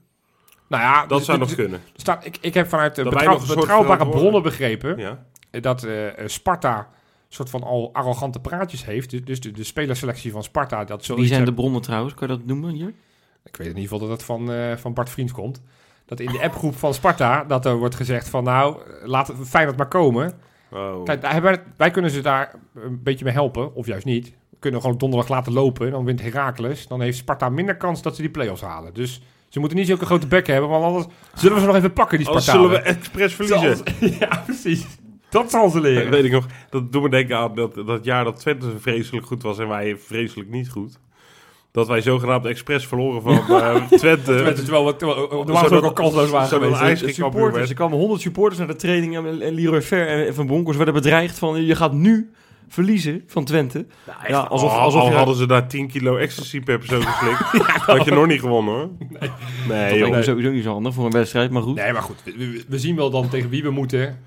Nou 0.68 0.82
ja, 0.82 1.06
Dat 1.06 1.18
dus- 1.18 1.26
zou 1.26 1.38
dus- 1.38 1.46
nog 1.48 1.56
kunnen. 1.56 1.80
staat, 1.96 2.24
ik, 2.26 2.38
ik 2.40 2.54
heb 2.54 2.68
vanuit 2.68 2.94
Dat 2.94 3.04
betrouw- 3.10 3.38
soort 3.38 3.58
betrouwbare 3.60 4.08
bronnen 4.08 4.42
begrepen... 4.42 4.98
Ja. 4.98 5.24
dat 5.60 5.84
eh, 5.84 6.06
eh, 6.18 6.28
Sparta 6.28 6.88
soort 7.28 7.50
van 7.50 7.62
al 7.62 7.90
arrogante 7.92 8.40
praatjes 8.40 8.84
heeft. 8.84 9.10
Dus- 9.10 9.20
Dus 9.24 9.40
de, 9.40 9.50
de 9.50 9.64
spelerselectie 9.64 10.32
van 10.32 10.42
Sparta... 10.42 10.84
Dat 10.84 11.06
Wie 11.06 11.26
zijn 11.26 11.44
de 11.44 11.54
bronnen 11.54 11.82
trouwens? 11.82 12.14
Kan 12.14 12.28
je 12.28 12.36
dat 12.36 12.46
noemen 12.46 12.70
hier? 12.70 12.92
Ik 13.44 13.56
weet 13.56 13.66
in 13.66 13.76
ieder 13.76 13.82
geval 13.82 13.98
dat 13.98 14.08
het 14.08 14.22
van, 14.22 14.52
eh, 14.52 14.76
van 14.76 14.94
Bart 14.94 15.10
Vriends 15.10 15.32
komt. 15.32 15.62
Dat 16.04 16.20
in 16.20 16.32
de 16.32 16.42
appgroep 16.42 16.76
van 16.76 16.94
Sparta... 16.94 17.44
dat 17.44 17.64
er 17.66 17.76
wordt 17.76 17.94
gezegd 17.94 18.28
van 18.28 18.44
nou, 18.44 18.76
laat 19.04 19.32
Feyenoord 19.44 19.76
maar 19.76 19.88
komen. 19.88 20.32
Oh. 20.72 21.04
Kijk, 21.04 21.20
daar 21.20 21.32
hebben, 21.32 21.50
wij- 21.50 21.62
wij 21.76 21.90
kunnen 21.90 22.10
ze 22.10 22.20
daar 22.20 22.54
een 22.74 23.02
beetje 23.02 23.24
mee 23.24 23.34
helpen. 23.34 23.74
Of 23.74 23.86
juist 23.86 24.04
niet. 24.04 24.26
We 24.50 24.56
kunnen 24.58 24.80
gewoon 24.80 24.98
donderdag 24.98 25.28
laten 25.28 25.52
lopen. 25.52 25.90
Dan 25.90 26.04
wint 26.04 26.22
Heracles. 26.22 26.86
Dan 26.86 27.00
heeft 27.00 27.18
Sparta 27.18 27.48
minder 27.48 27.76
kans 27.76 28.02
dat 28.02 28.14
ze 28.16 28.22
die 28.22 28.30
play-offs 28.30 28.62
halen. 28.62 28.94
Dus 28.94 29.20
ze 29.56 29.62
moeten 29.62 29.78
niet 29.80 29.88
zulke 29.88 30.06
grote 30.06 30.26
bekken 30.26 30.52
hebben. 30.52 30.70
Want 30.70 30.84
anders 30.84 31.06
zullen 31.34 31.54
we 31.54 31.60
ze 31.60 31.66
nog 31.66 31.76
even 31.76 31.92
pakken, 31.92 32.18
die 32.18 32.26
Spartanen. 32.26 32.62
zullen 32.62 32.82
we 32.82 32.88
expres 32.88 33.34
verliezen. 33.34 33.84
ja, 34.20 34.42
precies. 34.46 34.86
Dat 35.28 35.50
zal 35.50 35.68
ze 35.68 35.74
Dat 35.74 35.82
leren. 35.82 36.10
weet 36.16 36.24
ik 36.24 36.32
nog. 36.32 36.46
Dat 36.70 36.92
doet 36.92 37.02
me 37.02 37.08
denken 37.08 37.36
aan 37.36 37.54
dat, 37.54 37.74
dat 37.74 38.04
jaar 38.04 38.24
dat 38.24 38.38
Twente 38.40 38.66
vreselijk 38.80 39.26
goed 39.26 39.42
was 39.42 39.58
en 39.58 39.68
wij 39.68 39.96
vreselijk 39.98 40.50
niet 40.50 40.68
goed. 40.70 40.98
Dat 41.72 41.86
wij 41.88 42.00
zogenaamd 42.00 42.44
expres 42.44 42.86
verloren 42.86 43.22
van 43.22 43.32
eh, 43.60 43.82
Twente. 43.90 44.32
Normaal 44.32 44.94
Zodat- 44.98 45.58
gesproken 45.58 45.88
ook 45.88 45.94
kansloos 45.96 46.30
waren 46.30 46.48
geweest. 46.48 47.00
De 47.04 47.12
supporters, 47.12 47.68
er 47.68 47.74
kwamen 47.74 47.98
100 47.98 48.20
supporters 48.20 48.58
naar 48.58 48.68
de 48.68 48.76
training 48.76 49.16
en, 49.16 49.42
en 49.42 49.54
Leroy 49.54 49.82
Ver 49.82 50.26
en 50.26 50.34
Van 50.34 50.46
Bronckhorst 50.46 50.76
werden 50.76 50.94
bedreigd 51.02 51.38
van 51.38 51.64
je 51.64 51.74
gaat 51.76 51.92
nu 51.92 52.30
verliezen 52.68 53.22
van 53.26 53.44
Twente. 53.44 53.86
Ja, 54.28 54.38
alsof, 54.40 54.70
Al- 54.70 54.78
alsof 54.78 55.00
al 55.00 55.08
je, 55.10 55.14
hadden 55.14 55.36
ze 55.36 55.46
daar 55.46 55.68
10 55.68 55.88
kilo 55.88 56.16
ecstasy 56.16 56.60
per 56.60 56.78
persoon 56.78 57.02
geslikt. 57.02 57.38
had 57.86 58.04
je 58.04 58.10
nog 58.10 58.26
niet 58.26 58.40
gewonnen 58.40 58.74
hoor. 58.74 58.88
Nee, 58.98 59.08
dat 59.20 59.30
nee 59.68 59.90
lijkt 59.90 60.00
me 60.08 60.14
joh. 60.14 60.22
sowieso 60.22 60.50
niet 60.50 60.64
zo 60.64 60.72
handig 60.72 60.94
voor 60.94 61.04
een 61.04 61.10
wedstrijd, 61.10 61.50
maar 61.50 61.62
goed. 61.62 61.74
Nee, 61.74 61.92
maar 61.92 62.02
goed. 62.02 62.22
We, 62.68 62.78
zien 62.78 62.96
wel 62.96 63.10
dan 63.10 63.28
tegen 63.28 63.50
wie 63.50 63.62
we 63.62 63.70
moeten. 63.70 64.18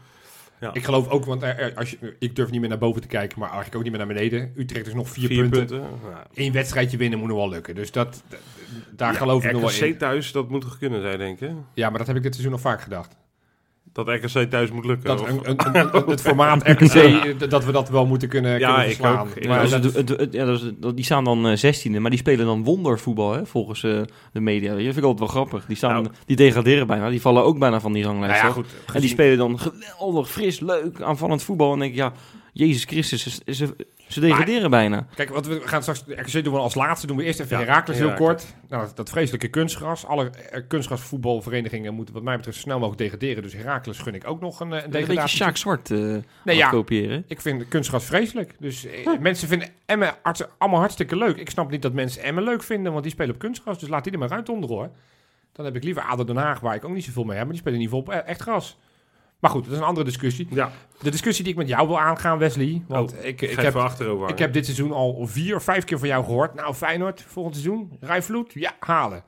Ja. 0.60 0.74
Ik 0.74 0.84
geloof 0.84 1.08
ook, 1.08 1.26
want 1.26 1.42
er- 1.42 1.58
er- 1.58 1.76
als 1.76 1.90
je, 1.90 2.16
ik 2.20 2.36
durf 2.36 2.50
niet 2.52 2.60
meer 2.60 2.70
naar 2.70 2.78
boven 2.78 3.02
te 3.02 3.08
kijken, 3.08 3.40
maar 3.40 3.48
eigenlijk 3.48 3.78
ook 3.78 3.84
niet 3.84 3.92
meer 3.98 4.06
naar 4.06 4.16
beneden. 4.16 4.52
Utrecht 4.56 4.88
is 4.88 4.94
nog 4.94 5.10
vier, 5.10 5.28
Vier 5.28 5.42
punten. 5.42 5.66
punten. 5.68 5.88
Ja. 6.10 6.24
Eén 6.34 6.52
wedstrijdje 6.52 6.98
winnen 6.98 7.20
moet 7.20 7.28
nog 7.28 7.38
wel 7.38 7.50
lukken. 7.50 7.76
Dus 7.76 7.92
dat, 7.92 8.24
daar 8.96 9.14
geloof 9.14 9.46
ik 9.46 9.52
nog 9.52 9.62
wel 9.62 9.72
in. 9.88 9.92
RKC 9.92 10.00
thuis, 10.00 10.32
dat 10.32 10.50
moet 10.50 10.62
toch 10.62 10.78
kunnen 10.78 11.02
zijn, 11.02 11.18
denk 11.18 11.40
ik. 11.40 11.52
Ja, 11.74 11.90
maar 11.90 11.98
dat 11.98 12.08
heb 12.08 12.16
ik 12.16 12.22
dit 12.24 12.32
seizoen 12.32 12.54
nog 12.54 12.62
vaak 12.64 12.82
gedacht. 12.82 13.16
Dat 14.06 14.16
RKC 14.34 14.50
thuis 14.50 14.72
moet 14.72 14.86
lukken. 14.86 15.08
Dat 15.08 15.22
of- 15.22 15.30
een, 15.30 15.76
een, 15.76 15.90
het 16.10 16.22
formaat 16.22 16.62
RKC, 16.70 16.94
eh, 16.94 17.50
dat 17.50 17.66
we 17.66 17.72
dat 17.72 17.90
wel 17.90 18.06
moeten 18.06 18.28
kunnen, 18.30 18.60
Ja, 18.60 18.68
kunnen 18.68 18.90
ik 18.90 18.96
verslaan. 18.96 19.20
ook. 19.28 19.36
Ik 19.36 19.48
Maar 19.48 19.58
Maar 19.60 19.70
dat 19.70 19.84
dat- 19.84 19.92
is 19.92 19.98
het- 19.98 20.10
het- 20.10 20.20
het- 20.20 20.34
ja, 20.34 20.46
dat 20.46 20.62
is- 20.62 20.72
dat- 20.78 20.96
die 20.96 21.06
staan 21.06 21.24
dan 21.24 21.48
eh, 21.48 21.56
16e, 21.58 22.00
maar 22.00 22.10
die 22.10 22.20
spelen 22.20 22.46
dan 22.46 22.64
wondervoetbal, 22.64 23.32
hè, 23.34 23.46
volgens 23.46 23.84
eh, 23.84 24.02
de 24.34 24.40
media. 24.40 24.70
Dat 24.74 24.82
vind 24.82 24.98
ik 24.98 25.04
altijd 25.04 25.20
wel 25.20 25.28
grappig. 25.28 25.66
Die, 25.66 25.76
staan, 25.78 26.04
Nou. 26.04 26.08
die 26.26 26.36
degraderen 26.36 26.88
bijna, 26.88 27.10
die 27.10 27.22
vallen 27.22 27.44
ook 27.44 27.60
bijna 27.60 27.80
van 27.80 27.94
die 27.94 28.04
ranglijst. 28.04 28.42
nou 28.44 28.56
ja, 28.88 28.94
en 28.94 29.02
die 29.02 29.10
spelen 29.10 29.38
dan 29.38 29.60
geweldig, 29.60 30.30
fris, 30.32 30.60
leuk, 30.60 31.02
aanvallend 31.02 31.44
voetbal. 31.44 31.66
En 31.74 31.80
dan 31.80 31.88
denk 31.88 31.92
ik, 31.92 31.98
ja, 32.00 32.14
Jezus 32.54 32.84
Christus, 32.84 33.40
ze, 33.46 33.76
ze, 34.10 34.20
degraderen 34.20 34.70
bijna. 34.70 35.06
Kijk, 35.16 35.30
wat 35.30 35.46
we 35.46 35.62
gaan 35.64 35.82
straks, 35.82 36.04
RKC 36.08 36.44
doen 36.44 36.54
we 36.54 36.60
als 36.60 36.76
laatste, 36.76 37.08
doen 37.08 37.18
we 37.18 37.24
eerst 37.24 37.40
even 37.40 37.60
Ja, 37.60 37.66
Heracles 37.66 37.98
heel 37.98 38.14
kort. 38.14 38.46
Nou, 38.70 38.86
dat, 38.86 38.96
dat 38.96 39.10
vreselijke 39.10 39.48
kunstgras. 39.48 40.06
Alle 40.06 40.30
eh, 40.30 40.62
kunstgrasvoetbalverenigingen 40.68 41.94
moeten 41.94 42.14
wat 42.14 42.24
mij 42.24 42.36
betreft 42.36 42.58
zo 42.58 42.64
snel 42.64 42.80
mogelijk 42.80 43.02
degraderen. 43.02 43.44
Dus 43.44 43.54
Heracles 43.54 43.98
gun 44.00 44.16
ik 44.16 44.28
ook 44.28 44.40
nog 44.42 44.60
een, 44.60 44.74
eh, 44.74 44.78
een 44.78 44.84
Een 44.84 44.90
beetje 44.92 45.06
degradatie. 45.08 45.38
Sjaak 45.38 45.58
Zwart 45.58 45.92
eh 45.92 45.98
Nee, 46.44 46.56
ja, 46.56 46.70
kopiëren. 46.70 47.24
ik 47.28 47.42
vind 47.42 47.68
kunstgras 47.68 48.06
vreselijk. 48.06 48.56
Dus 48.60 48.88
mensen 49.20 49.48
vinden 49.48 49.68
Emmen 49.86 50.14
hartst- 50.24 50.48
allemaal 50.58 50.80
hartstikke 50.80 51.16
leuk. 51.16 51.38
Ik 51.38 51.50
snap 51.50 51.72
niet 51.72 51.82
dat 51.82 51.94
mensen 51.94 52.24
Emmen 52.24 52.44
leuk 52.44 52.64
vinden, 52.64 52.92
want 52.92 53.04
die 53.04 53.12
spelen 53.14 53.34
op 53.34 53.40
kunstgras. 53.40 53.80
Dus 53.80 53.90
laat 53.90 54.04
die 54.04 54.14
er 54.14 54.20
maar 54.20 54.30
uit 54.32 54.50
onder 54.50 54.70
hoor. 54.70 54.90
Dan 55.54 55.66
heb 55.66 55.76
ik 55.76 55.84
liever 55.84 56.04
ADO 56.04 56.24
Den 56.24 56.38
Haag, 56.38 56.60
waar 56.60 56.76
ik 56.76 56.86
ook 56.86 56.94
niet 56.94 57.04
zoveel 57.04 57.24
mee 57.24 57.36
heb. 57.38 57.44
Maar 57.44 57.54
die 57.54 57.62
spelen 57.62 57.80
in 57.80 57.86
ieder 57.86 57.98
geval 58.00 58.16
op 58.20 58.26
echt 58.26 58.42
gras. 58.42 58.78
Maar 59.40 59.52
goed, 59.52 59.64
dat 59.64 59.74
is 59.74 59.80
een 59.80 59.86
andere 59.86 60.06
discussie. 60.06 60.48
Ja, 60.50 60.72
De 61.02 61.12
discussie 61.12 61.44
die 61.44 61.54
ik 61.54 61.60
met 61.60 61.68
jou 61.68 61.88
wil 61.88 62.00
aangaan, 62.00 62.38
Wesley. 62.38 62.84
Want 62.88 63.26
ik, 63.26 63.42
ik, 63.42 63.60
heb, 63.60 63.76
achterover 63.76 64.30
ik 64.30 64.40
heb 64.40 64.54
dit 64.54 64.66
seizoen 64.66 64.92
al 64.92 65.28
vier 65.28 65.56
of 65.56 65.64
vijf 65.64 65.84
keer 65.84 66.00
van 66.00 66.08
jou 66.08 66.24
gehoord. 66.24 66.54
Nou, 66.54 66.74
Feyenoord, 66.74 67.22
volgend 67.28 67.56
seizoen, 67.56 67.98
Rijvloed, 68.00 68.54
ja, 68.54 68.76
halen. 68.80 69.24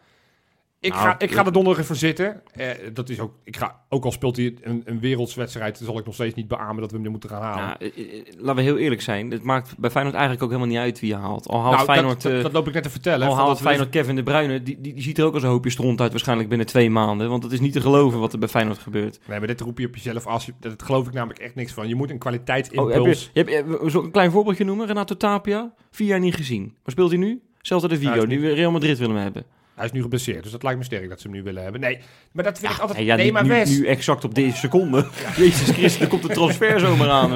Ik, 0.82 0.94
Nou, 0.94 1.04
ga, 1.04 1.20
ik 1.20 1.32
ga 1.32 1.46
er 1.46 1.52
donderdag 1.52 1.74
even 1.74 1.86
voor 1.86 1.96
zitten. 1.96 2.42
Eh, 2.52 2.68
dat 2.94 3.10
is 3.10 3.20
ook, 3.20 3.34
ik 3.44 3.58
ga, 3.58 3.82
ook 3.90 4.06
al 4.06 4.12
speelt 4.12 4.36
hij 4.38 4.56
een, 4.62 4.82
een 4.86 5.00
wereldswedstrijd, 5.00 5.78
zal 5.84 5.98
ik 5.98 6.06
nog 6.06 6.14
steeds 6.14 6.36
niet 6.36 6.48
beamen 6.48 6.82
dat 6.82 6.90
we 6.90 6.96
hem 6.96 7.06
nu 7.06 7.10
moeten 7.12 7.30
gaan 7.30 7.42
halen. 7.42 7.64
Ja, 7.64 7.80
eh, 7.80 7.88
eh, 7.88 8.26
laten 8.38 8.56
we 8.56 8.62
heel 8.62 8.78
eerlijk 8.78 9.02
zijn. 9.02 9.32
Het 9.32 9.44
maakt 9.44 9.78
bij 9.78 9.90
Feyenoord 9.90 10.16
eigenlijk 10.16 10.44
ook 10.44 10.50
helemaal 10.52 10.74
niet 10.74 10.84
uit 10.84 11.00
wie 11.00 11.10
je 11.10 11.16
haalt. 11.16 11.48
Al 11.48 11.62
haalt 11.62 11.74
nou, 11.74 11.86
Feyenoord, 11.86 12.22
dat, 12.22 12.32
dat, 12.32 12.42
dat 12.42 12.52
loop 12.52 12.68
ik 12.68 12.74
net 12.74 12.84
te 12.84 12.90
vertellen. 12.90 13.28
al 13.28 13.36
haalt 13.36 13.48
dat 13.48 13.58
we 13.58 13.64
Feyenoord 13.64 13.90
Kevin 13.90 14.16
De 14.16 14.24
Bruyne, 14.24 14.64
die, 14.64 14.82
die, 14.82 14.94
die 14.94 15.04
ziet 15.04 15.18
er 15.18 15.26
ook 15.26 15.34
als 15.34 15.44
een 15.44 15.50
hoopje 15.50 15.70
stront 15.70 16.02
uit 16.02 16.12
waarschijnlijk 16.12 16.50
binnen 16.50 16.68
twee 16.68 16.90
maanden. 16.90 17.30
Want 17.30 17.44
het 17.44 17.52
is 17.52 17.60
niet 17.60 17.74
te 17.74 17.82
geloven 17.82 18.20
wat 18.20 18.34
er 18.34 18.40
bij 18.40 18.48
Feyenoord 18.50 18.78
gebeurt. 18.80 19.20
Nee, 19.28 19.38
maar 19.38 19.48
dit 19.48 19.62
roep 19.62 19.80
je 19.80 19.88
op 19.88 19.96
jezelf 19.96 20.28
als 20.28 20.46
je, 20.46 20.54
dat 20.60 20.84
geloof 20.84 21.08
ik 21.08 21.14
namelijk 21.14 21.40
echt 21.40 21.56
niks 21.56 21.74
van. 21.74 21.88
Je 21.88 21.96
moet 21.96 22.08
een 22.10 22.14
Oh, 22.16 22.20
kwaliteitsimpuls. 22.22 23.30
heb 23.34 23.48
je, 23.48 23.54
je 23.56 24.00
een 24.00 24.12
klein 24.12 24.32
voorbeeldje 24.32 24.66
noemen? 24.66 24.88
Renato 24.88 25.18
Tapia, 25.18 25.74
vier 25.92 26.08
jaar 26.08 26.20
niet 26.20 26.36
gezien. 26.36 26.64
Waar 26.64 26.92
speelt 26.92 27.10
hij 27.10 27.20
nu? 27.20 27.42
Zelfs 27.62 27.88
de 27.88 27.98
Vigo, 27.98 28.16
Ja, 28.16 28.22
is 28.22 28.28
die 28.28 28.54
Real 28.54 28.72
Madrid 28.72 28.98
willen 28.98 29.16
hebben. 29.22 29.46
Hij 29.76 29.86
is 29.86 29.92
nu 29.92 30.02
geblesseerd, 30.02 30.44
dus 30.44 30.52
dat 30.52 30.64
lijkt 30.64 30.78
me 30.78 30.86
sterk 30.86 31.10
dat 31.10 31.22
ze 31.22 31.28
hem 31.28 31.36
nu 31.36 31.44
willen 31.44 31.64
hebben. 31.64 31.82
Nee, 31.82 32.00
maar 32.32 32.44
dat 32.44 32.60
vind 32.60 32.74
ik 32.74 32.80
altijd... 32.80 32.98
Nee, 32.98 33.08
ja, 33.08 33.16
nee, 33.16 33.24
niet 33.24 33.34
maar 33.34 33.46
nu, 33.46 33.78
nu 33.78 33.88
exact 33.88 34.24
op 34.24 34.36
deze 34.36 34.58
seconde. 34.58 35.06
Jezus 35.38 35.70
Christus, 35.70 36.00
er 36.02 36.08
komt 36.08 36.22
de 36.22 36.28
transfer 36.28 36.80
zomaar 36.80 37.10
aan. 37.10 37.32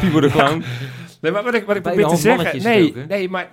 Pipo 0.00 0.20
de 0.20 0.30
Clown. 0.30 0.64
Nee, 1.20 1.32
maar 1.32 1.44
wat 1.44 1.54
ik, 1.54 1.64
wat 1.64 1.76
ik 1.76 1.82
probeer 1.82 2.06
te 2.06 2.16
zeggen... 2.16 2.62
Nee, 2.62 2.88
ook, 2.88 3.08
nee, 3.08 3.28
maar... 3.28 3.50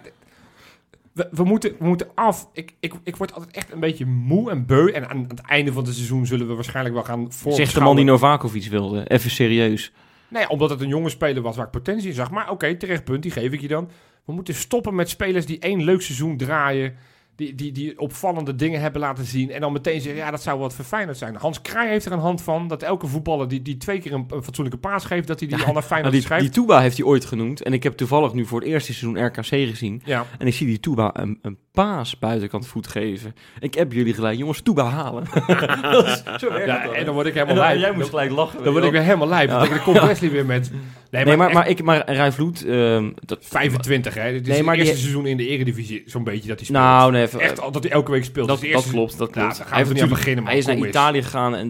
We, 1.12 1.28
we, 1.32 1.44
moeten, 1.44 1.76
we 1.80 1.86
moeten 1.86 2.08
af. 2.16 2.50
Ik, 2.54 2.74
ik, 2.80 2.94
ik 3.04 3.16
word 3.16 3.34
altijd 3.34 3.56
echt 3.56 3.72
een 3.72 3.80
beetje 3.80 4.06
moe 4.06 4.52
en 4.52 4.66
beu. 4.66 4.92
En 4.92 5.10
aan 5.10 5.26
het 5.28 5.42
einde 5.42 5.72
van 5.72 5.84
het 5.84 5.96
seizoen 5.96 6.26
zullen 6.26 6.48
we 6.48 6.54
waarschijnlijk 6.54 6.96
wel 6.96 7.04
gaan 7.04 7.32
voor. 7.32 7.54
Zegt 7.54 7.74
de 7.74 7.82
man 7.82 7.96
die 7.96 8.06
Novakovic 8.06 8.66
wilde. 8.66 9.08
Even 9.08 9.30
serieus. 9.30 9.92
Nee, 10.28 10.50
omdat 10.50 10.70
het 10.70 10.82
een 10.82 10.88
jonge 10.88 11.10
speler 11.10 11.42
was 11.42 11.56
waar 11.56 11.66
ik 11.66 11.72
potentie 11.72 12.08
in 12.08 12.14
zag. 12.14 12.32
Maar 12.32 12.50
oké, 12.50 12.76
terecht 12.76 13.04
punt, 13.04 13.24
die 13.24 13.32
geef 13.32 13.52
ik 13.52 13.62
je 13.62 13.68
dan. 13.68 13.90
We 14.26 14.34
moeten 14.34 14.54
stoppen 14.54 14.96
met 14.96 15.10
spelers 15.10 15.46
die 15.46 15.60
één 15.60 15.84
leuk 15.84 16.02
seizoen 16.02 16.38
draaien. 16.38 16.96
Die, 17.40 17.56
die, 17.56 17.72
die 17.72 18.00
opvallende 18.00 18.56
dingen 18.56 18.82
hebben 18.82 19.02
laten 19.02 19.26
zien. 19.26 19.52
En 19.52 19.62
dan 19.62 19.72
meteen 19.74 20.02
zeggen, 20.02 20.22
ja, 20.22 20.32
dat 20.32 20.42
zou 20.42 20.60
wat 20.60 20.76
verfijnd 20.76 21.18
zijn. 21.18 21.36
Hans 21.36 21.62
Kraaij 21.62 21.90
heeft 21.90 22.06
er 22.06 22.12
een 22.12 22.20
hand 22.20 22.42
van. 22.42 22.68
Dat 22.68 22.84
elke 22.84 23.08
voetballer 23.08 23.48
die, 23.48 23.62
die 23.62 23.78
twee 23.78 24.00
keer 24.00 24.14
een, 24.14 24.26
een 24.30 24.44
fatsoenlijke 24.44 24.80
paas 24.80 25.06
geeft... 25.06 25.28
dat 25.28 25.40
hij 25.40 25.48
die 25.50 25.58
Ja, 25.58 25.64
al 25.64 25.74
naar 25.74 25.82
Feyenoord 25.82 26.02
Nou, 26.14 26.16
die, 26.16 26.22
schrijft. 26.22 26.44
die 26.44 26.54
Touba 26.54 26.82
heeft 26.82 26.98
hij 26.98 27.06
ooit 27.06 27.26
genoemd. 27.26 27.62
En 27.62 27.74
ik 27.74 27.84
heb 27.84 27.94
toevallig 27.98 28.34
nu 28.34 28.46
voor 28.46 28.60
het 28.60 28.70
eerste 28.70 28.94
seizoen 28.94 29.26
RKC 29.26 29.46
gezien. 29.46 30.02
ja. 30.06 30.26
En 30.38 30.48
ik 30.48 30.54
zie 30.54 30.68
die 30.68 30.80
Touba 30.80 31.10
een, 31.14 31.40
een 31.42 31.58
paas 31.72 32.20
buitenkant 32.20 32.68
voet 32.68 32.88
geven. 32.88 33.36
Ik 33.60 33.74
heb 33.74 33.92
jullie 33.94 34.14
gelijk. 34.14 34.38
Jongens, 34.38 34.62
Touba 34.62 34.84
halen. 34.90 35.24
Dat 35.82 36.06
is- 36.06 36.24
zo 36.40 36.58
ja, 36.60 36.82
het 36.82 36.92
en 36.92 37.06
dan 37.06 37.14
word 37.14 37.26
ik 37.28 37.34
helemaal 37.34 37.56
dan- 37.56 37.64
lijp. 37.66 37.80
jij 37.80 37.90
moest 37.92 38.00
Dan, 38.02 38.10
gelijk 38.10 38.32
lachen. 38.32 38.64
dan 38.64 38.74
word 38.74 38.86
ik 38.86 38.92
weer 38.92 39.02
helemaal 39.02 39.28
lijp. 39.28 39.50
Ja. 39.50 39.60
Dan 39.60 39.70
dan 39.70 39.82
komt 39.84 40.00
Wesley 40.02 40.32
weer 40.32 40.46
met... 40.46 40.72
Nee, 41.12 41.26
Nee, 41.26 41.36
maar, 41.38 41.46
echt 41.48 41.56
maar, 41.56 41.68
ik, 41.70 41.84
maar 41.84 42.12
Rij 42.12 42.32
Vloed... 42.32 42.66
ehm, 42.66 43.10
dat, 43.26 43.38
25, 43.42 44.14
hè. 44.14 44.32
Dit 44.32 44.42
is 44.42 44.48
Nee, 44.48 44.56
het 44.58 44.66
maar 44.66 44.76
die- 44.76 44.84
eerste 44.86 45.00
seizoen 45.00 45.26
in 45.26 45.38
de 45.38 45.48
eredivisie 45.48 46.04
zo'n 46.06 46.24
beetje 46.24 46.48
dat 46.48 46.58
hij 46.58 46.66
speelt. 46.66 46.84
nou, 46.84 47.12
nee, 47.12 47.28
even- 47.34 47.46
Echt 47.50 47.62
al 47.62 47.72
dat 47.72 47.84
hij 47.84 47.92
elke 47.92 48.12
week 48.12 48.24
speelt. 48.24 48.48
dat, 48.48 48.60
Dus 48.60 48.72
dat 48.72 48.90
klopt, 48.90 49.18
dat 49.18 49.36
Ja, 49.36 49.42
klopt. 49.42 49.58
we 49.58 49.64
niet 49.64 49.72
aan 49.74 49.80
natuurlijk- 49.88 50.10
beginnen. 50.10 50.46
Hij 50.46 50.58
is 50.58 50.66
naar. 50.66 50.78
Italië 50.78 51.24
gegaan 51.24 51.56
en 51.56 51.70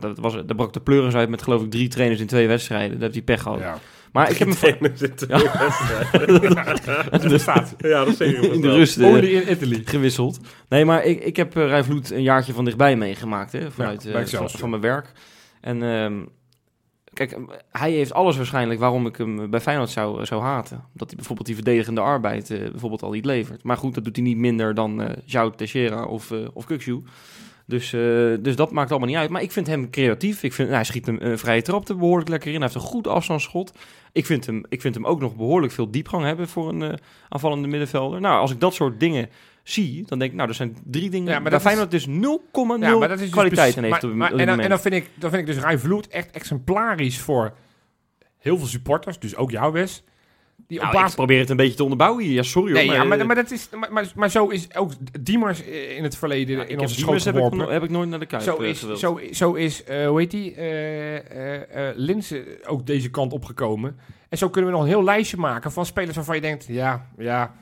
dat 0.00 0.18
was, 0.18 0.32
daar 0.34 0.54
brak 0.56 0.72
de 0.72 0.80
pleuris 0.80 1.14
uit 1.14 1.28
met 1.28 1.42
geloof 1.42 1.62
ik 1.62 1.70
drie 1.70 1.88
trainers 1.88 2.20
in 2.20 2.26
twee 2.26 2.46
wedstrijden. 2.48 2.90
Daar 2.90 3.00
heeft 3.00 3.14
hij 3.14 3.22
pech 3.22 3.42
gehad. 3.42 3.58
Ja. 3.58 3.78
Maar 4.12 4.30
ik 4.30 4.36
heb 4.36 4.48
hem 4.48 4.56
van- 4.56 4.74
Ja, 5.28 5.38
staat. 7.38 7.74
ja 7.78 8.04
dat 8.04 8.16
zeker. 8.16 8.52
in 8.52 8.60
de 8.60 8.70
rust 8.70 8.98
eh, 8.98 9.06
Only 9.06 9.34
in 9.34 9.50
Italy. 9.50 9.82
gewisseld. 9.84 10.38
Nee, 10.68 10.84
maar 10.84 11.04
ik, 11.04 11.24
ik 11.24 11.36
heb 11.36 11.56
uh, 11.56 11.78
een 12.10 12.22
jaartje 12.22 12.52
van 12.52 12.64
dichtbij 12.64 12.96
meegemaakt. 12.96 13.52
Hè, 13.52 13.70
vanuit 13.70 14.06
eh, 14.06 14.24
van, 14.26 14.50
van 14.50 14.70
mijn 14.70 14.82
werk. 14.82 15.12
En 15.60 15.82
ehm, 15.82 16.14
kijk, 17.14 17.32
eh, 17.32 17.38
hij 17.70 17.92
heeft 17.92 18.12
alles 18.12 18.36
waarschijnlijk 18.36 18.80
waarom 18.80 19.06
ik 19.06 19.16
hem 19.16 19.50
bij 19.50 19.60
Feyenoord 19.60 19.90
zou, 19.90 20.26
zou 20.26 20.42
haten. 20.42 20.84
Dat 20.92 21.06
hij 21.06 21.16
bijvoorbeeld 21.16 21.46
die 21.46 21.56
verdedigende 21.56 22.00
arbeid 22.00 22.50
eh, 22.50 22.70
bijvoorbeeld 22.70 23.02
al 23.02 23.10
niet 23.10 23.24
levert. 23.24 23.62
Maar 23.62 23.76
goed, 23.76 23.94
dat 23.94 24.04
doet 24.04 24.16
hij 24.16 24.24
niet 24.24 24.36
minder 24.36 24.74
dan 24.74 25.02
eh 25.02 25.16
João 25.26 25.56
Teixeira 25.56 26.04
of, 26.04 26.30
eh 26.30 26.38
of 26.52 26.64
Kukshu. 26.64 27.02
Dus, 27.66 27.92
eh, 27.92 28.00
dus 28.40 28.56
dat 28.56 28.72
maakt 28.72 28.90
allemaal 28.90 29.08
niet 29.08 29.16
uit. 29.18 29.30
Maar 29.30 29.42
ik 29.42 29.52
vind 29.52 29.66
hem 29.66 29.90
creatief. 29.90 30.42
Ik 30.42 30.52
vind, 30.52 30.68
hij 30.68 30.84
schiet 30.84 31.08
een, 31.08 31.38
vrije 31.38 31.62
trap 31.62 31.88
er 31.88 31.96
behoorlijk 31.96 32.28
lekker 32.28 32.48
in. 32.48 32.54
Hij 32.54 32.62
heeft 32.62 32.74
een 32.74 32.90
goed 32.90 33.06
afstandsschot. 33.06 33.72
Ik 34.12 34.26
vind 34.26 34.46
hem, 34.46 34.64
ik 34.68 34.80
vind 34.80 34.94
hem 34.94 35.06
ook 35.06 35.20
nog 35.20 35.36
behoorlijk 35.36 35.72
veel 35.72 35.90
diepgang 35.90 36.24
hebben 36.24 36.48
voor 36.48 36.68
een 36.68 36.82
eh, 36.82 36.92
aanvallende 37.28 37.68
middenvelder. 37.68 38.20
Nou, 38.20 38.40
als 38.40 38.50
ik 38.50 38.60
dat 38.60 38.74
soort 38.74 39.00
dingen 39.00 39.28
zie, 39.64 40.04
dan 40.06 40.18
denk 40.18 40.30
ik, 40.30 40.36
nou, 40.36 40.48
er 40.48 40.54
zijn 40.54 40.76
drie 40.84 41.10
dingen. 41.10 41.26
Ja, 41.26 41.32
maar 41.32 41.42
maar 41.42 41.50
dat 41.50 41.60
Feyenoord 41.62 41.90
dus 41.90 42.06
0,0 42.06 42.12
Ja, 42.12 42.96
maar 42.98 43.08
dat 43.08 43.10
is 43.10 43.20
dus 43.20 43.30
kwaliteit 43.30 43.74
precies- 43.74 43.76
in 43.76 43.82
heeft 43.82 44.02
maar- 44.02 44.16
maar- 44.16 44.32
en, 44.40 44.46
dan, 44.46 44.60
en 44.60 44.68
dan 44.68 44.80
vind 44.80 44.94
ik, 44.94 45.10
dan 45.14 45.30
vind 45.30 45.48
ik 45.48 45.54
dus 45.54 45.62
Rijn 45.64 45.78
Vloed 45.78 46.08
echt 46.08 46.30
exemplarisch 46.30 47.18
voor 47.20 47.52
heel 48.38 48.58
veel 48.58 48.66
supporters. 48.66 49.18
Dus 49.18 49.36
ook 49.36 49.50
jou, 49.50 49.72
Wes. 49.72 50.04
Die 50.66 50.78
op 50.78 50.82
Nou, 50.84 50.94
basis... 50.96 51.10
ik 51.10 51.16
probeer 51.16 51.38
het 51.38 51.50
een 51.50 51.56
beetje 51.56 51.74
te 51.76 51.82
onderbouwen 51.82 52.24
hier. 52.24 52.32
Ja, 52.34 52.42
sorry 52.42 52.72
Nee, 52.72 52.86
hoor. 52.86 52.94
ja, 52.94 53.04
maar, 53.04 53.18
eh, 53.18 53.26
maar, 53.26 53.34
dat 53.36 53.50
is, 53.50 53.68
maar, 53.78 53.92
maar, 53.92 54.12
maar 54.14 54.30
zo 54.30 54.48
is 54.48 54.74
ook 54.76 54.92
Diemers 55.20 55.64
eh, 55.64 55.96
in 55.96 56.02
het 56.02 56.16
verleden 56.16 56.56
ja, 56.56 56.62
in 56.64 56.80
onze 56.80 56.96
Diemers 56.96 57.24
heb 57.24 57.36
ik, 57.36 57.68
heb 57.68 57.82
ik 57.82 57.90
nooit 57.90 58.08
naar 58.08 58.18
de 58.18 58.26
Kuip 58.26 58.42
Zo 58.42 58.56
eh, 58.56 58.68
is, 58.68 58.78
gewild. 58.78 58.98
zo, 58.98 59.20
zo 59.32 59.52
is 59.52 59.84
eh, 59.84 60.06
hoe 60.08 60.18
heet 60.20 60.30
die, 60.30 60.54
eh 60.54 61.16
eh, 61.16 61.88
eh, 61.88 61.96
Linse 61.96 62.44
ook 62.66 62.86
deze 62.86 63.10
kant 63.10 63.32
opgekomen. 63.32 63.98
En 64.28 64.38
zo 64.38 64.48
kunnen 64.50 64.70
we 64.70 64.76
nog 64.76 64.86
een 64.86 64.92
heel 64.92 65.04
lijstje 65.04 65.36
maken 65.36 65.72
van 65.72 65.86
spelers 65.86 66.16
waarvan 66.16 66.34
je 66.34 66.40
denkt, 66.40 66.66
ja, 66.68 67.06
ja, 67.18 67.54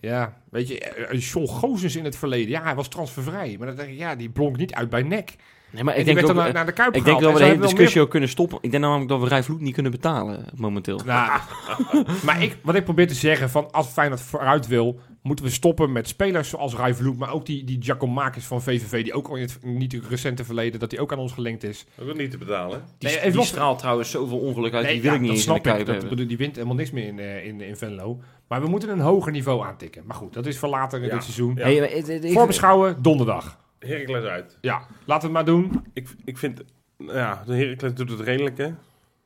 ja, 0.00 0.42
weet 0.50 0.68
je, 0.68 0.80
eh, 0.80 1.20
John 1.20 1.46
Gozens 1.46 1.96
in 1.96 2.04
het 2.04 2.16
verleden, 2.16 2.48
ja, 2.48 2.62
hij 2.62 2.74
was 2.74 2.88
transfervrij. 2.88 3.56
Maar 3.58 3.66
dan 3.66 3.76
denk 3.76 3.88
ik, 3.88 3.98
ja, 3.98 4.14
die 4.14 4.30
blonk 4.30 4.56
niet 4.56 4.74
uit 4.74 4.90
bij 4.90 5.02
NEC. 5.02 5.34
Nee, 5.72 5.84
maar 5.84 5.96
ik 5.96 6.04
die 6.04 6.14
denk, 6.14 6.26
dan 6.26 6.36
naar, 6.36 6.52
naar 6.52 6.66
de 6.66 6.72
Kuip 6.72 6.96
ik 6.96 7.04
denk 7.04 7.20
dat 7.20 7.32
we 7.32 7.38
de 7.38 7.44
hele 7.44 7.58
discussie 7.60 8.00
ook 8.00 8.10
kunnen 8.10 8.28
stoppen. 8.28 8.58
Ik 8.60 8.70
denk 8.70 8.82
namelijk 8.82 9.08
dat 9.08 9.20
we 9.20 9.28
Rij 9.28 9.42
Vloed 9.42 9.60
niet 9.60 9.74
kunnen 9.74 9.92
betalen 9.92 10.44
momenteel. 10.56 11.00
Nou, 11.06 11.40
maar 12.24 12.42
ik, 12.42 12.56
wat 12.62 12.74
ik 12.74 12.84
probeer 12.84 13.08
te 13.08 13.14
zeggen, 13.14 13.50
van 13.50 13.70
als 13.72 13.86
Feyenoord 13.86 14.20
vooruit 14.20 14.66
wil, 14.66 14.98
moeten 15.22 15.44
we 15.44 15.50
stoppen 15.50 15.92
met 15.92 16.08
spelers 16.08 16.48
zoals 16.48 16.74
Rai 16.74 16.94
Vloed, 16.94 17.18
maar 17.18 17.32
ook 17.32 17.46
die, 17.46 17.64
die 17.64 17.78
Giacomakis 17.80 18.44
van 18.44 18.62
VVV, 18.62 19.02
die 19.04 19.12
ook 19.12 19.28
al 19.28 19.34
in 19.34 19.42
het 19.42 19.58
niet 19.62 20.00
recente 20.08 20.44
verleden, 20.44 20.80
dat 20.80 20.90
hij 20.90 21.00
ook 21.00 21.12
aan 21.12 21.18
ons 21.18 21.32
gelinkt 21.32 21.62
is. 21.64 21.86
Ook 22.02 22.16
niet 22.16 22.30
te 22.30 22.38
betalen. 22.38 22.82
Die, 22.98 23.08
Nee, 23.10 23.20
die 23.22 23.34
los- 23.34 23.46
straalt 23.48 23.78
trouwens 23.78 24.10
zoveel 24.10 24.38
ongeluk 24.38 24.74
uit. 24.74 24.88
die 24.88 25.00
wil 25.00 25.10
ja, 25.10 25.16
ik 25.16 25.20
niet 25.20 25.28
dat 25.28 25.38
eens 25.38 25.46
in 25.66 25.72
de 25.86 25.92
ik. 25.92 26.16
Dat, 26.18 26.28
die 26.28 26.36
wint 26.36 26.54
helemaal 26.54 26.76
niks 26.76 26.90
meer 26.90 27.06
in, 27.06 27.18
eh, 27.18 27.46
in, 27.46 27.60
in 27.60 27.76
Venlo. 27.76 28.20
Maar 28.48 28.60
we 28.62 28.68
moeten 28.68 28.88
een 28.88 29.00
hoger 29.00 29.32
niveau 29.32 29.64
aantikken. 29.66 30.02
Maar 30.06 30.16
goed, 30.16 30.32
dat 30.32 30.46
is 30.46 30.58
voor 30.58 30.68
later 30.68 30.98
in 31.00 31.06
Ja. 31.06 31.14
dit 31.14 31.22
seizoen. 31.22 31.54
Ja. 31.56 31.62
Hey, 31.62 31.74
ik- 31.76 32.32
Voorbeschouwen, 32.32 33.02
donderdag. 33.02 33.58
Heracles 33.80 34.24
uit. 34.24 34.58
Ja, 34.60 34.86
laten 35.04 35.30
we 35.30 35.36
het 35.38 35.46
maar 35.46 35.54
doen. 35.54 35.84
Ik, 35.92 36.08
ik 36.24 36.38
vind... 36.38 36.62
Ja, 36.98 37.42
de 37.46 37.54
Heracles 37.54 37.94
doet 37.94 38.10
het 38.10 38.20
redelijk, 38.20 38.58
hè? 38.58 38.68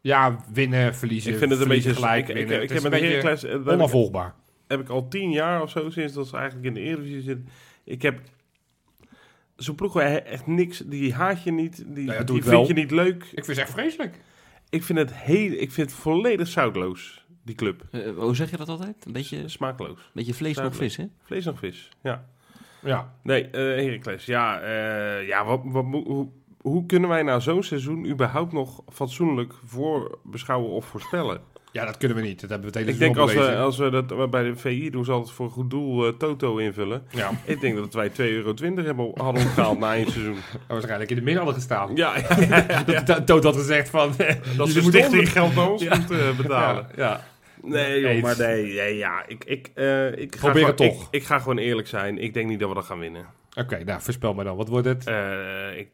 Ja, 0.00 0.36
winnen, 0.52 0.94
verliezen. 0.94 1.32
Ik 1.32 1.38
vind 1.38 1.50
het 1.50 1.60
een 1.60 1.68
beetje... 1.68 1.94
gelijk. 1.94 2.28
ik, 2.28 2.36
ik, 2.36 2.50
ik, 2.50 2.68
heb 2.68 2.70
een 2.76 2.82
met 2.82 2.90
beetje 2.90 3.06
Heracles... 3.06 3.44
eh, 3.44 3.50
dat 3.50 3.58
heb 3.58 3.66
ik- 3.68 3.72
onafvolgbaar. 3.78 4.34
heb 4.66 4.80
ik 4.80 4.88
al 4.88 5.08
tien 5.08 5.30
jaar 5.30 5.62
of 5.62 5.70
zo, 5.70 5.90
sinds 5.90 6.12
dat 6.12 6.26
ze 6.28 6.36
eigenlijk 6.36 6.66
in 6.66 6.74
de 6.74 6.80
Eredivisie 6.80 7.20
zitten. 7.22 7.48
Ik 7.84 8.02
heb 8.02 8.20
zo'n 9.56 9.74
ploeg 9.74 10.00
echt 10.00 10.46
niks, 10.46 10.78
die 10.78 11.14
haat 11.14 11.42
je 11.42 11.52
niet, 11.52 11.76
die, 11.86 12.04
Nou 12.04 12.18
ja, 12.18 12.24
die 12.24 12.34
vind 12.34 12.46
wel. 12.46 12.66
je 12.66 12.72
niet 12.74 12.90
leuk. 12.90 13.22
Ik 13.22 13.28
vind 13.44 13.46
het 13.46 13.58
echt 13.58 13.70
vreselijk. 13.70 14.20
Ik 14.70 14.82
vind 14.82 14.98
het 14.98 15.14
heel, 15.14 15.52
ik 15.52 15.72
vind 15.72 15.90
het 15.90 16.00
volledig 16.00 16.48
zoutloos, 16.48 17.24
die 17.44 17.54
club. 17.54 17.82
Eh, 17.90 18.00
hoe 18.16 18.36
zeg 18.36 18.50
je 18.50 18.56
dat 18.56 18.68
altijd? 18.68 19.04
Een 19.06 19.12
beetje, 19.12 19.48
Smaakloos. 19.48 20.10
beetje 20.12 20.34
vlees 20.34 20.56
nog 20.56 20.76
vis, 20.76 20.96
hè? 20.96 21.04
Vlees 21.22 21.46
en 21.46 21.56
vis, 21.56 21.88
ja. 22.02 22.28
Ja. 22.84 23.12
Nee, 23.22 23.46
eh 23.50 23.60
Heracles, 23.84 24.24
ja, 24.26 24.60
eh, 24.60 25.26
ja 25.28 25.44
wat, 25.44 25.60
wat, 25.64 25.84
hoe, 25.84 26.28
hoe 26.60 26.86
kunnen 26.86 27.08
wij 27.08 27.22
nou 27.22 27.40
zo'n 27.40 27.62
seizoen 27.62 28.06
überhaupt 28.06 28.52
nog 28.52 28.82
fatsoenlijk 28.92 29.52
voorbeschouwen 29.64 30.70
of 30.70 30.84
voorspellen? 30.84 31.40
ja, 31.72 31.84
dat 31.84 31.96
kunnen 31.96 32.16
we 32.16 32.22
niet. 32.22 32.40
Dat 32.40 32.50
hebben 32.50 32.72
we 32.72 32.78
het 32.78 32.86
hele 32.86 32.92
Ik 32.92 32.98
denk 32.98 33.16
als 33.16 33.34
we, 33.34 33.56
als 33.56 33.78
we 33.78 33.90
dat 33.90 34.30
bij 34.30 34.42
de 34.42 34.56
VI 34.56 34.90
doen, 34.90 35.04
ze 35.04 35.12
altijd 35.12 35.34
voor 35.34 35.44
een 35.46 35.52
goed 35.52 35.70
doel 35.70 36.06
eh, 36.06 36.12
Toto 36.12 36.56
invullen. 36.56 37.02
Ja, 37.10 37.30
Ik 37.44 37.60
denk 37.60 37.76
dat 37.76 37.94
wij 37.94 38.10
2,20 38.10 38.14
euro 38.16 38.54
hebben, 38.74 39.10
hadden 39.14 39.42
opgehaald 39.42 39.78
na 39.78 39.94
één 39.94 40.10
seizoen. 40.10 40.36
waarschijnlijk 40.68 41.10
in 41.10 41.16
de 41.16 41.22
min 41.22 41.36
hadden 41.36 41.54
gestaan. 41.54 41.90
Ja, 41.96 42.12
ja. 42.86 43.02
Dat 43.04 43.26
Toot 43.26 43.44
had 43.44 43.56
gezegd 43.56 43.90
van... 43.90 44.12
Dat 44.56 44.68
ze 44.68 44.82
moeten 44.82 44.82
stichting 44.82 45.12
onder- 45.12 45.26
geld 45.26 45.54
naar 45.54 45.70
ons 45.70 45.82
Ja. 45.82 45.96
moet 45.96 46.10
eh, 46.10 46.36
betalen. 46.36 46.86
Ja. 46.96 47.20
Nee, 47.64 48.00
joh, 48.00 48.22
maar 48.22 48.38
nee, 48.38 48.74
nee, 48.74 48.96
ja, 48.96 49.24
ik, 49.26 49.44
ik, 49.44 49.70
eh, 49.74 50.16
ik, 50.18 50.36
ga 50.36 50.50
gewoon, 50.50 50.66
het 50.66 50.76
toch. 50.76 51.02
Ik, 51.02 51.08
ik 51.10 51.24
ga 51.24 51.38
gewoon 51.38 51.58
eerlijk 51.58 51.88
zijn. 51.88 52.18
Ik 52.18 52.34
denk 52.34 52.48
niet 52.48 52.60
dat 52.60 52.68
we 52.68 52.74
dat 52.74 52.84
gaan 52.84 52.98
winnen. 52.98 53.26
Oké, 53.58 53.84
nou, 53.84 54.00
voorspel 54.02 54.34
maar 54.34 54.44
dan. 54.44 54.56
Wat 54.56 54.68
wordt 54.68 54.86
het? 54.86 55.06
Eh, 55.06 55.78
ik 55.78 55.88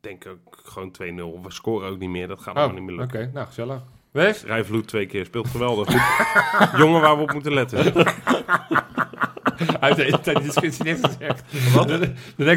denk 0.00 0.26
ook 0.26 0.58
gewoon 0.64 0.90
2-0. 0.90 1.42
We 1.42 1.50
scoren 1.50 1.88
ook 1.90 1.98
niet 1.98 2.10
meer. 2.10 2.28
Dat 2.28 2.40
gaat 2.40 2.54
Oh, 2.54 2.62
allemaal 2.62 2.80
niet 2.82 2.90
meer 2.90 3.04
Oké, 3.04 3.12
lukken. 3.16 3.30
nou, 3.34 3.46
gezellig. 3.46 3.82
Wes? 4.10 4.44
Rijvloed 4.44 4.88
twee 4.88 5.06
keer 5.06 5.24
speelt 5.24 5.48
geweldig. 5.48 5.88
Jongen 6.80 7.00
waar 7.00 7.16
we 7.16 7.22
op 7.22 7.32
moeten 7.32 7.54
letten. 7.54 7.84
Uit 9.80 9.96
de 9.96 10.18
die 10.22 10.40
discussie 10.42 10.84
niks 10.84 11.00
gezegd. 11.02 11.42
De, 11.86 12.12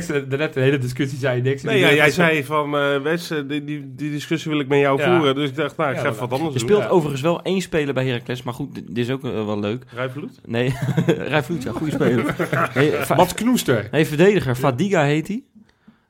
de, 0.07 0.27
de 0.27 0.37
net 0.37 0.53
de 0.53 0.59
hele 0.59 0.77
discussie 0.77 1.19
zei 1.19 1.35
je 1.35 1.41
niks. 1.41 1.63
Nee, 1.63 1.79
ja, 1.79 1.93
jij 1.93 2.11
zei 2.11 2.43
van 2.43 2.77
eh 2.77 2.97
Wes, 3.01 3.27
die, 3.27 3.45
die, 3.63 3.95
die 3.95 4.11
discussie 4.11 4.51
wil 4.51 4.59
ik 4.59 4.67
met 4.67 4.79
jou 4.79 4.99
Ja. 5.01 5.15
voeren. 5.17 5.35
Dus 5.35 5.49
ik 5.49 5.55
dacht, 5.55 5.77
nou, 5.77 5.91
ik 5.91 5.97
ga 5.97 6.07
even 6.09 6.19
wat 6.19 6.31
anders 6.39 6.53
Er 6.53 6.59
doen. 6.59 6.69
speelt 6.69 6.83
Ja. 6.83 6.87
overigens 6.89 7.21
wel 7.21 7.41
één 7.41 7.61
speler 7.61 7.93
bij 7.93 8.05
Heracles, 8.05 8.43
maar 8.43 8.53
goed, 8.53 8.75
dit 8.75 8.97
is 8.97 9.09
ook 9.09 9.23
eh, 9.23 9.31
wel 9.45 9.59
leuk. 9.59 9.83
Rijvloed? 9.93 10.39
Nee, 10.45 10.73
Rij 11.05 11.43
Vloed, 11.43 11.63
ja, 11.63 11.71
goede 11.71 11.91
speler. 11.91 12.35
Nee, 12.75 12.93
Mats 13.15 13.33
Knoester. 13.33 13.87
nee, 13.91 14.05
verdediger, 14.05 14.55
Fadiga 14.55 15.03
heet 15.03 15.27
hij. 15.27 15.43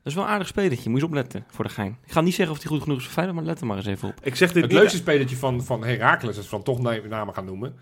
Dat 0.02 0.12
is 0.12 0.14
wel 0.14 0.24
een 0.24 0.30
aardig 0.30 0.46
spelertje, 0.48 0.90
moet 0.90 0.98
je 1.00 1.04
eens 1.06 1.14
opletten 1.14 1.44
voor 1.50 1.64
de 1.64 1.70
gein. 1.70 1.96
Ik 2.06 2.12
ga 2.12 2.20
niet 2.20 2.34
zeggen 2.34 2.54
of 2.56 2.62
hij 2.62 2.70
goed 2.72 2.82
genoeg 2.82 2.98
is 2.98 3.04
voor 3.04 3.12
Feyenoord, 3.12 3.36
maar 3.36 3.46
let 3.46 3.60
er 3.60 3.66
maar 3.66 3.76
eens 3.76 3.86
even 3.86 4.08
op. 4.08 4.14
Ik 4.22 4.36
zeg 4.36 4.52
dit 4.52 4.62
Het 4.62 4.72
leukste 4.72 4.96
spelertje 4.96 5.36
van, 5.36 5.64
van 5.64 5.84
Heracles, 5.84 6.36
als 6.36 6.44
we 6.44 6.50
dan 6.50 6.62
toch 6.62 6.80
na- 6.80 6.98
namen 7.08 7.34
gaan 7.34 7.44
noemen. 7.44 7.74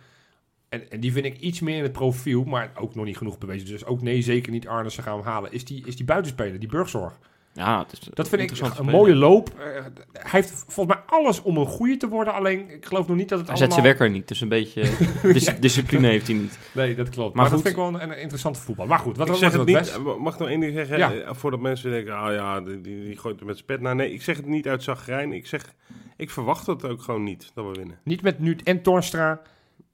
En, 0.69 0.91
en 0.91 1.01
die 1.01 1.13
vind 1.13 1.25
ik 1.25 1.39
iets 1.39 1.61
meer 1.61 1.77
in 1.77 1.83
het 1.83 1.93
profiel, 1.93 2.45
maar 2.45 2.73
ook 2.75 2.95
nog 2.95 3.05
niet 3.05 3.17
genoeg 3.17 3.39
bewezen. 3.39 3.67
Dus 3.67 3.85
ook 3.85 4.03
nee, 4.03 4.23
zeker 4.23 4.53
niet 4.53 4.69
Arnissen 4.69 5.03
gaan 5.03 5.19
we 5.19 5.25
halen. 5.25 5.53
Is 5.53 5.65
die, 5.65 5.83
is 5.87 5.97
die 5.97 6.05
buitenspeler, 6.05 6.59
die 6.59 6.69
burgzorg. 6.69 7.19
Ja, 7.53 7.79
het 7.79 7.93
is 7.93 7.99
Dat 8.15 8.29
vind 8.29 8.43
ik 8.61 8.79
een 8.79 8.85
mooie 8.85 9.15
loop. 9.15 9.49
Eh, 9.59 9.65
hij 10.13 10.31
heeft 10.31 10.65
volgens 10.69 10.97
mij 10.97 11.05
alles 11.19 11.43
om 11.43 11.57
een 11.57 11.67
goede 11.67 11.97
te 11.97 12.09
worden. 12.09 12.33
Alleen, 12.35 12.71
ik 12.71 12.87
geloof 12.87 13.09
nog 13.09 13.17
niet 13.17 13.29
dat 13.29 13.39
het 13.39 13.49
Hij 13.49 13.57
zet 13.57 13.67
allemaal... 13.71 13.85
zijn 13.87 13.99
wekker 13.99 14.17
niet, 14.19 14.29
dus 14.29 14.41
een 14.41 14.49
beetje 14.49 14.83
dis- 15.33 15.59
discipline 15.61 16.07
heeft 16.07 16.27
hij 16.27 16.37
niet. 16.37 16.59
Nee, 16.73 16.95
dat 16.95 17.09
klopt. 17.09 17.35
Maar 17.35 17.43
Maar, 17.43 17.53
dat 17.53 17.63
vind 17.63 17.77
ik 17.77 17.81
wel 17.83 17.89
een, 18.01 18.11
een 18.11 18.19
interessante 18.21 18.61
voetbal. 18.61 18.87
Maar 18.87 18.99
goed, 18.99 19.17
wat 19.17 19.27
ik 19.27 19.33
was 19.33 19.41
zeg 19.41 19.51
het 19.51 19.59
het 19.61 19.69
niet, 19.69 19.79
best? 19.79 19.97
eh, 19.97 20.17
mag 20.19 20.33
ik 20.35 20.39
nog 20.41 20.49
één 20.49 20.61
ding 20.61 20.73
zeggen? 20.73 20.99
Ja. 20.99 21.13
Eh, 21.13 21.35
Voordat 21.35 21.61
mensen 21.61 21.91
denken, 21.91 22.17
ah 22.17 22.33
ja, 22.35 22.61
die, 22.61 22.81
die, 22.81 23.05
die 23.05 23.17
gooit 23.17 23.41
er 23.41 23.47
met 23.47 23.55
zijn 23.55 23.67
pet. 23.67 23.81
Nou 23.81 23.97
nee, 23.97 24.13
ik 24.13 24.23
zeg 24.23 24.37
het 24.37 24.47
niet 24.47 24.69
uit 24.69 24.83
zagrijn. 24.83 25.33
Ik 25.33 25.47
zeg, 25.47 25.75
ik 26.17 26.31
verwacht 26.31 26.67
het 26.67 26.85
ook 26.85 27.03
gewoon 27.03 27.25
niet, 27.25 27.51
dat 27.55 27.65
we 27.67 27.73
winnen. 27.73 27.99
Niet 28.05 28.23
met 28.23 28.39
nu 28.39 28.57
en 28.65 28.83
Torstra. 28.83 29.41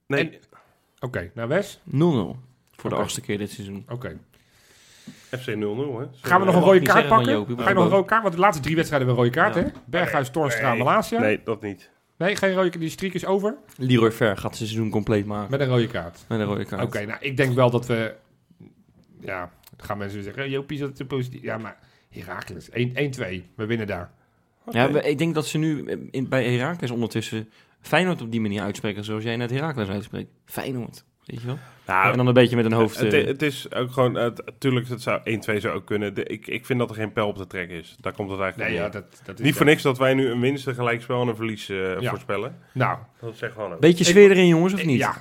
Nee, 0.06 0.30
En- 0.30 0.34
Oké, 1.04 1.30
nou 1.34 1.48
Wes? 1.48 1.80
0-0 1.86 1.90
voor 1.90 2.90
de 2.90 2.96
Oké. 2.96 2.96
achtste 3.04 3.20
keer 3.20 3.38
dit 3.38 3.50
seizoen. 3.50 3.84
Oké. 3.88 4.16
FC 5.30 5.46
0-0, 5.48 5.50
hè? 5.50 5.56
Gaan 5.56 6.40
we 6.40 6.44
nog 6.44 6.44
mag 6.46 6.54
een 6.54 6.60
rode 6.60 6.78
niet 6.78 6.88
kaart 6.88 6.98
zeggen 6.98 7.08
van 7.08 7.16
pakken? 7.16 7.32
Joopie, 7.32 7.54
maar 7.54 7.64
Ga 7.64 7.70
je 7.70 7.74
nog 7.76 7.84
een 7.84 7.90
rode 7.90 8.06
kaart? 8.06 8.22
Want 8.22 8.34
de 8.34 8.40
laatste 8.40 8.62
drie 8.62 8.76
wedstrijden 8.76 9.08
hebben 9.08 9.24
we 9.24 9.30
een 9.30 9.36
rode 9.42 9.52
kaart, 9.52 9.66
Ja. 9.66 9.72
hè? 9.80 9.80
Berghuis, 9.90 10.30
Torstra, 10.30 10.68
Nee. 10.74 10.78
Malasia. 10.78 11.18
Nee. 11.20 11.28
Nee, 11.28 11.40
dat 11.44 11.62
niet. 11.62 11.90
geen 12.18 12.52
rode 12.54 12.78
Die 12.78 12.88
streak 12.88 13.12
is 13.12 13.26
over. 13.26 13.56
Leroy 13.76 14.12
Ver 14.12 14.36
gaat 14.36 14.56
zijn 14.56 14.68
seizoen 14.68 14.90
compleet 14.90 15.26
maken. 15.26 15.50
Met 15.50 15.60
een 15.60 15.66
rode 15.68 15.86
kaart. 15.86 16.24
Met 16.28 16.40
een 16.40 16.46
rode 16.46 16.64
kaart. 16.64 16.82
Oké, 16.82 17.04
nou, 17.04 17.18
ik 17.20 17.36
denk 17.36 17.54
wel 17.54 17.70
dat 17.70 17.86
we... 17.86 18.14
Ja, 19.20 19.50
dan 19.76 19.86
gaan 19.86 19.98
mensen 19.98 20.22
zeggen, 20.22 20.50
Jopie 20.50 20.76
is 20.76 20.82
dat 20.82 20.96
te 20.96 21.04
positief. 21.04 21.42
Ja, 21.42 21.58
maar 21.58 21.78
Herakles, 22.10 22.68
1-2. 22.70 22.72
We 23.56 23.66
winnen 23.66 23.86
daar. 23.86 24.10
Ja, 24.70 24.90
we- 24.92 25.02
ik 25.02 25.18
denk 25.18 25.34
dat 25.34 25.46
ze 25.46 25.58
nu 25.58 25.84
eh, 25.84 25.96
in, 26.10 26.28
bij 26.28 26.44
Herakles 26.44 26.90
ondertussen 26.90 27.48
Feyenoord 27.88 28.22
op 28.22 28.30
die 28.30 28.40
manier 28.40 28.62
uitspreken 28.62 29.04
zoals 29.04 29.24
jij 29.24 29.36
net 29.36 29.50
Herakles 29.50 29.88
uitspreekt. 29.88 30.30
Feyenoord, 30.44 31.04
weet 31.24 31.40
je 31.40 31.46
wel? 31.46 31.58
Nou, 31.86 32.10
en 32.10 32.16
dan 32.16 32.26
een 32.26 32.34
beetje 32.34 32.56
met 32.56 32.64
een 32.64 32.72
hoofd... 32.72 32.98
het, 33.00 33.12
eh, 33.12 33.26
het 33.26 33.42
is 33.42 33.74
ook 33.74 33.92
gewoon... 33.92 34.12
Natuurlijk, 34.12 34.88
het 34.88 35.02
zou 35.02 35.20
1-2 35.20 35.56
zou 35.60 35.68
ook 35.74 35.84
kunnen. 35.86 36.14
De, 36.14 36.24
ik, 36.24 36.46
ik 36.46 36.66
vind 36.66 36.78
dat 36.78 36.90
er 36.90 36.96
geen 36.96 37.12
pijl 37.12 37.26
op 37.28 37.36
te 37.36 37.46
trekken 37.46 37.76
is. 37.78 37.96
Daar 38.00 38.12
komt 38.12 38.30
het 38.30 38.40
eigenlijk 38.40 38.70
Nee, 38.70 38.80
op 38.80 38.92
ja, 38.92 39.00
dat, 39.00 39.20
dat 39.24 39.38
is... 39.38 39.44
Niet 39.44 39.54
voor 39.54 39.66
niks 39.66 39.82
dat 39.82 39.98
wij 39.98 40.14
nu 40.14 40.30
een 40.30 40.40
winst, 40.40 40.66
een 40.66 40.74
gelijkspel 40.74 41.22
en 41.22 41.28
een 41.28 41.36
verlies 41.36 41.68
eh, 41.68 42.00
Ja. 42.00 42.10
voorspellen. 42.10 42.56
Nou, 42.72 42.98
Dat 43.20 43.36
zeg 43.36 43.52
gewoon 43.52 43.72
ook. 43.72 43.80
beetje 43.80 44.04
sfeer 44.04 44.30
erin, 44.30 44.46
jongens, 44.46 44.74
of 44.74 44.84
niet? 44.84 44.98
ja. 44.98 45.14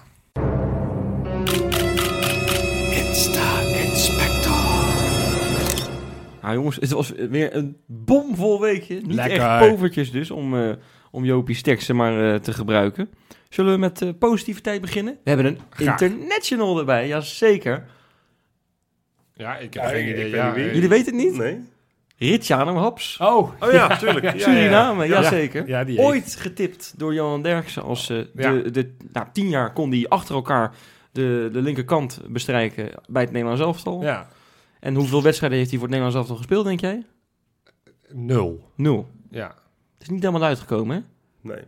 Nou 6.41 6.55
jongens, 6.55 6.75
het 6.75 6.91
was 6.91 7.09
weer 7.09 7.55
een 7.55 7.77
bomvol 7.85 8.61
weekje. 8.61 8.95
Niet 8.95 9.13
Lekker. 9.13 9.39
echt 9.41 9.69
povertjes 9.69 10.11
dus, 10.11 10.31
om, 10.31 10.57
eh 10.57 10.71
om 11.13 11.25
Jopie 11.25 11.55
sterkste 11.55 11.93
maar 11.93 12.33
eh, 12.33 12.39
te 12.39 12.53
gebruiken. 12.53 13.09
Zullen 13.49 13.73
we 13.73 13.79
met 13.79 14.01
eh, 14.01 14.09
positiviteit 14.19 14.81
beginnen? 14.81 15.13
We 15.23 15.29
hebben 15.29 15.45
een 15.45 15.59
Graag. 15.69 16.01
international 16.01 16.79
erbij, 16.79 17.07
jazeker. 17.07 17.85
Ja, 19.33 19.57
ik 19.57 19.73
heb 19.73 19.83
Ja, 19.83 19.89
geen 19.89 20.09
idee. 20.09 20.29
Ja, 20.29 20.55
eh, 20.55 20.73
Jullie 20.73 20.89
weten 20.89 21.15
het 21.17 21.25
niet? 21.25 21.37
Nee? 21.37 21.59
Ritjano 22.17 22.75
Haps. 22.75 23.17
Oh, 23.17 23.51
Oh 23.59 23.71
ja, 23.71 23.97
tuurlijk. 23.97 24.23
Ja, 24.25 24.31
ja, 24.31 24.37
ja. 24.37 24.43
Suriname, 24.43 25.03
Ja. 25.07 25.21
jazeker. 25.21 25.67
Ja, 25.67 25.83
die 25.83 25.99
Ooit 25.99 26.35
getipt 26.35 26.93
door 26.97 27.13
Johan 27.13 27.41
Derksen 27.41 27.83
als 27.83 28.09
eh, 28.09 28.17
de, 28.17 28.29
Ja. 28.35 28.51
de, 28.71 28.95
nou, 29.11 29.27
tien 29.33 29.49
jaar 29.49 29.73
kon 29.73 29.91
hij 29.91 30.05
achter 30.09 30.35
elkaar 30.35 30.75
de, 31.11 31.49
de 31.51 31.61
linkerkant 31.61 32.21
bestrijken 32.27 32.89
bij 33.07 33.21
het 33.21 33.31
Nederlands 33.31 33.61
elftal. 33.61 34.01
ja. 34.01 34.27
En 34.79 34.95
hoeveel 34.95 35.23
wedstrijden 35.23 35.57
heeft 35.57 35.69
hij 35.69 35.79
voor 35.79 35.87
het 35.89 35.97
Nederlands 35.97 36.15
elftal 36.29 36.35
gespeeld, 36.45 36.65
denk 36.65 36.79
jij? 36.79 37.05
Nul. 38.11 38.69
Nul. 38.75 39.09
Ja. 39.29 39.55
Het 40.03 40.11
is 40.11 40.17
niet 40.17 40.27
helemaal 40.27 40.47
uitgekomen, 40.47 40.95
hè? 40.95 41.01
Nee. 41.49 41.63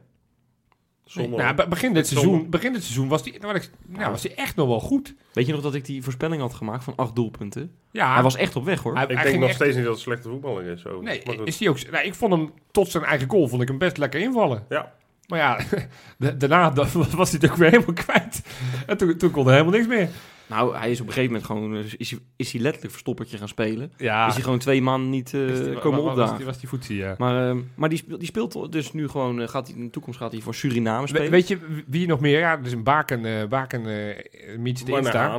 Zonde. 1.06 1.38
Nou, 1.38 1.56
be- 1.56 1.68
begin 1.68 1.94
dit 1.94 2.08
Zonde. 2.08 2.24
seizoen, 2.28 2.50
begin 2.50 2.74
dit 2.74 2.84
seizoen 2.84 3.08
was 3.08 3.24
die, 3.24 3.40
nou, 3.40 3.60
nou, 3.86 4.12
was 4.12 4.22
die 4.22 4.34
echt 4.34 4.56
nog 4.56 4.68
wel 4.68 4.80
goed. 4.80 5.14
Weet 5.34 5.46
je 5.46 5.52
nog 5.52 5.62
dat 5.62 5.74
ik 5.76 5.86
die 5.86 6.04
voorspelling 6.04 6.42
had 6.42 6.54
gemaakt 6.54 6.84
van 6.84 6.94
acht 6.96 7.16
doelpunten? 7.16 7.72
Ja, 7.92 8.14
Hij 8.14 8.24
was 8.24 8.36
echt 8.36 8.56
op 8.56 8.66
weg, 8.66 8.82
hoor. 8.82 8.94
hij- 8.94 9.02
ik 9.04 9.08
hij 9.08 9.16
denk 9.18 9.28
ging 9.28 9.40
nog 9.40 9.50
echt- 9.50 9.58
steeds 9.60 9.76
niet 9.76 9.86
dat 9.86 9.94
het 9.96 10.06
een 10.06 10.12
slechte 10.12 10.30
voetballer 10.30 10.64
is. 10.66 10.82
Zo. 10.82 11.02
Nee, 11.02 11.22
Maar 11.26 11.36
goed. 11.36 11.48
is 11.48 11.58
die 11.58 11.70
ook, 11.70 11.92
nou, 11.92 12.06
ik 12.06 12.14
vond 12.14 12.34
hem 12.34 12.52
tot 12.72 12.90
zijn 12.92 13.04
eigen 13.04 13.30
goal 13.30 13.48
vond 13.48 13.62
ik 13.62 13.68
hem 13.68 13.78
best 13.78 13.98
lekker 13.98 14.20
invallen. 14.20 14.66
Ja. 14.70 14.94
Maar 15.28 15.40
ja, 15.40 15.60
da- 16.18 16.32
daarna 16.32 16.70
da- 16.70 16.88
was 17.18 17.32
hij 17.32 17.40
het 17.42 17.52
ook 17.52 17.58
weer 17.58 17.70
helemaal 17.72 17.94
kwijt. 17.96 18.42
En 18.88 18.98
toen, 18.98 19.18
toen 19.18 19.32
kon 19.32 19.46
er 19.46 19.52
helemaal 19.52 19.74
niks 19.74 19.88
meer. 19.88 20.10
Nou, 20.48 20.76
hij 20.76 20.92
is 20.92 21.02
op 21.02 21.08
een 21.08 21.14
gegeven 21.14 21.32
moment 21.36 21.52
gewoon... 21.52 21.76
eh, 21.76 21.94
Is 21.98 22.10
hij, 22.12 22.20
is 22.36 22.52
hij 22.52 22.62
letterlijk 22.62 22.92
verstoppertje 22.92 23.38
gaan 23.38 23.48
spelen. 23.48 23.92
Ja, 23.98 24.28
Is 24.28 24.34
hij 24.34 24.44
gewoon 24.44 24.60
twee 24.60 24.82
maanden 24.82 25.10
niet 25.10 25.34
eh, 25.34 25.48
die- 25.48 25.74
komen 25.74 26.00
wa- 26.00 26.06
was 26.06 26.12
opdagen. 26.14 26.38
die, 26.38 26.68
was 26.70 26.88
die 26.88 26.98
ja. 26.98 27.16
Maar, 27.18 27.50
eh, 27.50 27.56
maar 27.76 27.90
die, 27.90 27.98
speelt, 27.98 28.20
die 28.20 28.28
speelt 28.28 28.72
dus 28.72 28.94
nu 28.94 29.08
gewoon... 29.08 29.50
gaat 29.50 29.68
hij, 29.68 29.76
in 29.78 29.84
de 29.84 29.90
toekomst 29.90 30.20
gaat 30.20 30.32
hij 30.32 30.42
voor 30.42 30.56
Suriname 30.56 31.02
We- 31.02 31.08
spelen. 31.08 31.32
weet 31.32 31.48
je 31.48 31.58
wie 31.88 32.08
nog 32.08 32.20
meer? 32.20 32.40
Ja, 32.40 32.58
dus 32.58 32.72
een 32.72 32.84
Baken, 32.84 33.26
eh 33.26 33.48
Baken 33.48 33.86
eh 33.86 34.58
meets 34.58 34.84
de 34.86 34.92
Insta. 34.92 35.38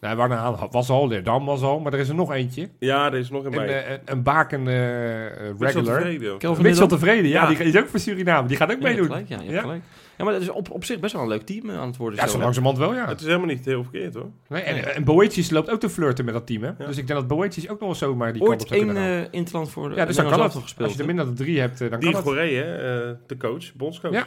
Nou, 0.00 0.68
was 0.70 0.90
al, 0.90 1.08
Leerdam 1.08 1.44
was 1.44 1.62
al, 1.62 1.80
maar 1.80 1.92
er 1.92 1.98
is 1.98 2.08
er 2.08 2.14
nog 2.14 2.32
eentje. 2.32 2.68
Ja, 2.78 3.06
er 3.06 3.18
is 3.18 3.30
nog 3.30 3.44
een 3.44 3.52
Een, 3.60 3.66
bij. 3.66 3.92
een, 3.92 4.00
een 4.04 4.22
Baken 4.22 4.68
eh, 4.68 5.26
eh, 5.26 5.54
Mitchell 5.58 5.80
regular. 5.82 6.00
tevreden. 6.38 6.62
Mitchell 6.62 6.86
tevreden, 6.86 7.28
ja, 7.30 7.42
Ja. 7.42 7.48
die 7.48 7.58
is 7.66 7.76
ook 7.76 7.88
voor 7.88 7.98
Suriname. 8.00 8.48
Die 8.48 8.56
gaat 8.56 8.72
ook 8.72 8.80
Ja, 8.82 8.88
je 8.88 8.94
hebt 8.94 9.08
meedoen. 9.08 9.26
gelijk, 9.26 9.28
ja, 9.28 9.36
je 9.36 9.42
hebt 9.42 9.54
Ja? 9.54 9.60
gelijk. 9.60 9.82
Ja, 10.18 10.24
maar 10.24 10.32
dat 10.32 10.42
is 10.42 10.48
op, 10.48 10.70
op 10.70 10.84
zich 10.84 11.00
best 11.00 11.12
wel 11.12 11.22
een 11.22 11.28
leuk 11.28 11.42
team 11.42 11.70
eh, 11.70 11.78
aan 11.78 11.86
het 11.86 11.96
worden. 11.96 12.18
Ja, 12.18 12.26
zo, 12.26 12.38
langzamerhand 12.38 12.78
wel, 12.78 12.94
ja. 12.94 13.08
Het 13.08 13.20
is 13.20 13.26
helemaal 13.26 13.46
niet 13.46 13.64
heel 13.64 13.82
verkeerd 13.82 14.14
hoor. 14.14 14.30
Nee, 14.48 14.62
en, 14.62 14.94
en 14.94 15.04
Boetjes 15.04 15.50
loopt 15.50 15.70
ook 15.70 15.80
te 15.80 15.88
flirten 15.88 16.24
met 16.24 16.34
dat 16.34 16.46
team, 16.46 16.62
hè? 16.62 16.68
Ja. 16.78 16.86
Dus 16.86 16.96
ik 16.96 17.06
denk 17.06 17.18
dat 17.18 17.28
Boetjes 17.28 17.64
ook 17.68 17.80
nog 17.80 17.88
wel 17.88 17.94
zomaar 18.08 18.32
die 18.32 18.42
kant 18.42 18.62
op 18.62 18.70
Ooit 18.70 18.80
zou 18.80 18.96
één 18.96 19.22
eh 19.22 19.28
interland 19.30 19.70
voor 19.70 19.88
de 19.88 19.94
Ja, 19.94 20.04
dus 20.04 20.16
dan 20.16 20.28
kan 20.28 20.40
elftal 20.40 20.60
gespeeld. 20.60 20.86
Als 20.86 20.96
je 20.96 21.00
er 21.00 21.06
minder 21.06 21.24
dan 21.24 21.34
drie 21.34 21.60
hebt, 21.60 21.80
eh, 21.80 21.90
dan 21.90 22.00
Die 22.00 22.10
kan 22.10 22.18
het. 22.18 22.28
Goree, 22.28 22.56
hè, 22.56 23.08
eh, 23.08 23.16
de 23.26 23.36
coach, 23.36 23.74
bondscoach. 23.74 24.12
Ja. 24.12 24.26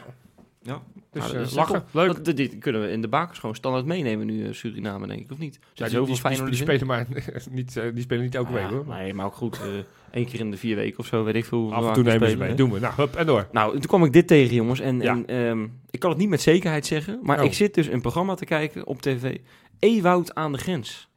Ja. 0.62 0.82
Dus 1.22 1.32
Nou, 1.32 1.46
eh, 1.46 1.52
lachen, 1.56 1.84
leuk. 1.92 2.08
Dat, 2.08 2.26
dit, 2.26 2.38
dit 2.38 2.56
kunnen 2.60 2.82
we 2.82 2.90
in 2.90 3.02
de 3.02 3.08
bakers 3.08 3.40
gewoon 3.40 3.56
standaard 3.56 3.86
meenemen 3.86 4.26
nu, 4.26 4.46
eh, 4.48 4.54
Suriname, 4.54 5.08
denk 5.08 5.20
ik, 5.22 5.32
of 5.32 5.38
niet? 5.38 5.56
Er 5.56 5.62
Ja, 5.74 5.90
die, 6.00 6.06
die, 6.06 6.56
spelen 6.56 6.88
maar 6.88 7.06
niet, 7.52 7.78
eh, 7.78 7.84
die 7.94 8.04
spelen 8.04 8.24
niet 8.24 8.36
elke 8.36 8.52
Ja, 8.54 8.56
week, 8.58 8.70
hoor. 8.70 8.86
Nee, 8.88 9.14
maar 9.14 9.26
ook 9.26 9.36
goed. 9.36 9.60
eh 9.62 9.68
één 10.12 10.26
keer 10.26 10.40
in 10.40 10.52
de 10.52 10.58
vier 10.58 10.76
weken 10.76 11.00
of 11.00 11.06
zo, 11.06 11.24
weet 11.24 11.36
ik 11.36 11.46
veel. 11.46 11.74
Af 11.74 11.88
en 11.88 11.94
toe 11.94 12.04
nemen 12.04 12.30
ze 12.30 12.38
mee. 12.38 12.50
hè. 12.50 12.56
Doen 12.56 12.72
we. 12.72 12.80
Nou, 12.80 12.94
hup, 12.98 13.16
en 13.16 13.26
door. 13.26 13.48
Nou, 13.52 13.72
toen 13.72 13.82
kwam 13.82 14.04
ik 14.04 14.14
dit 14.14 14.28
tegen, 14.28 14.56
jongens. 14.56 14.80
En, 14.80 15.00
Ja. 15.00 15.12
en 15.14 15.28
ehm, 15.28 15.68
ik 15.90 16.00
kan 16.00 16.10
het 16.10 16.20
niet 16.20 16.30
met 16.30 16.42
zekerheid 16.42 16.86
zeggen, 16.86 17.20
maar 17.22 17.40
Oh. 17.40 17.46
ik 17.46 17.54
zit 17.54 17.74
dus 17.74 17.88
een 17.88 18.02
programma 18.02 18.36
te 18.36 18.46
kijken 18.46 18.88
op 18.88 19.02
tv. 19.02 19.38
Ewoud 19.80 20.36
aan 20.36 20.52
de 20.52 20.58
grens. 20.58 21.10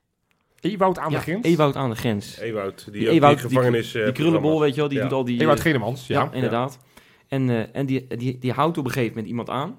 Ewout 0.60 0.98
aan 0.98 1.10
ja, 1.10 1.16
de 1.16 1.22
grens. 1.22 1.46
Ewoud 1.46 1.76
aan 1.76 1.90
de 1.90 1.96
grens. 1.96 2.38
Ewout, 2.38 2.84
die, 2.84 2.92
Die 3.00 3.08
Ewout, 3.10 3.38
die 3.38 3.48
die- 3.48 3.56
gevangenis... 3.56 3.94
eh, 3.94 4.04
die 4.04 4.12
krullenbol, 4.12 4.60
weet 4.60 4.74
je 4.74 4.80
wel, 4.80 4.88
die 4.88 4.98
Ja. 4.98 5.02
doet 5.04 5.12
al 5.12 5.24
die... 5.24 5.40
Ewout 5.40 5.56
eh, 5.56 5.62
Genemans, 5.62 6.06
ja. 6.06 6.22
Ja, 6.22 6.30
inderdaad. 6.32 6.78
En, 7.28 7.50
eh, 7.50 7.62
en 7.72 7.86
die, 7.86 8.06
die, 8.16 8.38
die 8.38 8.52
houdt 8.52 8.78
op 8.78 8.84
een 8.84 8.90
gegeven 8.90 9.12
moment 9.12 9.28
iemand 9.28 9.50
aan. 9.50 9.78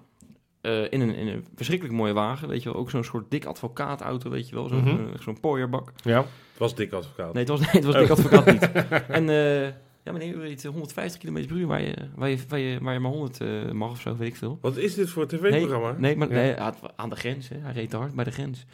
Eh, 0.61 0.81
in, 0.91 1.01
een, 1.01 1.15
in 1.15 1.27
een 1.27 1.45
verschrikkelijk 1.55 1.97
mooie 1.97 2.13
wagen, 2.13 2.47
weet 2.47 2.63
je 2.63 2.71
wel. 2.71 2.79
Ook 2.79 2.89
zo'n 2.89 3.03
soort 3.03 3.31
dik 3.31 3.45
advocaatauto, 3.45 4.29
weet 4.29 4.49
je 4.49 4.55
wel. 4.55 4.67
Zo'n 4.67 5.09
zo'n 5.19 5.39
pooierbak. 5.39 5.91
Ja. 6.03 6.17
Het 6.19 6.57
was 6.59 6.75
dik 6.75 6.91
advocaat. 6.93 7.33
Nee, 7.33 7.43
het 7.43 7.51
was, 7.51 7.59
nee, 7.59 7.69
het 7.81 7.83
was 7.83 7.95
dik 7.95 8.09
advocaat 8.09 8.45
niet. 8.45 8.71
En 9.17 9.29
eh, 9.29 9.63
ja, 10.03 10.11
meneer, 10.11 10.33
u 10.33 10.37
weet 10.37 10.63
150 10.63 11.21
km 11.21 11.47
per 11.47 11.55
uur 11.57 11.67
waar 11.67 11.81
je, 11.81 11.95
waar 12.15 12.29
je, 12.29 12.37
waar 12.47 12.59
je, 12.59 12.79
waar 12.81 12.93
je 12.93 12.99
maar 12.99 13.11
100 13.11 13.41
eh, 13.41 13.71
mag 13.71 13.91
of 13.91 14.01
zo, 14.01 14.15
weet 14.17 14.27
ik 14.27 14.35
veel. 14.35 14.57
Wat 14.61 14.77
is 14.77 14.93
dit 14.95 15.09
voor 15.09 15.25
een 15.29 15.39
Nee, 15.41 15.51
tv-programma? 15.51 15.95
nee, 15.99 16.15
maar 16.15 16.27
Ja. 16.29 16.33
nee, 16.33 16.55
aan 16.95 17.09
de 17.09 17.15
grens, 17.15 17.49
hè. 17.49 17.57
hij 17.61 17.73
reed 17.73 17.89
te 17.89 17.97
hard 17.97 18.13
bij 18.15 18.23
de 18.23 18.31
grens. 18.31 18.65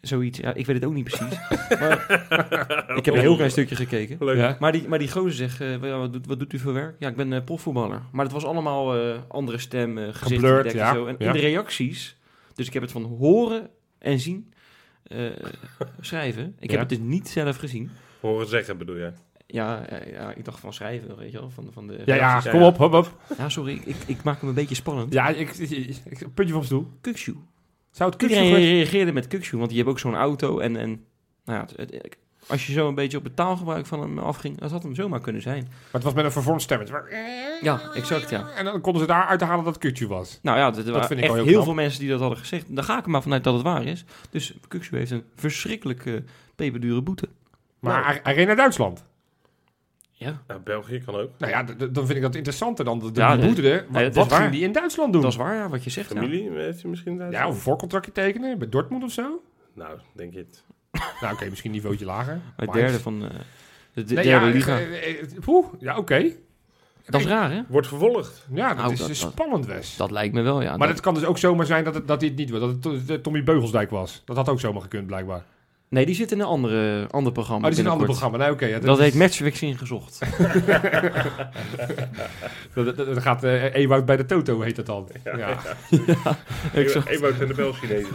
Zoiets, 0.00 0.38
ja, 0.38 0.54
ik 0.54 0.66
weet 0.66 0.76
het 0.76 0.84
ook 0.84 0.92
niet 0.94 1.04
precies. 1.04 1.38
maar, 1.80 2.06
ik 2.96 3.04
heb 3.04 3.14
een 3.14 3.20
heel 3.20 3.34
klein 3.34 3.50
stukje 3.50 3.76
gekeken. 3.76 4.16
Leuk. 4.20 4.36
Ja. 4.36 4.56
Maar 4.60 4.72
die, 4.72 4.88
maar 4.88 4.98
die 4.98 5.10
gozer 5.10 5.32
zegt, 5.32 5.60
eh, 5.60 5.76
wat, 5.98 6.12
doet, 6.12 6.26
wat 6.26 6.38
doet 6.38 6.52
u 6.52 6.58
voor 6.58 6.72
werk? 6.72 6.96
Ja, 6.98 7.08
ik 7.08 7.16
ben 7.16 7.32
eh, 7.32 7.44
profvoetballer. 7.44 8.02
Maar 8.12 8.24
het 8.24 8.34
was 8.34 8.44
allemaal 8.44 8.96
eh, 9.00 9.18
andere 9.28 9.58
stem, 9.58 9.98
eh 9.98 10.04
gezicht 10.04 10.18
Geblurred, 10.22 10.56
gedekt 10.58 10.74
ja. 10.78 10.88
en 10.88 10.94
zo. 10.94 11.06
En 11.06 11.16
Ja. 11.18 11.26
in 11.26 11.32
de 11.32 11.38
reacties, 11.38 12.16
dus 12.54 12.66
ik 12.66 12.72
heb 12.72 12.82
het 12.82 12.92
van 12.92 13.02
horen 13.02 13.70
en 13.98 14.18
zien 14.20 14.52
eh, 15.02 15.18
schrijven. 16.00 16.56
Ik 16.58 16.70
Ja. 16.70 16.78
heb 16.78 16.88
het 16.90 16.98
dus 16.98 17.08
niet 17.08 17.28
zelf 17.28 17.56
gezien. 17.56 17.90
Horen 18.20 18.46
zeggen 18.46 18.78
bedoel 18.78 18.96
je? 18.96 19.12
Ja, 19.46 19.86
ja, 20.12 20.32
ik 20.34 20.44
dacht 20.44 20.60
van 20.60 20.72
schrijven, 20.72 21.16
weet 21.16 21.32
je 21.32 21.38
wel, 21.38 21.50
van, 21.50 21.68
van 21.72 21.86
de 21.86 22.02
Ja, 22.04 22.14
ja, 22.14 22.40
kom 22.40 22.62
op, 22.62 22.76
hop, 22.76 22.92
hop. 22.92 23.16
Ja, 23.38 23.48
sorry, 23.48 23.80
ik, 23.84 23.96
ik, 24.06 24.22
maak 24.22 24.40
hem 24.40 24.48
een 24.48 24.54
beetje 24.54 24.74
spannend. 24.74 25.12
Ja, 25.12 25.28
ik, 25.28 25.50
ik, 25.50 25.70
ik- 25.70 25.96
ik- 26.04 26.34
puntje 26.34 26.54
van 26.54 26.64
stoel. 26.64 26.88
Kukshoe. 27.00 27.34
Zou 27.96 28.10
het 28.10 28.22
Iedereen 28.22 28.54
reageerde 28.54 29.12
met 29.12 29.26
Kukshoe, 29.26 29.58
want 29.58 29.68
die 29.70 29.78
hebben 29.78 29.94
ook 29.96 30.00
zo'n 30.00 30.14
auto. 30.14 30.58
En, 30.58 30.76
en 30.76 31.04
nou 31.44 31.58
ja, 31.58 31.66
het- 31.76 31.92
het- 31.92 32.16
als 32.46 32.66
je 32.66 32.72
zo 32.72 32.88
een 32.88 32.94
beetje 32.94 33.18
op 33.18 33.24
het 33.24 33.36
taalgebruik 33.36 33.86
van 33.86 34.00
hem 34.00 34.18
afging, 34.18 34.58
dat 34.58 34.70
had 34.70 34.82
hem 34.82 34.94
zomaar 34.94 35.20
kunnen 35.20 35.42
zijn. 35.42 35.62
Maar 35.62 35.72
het 35.92 36.02
was 36.02 36.12
met 36.14 36.24
een 36.24 36.32
vervormd 36.32 36.62
stemmetje. 36.62 37.02
Ja, 37.62 37.80
exact, 37.94 38.30
ja. 38.30 38.48
En 38.56 38.64
dan 38.64 38.80
konden 38.80 39.00
ze 39.02 39.06
daar 39.08 39.26
uit 39.26 39.40
halen 39.40 39.64
dat 39.64 39.82
het 39.82 40.00
was. 40.06 40.38
Nou 40.42 40.58
ja, 40.58 40.66
er 40.66 40.92
waren 40.92 41.06
vind 41.06 41.10
ik 41.18 41.24
echt 41.24 41.34
wel 41.34 41.34
heel 41.44 41.52
heel 41.52 41.62
veel 41.64 41.74
mensen 41.74 42.00
die 42.00 42.08
dat 42.08 42.20
hadden 42.20 42.38
gezegd. 42.38 42.64
Daar 42.76 42.84
ga 42.84 42.98
ik 42.98 43.04
er 43.04 43.10
maar 43.10 43.22
vanuit 43.22 43.44
dat 43.44 43.54
het 43.54 43.62
waar 43.62 43.84
is. 43.84 44.04
Dus 44.30 44.54
Kukshoe 44.68 44.98
heeft 44.98 45.10
een 45.10 45.24
verschrikkelijke 45.36 46.24
peperdure 46.56 47.02
boete. 47.02 47.28
Maar 47.80 48.20
Nou. 48.24 48.36
reed 48.36 48.46
naar 48.46 48.56
Duitsland. 48.56 49.04
Ja, 50.18 50.42
Nou, 50.46 50.60
België 50.60 51.02
kan 51.04 51.14
ook. 51.14 51.30
Nou 51.38 51.52
ja, 51.52 51.62
dan 51.62 52.06
vind 52.06 52.16
ik 52.16 52.22
dat 52.22 52.34
interessanter 52.34 52.84
dan 52.84 52.98
de, 52.98 53.12
de 53.12 53.20
Ja, 53.20 53.34
nee, 53.34 54.10
Wat, 54.12 54.32
ging 54.32 54.50
die 54.50 54.62
in 54.62 54.72
Duitsland 54.72 55.12
doen? 55.12 55.22
dat 55.22 55.30
is 55.30 55.36
waar, 55.36 55.54
ja, 55.54 55.68
wat 55.68 55.84
je 55.84 55.90
zegt. 55.90 56.08
Ja. 56.12 56.14
Familie, 56.20 56.50
heeft 56.50 56.80
hij 56.80 56.90
misschien? 56.90 57.30
Ja, 57.30 57.48
of 57.48 57.54
een 57.54 57.60
voorcontractje 57.60 58.12
tekenen 58.12 58.58
bij 58.58 58.68
Dortmund 58.68 59.04
of 59.04 59.12
zo. 59.12 59.42
Nou, 59.74 59.98
denk 60.12 60.32
je 60.32 60.38
het. 60.38 60.64
Nou, 61.20 61.34
oké, 61.34 61.48
misschien 61.48 61.70
een 61.70 61.76
niveautje 61.76 62.04
lager. 62.04 62.40
Maar 62.56 62.66
Maar- 62.66 62.76
derde 62.76 63.00
van 63.00 63.22
eh, 63.24 63.28
de, 63.92 64.04
de 64.04 64.14
Nee, 64.14 64.24
derde 64.24 64.46
ja, 64.46 64.52
liga. 64.52 64.78
eh, 64.78 65.10
eh, 65.10 65.20
eh, 65.22 65.26
poeh, 65.44 65.66
ja, 65.78 65.96
oké. 65.96 66.30
dat 67.06 67.20
is 67.20 67.26
raar, 67.26 67.50
hè? 67.52 67.60
Wordt 67.68 67.86
vervolgd. 67.88 68.46
Ja, 68.52 68.68
dat 68.68 68.76
Nou, 68.76 68.92
is 68.92 68.98
dat- 68.98 69.16
spannend, 69.16 69.66
Wes. 69.66 69.96
Dat 69.96 70.10
lijkt 70.10 70.34
me 70.34 70.42
wel, 70.42 70.62
ja. 70.62 70.68
maar 70.68 70.78
Dat- 70.78 70.88
het 70.88 71.00
kan 71.00 71.14
dus 71.14 71.24
ook 71.24 71.38
zomaar 71.38 71.66
zijn 71.66 71.84
dat, 71.84 71.94
het, 71.94 72.08
dat 72.08 72.20
hij 72.20 72.28
het 72.28 72.38
niet 72.38 72.50
wil. 72.50 72.60
Dat 72.80 72.98
het 73.08 73.22
Tommy 73.22 73.42
Beugelsdijk 73.42 73.90
was. 73.90 74.22
Dat 74.24 74.36
had 74.36 74.48
ook 74.48 74.60
zomaar 74.60 74.82
gekund, 74.82 75.06
blijkbaar. 75.06 75.44
Nee, 75.88 76.06
die 76.06 76.14
zit 76.14 76.32
in 76.32 76.40
een 76.40 76.46
andere, 76.46 77.06
ander 77.10 77.32
programma. 77.32 77.64
Oh, 77.66 77.70
die 77.70 77.80
in 77.80 77.86
een 77.86 77.92
ander 77.92 78.06
programma. 78.06 78.36
Nee, 78.36 78.50
oké. 78.50 78.66
ja, 78.66 78.78
Dat 78.78 78.98
is- 78.98 79.04
heet 79.04 79.14
Matchfixing 79.14 79.78
gezocht. 79.78 80.18
dat, 82.74 82.84
dat- 82.84 82.96
dat 82.96 83.22
gaat 83.22 83.44
eh 83.44 83.74
Ewout 83.74 84.04
bij 84.04 84.16
de 84.16 84.24
Toto, 84.26 84.60
heet 84.60 84.76
dat 84.76 84.86
dan. 84.86 85.08
Ja. 85.24 85.58
Ewout 87.06 87.40
en 87.40 87.46
de 87.48 87.54
Belchinezen. 87.56 88.14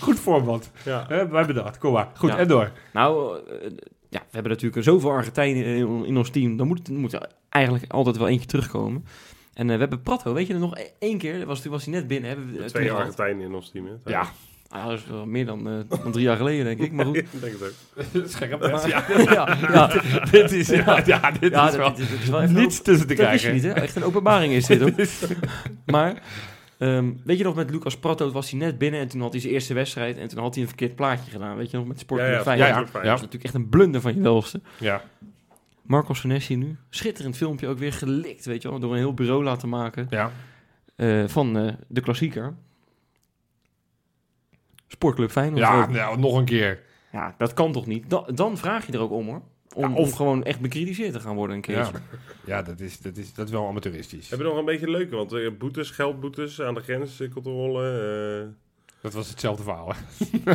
Goed 0.00 0.20
voorbeeld. 0.20 0.70
ja. 0.84 1.04
Hè, 1.08 1.28
wij 1.28 1.46
bedacht. 1.46 1.78
Kom 1.78 1.92
maar. 1.92 2.08
Goed, 2.14 2.30
Ja. 2.30 2.38
en 2.38 2.48
door. 2.48 2.70
Nou, 2.92 3.38
eh, 3.48 3.70
ja, 4.08 4.18
we 4.20 4.26
hebben 4.30 4.52
natuurlijk 4.52 4.84
zoveel 4.84 5.10
Argentijnen 5.10 5.64
in, 5.64 6.04
in 6.04 6.16
ons 6.16 6.30
team. 6.30 6.56
Dan 6.56 6.66
moet, 6.66 6.88
moet 6.88 7.12
er 7.12 7.28
eigenlijk 7.48 7.92
altijd 7.92 8.16
wel 8.16 8.28
eentje 8.28 8.46
terugkomen. 8.46 9.04
En 9.54 9.66
eh, 9.68 9.74
we 9.74 9.80
hebben 9.80 10.02
Prato, 10.02 10.32
weet 10.32 10.46
je 10.46 10.52
er 10.54 10.58
nog 10.60 10.76
één 10.98 11.18
keer, 11.18 11.46
was, 11.46 11.60
toen 11.60 11.72
was 11.72 11.84
hij 11.84 11.94
net 11.94 12.06
binnen. 12.06 12.28
Hebben 12.30 12.52
we, 12.52 12.64
Twee. 12.64 12.92
Argentijnen 12.92 13.44
in 13.44 13.54
ons 13.54 13.70
team. 13.70 13.86
Hè? 13.86 13.92
Ja. 14.10 14.26
Ah, 14.68 14.86
dat 14.88 14.98
is 14.98 15.06
wel 15.06 15.26
meer 15.26 15.46
dan, 15.46 15.68
eh, 15.68 15.74
dan 16.02 16.12
drie 16.12 16.24
jaar 16.24 16.36
geleden, 16.36 16.64
denk 16.64 16.78
ik. 16.80 16.92
Maar 16.92 17.04
goed. 17.04 17.16
Ik 17.16 17.26
denk 17.40 17.52
het 17.58 17.62
ook. 18.22 18.26
Scherp, 18.28 18.60
Maar- 18.60 18.88
ja. 18.88 19.04
ja, 19.32 19.56
ja, 19.72 19.88
dit 20.30 20.52
is, 20.52 20.68
ja, 20.68 21.02
ja, 21.06 21.30
dit 21.30 21.52
ja, 21.52 21.68
is 21.68 21.76
wel 21.76 21.88
dat, 21.88 21.98
dat 21.98 22.08
is 22.22 22.28
wel 22.28 22.40
niets 22.42 22.82
tussen 22.82 23.06
te 23.06 23.14
Dat 23.14 23.24
krijgen. 23.24 23.52
niet, 23.54 23.62
hè? 23.62 23.70
Echt 23.70 23.96
een 23.96 24.04
openbaring 24.04 24.52
is 24.52 24.66
dit, 24.66 24.80
hoor. 24.80 24.92
Maar, 25.86 26.22
ehm, 26.78 27.12
weet 27.24 27.38
je 27.38 27.44
nog, 27.44 27.54
met 27.54 27.70
Lucas 27.70 27.96
Pratto 27.98 28.30
was 28.30 28.50
hij 28.50 28.58
net 28.60 28.78
binnen 28.78 29.00
en 29.00 29.08
toen 29.08 29.20
had 29.20 29.32
hij 29.32 29.40
zijn 29.40 29.52
eerste 29.52 29.74
wedstrijd 29.74 30.18
en 30.18 30.28
toen 30.28 30.38
had 30.42 30.52
hij 30.54 30.62
een 30.62 30.68
verkeerd 30.68 30.94
plaatje 30.96 31.30
gedaan. 31.30 31.56
Weet 31.56 31.70
je 31.70 31.76
nog, 31.76 31.86
met 31.86 31.98
Sport 32.00 32.20
Ja, 32.20 32.26
ja, 32.26 32.42
Feyenoord. 32.42 32.70
ja, 32.92 32.98
ja, 32.98 33.04
ja. 33.04 33.04
Dat 33.04 33.14
is 33.14 33.24
natuurlijk 33.24 33.44
echt 33.44 33.54
een 33.54 33.68
blunder 33.68 34.00
van 34.00 34.14
je 34.14 34.20
welste. 34.20 34.60
Ja. 34.78 35.02
Marco 35.82 36.14
Senesi 36.14 36.56
nu, 36.56 36.76
schitterend 36.90 37.36
filmpje, 37.36 37.66
ook 37.68 37.78
weer 37.78 37.92
gelikt, 37.92 38.44
weet 38.44 38.62
je 38.62 38.68
wel, 38.70 38.78
door 38.78 38.90
een 38.92 38.98
heel 38.98 39.14
bureau 39.14 39.44
laten 39.44 39.68
maken 39.68 40.06
Ja. 40.10 40.30
eh, 40.96 41.24
van 41.26 41.58
eh, 41.58 41.72
de 41.88 42.00
klassieker. 42.00 42.54
Sportclub 44.88 45.30
Feyenoord. 45.30 45.60
Ja, 45.60 45.86
nou, 45.86 46.18
nog 46.18 46.36
een 46.38 46.44
keer. 46.44 46.82
ja, 47.12 47.34
dat 47.38 47.54
kan 47.54 47.72
toch 47.72 47.86
niet? 47.86 48.10
Da- 48.10 48.24
dan 48.34 48.56
vraag 48.58 48.86
je 48.86 48.92
er 48.92 49.00
ook 49.00 49.10
om, 49.12 49.26
hoor. 49.26 49.42
Om, 49.74 49.82
Ja, 49.82 49.96
of- 49.96 50.06
om 50.08 50.14
gewoon 50.14 50.44
echt 50.44 50.60
bekritiseerd 50.60 51.12
te 51.12 51.20
gaan 51.20 51.34
worden 51.36 51.56
een 51.56 51.64
Ja, 51.74 51.82
keertje. 51.82 51.98
ja 52.44 52.62
dat, 52.62 52.80
is, 52.80 52.98
dat, 53.00 53.16
is, 53.16 53.32
dat 53.34 53.46
is 53.46 53.52
wel 53.52 53.66
amateuristisch. 53.68 54.30
Heb 54.30 54.38
je 54.38 54.44
nog 54.44 54.56
een 54.58 54.64
beetje 54.64 54.90
leuke? 54.90 55.16
Want 55.16 55.32
eh, 55.32 55.50
boetes, 55.58 55.90
geldboetes 55.90 56.62
aan 56.62 56.74
de 56.74 56.80
grens, 56.80 57.20
eh, 57.20 57.30
controle. 57.32 58.00
eh. 58.42 58.48
Dat 59.00 59.12
was 59.14 59.28
hetzelfde 59.28 59.62
verhaal, 59.62 59.92
hè? 59.92 59.96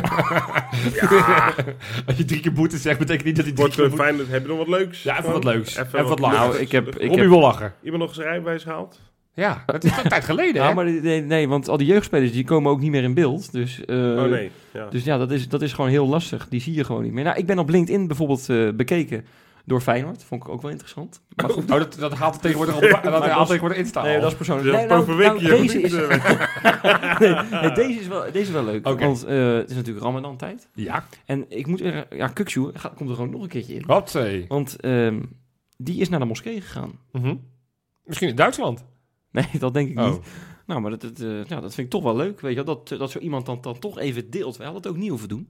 ja, 1.00 1.54
Als 2.06 2.16
je 2.16 2.24
drie 2.24 2.40
keer 2.40 2.52
boete 2.52 2.76
zegt, 2.78 2.98
betekent 2.98 3.24
niet 3.24 3.36
dat 3.36 3.44
hij 3.44 3.54
drie 3.54 3.66
wordt 3.66 3.74
keer 3.80 3.88
boete... 3.88 4.02
fijn. 4.24 4.30
Heb 4.30 4.42
je 4.42 4.48
nog 4.48 4.58
wat 4.58 4.68
leuks? 4.68 5.02
Ja, 5.02 5.18
even 5.18 5.32
wat 5.32 5.44
leuks. 5.44 5.76
Even 5.76 6.04
wat 6.08 6.20
leuks. 6.20 6.32
Nou, 6.34 6.56
ik 6.56 6.72
heb... 6.72 6.86
Ik 6.88 6.94
Robbie 7.00 7.18
heb 7.18 7.28
wil 7.28 7.40
lachen. 7.40 7.74
Iemand 7.82 8.02
nog 8.02 8.14
zijn 8.14 8.26
rijbewijs 8.28 8.62
gehaald? 8.62 9.00
Ja, 9.34 9.62
dat 9.66 9.84
is 9.84 9.96
een 9.96 10.08
tijd 10.08 10.24
geleden, 10.24 10.62
ja, 10.62 10.68
hè? 10.68 10.74
maar 10.74 10.84
nee, 10.84 11.22
nee, 11.22 11.48
want 11.48 11.68
al 11.68 11.76
die 11.76 11.86
jeugdspelers 11.86 12.32
die 12.32 12.44
komen 12.44 12.70
ook 12.70 12.80
niet 12.80 12.90
meer 12.90 13.02
in 13.02 13.14
beeld. 13.14 13.52
Dus, 13.52 13.84
eh, 13.84 13.96
oh 13.96 14.24
nee. 14.24 14.50
Ja. 14.72 14.88
dus 14.88 15.04
ja, 15.04 15.18
dat 15.18 15.30
is, 15.30 15.48
dat 15.48 15.62
is 15.62 15.72
gewoon 15.72 15.90
heel 15.90 16.06
lastig. 16.06 16.48
Die 16.48 16.60
zie 16.60 16.74
je 16.74 16.84
gewoon 16.84 17.02
niet 17.02 17.12
meer. 17.12 17.24
Nou, 17.24 17.36
ik 17.38 17.46
ben 17.46 17.58
op 17.58 17.68
LinkedIn 17.68 18.06
bijvoorbeeld 18.06 18.48
eh, 18.48 18.68
bekeken 18.74 19.24
door 19.64 19.80
Feyenoord. 19.80 20.24
Vond 20.24 20.42
ik 20.42 20.48
ook 20.48 20.62
wel 20.62 20.70
interessant. 20.70 21.22
Maar 21.36 21.50
goed, 21.50 21.70
Oh, 21.70 21.78
dat, 21.78 21.94
dat 21.98 22.12
haalt 22.14 22.32
het 22.32 22.42
tegenwoordig, 22.42 22.74
op 22.76 22.80
dat 23.02 23.26
haalt 23.26 23.46
tegenwoordig 23.46 23.78
Insta 23.78 24.02
nee, 24.02 24.20
dat 24.20 24.30
is 24.30 24.36
persoonlijk. 24.36 24.76
Nee, 24.76 24.88
dat 24.88 25.06
nou, 25.06 25.22
nou, 25.22 25.38
deze, 25.38 25.80
is, 25.80 25.92
nee, 27.18 27.34
nee, 27.60 27.72
deze, 27.72 28.00
is 28.00 28.06
wel, 28.06 28.22
deze 28.22 28.38
is 28.38 28.50
wel 28.50 28.64
leuk. 28.64 28.84
Want 28.84 29.24
eh, 29.24 29.52
het 29.54 29.70
is 29.70 29.76
natuurlijk 29.76 30.04
Ramadan 30.04 30.36
tijd. 30.36 30.68
Ja, 30.74 31.04
En 31.24 31.44
ik 31.48 31.66
moet 31.66 31.80
er... 31.80 32.06
Ja, 32.16 32.28
Kukshu 32.28 32.70
gaat- 32.74 32.94
komt 32.94 33.08
er 33.08 33.14
gewoon 33.14 33.30
nog 33.30 33.42
een 33.42 33.48
keertje 33.48 33.74
in. 33.74 33.82
wat 33.86 34.10
zei 34.10 34.44
Want 34.48 34.76
ehm, 34.80 35.20
die 35.76 36.00
is 36.00 36.08
naar 36.08 36.20
de 36.20 36.26
moskee 36.26 36.60
gegaan. 36.60 36.92
Mhm. 37.12 37.34
Misschien 38.04 38.28
in 38.28 38.36
Duitsland. 38.36 38.84
Nee, 39.38 39.46
dat 39.58 39.74
denk 39.74 39.88
ik 39.90 39.98
Oh. 39.98 40.10
niet. 40.10 40.20
Nou, 40.66 40.80
maar 40.80 40.90
dat, 40.90 41.00
dat, 41.00 41.20
eh, 41.20 41.44
ja, 41.44 41.60
dat 41.60 41.74
vind 41.74 41.86
ik 41.86 41.90
toch 41.90 42.02
wel 42.02 42.16
leuk. 42.16 42.40
Weet 42.40 42.54
je, 42.56 42.62
dat, 42.62 42.88
dat 42.88 43.10
zo 43.10 43.18
iemand 43.18 43.46
dan, 43.46 43.58
dan 43.60 43.78
toch 43.78 43.98
even 43.98 44.30
deelt. 44.30 44.56
Wij 44.56 44.66
hadden 44.66 44.82
het 44.84 44.92
ook 44.92 44.98
niet 45.00 45.10
hoeven 45.10 45.28
doen. 45.28 45.48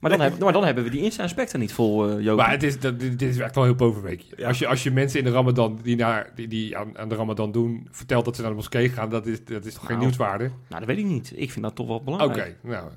Maar 0.00 0.10
dan, 0.10 0.18
Nee. 0.18 0.28
hebben, 0.28 0.44
maar 0.44 0.54
dan 0.54 0.64
hebben 0.64 0.84
we 0.84 0.90
die 0.90 1.02
Insta-aspecten 1.02 1.60
niet 1.60 1.72
vol, 1.72 2.20
Joop. 2.20 2.36
Maar 2.36 2.50
het 2.50 2.62
is, 2.62 2.80
dat, 2.80 3.00
dit 3.00 3.22
is 3.22 3.38
echt 3.38 3.54
wel 3.54 3.64
heel 3.64 3.74
bovenweekje. 3.74 4.34
Ja. 4.36 4.48
Als, 4.48 4.58
je, 4.58 4.66
als 4.66 4.82
je 4.82 4.90
mensen 4.90 5.18
in 5.18 5.24
de 5.24 5.30
Ramadan 5.30 5.78
die, 5.82 5.96
naar, 5.96 6.32
die, 6.34 6.48
die 6.48 6.76
aan, 6.76 6.98
aan 6.98 7.08
de 7.08 7.14
Ramadan 7.14 7.52
doen, 7.52 7.88
vertelt 7.90 8.24
dat 8.24 8.34
ze 8.36 8.40
naar 8.40 8.50
de 8.50 8.56
moskee 8.56 8.88
gaan, 8.88 9.10
dat 9.10 9.26
is, 9.26 9.44
dat 9.44 9.64
is 9.64 9.72
toch 9.72 9.80
geen 9.82 9.90
Nou, 9.96 10.00
nieuwswaarde? 10.00 10.44
Nou, 10.44 10.54
dat 10.68 10.84
weet 10.84 10.98
ik 10.98 11.04
niet. 11.04 11.32
Ik 11.36 11.50
vind 11.50 11.64
dat 11.64 11.74
toch 11.74 11.86
wel 11.86 11.96
Oké, 11.96 12.04
belangrijk. 12.04 12.56
nou. 12.62 12.90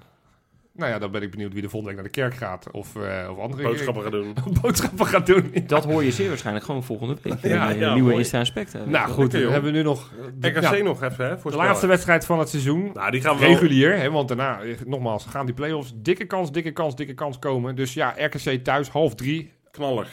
Nou 0.76 0.91
ja, 0.91 0.99
dan 0.99 1.11
ben 1.11 1.21
ik 1.21 1.32
benieuwd 1.32 1.53
wie 1.53 1.61
de 1.61 1.69
volgende 1.69 1.95
week 1.95 2.03
naar 2.03 2.11
de 2.13 2.19
kerk 2.21 2.34
gaat. 2.34 2.71
Of, 2.71 2.95
eh, 2.95 3.28
of 3.32 3.38
andere 3.38 3.63
boodschappen 3.63 4.03
gaan 4.03 4.11
doen. 4.11 4.36
boodschappen 4.61 5.05
gaat 5.05 5.26
doen. 5.26 5.53
Dat 5.67 5.84
hoor 5.84 6.03
je 6.03 6.11
zeer 6.11 6.28
waarschijnlijk 6.28 6.65
gewoon 6.65 6.84
volgende 6.84 7.17
week. 7.21 7.41
Ja, 7.41 7.69
eh, 7.69 7.80
ja, 7.80 7.93
nieuwe 7.93 8.09
mooi. 8.09 8.17
Insta-aspecten. 8.17 8.89
Nou 8.89 9.07
goed, 9.07 9.17
Lekker, 9.17 9.32
dan 9.32 9.41
joh. 9.41 9.51
hebben 9.51 9.71
we 9.71 9.78
nu 9.78 9.84
nog 9.84 10.11
de, 10.36 10.47
RKC 10.47 10.61
ja, 10.61 10.84
nog 10.84 11.03
even, 11.03 11.26
hè? 11.26 11.32
de 11.32 11.39
voorspellen. 11.39 11.67
laatste 11.69 11.88
wedstrijd 11.88 12.26
van 12.26 12.39
het 12.39 12.49
seizoen. 12.49 12.89
Nou, 12.93 13.11
die 13.11 13.21
gaan 13.21 13.36
we 13.36 13.41
wel... 13.41 13.49
Regulier, 13.49 13.97
hè, 13.97 14.11
want 14.11 14.28
daarna, 14.28 14.61
eh, 14.61 14.76
nogmaals, 14.86 15.26
gaan 15.26 15.45
die 15.45 15.55
play-offs. 15.55 15.93
Dikke 15.95 16.26
kans, 16.26 16.51
dikke 16.51 16.71
kans, 16.71 16.95
dikke 16.95 17.13
kans 17.13 17.39
komen. 17.39 17.76
Dus 17.76 17.93
ja, 17.93 18.13
RKC 18.17 18.63
thuis, 18.63 18.89
half 18.89 19.15
drie. 19.15 19.51
Knaller. 19.71 20.07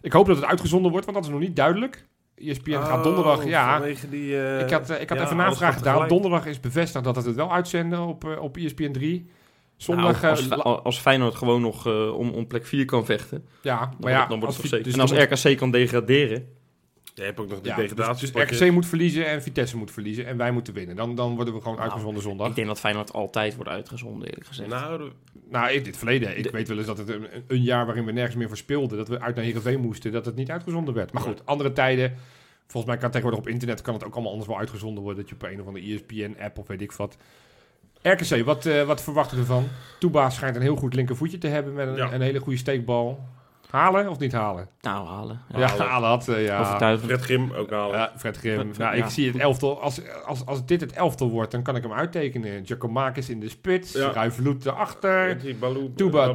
Ik 0.00 0.12
hoop 0.12 0.26
dat 0.26 0.36
het 0.36 0.44
uitgezonden 0.44 0.90
wordt, 0.90 1.06
want 1.06 1.16
dat 1.16 1.26
is 1.26 1.32
nog 1.32 1.42
niet 1.42 1.56
duidelijk. 1.56 2.06
ESPN 2.36 2.72
gaat 2.72 3.04
donderdag, 3.04 3.38
Oh, 3.38 3.44
ja. 3.48 3.72
vanwege 3.72 4.08
die, 4.08 4.42
eh, 4.42 4.60
Ik 4.60 4.70
had, 4.70 4.90
eh, 4.90 5.00
ik 5.00 5.08
had 5.08 5.18
ja, 5.18 5.24
even 5.24 5.36
navraag 5.36 5.58
gaat 5.58 5.76
gedaan. 5.76 6.08
Donderdag 6.08 6.46
is 6.46 6.60
bevestigd 6.60 7.04
dat 7.04 7.16
het 7.16 7.24
het 7.24 7.34
wel 7.34 7.52
uitzenden 7.52 8.00
op, 8.00 8.24
eh, 8.24 8.42
op 8.42 8.56
ESPN 8.56 8.90
3. 8.92 9.30
Zondag, 9.76 10.22
Nou, 10.22 10.36
als, 10.36 10.48
eh, 10.48 10.58
als 10.58 10.98
Feyenoord 10.98 11.34
gewoon 11.34 11.60
nog 11.60 11.86
eh, 11.86 12.14
om, 12.16 12.30
om 12.30 12.46
plek 12.46 12.66
4 12.66 12.84
kan 12.84 13.04
vechten, 13.04 13.44
ja, 13.62 13.78
dan, 13.78 13.88
maar 13.88 13.96
wordt- 14.00 14.16
ja, 14.16 14.26
dan 14.26 14.40
wordt 14.40 14.56
het 14.56 14.66
zeker. 14.66 14.84
dus 14.84 14.94
en 14.94 15.00
als 15.00 15.10
dan 15.10 15.22
RKC 15.22 15.56
kan 15.58 15.70
degraderen, 15.70 16.46
Je 17.14 17.22
hebt 17.22 17.40
ook 17.40 17.48
nog 17.48 17.60
de 17.60 17.68
ja, 17.68 17.76
dus, 17.76 17.88
degradatie. 17.88 18.32
dus 18.32 18.58
RKC 18.60 18.70
moet 18.72 18.86
verliezen 18.86 19.26
en 19.26 19.42
Vitesse 19.42 19.76
moet 19.76 19.90
verliezen 19.90 20.26
en 20.26 20.36
wij 20.36 20.50
moeten 20.52 20.74
winnen. 20.74 20.96
Dan, 20.96 21.14
dan 21.14 21.34
worden 21.34 21.54
we 21.54 21.60
gewoon 21.60 21.74
Nou, 21.76 21.84
uitgezonden 21.88 22.22
zondag. 22.22 22.48
ik 22.48 22.54
denk 22.54 22.66
dat 22.66 22.80
Feyenoord 22.80 23.12
altijd 23.12 23.54
wordt 23.54 23.70
uitgezonden, 23.70 24.28
eerlijk 24.28 24.46
gezegd. 24.46 24.68
Nou, 24.68 24.98
de- 24.98 25.10
Nou, 25.50 25.70
in 25.72 25.82
dit 25.82 25.96
verleden. 25.96 26.36
Ik 26.38 26.42
De- 26.44 26.50
weet 26.50 26.68
wel 26.68 26.76
eens 26.78 26.86
dat 26.86 26.98
het 26.98 27.08
een, 27.08 27.26
een 27.46 27.62
jaar 27.62 27.86
waarin 27.86 28.04
we 28.04 28.12
nergens 28.12 28.36
meer 28.36 28.48
voor 28.48 28.56
speelden, 28.56 28.98
dat 28.98 29.08
we 29.08 29.20
uit 29.20 29.34
naar 29.34 29.44
Heerenveen 29.44 29.80
moesten, 29.80 30.12
dat 30.12 30.24
het 30.26 30.34
niet 30.36 30.50
uitgezonden 30.50 30.94
werd. 30.94 31.12
Maar 31.12 31.22
goed, 31.22 31.46
andere 31.46 31.72
tijden. 31.72 32.14
Volgens 32.66 32.92
mij 32.92 33.00
kan 33.00 33.10
tegenwoordig 33.10 33.40
op 33.46 33.48
internet 33.52 33.82
kan 33.82 33.94
het 33.94 34.04
ook 34.04 34.12
allemaal 34.12 34.30
anders 34.30 34.50
wel 34.50 34.58
uitgezonden 34.58 35.02
worden. 35.02 35.20
Dat 35.20 35.28
je 35.28 35.34
op 35.34 35.42
een 35.52 35.60
of 35.60 35.66
andere 35.66 35.84
ESPN-app 35.94 36.58
of 36.58 36.66
weet 36.66 36.80
ik 36.80 36.92
wat. 36.92 37.16
RKC, 38.12 38.44
wat, 38.44 38.66
eh, 38.66 38.82
wat 38.82 39.02
verwachten 39.02 39.36
we 39.36 39.42
ervan? 39.42 39.68
Toeba 39.98 40.30
schijnt 40.30 40.56
een 40.56 40.62
heel 40.62 40.76
goed 40.76 40.94
linkervoetje 40.94 41.38
te 41.38 41.46
hebben 41.46 41.72
met 41.74 41.88
een, 41.88 41.96
Ja. 41.96 42.12
een 42.12 42.20
hele 42.20 42.38
goede 42.40 42.58
steekbal. 42.58 43.24
Halen 43.74 44.08
of 44.08 44.18
niet 44.18 44.32
halen? 44.32 44.68
Nou, 44.80 45.06
halen. 45.06 45.40
Ja, 45.52 45.58
Ja, 45.58 45.66
halen. 45.66 45.86
halen 45.92 46.08
had. 46.08 46.28
eh, 46.28 46.44
ja. 46.44 46.78
Fred 46.98 47.20
Grim 47.20 47.52
ook 47.52 47.70
halen. 47.70 47.98
Ja, 47.98 48.12
Fred 48.16 48.36
Grim. 48.36 48.58
Fred- 48.60 48.78
nou, 48.78 48.96
ja. 48.96 49.04
ik 49.04 49.10
zie 49.10 49.26
het 49.26 49.36
elftal. 49.36 49.80
Als, 49.80 50.00
als, 50.26 50.46
als 50.46 50.66
dit 50.66 50.80
het 50.80 50.92
elftal 50.92 51.30
wordt, 51.30 51.50
dan 51.50 51.62
kan 51.62 51.76
ik 51.76 51.82
hem 51.82 51.92
uittekenen. 51.92 52.66
Giacomakis 52.66 53.28
in 53.28 53.40
de 53.40 53.48
spits. 53.48 53.92
Ja. 53.92 54.12
Ruiveloet 54.12 54.66
erachter. 54.66 55.36
Toeba. 55.96 56.32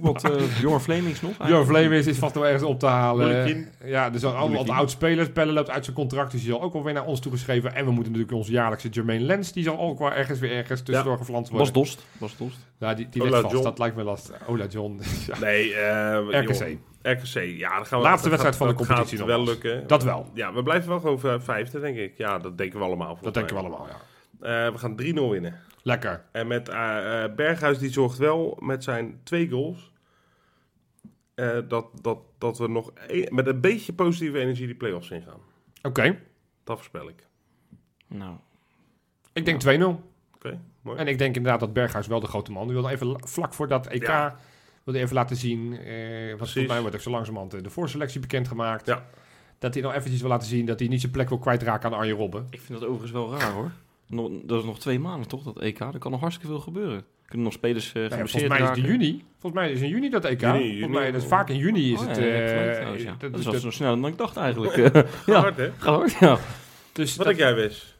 Wat 0.00 0.24
uh, 0.30 0.36
Bjorn 0.60 0.80
Flemings 0.80 1.20
nog? 1.20 1.48
Jo 1.48 1.64
Vlemings 1.64 2.06
is 2.06 2.18
vast 2.18 2.34
nog 2.34 2.44
ergens 2.44 2.62
op 2.62 2.78
te 2.78 2.86
halen. 2.86 3.68
Ja, 3.84 4.12
er 4.12 4.18
zijn 4.18 4.32
allemaal 4.32 4.48
Boulekin. 4.48 4.74
oud-spelers. 4.74 5.28
Pelle 5.32 5.52
loopt 5.52 5.70
uit 5.70 5.84
zijn 5.84 5.96
contract, 5.96 6.30
dus 6.30 6.40
die 6.42 6.50
zal 6.50 6.62
ook 6.62 6.72
wel 6.72 6.82
weer 6.84 6.94
naar 6.94 7.04
ons 7.06 7.20
toegeschreven. 7.20 7.74
En 7.74 7.84
we 7.84 7.90
moeten 7.90 8.12
natuurlijk 8.12 8.38
onze 8.38 8.52
jaarlijkse 8.52 8.88
Jermaine 8.88 9.24
Lens, 9.24 9.52
die 9.52 9.64
zal 9.64 9.78
ook 9.78 9.98
wel 9.98 10.12
ergens 10.12 10.38
weer 10.38 10.52
ergens 10.52 10.82
tussendoor 10.82 11.18
geflanst 11.18 11.50
Bas 11.50 11.58
worden. 11.60 11.82
Dost. 11.82 12.04
Bas 12.18 12.36
Dost. 12.36 12.56
Ja, 12.78 12.94
die, 12.94 13.08
die 13.08 13.22
Ola 13.22 13.30
ligt 13.30 13.42
vast, 13.42 13.54
John. 13.54 13.64
dat 13.64 13.78
lijkt 13.78 13.96
me 13.96 14.02
lastig. 14.02 14.48
Ola 14.48 14.66
John. 14.66 15.00
Ja. 15.26 15.38
Nee, 15.38 15.74
eh, 15.74 16.40
RKC. 16.42 16.58
joh, 16.58 16.78
RKC, 17.02 17.34
ja. 17.58 17.76
Dan 17.76 17.86
gaan 17.86 17.98
we, 17.98 18.04
Laatste 18.04 18.28
dat 18.28 18.40
wedstrijd 18.40 18.42
gaat- 18.42 18.56
van 18.56 18.66
de 18.68 18.74
dat 18.74 18.86
competitie 18.86 19.18
gaat 19.18 19.26
wel 19.26 19.36
nogmaals. 19.38 19.62
lukken. 19.62 19.86
Dat 19.88 20.02
wel. 20.04 20.30
Ja, 20.34 20.52
we 20.52 20.62
blijven 20.62 20.88
wel 20.88 21.00
gewoon 21.00 21.20
v- 21.20 21.44
vijfde, 21.44 21.80
denk 21.80 21.96
ik. 21.96 22.16
Ja, 22.18 22.38
dat 22.38 22.58
denken 22.58 22.78
we 22.78 22.84
allemaal. 22.84 23.18
Dat 23.22 23.34
denken 23.34 23.54
we 23.54 23.60
allemaal, 23.60 23.86
ja. 23.88 24.66
Eh, 24.66 24.72
we 24.72 24.78
gaan 24.78 24.96
3-0 24.96 25.30
winnen. 25.30 25.60
Lekker. 25.82 26.24
En 26.32 26.46
met 26.46 26.68
eh, 26.68 27.24
eh, 27.24 27.34
Berghuis, 27.34 27.78
die 27.78 27.90
zorgt 27.92 28.18
wel 28.18 28.56
met 28.60 28.84
zijn 28.84 29.20
twee 29.22 29.48
goals... 29.50 29.92
eh, 31.34 31.58
dat, 31.68 31.86
dat, 32.02 32.18
dat 32.38 32.58
we 32.58 32.68
nog 32.68 32.92
e- 33.08 33.26
met 33.30 33.46
een 33.46 33.60
beetje 33.60 33.92
positieve 33.92 34.38
energie 34.38 34.66
die 34.66 34.74
play-offs 34.76 35.10
ingaan. 35.10 35.40
Oké. 35.82 36.18
Dat 36.64 36.76
voorspel 36.76 37.08
ik. 37.08 37.26
Nou, 38.06 38.36
Ik 39.32 39.44
denk 39.44 39.62
2-0. 39.80 39.84
Oké, 40.34 40.60
mooi. 40.86 40.98
En 40.98 41.08
ik 41.08 41.18
denk 41.18 41.36
inderdaad 41.36 41.60
dat 41.60 41.72
Berghuis 41.72 42.06
wel 42.06 42.20
de 42.20 42.26
grote 42.26 42.52
man. 42.52 42.64
Die 42.64 42.72
wilde 42.74 42.90
even 42.90 43.06
la- 43.06 43.18
vlak 43.20 43.54
voor 43.54 43.68
dat 43.68 43.86
EK... 43.86 44.06
Ja. 44.06 44.36
wilde 44.84 44.98
even 45.00 45.14
laten 45.14 45.36
zien... 45.36 45.72
eh 45.78 46.30
wat 46.30 46.50
volgens 46.50 46.66
mij 46.72 46.80
wordt 46.80 46.94
ook 46.96 47.00
zo 47.02 47.10
langzamerhand 47.10 47.54
eh, 47.54 47.62
de 47.62 47.70
voorselectie 47.70 48.20
bekendgemaakt. 48.20 48.86
Ja. 48.86 49.04
Dat 49.58 49.74
hij 49.74 49.82
nog 49.82 49.94
eventjes 49.94 50.20
wil 50.20 50.30
laten 50.30 50.48
zien 50.48 50.66
dat 50.66 50.78
hij 50.78 50.88
niet 50.88 51.00
zijn 51.00 51.12
plek 51.12 51.28
wil 51.28 51.38
kwijtraken 51.38 51.90
aan 51.92 51.98
Arjen 51.98 52.16
Robben. 52.16 52.46
ik 52.50 52.60
vind 52.60 52.78
dat 52.80 52.88
overigens 52.88 53.12
wel 53.12 53.32
raar 53.38 53.52
hoor. 53.52 53.70
Nog, 54.08 54.30
dat 54.44 54.58
is 54.60 54.64
nog 54.64 54.78
twee 54.78 54.98
maanden 54.98 55.28
toch, 55.28 55.42
dat 55.42 55.58
EK. 55.60 55.80
Er 55.80 55.98
kan 55.98 56.10
nog 56.10 56.20
hartstikke 56.20 56.52
veel 56.52 56.60
gebeuren. 56.62 57.04
Kunnen 57.26 57.44
nog 57.46 57.54
spelers 57.54 57.88
eh 57.88 57.94
Nou 57.94 58.04
ja, 58.10 58.26
volgens 58.26 58.48
mij 58.48 58.60
is 58.62 58.68
het 58.68 58.76
in 58.76 58.84
juni. 58.84 59.24
Volgens 59.38 59.62
mij 59.62 59.72
is 59.72 59.80
in 59.80 59.88
juni 59.88 60.08
dat 60.10 60.24
EK. 60.24 60.40
Juni, 60.40 60.78
volgens 60.78 60.98
mij, 60.98 61.10
dat 61.12 61.22
is 61.22 61.28
vaak 61.28 61.48
in 61.48 61.56
juni 61.56 61.92
is 61.92 62.00
Oh, 62.00 62.06
het. 62.06 62.16
ja, 62.16 62.24
ja, 62.24 62.30
eh, 62.32 62.98
ja. 63.02 63.14
dat 63.18 63.30
Dat 63.30 63.40
is 63.40 63.44
wel 63.46 63.60
zo 63.60 63.70
sneller 63.70 64.00
dan 64.00 64.10
ik 64.10 64.18
dacht 64.18 64.36
eigenlijk. 64.36 64.76
Ja, 65.26 65.34
Hard, 65.40 65.56
hè? 65.56 65.70
gaat 65.78 65.94
hard, 65.96 66.12
ja. 66.20 66.38
0-0. 66.38 66.40
dus 66.92 67.16
Wat 67.16 67.26
dat- 67.26 67.36
denk 67.36 67.38
jij, 67.48 67.54
Wes? 67.54 67.96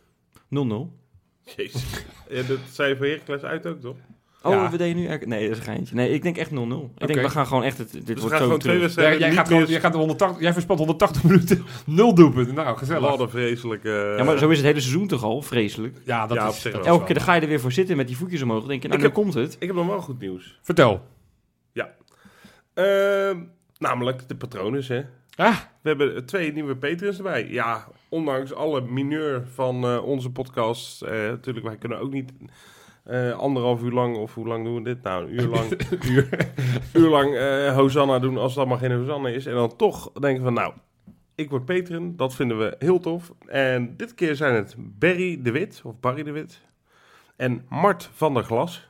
Jezus. 1.56 1.84
Ja, 2.28 2.42
dat 2.42 2.58
zei 2.70 2.88
je 2.88 2.96
voor 2.96 3.06
Heracles 3.06 3.42
uit 3.42 3.66
ook, 3.66 3.80
toch? 3.80 3.96
Oh, 4.42 4.52
Ja. 4.52 4.70
we 4.70 4.76
deden 4.76 4.96
nu... 4.96 5.06
eigenlijk- 5.06 5.30
Nee, 5.30 5.42
dat 5.48 5.50
is 5.58 5.66
een 5.66 5.72
geintje. 5.72 5.94
Nee, 5.94 6.10
ik 6.12 6.22
denk 6.22 6.36
echt 6.36 6.50
0-0. 6.50 6.54
Ik 6.98 7.06
denk, 7.06 7.20
we 7.20 7.28
gaan 7.30 7.46
gewoon 7.46 7.62
echt... 7.62 7.78
Het, 7.78 7.92
dit 7.92 8.06
Dus 8.06 8.14
we 8.14 8.20
wordt 8.20 8.28
gaan 8.30 8.38
zo 8.38 8.44
gewoon 8.44 8.58
twee 8.58 8.72
terug. 8.74 8.80
wedstrijden 8.94 9.18
jij, 9.18 9.32
gaat 9.32 9.46
gewoon, 9.46 9.62
meer- 9.62 9.70
jij, 9.70 9.80
gaat 9.80 9.92
de 9.92 9.98
180, 9.98 10.40
jij 10.42 10.52
verspant 10.52 10.78
180 10.78 11.22
minuten 11.24 11.64
nul 11.86 12.14
doelpunten. 12.14 12.54
Nou, 12.54 12.76
gezellig. 12.78 13.08
Wat 13.10 13.20
een 13.20 13.30
vreselijke... 13.30 14.14
Ja, 14.18 14.24
maar 14.24 14.38
zo 14.38 14.48
is 14.48 14.56
het 14.56 14.66
hele 14.66 14.80
seizoen 14.80 15.06
toch 15.06 15.22
al, 15.22 15.42
vreselijk. 15.42 15.96
Ja, 16.04 16.26
dat 16.26 16.36
Ja, 16.36 16.48
is, 16.48 16.62
dat 16.62 16.86
Elke 16.86 17.04
keer 17.04 17.14
dan 17.14 17.24
ga 17.24 17.34
je 17.34 17.40
er 17.40 17.48
weer 17.48 17.60
voor 17.60 17.72
zitten 17.72 17.96
met 17.96 18.06
die 18.06 18.16
voetjes 18.16 18.42
omhoog. 18.42 18.58
Dan 18.60 18.68
denk 18.68 18.82
je, 18.82 18.88
nou, 18.88 19.00
Ik 19.00 19.06
nu 19.06 19.12
komt 19.12 19.34
het. 19.34 19.56
Ik 19.58 19.66
heb 19.66 19.76
nog 19.76 19.86
wel 19.86 20.00
goed 20.00 20.20
nieuws. 20.20 20.58
Vertel. 20.62 21.02
Ehm, 22.74 23.38
namelijk 23.78 24.28
de 24.28 24.36
patronen, 24.36 24.84
hè. 24.86 25.02
Ah, 25.36 25.56
We 25.82 25.88
hebben 25.88 26.26
twee 26.26 26.52
nieuwe 26.52 26.76
patrons 26.76 27.16
erbij. 27.16 27.48
Ja, 27.48 27.88
ondanks 28.08 28.54
alle 28.54 28.80
mineur 28.80 29.46
van 29.54 29.84
eh, 29.84 30.04
onze 30.04 30.30
podcast. 30.30 31.02
eh, 31.02 31.12
natuurlijk, 31.12 31.66
wij 31.66 31.76
kunnen 31.76 31.98
ook 32.00 32.12
niet 32.12 32.32
eh, 33.04 33.32
anderhalf 33.32 33.82
uur 33.82 33.92
lang, 33.92 34.16
of 34.16 34.34
hoe 34.34 34.46
lang 34.46 34.64
doen 34.64 34.74
we 34.74 34.82
dit? 34.82 35.02
Nou, 35.02 35.24
een 35.24 35.34
uur 35.40 35.48
lang, 35.48 35.80
uur, 36.10 36.52
uur 36.92 37.08
lang 37.08 37.36
Hosanna 37.74 38.18
doen 38.18 38.36
als 38.36 38.50
het 38.50 38.58
allemaal 38.58 38.78
geen 38.78 38.92
Hosanna 38.92 39.28
is. 39.28 39.46
En 39.46 39.54
dan 39.54 39.76
toch 39.76 40.12
denken 40.12 40.44
we, 40.44 40.50
nou, 40.50 40.72
ik 41.34 41.50
word 41.50 41.64
patron. 41.64 42.16
Dat 42.16 42.34
vinden 42.34 42.58
we 42.58 42.74
heel 42.78 42.98
tof. 42.98 43.32
En 43.46 43.96
dit 43.96 44.14
keer 44.14 44.36
zijn 44.36 44.54
het 44.54 44.74
Barry 44.78 45.42
de 45.42 45.50
Wit, 45.50 45.80
of 45.84 46.00
Barry 46.00 46.22
de 46.22 46.32
Wit. 46.32 46.60
En 47.36 47.66
Mart 47.68 48.10
van 48.12 48.34
der 48.34 48.44
Glas. 48.44 48.88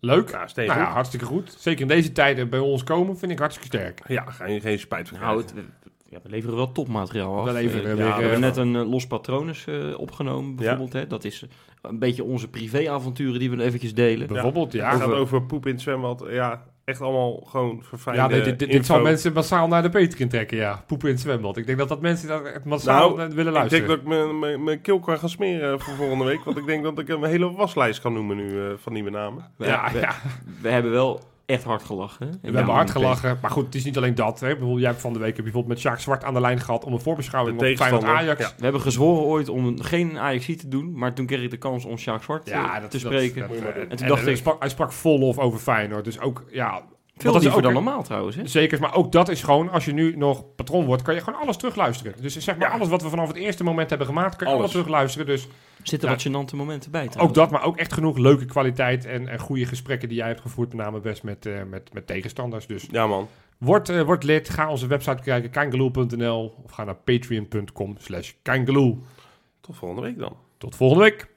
Leuk. 0.00 0.30
Nou 0.32 0.48
ja, 0.78 0.84
hartstikke 0.90 1.24
goed. 1.24 1.54
Zeker 1.58 1.80
in 1.80 1.88
deze 1.88 2.12
tijden 2.12 2.48
bij 2.48 2.58
ons 2.58 2.84
komen, 2.84 3.18
vind 3.18 3.32
ik 3.32 3.38
hartstikke 3.38 3.76
sterk. 3.76 4.00
Ja, 4.08 4.24
ga 4.30 4.46
je 4.46 4.60
geen 4.60 4.78
spijt 4.78 5.08
van 5.08 5.18
Nou, 5.20 5.42
krijgen. 5.42 5.56
het, 5.56 5.66
we, 5.84 5.90
ja, 6.10 6.18
we 6.22 6.28
leveren 6.28 6.56
wel 6.56 6.72
topmateriaal 6.72 7.38
af. 7.38 7.44
We 7.44 7.52
leveren 7.52 7.90
Eh, 7.90 7.96
weer, 7.96 8.06
ja, 8.06 8.16
we 8.16 8.22
hebben 8.22 8.40
net 8.40 8.56
een 8.56 8.76
eh, 8.76 8.90
Los 8.90 9.06
Patronus 9.06 9.64
eh, 9.66 9.98
opgenomen, 9.98 10.56
bijvoorbeeld. 10.56 10.92
Hè? 10.92 11.06
Dat 11.06 11.24
is 11.24 11.44
een 11.82 11.98
beetje 11.98 12.24
onze 12.24 12.48
privéavonturen 12.48 13.38
die 13.38 13.50
we 13.50 13.62
eventjes 13.62 13.94
delen. 13.94 14.26
Bijvoorbeeld, 14.28 14.72
ja. 14.72 14.90
Het 14.90 14.98
gaat 15.00 15.06
over- 15.08 15.18
over 15.20 15.42
poep 15.42 15.66
in 15.66 15.72
het 15.72 15.80
zwembad. 15.82 16.24
Ja, 16.28 16.64
echt 16.90 17.00
allemaal 17.00 17.46
gewoon 17.46 17.82
verfijnde 17.82 18.20
Ja, 18.22 18.28
dit, 18.28 18.36
dit, 18.36 18.44
dit, 18.44 18.58
dit 18.58 18.68
info. 18.68 18.84
zal 18.94 19.02
mensen 19.02 19.32
massaal 19.32 19.68
naar 19.68 19.82
de 19.82 19.90
Patreon 19.90 20.28
trekken, 20.28 20.56
ja. 20.56 20.84
Poepen 20.86 21.08
in 21.08 21.14
het 21.14 21.22
zwembad. 21.22 21.56
Ik 21.56 21.66
denk 21.66 21.78
dat 21.78 21.88
dat 21.88 22.00
mensen 22.00 22.28
dat 22.28 22.44
echt 22.44 22.64
massaal 22.64 23.16
Nou, 23.16 23.28
willen 23.34 23.46
Ik 23.46 23.58
luisteren. 23.58 23.70
denk 23.86 23.86
dat 23.86 23.98
ik 23.98 24.04
mijn- 24.18 24.38
mijn- 24.38 24.64
mijn 24.64 24.80
keel 24.80 25.00
kan 25.00 25.18
gaan 25.18 25.28
smeren 25.28 25.80
voor 25.80 25.94
volgende 25.94 26.24
week. 26.24 26.44
Want 26.44 26.56
ik 26.56 26.66
denk 26.66 26.82
dat 26.82 26.98
ik 26.98 27.08
een 27.08 27.24
hele 27.24 27.52
waslijst 27.52 28.00
kan 28.00 28.12
noemen 28.12 28.36
nu 28.36 28.60
eh, 28.60 28.66
van 28.76 28.92
nieuwe 28.92 29.10
namen. 29.10 29.44
We, 29.56 29.66
ja, 29.66 29.90
we, 29.92 29.98
ja. 29.98 30.14
we 30.62 30.68
hebben 30.68 30.92
wel 30.92 31.20
echt 31.50 31.64
hard 31.64 31.82
gelachen. 31.82 32.26
hè? 32.26 32.32
we 32.40 32.48
Ja, 32.48 32.54
hebben 32.56 32.74
hard 32.74 32.90
gelachen. 32.90 33.38
Maar 33.42 33.50
goed, 33.50 33.64
het 33.64 33.74
is 33.74 33.84
niet 33.84 33.96
alleen 33.96 34.14
dat. 34.14 34.40
Hè. 34.40 34.54
Bedoel, 34.54 34.78
jij 34.78 34.88
hebt 34.88 35.00
van 35.00 35.12
de 35.12 35.18
week 35.18 35.26
heb 35.28 35.36
je 35.36 35.42
bijvoorbeeld 35.42 35.72
met 35.74 35.82
Sjaak 35.82 36.00
Zwart 36.00 36.24
aan 36.24 36.34
de 36.34 36.40
lijn 36.40 36.60
gehad... 36.60 36.84
om 36.84 36.92
een 36.92 37.00
voorbeschouwing 37.00 37.58
De 37.58 37.70
op 37.70 37.76
Feyenoord 37.76 38.04
Ajax. 38.04 38.40
ja. 38.40 38.52
We 38.56 38.62
hebben 38.62 38.80
gezworen 38.80 39.22
ooit 39.22 39.48
om 39.48 39.80
geen 39.82 40.18
Ajax 40.18 40.46
te 40.46 40.68
doen, 40.68 40.98
maar 40.98 41.14
toen 41.14 41.26
kreeg 41.26 41.42
ik 41.42 41.50
de 41.50 41.56
kans 41.56 41.84
om 41.84 41.96
Sjaak 41.98 42.22
Zwart 42.22 42.48
eh, 42.48 42.54
Ja, 42.54 42.80
dat, 42.80 42.90
te 42.90 42.98
spreken. 42.98 43.48
dat- 43.48 43.74
en 43.88 43.96
toen 43.96 44.08
dacht 44.08 44.22
hij 44.22 44.30
ik- 44.30 44.36
sprak, 44.38 44.60
hij 44.60 44.68
sprak 44.68 44.92
vol 44.92 45.18
lof 45.18 45.38
over 45.38 45.58
Feyenoord. 45.58 46.04
Dus 46.04 46.20
ook, 46.20 46.44
ja... 46.50 46.82
Veel 47.16 47.32
dat 47.32 47.40
is 47.42 47.46
liever 47.48 47.66
ook 47.68 47.74
dan 47.74 47.84
normaal 47.84 48.02
trouwens. 48.02 48.36
Hè? 48.36 48.46
Zeker, 48.46 48.80
maar 48.80 48.94
ook 48.94 49.12
dat 49.12 49.28
is 49.28 49.42
gewoon, 49.42 49.70
als 49.70 49.84
je 49.84 49.92
nu 49.92 50.16
nog 50.16 50.54
patroon 50.54 50.84
wordt, 50.84 51.02
kan 51.02 51.14
je 51.14 51.20
gewoon 51.20 51.40
alles 51.40 51.56
terugluisteren. 51.56 52.14
Dus 52.20 52.36
zeg 52.38 52.56
maar, 52.56 52.68
alles 52.70 52.88
wat 52.88 53.02
we 53.02 53.08
vanaf 53.08 53.26
het 53.28 53.36
eerste 53.36 53.64
moment 53.64 53.88
hebben 53.88 54.06
gemaakt, 54.06 54.36
kan 54.36 54.46
je 54.46 54.52
Alles. 54.54 54.58
alles 54.60 54.70
terugluisteren. 54.70 55.26
Dus 55.26 55.48
Zitten 55.82 56.08
Ja. 56.08 56.14
wat 56.14 56.26
gênante 56.28 56.56
momenten 56.56 56.90
bij 56.90 57.08
ook 57.18 57.34
dat, 57.34 57.50
maar 57.50 57.64
ook 57.64 57.76
echt 57.76 57.92
genoeg 57.92 58.18
leuke 58.18 58.44
kwaliteit 58.44 59.04
en, 59.04 59.28
en 59.28 59.38
goede 59.38 59.66
gesprekken 59.66 60.08
die 60.08 60.16
jij 60.18 60.26
hebt 60.26 60.40
gevoerd, 60.40 60.74
met 60.74 60.84
name 60.86 61.00
best 61.00 61.22
met, 61.22 61.46
eh, 61.46 61.62
met, 61.70 61.92
met 61.92 62.06
tegenstanders. 62.06 62.66
Dus 62.66 62.86
Ja, 62.90 63.06
man. 63.06 63.28
word, 63.58 63.88
eh, 63.88 64.02
word 64.02 64.22
lid, 64.24 64.48
ga 64.48 64.70
onze 64.70 64.86
website 64.86 65.22
kijken, 65.22 65.50
kangaloo.nl 65.50 66.54
of 66.64 66.70
ga 66.70 66.84
naar 66.84 66.94
patreon.com 66.96 67.94
slash 67.98 68.32
kangaloo. 68.42 68.98
Tot 69.60 69.76
volgende 69.76 70.02
week 70.02 70.18
dan. 70.18 70.36
Tot 70.58 70.76
volgende 70.76 71.04
week. 71.04 71.28